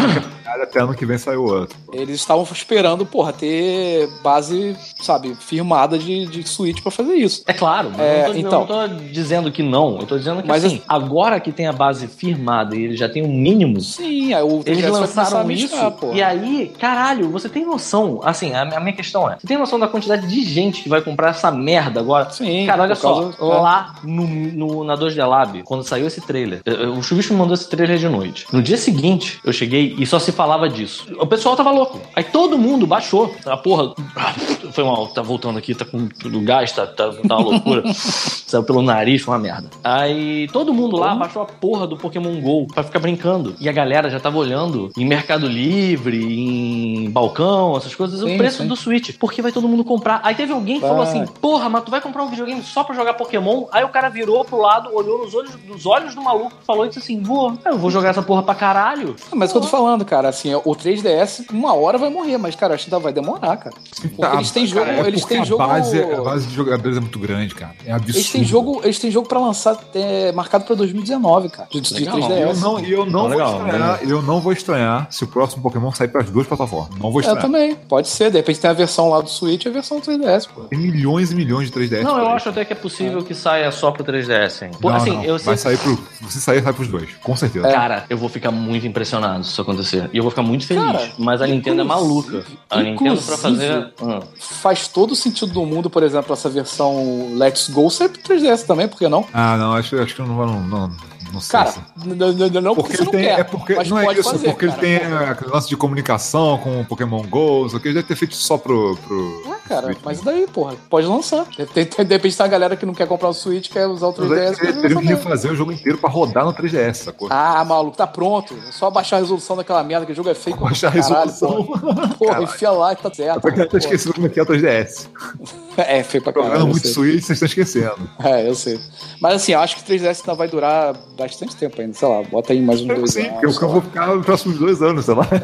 [0.63, 1.77] até ano que vem saiu outro.
[1.93, 7.43] eles estavam esperando, porra, ter base, sabe, firmada de, de Switch pra fazer isso.
[7.47, 8.83] É claro, É, eu, não tô, então.
[8.83, 9.99] eu não tô dizendo que não.
[10.01, 13.09] Eu tô dizendo que Mas assim, agora que tem a base firmada e ele já
[13.09, 13.81] tem um mínimo.
[13.81, 16.15] Sim, aí o 3DS Eles lançaram isso porra.
[16.15, 18.21] e aí, caralho, você tem noção?
[18.25, 21.01] Assim, a, a minha questão é: você tem noção da quantidade de gente que vai
[21.01, 22.31] comprar essa merda agora?
[22.31, 26.63] Sim, Cara, olha só, causa- lá no, no- na 2D Lab, quando saiu esse trailer,
[26.97, 28.47] o Chuvisco me mandou esse trailer de noite.
[28.53, 31.07] No dia seguinte, eu cheguei e só se falava disso.
[31.19, 32.01] O pessoal tava louco.
[32.15, 33.35] Aí todo mundo baixou.
[33.47, 33.95] A porra.
[34.73, 37.83] Foi mal, tá voltando aqui, tá com tudo gás, tá, tá, tá uma loucura.
[37.93, 39.69] Saiu pelo nariz, foi uma merda.
[39.83, 43.55] Aí todo mundo lá baixou a porra do Pokémon GO pra ficar brincando.
[43.61, 47.36] E a galera já tava olhando em Mercado Livre, em balcão,
[47.77, 48.69] essas coisas, Sim, o preço sim.
[48.69, 49.17] do Switch.
[49.19, 50.21] Porque vai todo mundo comprar.
[50.23, 51.09] Aí teve alguém que falou Vai.
[51.09, 53.65] assim: Porra, mas tu vai comprar um videogame só pra jogar Pokémon?
[53.73, 56.89] Aí o cara virou pro lado, olhou nos olhos, nos olhos do maluco falou e
[56.89, 59.17] disse assim: vou, eu vou jogar essa porra pra caralho.
[59.31, 62.11] Ah, Mas é o que eu tô falando, cara, assim, o 3DS, uma hora vai
[62.11, 63.77] morrer, mas, cara, acho que ainda vai demorar, cara.
[64.01, 64.87] Porque Tá, eles têm jogo.
[64.87, 65.67] cara, é eles têm a jogo.
[65.67, 67.75] Base, a base de jogadores é muito grande, cara.
[67.85, 68.17] É absurdo.
[68.19, 71.69] Eles têm jogo, eles têm jogo pra lançar é, marcado pra 2019, cara.
[71.71, 72.17] De, de Legal.
[72.19, 72.41] 3DS.
[72.41, 75.63] Eu não, e eu não Legal, vou estranhar, eu não vou estranhar se o próximo
[75.63, 76.99] Pokémon sair para as duas plataformas.
[76.99, 77.43] Não vou Eu estranhar.
[77.43, 77.75] também.
[77.89, 78.31] Pode ser.
[78.31, 80.63] De repente tem a versão lá do Switch e a versão 3DS, pô.
[80.63, 82.03] Tem milhões e milhões de 3DS.
[82.03, 84.71] Não, eu acho até que é possível que saia só pro 3DS, hein?
[84.81, 85.25] Pô, Não, assim, não.
[85.25, 85.47] eu sei.
[85.47, 85.99] Vai sair pro.
[86.31, 87.09] Se sair, sai pros dois.
[87.23, 87.69] Com certeza.
[87.69, 90.09] Cara, eu vou ficar muito impressionado se isso acontecer.
[90.13, 90.83] E eu vou ficar muito feliz.
[90.85, 92.45] Cara, mas a Nintendo é maluca.
[92.71, 93.79] A Nintendo pra fazer.
[93.79, 94.21] inclusive, Hum.
[94.39, 98.65] Faz todo o sentido do mundo, por exemplo, essa versão Let's Go sair pro 3DS
[98.67, 99.25] também, por que não?
[99.33, 100.47] Ah, não, acho, acho que não vai.
[100.47, 100.91] Não, não,
[101.33, 101.53] não sei.
[101.53, 103.25] Cara, se- n- n- não porque, Porque você não tem.
[103.25, 103.41] quer.
[103.41, 103.75] É porque.
[103.85, 104.87] Não é isso, fazer, porque cara.
[104.87, 108.07] ele tem é, aquele lance de comunicação com o Pokémon Go, só que ele deve
[108.09, 108.97] ter feito só pro.
[109.07, 109.43] pro...
[109.49, 111.45] Ué, cara, mas daí, porra, pode lançar.
[111.47, 114.07] De, de, de repente tem a galera que não quer comprar o Switch, quer usar
[114.09, 114.49] o Mas 3DS.
[114.49, 117.29] aí pode Ele teria que refazer o jogo inteiro pra rodar no 3DS, sacou?
[117.31, 118.55] Ah, maluco, tá pronto.
[118.69, 120.57] É só baixar a resolução daquela merda, que o jogo é feio.
[120.57, 121.65] Baixar a caralho, resolução.
[121.65, 123.47] Porra, porra enfia lá que tá certo.
[123.49, 123.79] Eu porra.
[123.79, 125.09] esquecendo como é que é o 3DS.
[125.77, 126.53] É, feio pra caralho.
[126.53, 126.93] Jogando eu muito sei.
[126.95, 128.09] Switch, vocês estão esquecendo.
[128.25, 128.79] É, eu sei.
[129.21, 131.93] Mas assim, eu acho que o 3DS ainda vai durar bastante tempo ainda.
[131.95, 133.33] Sei lá, bota aí mais um dois Sim, anos.
[133.33, 135.27] porque eu sei vou ficar nos próximos dois anos, sei lá.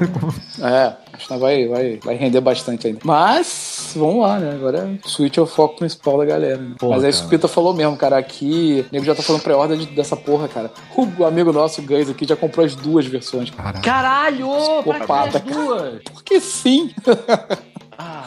[0.62, 3.00] É, acho que ainda vai, vai, vai render bastante ainda.
[3.04, 4.52] Mas, vamos lá, né?
[4.54, 6.56] Agora Switch é o foco principal da galera.
[6.58, 6.74] Né?
[6.78, 8.16] Porra, Mas é isso que o Pita falou mesmo, cara.
[8.18, 10.70] Aqui, o nego já tá falando pré-ordem de- dessa porra, cara.
[10.96, 13.50] O amigo nosso, o Gans, aqui, já comprou as duas versões.
[13.50, 13.80] cara.
[13.80, 14.48] Caralho!
[14.84, 16.02] Pra que as duas?
[16.12, 16.90] Porque sim.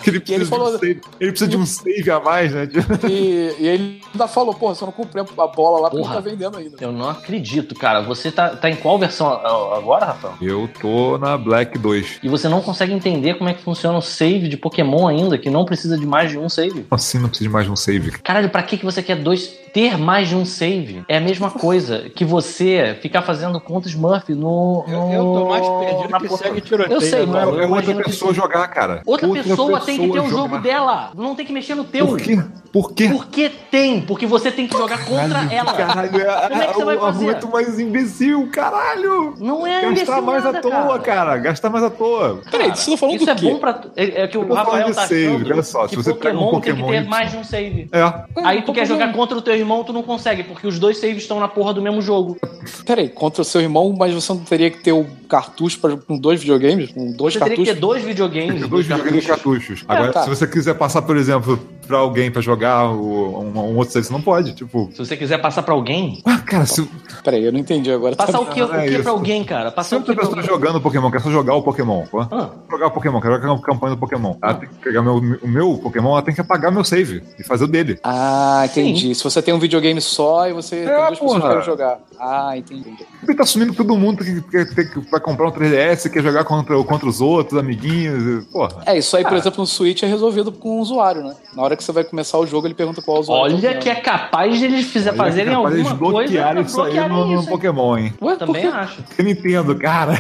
[0.06, 2.68] Ele precisa, ele falou- de um save, ele precisa de um save a mais, né?
[3.10, 6.16] E, e ele ainda falou, porra, só não comprei a bola lá porque Porra.
[6.16, 6.78] não tá vendendo ainda.
[6.80, 8.02] Eu não acredito, cara.
[8.02, 10.36] Você tá, tá em qual versão agora, Rafael?
[10.42, 12.20] Eu tô na Black 2.
[12.24, 15.50] E você não consegue entender como é que funciona o save de Pokémon ainda, que
[15.50, 16.86] não precisa de mais de um save.
[16.92, 18.12] Assim não precisa de mais de um save.
[18.20, 21.04] Caralho, pra que, que você quer dois ter mais de um save?
[21.10, 24.86] É a mesma coisa que você ficar fazendo conta Smurf no.
[24.88, 26.44] no Eu tô mais perdido na que porra.
[26.44, 26.96] segue tiroteio.
[26.96, 27.42] Eu sei, mano.
[27.42, 29.02] É outra imagino que- pessoa jogar, cara.
[29.06, 31.12] Outra, pessoa, tem que ter o pessoa jogo dela.
[31.14, 32.08] Não tem que mexer no teu.
[32.08, 32.40] Por quê?
[32.72, 33.10] Por quê?
[33.10, 35.74] Porque tem, porque você tem que jogar contra ela.
[35.74, 37.18] Caralho, é, Como é que você vai o fazer?
[37.26, 39.34] argumento mais imbecil, caralho!
[39.40, 41.38] Não é Gastar imbecil mais nada, à toa, cara.
[41.38, 42.42] Gastar mais à toa.
[42.50, 43.50] Peraí, você tá falando Isso do é quê?
[43.50, 43.82] bom pra.
[43.96, 46.50] É, é que o Rafael tá save, achando olha só, que se você pega um
[46.50, 47.90] Pokémon tem que ter mais de um save.
[47.92, 48.04] É.
[48.44, 50.98] Aí tu qual quer jogar contra o teu irmão, tu não consegue, porque os dois
[50.98, 52.38] saves estão na porra do mesmo jogo.
[52.86, 56.18] Peraí, contra o seu irmão, mas você não teria que ter o cartucho pra, com
[56.18, 56.92] dois videogames?
[56.92, 57.74] Com dois Você teria que cartuchos?
[57.74, 58.68] ter dois videogames.
[58.68, 59.86] Dois videogames de cartuchos.
[59.88, 60.24] Agora, tá.
[60.24, 64.06] se você quiser passar, por exemplo, pra alguém pra jogar o- um, um outro save,
[64.06, 64.54] você não pode.
[64.54, 66.88] Tipo, Se você quiser passar pra alguém, ah, cara, se,
[67.24, 68.16] Peraí, eu não entendi agora.
[68.16, 69.04] passar Tá- o que, o é que isso.
[69.04, 69.70] pra alguém, cara?
[69.70, 70.56] se Passar o outra pra pessoa tá alguém?
[70.68, 72.04] jogando Pokémon, quer só jogar o Pokémon?
[72.32, 72.50] Ah.
[72.70, 74.36] Jogar o Pokémon, quer jogar a campanha do Pokémon.
[74.42, 77.44] Ela tem que pegar meu, o meu Pokémon, ela tem que apagar meu save e
[77.44, 78.00] fazer o dele.
[78.04, 79.14] Ah, entendi.
[79.16, 82.00] Se você tem um videogame só e você tem duas pessoas que jogar.
[82.20, 82.96] Ah, entendi.
[83.24, 86.24] Ele tá assumindo que todo mundo que, que, que, que vai comprar um 3DS, quer
[86.24, 88.84] jogar contra, contra os outros, amiguinhos, porra.
[88.86, 91.36] É, isso aí, por exemplo, no Switch é resolvido com o usuário, né?
[91.56, 93.56] Na hora que você vai começar o jogo, ele pergunta qual usuário.
[93.56, 96.62] Olha que é capaz de eles fizer, Olha, fazerem capaz de alguma coisa desbloquear pra
[96.62, 97.46] isso aí no, no?
[97.48, 98.14] Pokémon, hein?
[98.22, 99.04] Ué, Também acho.
[99.18, 100.14] Eu entendo, cara.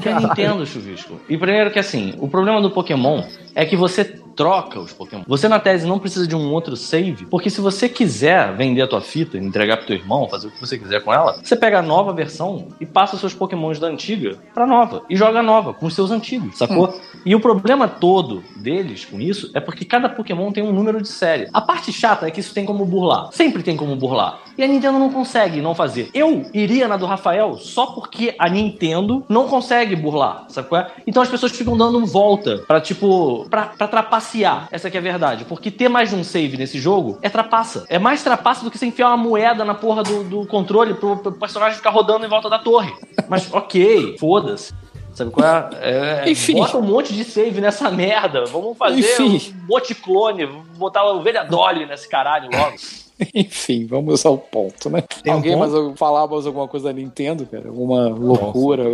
[0.00, 1.20] Que é Nintendo, chuvisco.
[1.28, 3.22] E primeiro que assim, o problema do Pokémon
[3.54, 4.04] é que você
[4.38, 5.24] troca os Pokémon.
[5.26, 8.86] Você, na tese, não precisa de um outro save, porque se você quiser vender a
[8.86, 11.80] tua fita, entregar pro teu irmão, fazer o que você quiser com ela, você pega
[11.80, 15.02] a nova versão e passa os seus Pokémons da antiga pra nova.
[15.10, 16.94] E joga a nova, com os seus antigos, sacou?
[17.26, 21.08] E o problema todo deles com isso é porque cada Pokémon tem um número de
[21.08, 21.48] série.
[21.52, 23.32] A parte chata é que isso tem como burlar.
[23.32, 24.38] Sempre tem como burlar.
[24.56, 26.10] E a Nintendo não consegue não fazer.
[26.14, 30.92] Eu iria na do Rafael só porque a Nintendo não consegue burlar, sabe qual é?
[31.06, 34.27] Então as pessoas ficam dando volta pra, tipo, pra, pra trapacear.
[34.70, 35.44] Essa que é a verdade.
[35.44, 37.84] Porque ter mais de um save nesse jogo é trapaça.
[37.88, 41.16] É mais trapaça do que você enfiar uma moeda na porra do, do controle pro,
[41.16, 42.92] pro personagem ficar rodando em volta da torre.
[43.28, 44.72] Mas ok, foda-se.
[45.14, 46.24] Sabe qual é?
[46.24, 46.54] é Enfim.
[46.54, 48.44] Bota um monte de save nessa merda.
[48.44, 49.54] Vamos fazer Enfim.
[49.68, 50.44] um clone.
[50.44, 52.76] Vamos botar o ovelha Dolly nesse caralho logo.
[53.34, 55.02] Enfim, vamos ao ponto, né?
[55.22, 55.70] Tem um Alguém ponto?
[55.70, 57.68] mais falar mais alguma coisa da Nintendo, cara?
[57.68, 58.84] Alguma loucura?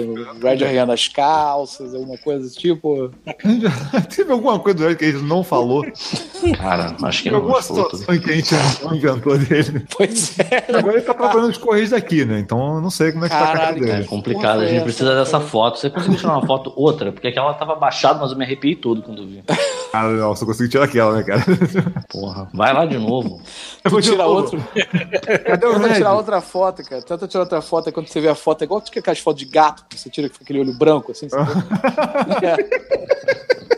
[0.42, 3.10] Red Arranha nas calças, alguma coisa desse tipo?
[4.14, 5.84] Teve alguma coisa do Red que a gente não falou?
[6.58, 7.42] Cara, acho que Teve não.
[7.42, 9.84] alguma situação que a gente não inventou dele.
[9.96, 10.64] Pois é.
[10.76, 12.38] Agora ele tá trabalhando os correios daqui, né?
[12.38, 14.06] Então eu não sei como é que tá a cara Caralho, É dele.
[14.06, 15.78] complicado, Porra, a gente essa, precisa dessa foto.
[15.78, 17.12] Você conseguiu tirar uma foto outra?
[17.12, 19.42] Porque aquela tava baixada, mas eu me arrepiei todo quando eu vi.
[19.92, 21.44] Ah, não, só consegui tirar aquela, né, cara?
[22.10, 22.48] Porra.
[22.52, 23.40] Vai lá de novo.
[23.84, 24.58] Eu vou Tirar outro.
[25.46, 27.02] Cadê o Tenta tirar outra foto, cara.
[27.02, 29.44] Tenta tirar outra foto, aí quando você vê a foto, é igual que aquelas fotos
[29.44, 31.28] de gato, que você tira com aquele olho branco, assim.
[31.28, 31.50] sabe?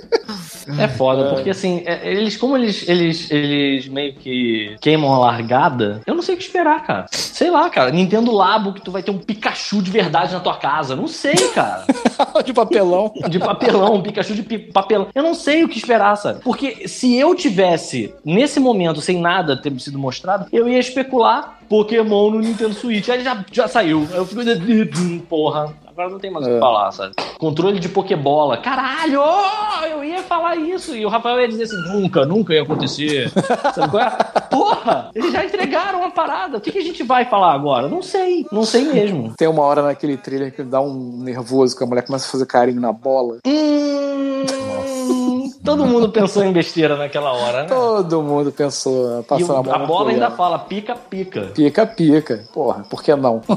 [0.78, 6.00] É foda, porque assim, é, eles, como eles, eles, eles meio que queimam a largada,
[6.06, 7.06] eu não sei o que esperar, cara.
[7.10, 7.90] Sei lá, cara.
[7.90, 10.96] Nintendo Labo que tu vai ter um Pikachu de verdade na tua casa.
[10.96, 11.84] Não sei, cara.
[12.44, 13.12] de papelão.
[13.28, 15.08] De papelão, um Pikachu de papelão.
[15.14, 16.40] Eu não sei o que esperar, sabe?
[16.42, 22.30] Porque se eu tivesse, nesse momento, sem nada ter sido mostrado, eu ia especular Pokémon
[22.30, 23.08] no Nintendo Switch.
[23.08, 24.06] Aí já, já saiu.
[24.10, 24.42] Aí eu fico.
[25.28, 25.85] Porra.
[25.96, 26.60] Agora não tem mais o que É.
[26.60, 27.14] falar, sabe?
[27.38, 28.58] Controle de Pokébola.
[28.58, 29.22] Caralho!
[29.90, 30.94] Eu ia falar isso.
[30.94, 33.32] E o Rafael ia dizer assim: nunca, nunca ia acontecer.
[33.74, 34.10] Sabe qual é?
[34.50, 35.10] Porra!
[35.14, 36.58] Eles já entregaram a parada.
[36.58, 37.88] O que, que a gente vai falar agora?
[37.88, 38.44] Não sei.
[38.52, 39.32] Não sei mesmo.
[39.38, 42.44] Tem uma hora naquele trailer que dá um nervoso que a mulher começa a fazer
[42.44, 43.38] carinho na bola.
[43.46, 47.68] Hum, todo mundo pensou em besteira naquela hora, né?
[47.68, 51.52] Todo mundo pensou, passando o- a mão a bola ainda fala pica-pica.
[51.54, 52.44] Pica, pica.
[52.52, 53.40] Porra, por que não?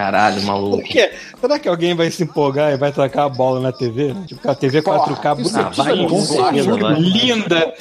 [0.00, 0.78] Caralho, maluco.
[0.78, 1.10] Por quê?
[1.38, 4.14] Será que alguém vai se empolgar e vai tacar a bola na TV?
[4.26, 6.94] Tipo, a TV 4K isso é bonitinha, vai, com certeza vai.
[6.94, 7.74] linda.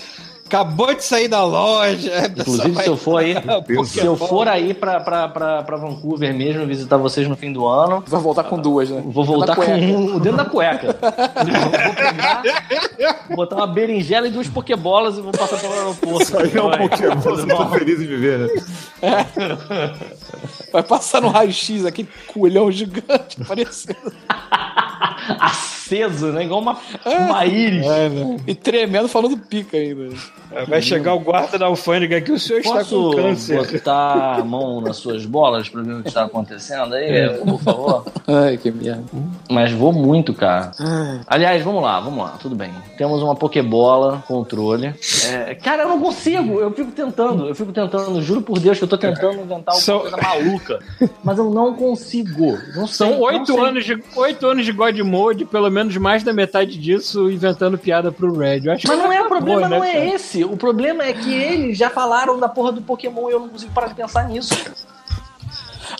[0.50, 2.10] Acabou de sair da loja.
[2.10, 3.36] pessoa Inclusive, vai- se eu for aí,
[3.86, 7.68] se eu for aí pra, pra, pra, pra Vancouver mesmo, visitar vocês no fim do
[7.68, 9.00] ano, Vai voltar com duas, né?
[9.06, 10.98] vou voltar com um dentro da cueca.
[11.00, 12.44] vou pegar,
[13.36, 16.38] botar uma berinjela e duas pokebolas e vou passar pelo aeroporto.
[16.40, 16.62] Aí é
[17.14, 18.48] um você tá feliz em viver, né?
[20.74, 24.12] Vai passar no raio-x aquele coelhão gigante aparecendo.
[25.40, 26.44] Aceso, né?
[26.44, 27.86] Igual uma, uma íris.
[27.86, 28.38] É, né?
[28.48, 30.10] E tremendo falando pica ainda.
[30.68, 33.58] Vai chegar o guarda da alfândega que o senhor está Posso com câncer.
[33.72, 38.06] botar a mão nas suas bolas pra ver o que está acontecendo aí, por favor?
[38.28, 39.04] Ai, que merda.
[39.50, 40.72] Mas vou muito, cara.
[41.28, 42.72] Aliás, vamos lá, vamos lá, tudo bem.
[42.98, 44.94] Temos uma Pokébola, controle.
[45.28, 48.84] É, cara, eu não consigo, eu fico tentando, eu fico tentando, juro por Deus que
[48.84, 50.80] eu tô tentando inventar alguma São- coisa maluca.
[51.24, 52.58] Mas eu não consigo.
[52.76, 56.34] Não sei, São oito anos, de, oito anos de God Mode, pelo menos mais da
[56.34, 58.62] metade disso inventando piada pro Red.
[58.66, 60.06] Eu acho Mas que não é o problema, né, não é cara?
[60.16, 60.39] esse.
[60.44, 63.72] O problema é que eles já falaram da porra do Pokémon e eu não consigo
[63.72, 64.54] parar de pensar nisso.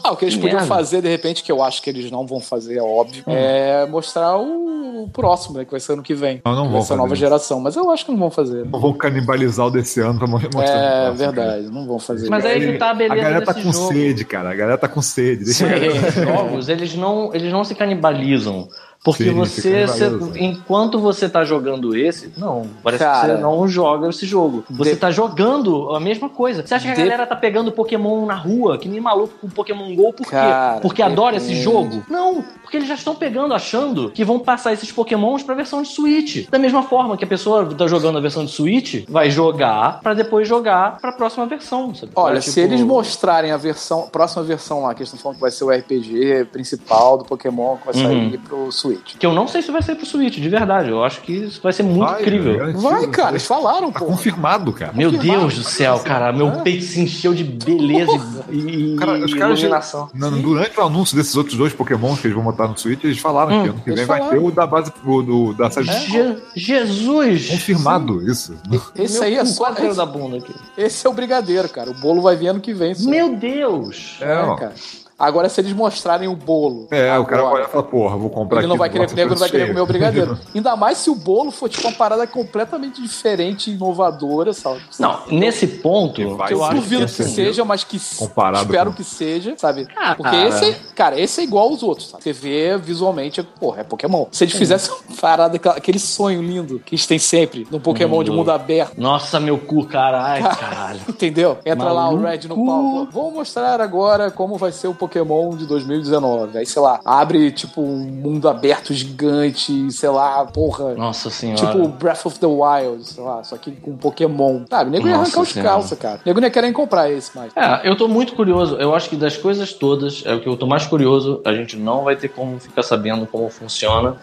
[0.04, 0.74] Ah, o que eles Que podiam merda.
[0.76, 4.38] fazer, de repente, que eu acho que eles não vão fazer, é óbvio, é mostrar
[4.38, 5.66] o próximo, né?
[5.66, 6.42] Que vai ser ano que vem.
[6.46, 7.20] Não, não vai vão ser a nova fazer.
[7.22, 7.60] geração.
[7.60, 8.66] Mas eu acho que não vão fazer.
[8.66, 11.08] Não vão canibalizar o desse ano pra mo- mostrar.
[11.08, 12.30] É verdade, não vão fazer.
[12.30, 13.88] Mas aí que tá a A beleza galera tá com jogo.
[13.94, 14.52] sede, cara.
[14.52, 15.44] A galera tá com sede.
[15.46, 18.70] Deixa a galera- Os jogos, eles não, eles não se canibalizam.
[19.02, 23.20] Porque Sim, você, você- enquanto você tá jogando esse, não, parece Cara.
[23.30, 24.66] que você não joga esse jogo.
[24.70, 26.68] Você De- tá jogando a mesma coisa.
[26.68, 29.48] Você acha que a De- galera tá pegando Pokémon na rua, que nem maluco com
[29.50, 30.82] Pokémon GO, por Cara, quê?
[30.82, 31.64] Porque adora esse depende.
[31.64, 32.04] jogo?
[32.10, 35.88] Não, porque eles já estão pegando, achando que vão passar esses Pokémons pra versão de
[35.88, 36.48] Switch.
[36.52, 40.14] Da mesma forma que a pessoa tá jogando a versão de Switch, vai jogar pra
[40.14, 41.96] depois jogar pra próxima versão.
[41.96, 42.12] sabe?
[42.16, 45.20] Olha, É, se tipo- eles mostrarem a versão, a próxima versão lá, que eles estão
[45.20, 48.08] falando que vai ser o RPG principal do Pokémon que vai Uhum.
[48.30, 49.16] sair pro Switch.
[49.18, 50.90] Que eu não sei se vai sair pro Switch, de verdade.
[50.90, 52.58] Eu acho que isso vai ser muito Vai, incrível.
[52.58, 52.82] garantido.
[52.84, 54.06] Vai, cara, eles falaram, Tá pô.
[54.06, 54.94] confirmado, cara.
[54.94, 55.40] Meu Confirmado.
[55.40, 56.32] Deus do céu, cara.
[56.32, 60.10] Meu peito se encheu de beleza e, e Cara, caras iluminação.
[60.14, 63.20] Na- durante o anúncio desses outros dois Pokémon que eles vão botar no Switch, eles
[63.20, 64.46] falaram Hum, que ano que vem vai ter falaram.
[64.46, 67.50] o da base o do, da série Je- Jesus!
[67.50, 68.56] confirmado isso.
[68.96, 69.70] Esse Meu aí é só.
[69.72, 70.54] Esse, da bunda aqui.
[70.78, 71.90] esse é o brigadeiro, cara.
[71.92, 72.94] O bolo vai vir ano que vem.
[72.94, 73.10] só.
[73.10, 74.18] Meu Deus!
[74.22, 74.56] É, ó.
[74.56, 74.74] cara.
[75.20, 76.88] Agora, se eles mostrarem o bolo.
[76.92, 79.14] É, o cara vai agora, olhar e falar, porra, vou comprar Ele não vai querer,
[79.14, 80.40] nego não vai querer comer o brigadeiro.
[80.56, 84.80] Ainda mais se o bolo for tipo uma parada completamente diferente, inovadora, sabe?
[84.98, 88.96] Não, nesse ponto, eu eu acho duvido que, que, seja, mas que Comparado espero com-
[88.96, 89.88] que seja, sabe?
[89.98, 90.48] Ah, Porque cara.
[90.48, 92.24] esse, cara, esse é igual aos outros, sabe?
[92.24, 94.26] Você vê visualmente, porra, é Pokémon.
[94.32, 98.30] Se eles fizessem uma parada, aquele sonho lindo que eles têm sempre no Pokémon de
[98.30, 98.40] Mundo.
[98.40, 98.94] mundo aberto.
[98.98, 101.00] Nossa, meu cu, caralho, caralho.
[101.10, 101.58] Entendeu?
[101.66, 102.24] Entra lá o Maluco.
[102.24, 103.12] Red no palco.
[103.12, 105.09] Vou mostrar agora como vai ser o Pokémon
[105.58, 106.58] de 2019.
[106.58, 110.94] Aí, sei lá, abre tipo um mundo aberto gigante, sei lá, porra.
[110.96, 111.60] Nossa senhora.
[111.60, 114.62] Tipo Breath of the Wild, sei lá, só que com Pokémon.
[114.70, 116.20] Sabe, nego ia arrancar os calça, cara.
[116.26, 117.52] Nego não ia querer comprar esse mais.
[117.56, 118.76] É, eu tô muito curioso.
[118.76, 121.42] Eu acho que das coisas todas, é o que eu tô mais curioso.
[121.46, 124.16] A gente não vai ter como ficar sabendo como funciona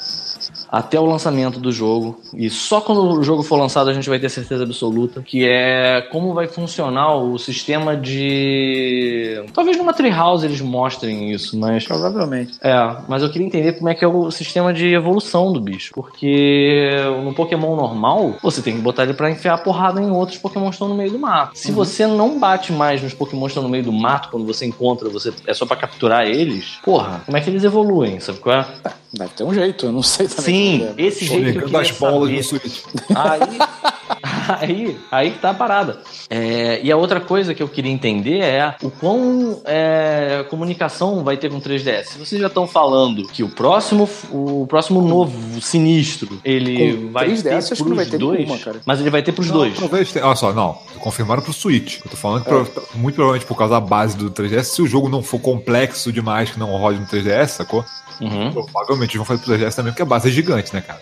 [0.71, 2.21] até o lançamento do jogo.
[2.35, 5.23] E só quando o jogo for lançado a gente vai ter certeza absoluta.
[5.23, 9.45] Que é como vai funcionar o sistema de.
[9.53, 11.85] Talvez numa Treehouse eles mostrem isso, mas.
[11.85, 12.59] Provavelmente.
[12.61, 15.93] É, mas eu queria entender como é que é o sistema de evolução do bicho.
[15.95, 16.91] Porque
[17.25, 20.67] no Pokémon normal, você tem que botar ele pra enfiar a porrada em outros Pokémon
[20.67, 21.59] que estão no meio do mato.
[21.59, 24.67] Se você não bate mais nos Pokémon que estão no meio do mato, quando você
[24.67, 28.21] encontra, você é só pra capturar eles, porra, como é que eles evoluem?
[28.21, 28.67] Sabe qual é?
[29.13, 30.45] Deve ter um jeito, eu não sei também.
[30.45, 31.03] Sim, é.
[31.03, 32.37] esse jeito que eu das bolas saber.
[32.37, 32.83] no Switch.
[33.15, 34.16] Aí.
[34.61, 36.01] Aí, aí que tá a parada.
[36.31, 41.37] É, e a outra coisa que eu queria entender é o quão é, comunicação vai
[41.37, 42.05] ter com o 3DS.
[42.05, 47.29] Se vocês já estão falando que o próximo, o próximo novo sinistro, ele Com vai
[47.31, 48.81] 3DS, ter acho que não pros vai ter dois, nenhuma, cara.
[48.87, 49.79] mas ele vai ter pros Não, dois.
[49.79, 50.27] Talvez tenha.
[50.27, 50.79] Olha só, não.
[51.01, 51.99] Confirmaram pro Switch.
[52.05, 54.87] Eu tô falando que prova- muito provavelmente por causa da base do 3DS, se o
[54.87, 57.85] jogo não for complexo demais que não rode no 3DS, sacou?
[58.21, 58.51] Uhum.
[58.53, 61.01] Provavelmente vão fazer pro 3DS também, porque a base é gigante, né, cara?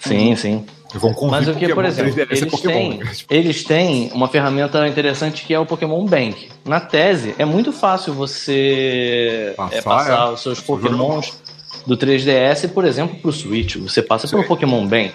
[0.00, 0.64] Sim, sim.
[0.90, 3.00] Eles vão Mas o que, por exemplo, 3DS é eles Pokémon, têm,
[3.30, 6.48] eles têm uma ferramenta interessante que é o Pokémon Bank.
[6.64, 10.32] Na tese, é muito fácil você Passar, é, passar é.
[10.32, 11.34] os seus jogo Pokémons
[11.86, 13.76] do 3DS, por exemplo, pro Switch.
[13.76, 14.48] Você passa pelo Sim.
[14.48, 15.12] Pokémon Bank.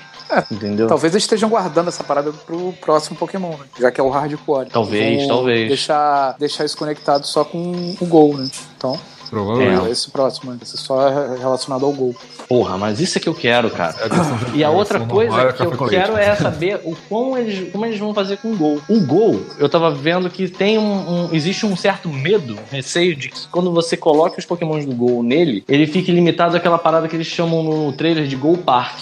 [0.49, 0.87] Entendeu?
[0.87, 3.65] Talvez eles estejam guardando essa parada pro próximo Pokémon, né?
[3.79, 4.69] Já que é o hardcore.
[4.69, 5.67] Talvez, Vão talvez.
[5.67, 8.49] Deixar, deixar isso conectado só com o Gol, né?
[8.75, 8.99] Então,
[9.33, 9.87] Provavelmente.
[9.87, 9.91] É.
[9.91, 10.57] esse próximo, né?
[10.61, 12.15] Esse só é relacionado ao Gol.
[12.47, 13.95] Porra, mas isso é que eu quero, cara.
[13.99, 17.85] É E a outra coisa é que eu quero é saber o quão eles, como
[17.85, 18.79] eles vão fazer com o Gol.
[18.87, 20.83] O Gol, eu tava vendo que tem um,
[21.25, 25.23] um- existe um certo medo, receio de que quando você coloca os Pokémons do Gol
[25.23, 28.99] nele, ele fique limitado àquela parada que eles chamam no trailer de Gol Park.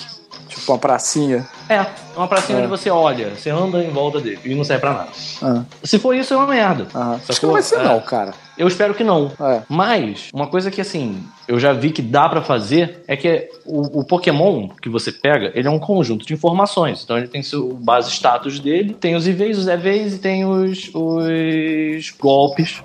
[0.62, 1.48] Tipo uma pracinha.
[1.68, 2.62] É, uma pracinha É.
[2.62, 5.10] onde você olha, você anda em volta dele e não serve pra nada.
[5.42, 6.88] Ah, Se for isso, é uma merda.
[6.94, 7.20] aham.
[7.28, 7.84] Acho que não vai ser, É.
[7.84, 8.34] não, cara.
[8.58, 9.32] Eu espero que não.
[9.40, 9.62] É.
[9.68, 14.02] Mas, uma coisa que assim, eu já vi que dá pra fazer é que o,
[14.02, 17.02] o Pokémon que você pega, ele é um conjunto de informações.
[17.04, 20.92] Então ele tem seu base status dele, tem os IVs, os EVs e tem os,
[20.94, 22.82] os golpes.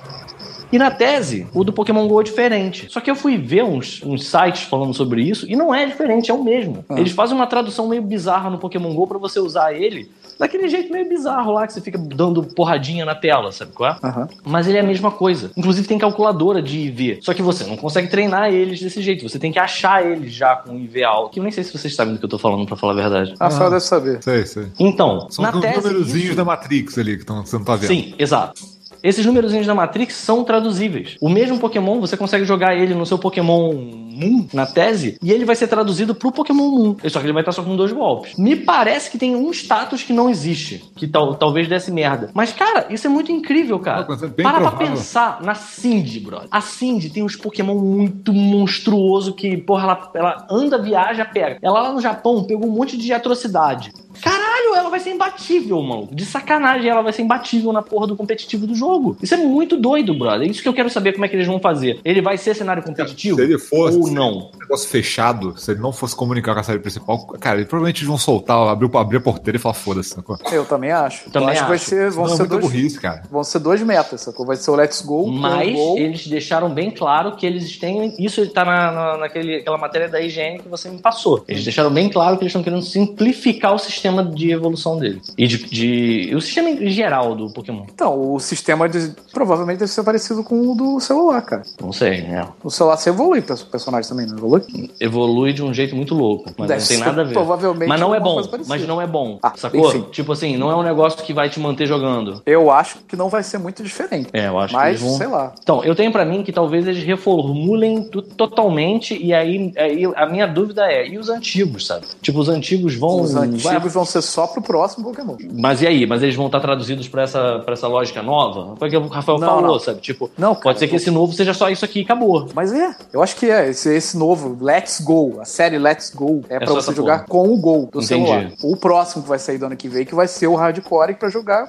[0.73, 2.86] E na tese, o do Pokémon GO é diferente.
[2.91, 6.31] Só que eu fui ver uns, uns sites falando sobre isso e não é diferente,
[6.31, 6.85] é o mesmo.
[6.89, 6.99] Ah.
[6.99, 10.93] Eles fazem uma tradução meio bizarra no Pokémon GO pra você usar ele daquele jeito
[10.93, 13.97] meio bizarro lá que você fica dando porradinha na tela, sabe qual é?
[14.07, 14.28] Aham.
[14.45, 15.51] Mas ele é a mesma coisa.
[15.57, 17.19] Inclusive tem calculadora de IV.
[17.23, 19.27] Só que você não consegue treinar eles desse jeito.
[19.27, 21.31] Você tem que achar eles já com IV alto.
[21.33, 22.97] Que eu nem sei se vocês sabem do que eu tô falando, pra falar a
[22.97, 23.35] verdade.
[23.41, 23.70] Rafael Ah.
[23.70, 24.23] deve saber.
[24.23, 24.67] Sei, sei.
[24.78, 25.77] Então, São na os tese.
[25.77, 27.89] númerozinhos isso- da Matrix ali que tão, você não tá vendo.
[27.89, 28.61] Sim, exato.
[29.07, 31.17] Esses númerozinhos da Matrix são traduzíveis.
[31.20, 35.44] O mesmo Pokémon, você consegue jogar ele no seu Pokémon Moon, na tese, e ele
[35.44, 36.97] vai ser traduzido pro Pokémon Moon.
[37.09, 38.35] Só que ele vai estar só com dois golpes.
[38.36, 42.31] Me parece que tem um status que não existe, que tal, talvez desse merda.
[42.35, 44.07] Mas, cara, isso é muito incrível, cara.
[44.09, 44.89] Mas é Para pra provável.
[44.89, 46.49] pensar na Cindy, brother.
[46.51, 51.59] A Cindy tem uns Pokémon muito monstruoso que, porra, ela, ela anda, viaja, pega.
[51.62, 53.93] Ela lá no Japão pegou um monte de atrocidade.
[54.23, 56.09] Caralho, ela vai ser imbatível, mano.
[56.12, 59.17] De sacanagem, ela vai ser imbatível na porra do competitivo do jogo.
[59.23, 60.47] Isso é muito doido, brother.
[60.47, 62.01] É isso que eu quero saber como é que eles vão fazer.
[62.05, 63.36] Ele vai ser cenário competitivo?
[63.36, 64.51] Se ele fosse Ou não?
[64.55, 68.05] um negócio fechado, se ele não fosse comunicar com a série principal, cara, ele provavelmente
[68.05, 70.11] vão soltar, abrir, abrir a porteira e falar foda-se.
[70.11, 70.36] sacou?
[70.53, 71.31] Eu também acho.
[71.31, 71.85] Também eu acho, que vai acho.
[71.85, 73.23] ser, vão, Não, é ser dois, burrice, cara.
[73.31, 74.47] vão ser dois metas, sacou?
[74.47, 75.99] Vai ser o Let's Go com Mas o Gol.
[75.99, 78.15] eles deixaram bem claro que eles têm.
[78.19, 81.45] Isso tá na, na, naquele, aquela matéria da IGN que você me passou.
[81.49, 85.20] Eles deixaram bem claro que eles estão querendo simplificar o sistema de evolução dele.
[85.36, 87.85] E de, de- o sistema em geral do Pokémon.
[87.93, 91.62] Então, o sistema de, provavelmente deve ser parecido com o do celular, cara.
[91.81, 92.47] Não sei, né?
[92.62, 94.62] O celular você evolui para personagem também, não evolui?
[95.01, 96.51] Evolui de um jeito muito louco.
[96.57, 97.33] Mas Deve não tem nada a ver.
[97.35, 98.43] provavelmente Mas não é bom.
[98.67, 99.39] Mas não é bom.
[99.43, 99.89] Ah, sacou?
[99.89, 100.05] enfim.
[100.10, 102.43] Tipo assim, não é um negócio que vai te manter jogando.
[102.47, 104.28] Eu acho que não vai ser muito diferente.
[104.33, 105.17] É, eu acho que Mas, eles vão.
[105.18, 105.52] sei lá.
[105.62, 108.02] Então, eu tenho pra mim que talvez eles reformulem
[108.36, 112.07] totalmente, e aí, aí a minha dúvida é, e os antigos, sabe?
[112.23, 113.20] Tipo, os antigos vão.
[113.20, 115.36] Os antigos vai- vão ser só pro próximo Pokémon.
[115.55, 116.07] Mas e aí?
[116.07, 118.76] Mas eles vão estar traduzidos pra essa, pra essa lógica nova?
[118.76, 119.78] Foi o que o Rafael Não, falou, não.
[119.81, 120.00] sabe?
[120.00, 122.49] Tipo, Não, cara, pode ser que esse novo seja só isso aqui e acabou.
[122.55, 123.68] Mas é, eu acho que é.
[123.70, 127.28] Esse, esse novo, Let's Go, a série Let's Go, é, pra só você jogar porra.
[127.47, 128.07] com o Gol do Entendi.
[128.07, 128.50] celular.
[128.62, 131.28] O próximo que vai sair do ano que vem, que vai ser o Hardcore pra
[131.28, 131.68] jogar.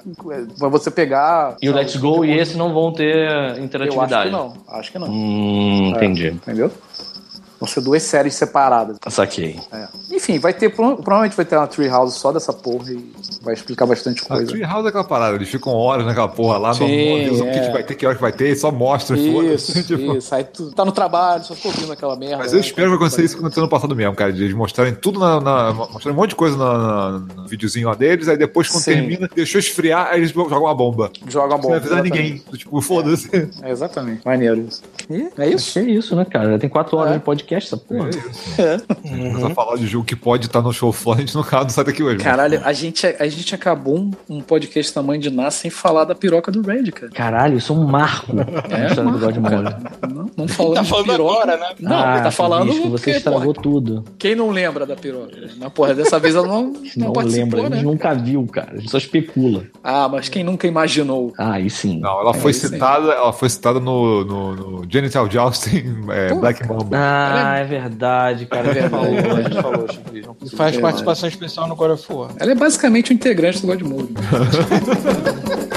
[0.58, 1.56] Vai você pegar.
[1.60, 4.30] E o Let's Go e esse não vão ter Eu acho que interatividade.
[4.30, 4.52] não.
[4.68, 5.08] Acho que não.
[5.08, 6.28] Hum, entendi.
[6.28, 6.70] Entendeu?
[7.60, 8.96] Vão ser duas séries separadas.
[9.08, 9.58] Saquei.
[9.72, 9.88] É.
[10.12, 10.68] Enfim, vai ter.
[10.68, 13.12] pro- Provavelmente vai ter uma Treehouse só dessa porra e
[13.42, 14.46] vai explicar bastante A coisa.
[14.52, 16.80] Treehouse é aquela parada, eles ficam horas naquela porra lá, Sim,
[17.10, 17.52] não avisam o é.
[17.66, 19.78] que vai ter, que hora que vai ter, só mostra e foda-se.
[19.78, 20.34] Isso, Tipo, isso.
[20.34, 22.38] Aí tu tá no trabalho, só ficou ouvindo aquela merda.
[22.38, 22.64] Mas eu né?
[22.64, 24.32] espero que vai acontecer isso que aconteceu no passado mesmo, cara.
[24.32, 25.40] De eles mostrarem tudo na.
[25.40, 28.82] na mostrarem um monte de coisa na, na- no videozinho lá deles, aí depois, quando
[28.84, 28.92] Sim.
[28.92, 31.10] termina, deixou esfriar, aí eles jogam uma bomba.
[31.26, 31.76] Joga a Sem bola.
[31.76, 32.42] avisar ninguém.
[32.56, 33.28] Tipo, foda-se.
[33.62, 34.24] É, exatamente.
[34.24, 34.82] Maneiro isso.
[35.10, 35.72] E é isso.
[35.80, 36.52] Que isso, né, cara?
[36.52, 37.18] Já tem quatro horas É.
[37.18, 38.10] de podcast, essa porra.
[39.02, 41.64] Começar a falar de jogo que pode estar no show floor, a gente no caso
[41.64, 42.18] não sai daqui hoje.
[42.18, 46.14] Caralho, a gente, a gente acabou um, um podcast tamanho de NAS sem falar da
[46.14, 47.12] piroca do Red, cara.
[47.12, 48.42] Caralho, isso é um marco na
[48.86, 49.76] história do Godmode.
[50.12, 51.32] Não, não falando Tá de falando piroca.
[51.32, 51.74] agora, né?
[51.80, 54.04] Não, ah, tá falando que você porque, estragou porra, tudo.
[54.18, 55.36] quem não lembra da piroca?
[55.58, 57.76] Mas, porra, dessa vez ela não, não, Não, lembra, a né?
[57.76, 58.72] gente nunca viu, cara.
[58.72, 59.64] A gente só especula.
[59.82, 61.32] Ah, mas quem nunca imaginou?
[61.38, 62.00] Ah, aí sim.
[62.00, 66.96] Não, ela foi citada, ela foi citada no, no, no Genital Jousting é, Black Mamba.
[66.96, 68.70] Ah, Ah, é verdade, cara.
[68.70, 69.86] A gente falou, a gente falou,
[70.44, 72.30] E faz É, participação especial no God of War.
[72.38, 73.82] Ela é basicamente um integrante do God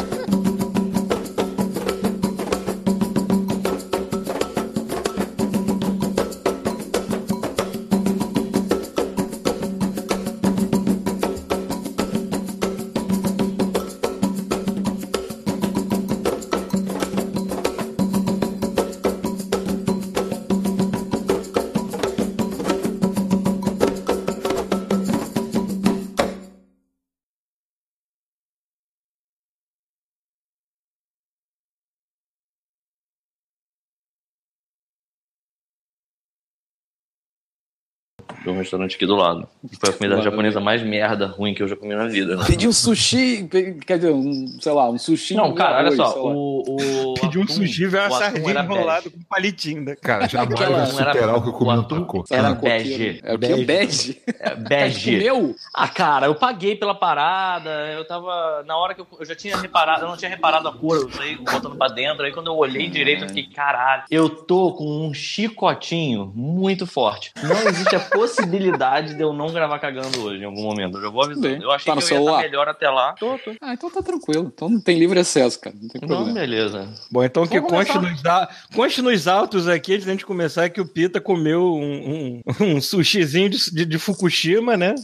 [38.51, 39.47] um restaurante aqui do lado.
[39.79, 40.23] Foi a comida Maravilha.
[40.31, 42.35] japonesa mais merda, ruim que eu já comi na vida.
[42.35, 42.43] Né?
[42.47, 43.47] Pedi um sushi,
[43.85, 45.33] quer dizer, um, sei lá, um sushi.
[45.35, 46.21] Não, cara, olha só.
[46.21, 46.61] O,
[47.09, 49.09] o Pediu um atum- sushi, veio uma sardinha era enrolada bege.
[49.15, 49.81] com palitinho.
[49.83, 49.95] né?
[50.01, 52.23] Cara, Aquela- vai não era- superar o que eu comi no taco.
[52.29, 53.19] Era bege.
[53.23, 53.65] É o que?
[53.65, 54.21] Bege?
[54.39, 55.11] É, bege.
[55.17, 55.55] Comeu?
[55.73, 58.63] Ah, cara, eu paguei pela parada, eu tava.
[58.65, 61.09] Na hora que eu, eu já tinha reparado, eu não tinha reparado a cor, eu
[61.11, 65.07] saí botando pra dentro, aí quando eu olhei direito, eu fiquei, caralho, eu tô com
[65.07, 67.31] um chicotinho muito forte.
[67.43, 70.97] Não existe a possibilidade de eu não gravar cagando hoje em algum momento.
[70.97, 71.47] Eu já vou avisando.
[71.47, 72.41] Bem, Eu achei tá que eu ia estar celular?
[72.41, 73.13] melhor até lá.
[73.13, 73.51] Tô, tô.
[73.61, 74.51] Ah, então tá tranquilo.
[74.53, 75.75] Então não tem livre acesso, cara.
[75.79, 76.39] Não tem Não, problema.
[76.39, 76.87] beleza.
[77.11, 80.81] Bom, então que conste nos, a- conste nos autos aqui, antes da gente começar, que
[80.81, 84.95] o Pita comeu um, um, um sushizinho de, de, de Fukushima, né?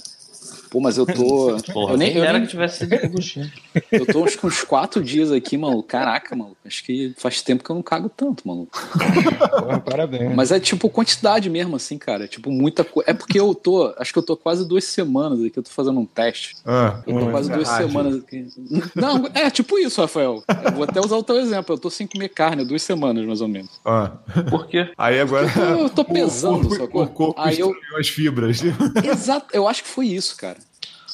[0.70, 1.58] Pô, mas eu tô.
[1.74, 2.94] Porra, eu nem, eu, nem- que tivesse sido
[3.92, 5.82] eu tô uns, com uns quatro dias aqui, mano.
[5.84, 6.56] Caraca, mano.
[6.66, 8.68] Acho que faz tempo que eu não cago tanto, mano.
[8.68, 10.36] Porra, parabéns.
[10.36, 12.26] Mas é tipo quantidade mesmo, assim, cara.
[12.26, 13.10] É tipo muita coisa.
[13.10, 13.94] É porque eu tô.
[13.98, 15.58] Acho que eu tô quase duas semanas aqui.
[15.58, 16.56] Eu tô fazendo um teste.
[16.66, 17.88] Ah, Eu tô quase duas rádio.
[17.88, 18.48] semanas aqui.
[18.96, 20.44] Não, é tipo isso, Rafael.
[20.66, 21.76] Eu vou até usar o teu exemplo.
[21.76, 23.70] Eu tô sem comer carne duas semanas, mais ou menos.
[23.86, 24.12] ah.
[24.50, 24.90] Por quê?
[24.98, 25.48] Aí agora.
[25.80, 27.04] Eu tô pesando, o corpo, sacou?
[27.04, 28.60] o corpo Aí eu- as fibras.
[29.04, 30.57] Exato, eu acho que foi isso, cara.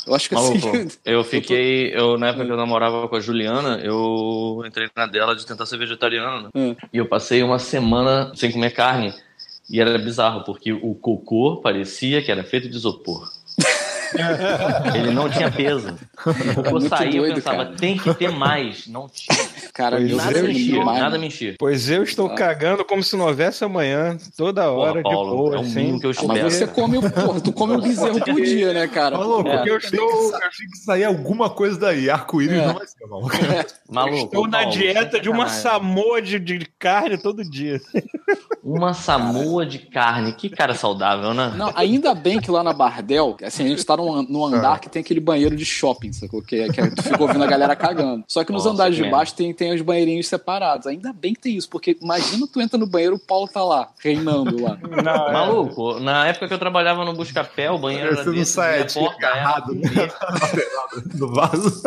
[0.06, 0.88] Eu acho que Maluco, assim.
[1.06, 1.94] eu fiquei.
[1.96, 5.66] Eu, na época que eu namorava com a Juliana, eu entrei na dela de tentar
[5.66, 6.50] ser vegetariano?
[6.54, 6.76] Hum.
[6.92, 9.14] E eu passei uma semana sem comer carne.
[9.70, 13.32] E era bizarro, porque o cocô parecia que era feito de isopor.
[14.96, 15.98] Ele não tinha peso.
[16.26, 17.76] O cocô É muito saía, eu doido, pensava, cara.
[17.78, 18.88] tem que ter mais.
[18.88, 19.38] Não tinha.
[19.74, 21.22] Cara, Pois Nada eu Deus, me enchia, demais, nada mano.
[21.22, 21.56] me enchia.
[21.60, 22.36] Pois eu estou Ah.
[22.36, 26.00] cagando como se não houvesse amanhã, toda hora, Porra, Paulo, de boa, é o assim.
[26.00, 26.28] que eu Ah, espero.
[26.44, 29.18] Mas você come, o- porra, tu come um bezerro por dia, né, cara?
[29.18, 29.64] Maluco, É.
[29.68, 30.00] eu estou.
[30.10, 32.10] Eu tenho que sair alguma coisa daí.
[32.10, 32.68] Arco-íris É.
[32.68, 33.30] não vai ser, maluco.
[33.90, 37.80] Maluco, Estou na Paulo, dieta sem de uma samoa de, de carne todo dia.
[38.64, 40.34] Uma samoa de carne.
[40.34, 41.54] Que cara saudável, né?
[41.56, 44.90] Não, ainda bem que lá na Bardel, assim, a gente tá num, num andar que
[44.90, 46.42] tem aquele banheiro de shopping, sacou?
[46.42, 48.24] Que, que tu fica ouvindo a galera cagando.
[48.28, 50.88] Só que nos Nossa, andares que de baixo tem, tem os banheirinhos separados.
[50.88, 53.90] Ainda bem que tem isso, porque imagina tu entra no banheiro, o Paulo tá lá,
[54.00, 54.78] reinando lá.
[55.04, 55.34] Não, é.
[55.34, 58.80] Maluco, na época que eu trabalhava no Buscapé, o banheiro era Você não desse, sai
[58.80, 59.82] a aqui porta era agarrado né?
[61.16, 61.82] no vaso.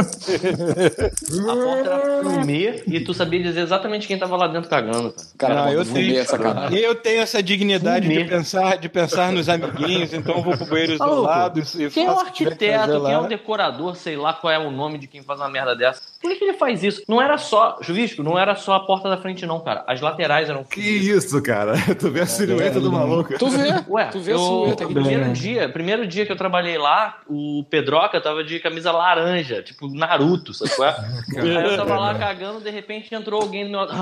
[1.49, 5.27] A porta era fumê e tu sabia dizer exatamente quem tava lá dentro cagando, cara.
[5.39, 6.75] Cara, Não, não, eu tenho- essa cara.
[6.75, 10.99] Eu tenho essa dignidade de pensar, de pensar nos amiguinhos, então eu vou pro banheiro
[10.99, 14.59] Maluco, isolado e Quem é que arquiteto, quem é o decorador, sei lá qual é
[14.59, 16.02] o nome de quem faz uma merda dessa.
[16.20, 17.02] Por que, que ele faz isso?
[17.09, 19.85] Não era só, Juvisco, não era só a porta da frente, não, cara.
[19.86, 21.75] As laterais eram Que isso, cara?
[21.99, 23.39] Tu vê a silhueta do maluco.
[23.39, 24.94] Tu vê, Ué, tu vê a eu, silhueta aqui.
[24.94, 29.89] primeiro dia, primeiro dia que eu trabalhei lá, o Pedroca tava de camisa laranja, tipo
[29.89, 30.97] Naruto, sabe qual é?
[31.41, 33.93] Aí eu tava lá cagando, de repente entrou alguém do meu lado.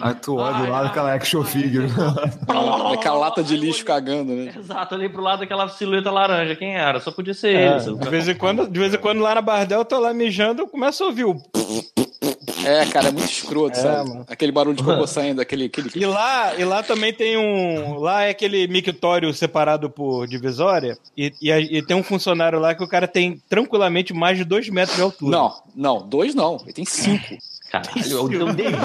[0.00, 1.86] Aí tu olha do lado aquela action figure.
[2.92, 4.52] Aquela lata de lixo cagando, né?
[4.56, 7.00] exato, olhei pro lado daquela silhueta laranja, quem era?
[7.00, 9.80] Só podia ser É, de, vez em quando, de vez em quando lá na Bardel
[9.80, 11.36] eu tô lá mijando, eu começo a ouvir o.
[12.64, 14.08] É, cara, é muito escroto, É, sabe?
[14.08, 14.24] mano.
[14.26, 15.66] Aquele barulho de cocô saindo, aquele.
[15.66, 15.90] aquele...
[15.94, 17.98] E lá, e lá também tem um.
[17.98, 20.96] Lá é aquele mictório separado por divisória.
[21.16, 24.68] E, e, e tem um funcionário lá que o cara tem tranquilamente mais de dois
[24.70, 25.36] metros de altura.
[25.36, 26.58] Não, não, dois não.
[26.64, 27.36] Ele tem cinco.
[27.82, 28.76] Caralho, é o David.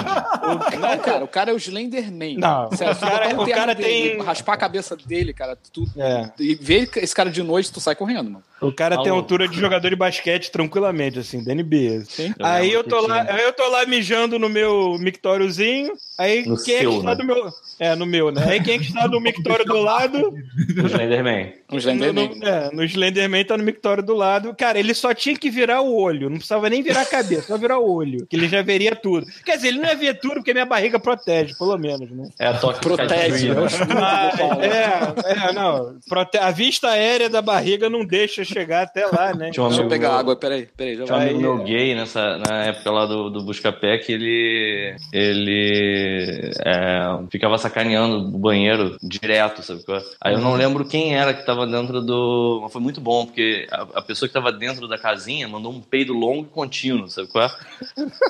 [0.80, 2.36] Não, cara, o cara é o Slenderman.
[2.38, 5.84] Não, Sério, o cara- um o cara dele, tem- Raspar a cabeça dele, cara, tu.
[5.96, 6.30] É.
[6.38, 8.42] E ver esse cara de noite, tu sai correndo, mano.
[8.60, 9.16] O cara tem Alô.
[9.20, 12.02] altura de jogador de basquete tranquilamente, assim, da NBA.
[12.06, 12.34] Sim.
[12.42, 15.92] Aí eu tô lá, aí eu tô lá mijando no meu mictóriozinho.
[16.18, 17.16] Aí No quem é seu, que está né?
[17.16, 17.48] do meu.
[17.78, 18.44] É, no meu, né?
[18.46, 20.18] Aí quem é que está no mictório do lado.
[20.28, 21.54] O Slenderman.
[21.72, 22.34] No, Slenderman.
[22.36, 24.54] no, é, no Slenderman tá no mictório do lado.
[24.54, 26.28] Cara, ele só tinha que virar o olho.
[26.28, 28.26] Não precisava nem virar a cabeça, só virar o olho.
[28.26, 29.26] Que ele já veria veria tudo.
[29.44, 32.28] Quer dizer, ele não ia ver tudo porque minha barriga protege, pelo menos, né?
[32.38, 33.50] É a toque Protege.
[33.50, 33.96] É do
[34.38, 34.62] Paulo.
[34.62, 35.96] É, é, não.
[36.08, 39.50] prote- A vista aérea da barriga não deixa chegar até lá, né?
[39.50, 40.96] Tinha Deixa eu pegar meu- água, peraí, peraí.
[40.96, 44.96] Já Tinha um amigo meu gay nessa, na época lá do, do Buscapé que ele,
[45.12, 49.82] ele é, ficava sacaneando o banheiro direto, sabe?
[49.84, 50.02] qual é?
[50.20, 52.66] Aí eu não lembro quem era que tava dentro do.
[52.70, 56.12] Foi muito bom, porque a, a pessoa que tava dentro da casinha mandou um peido
[56.12, 57.50] longo e contínuo, sabe qual é?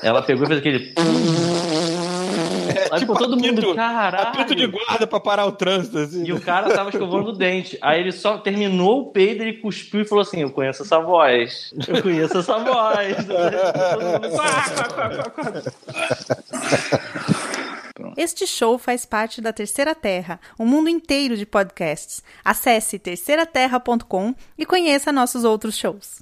[0.03, 0.95] Ela pegou e fez aquele.
[2.93, 4.29] Aí ficou todo mundo, apito- caralho.
[4.29, 6.25] apito de guarda pra parar o trânsito, assim.
[6.27, 7.79] E o cara tava escovando o dente.
[7.81, 11.73] Aí ele só terminou o peido, ele cuspiu e falou assim: Eu conheço essa voz.
[11.87, 13.17] Eu conheço essa voz.
[13.19, 14.31] Mundo.
[18.17, 22.23] Este show faz parte da Terceira Terra, um mundo inteiro de podcasts.
[22.45, 26.19] Acesse terceiraterra.com e conheça nossos outros shows.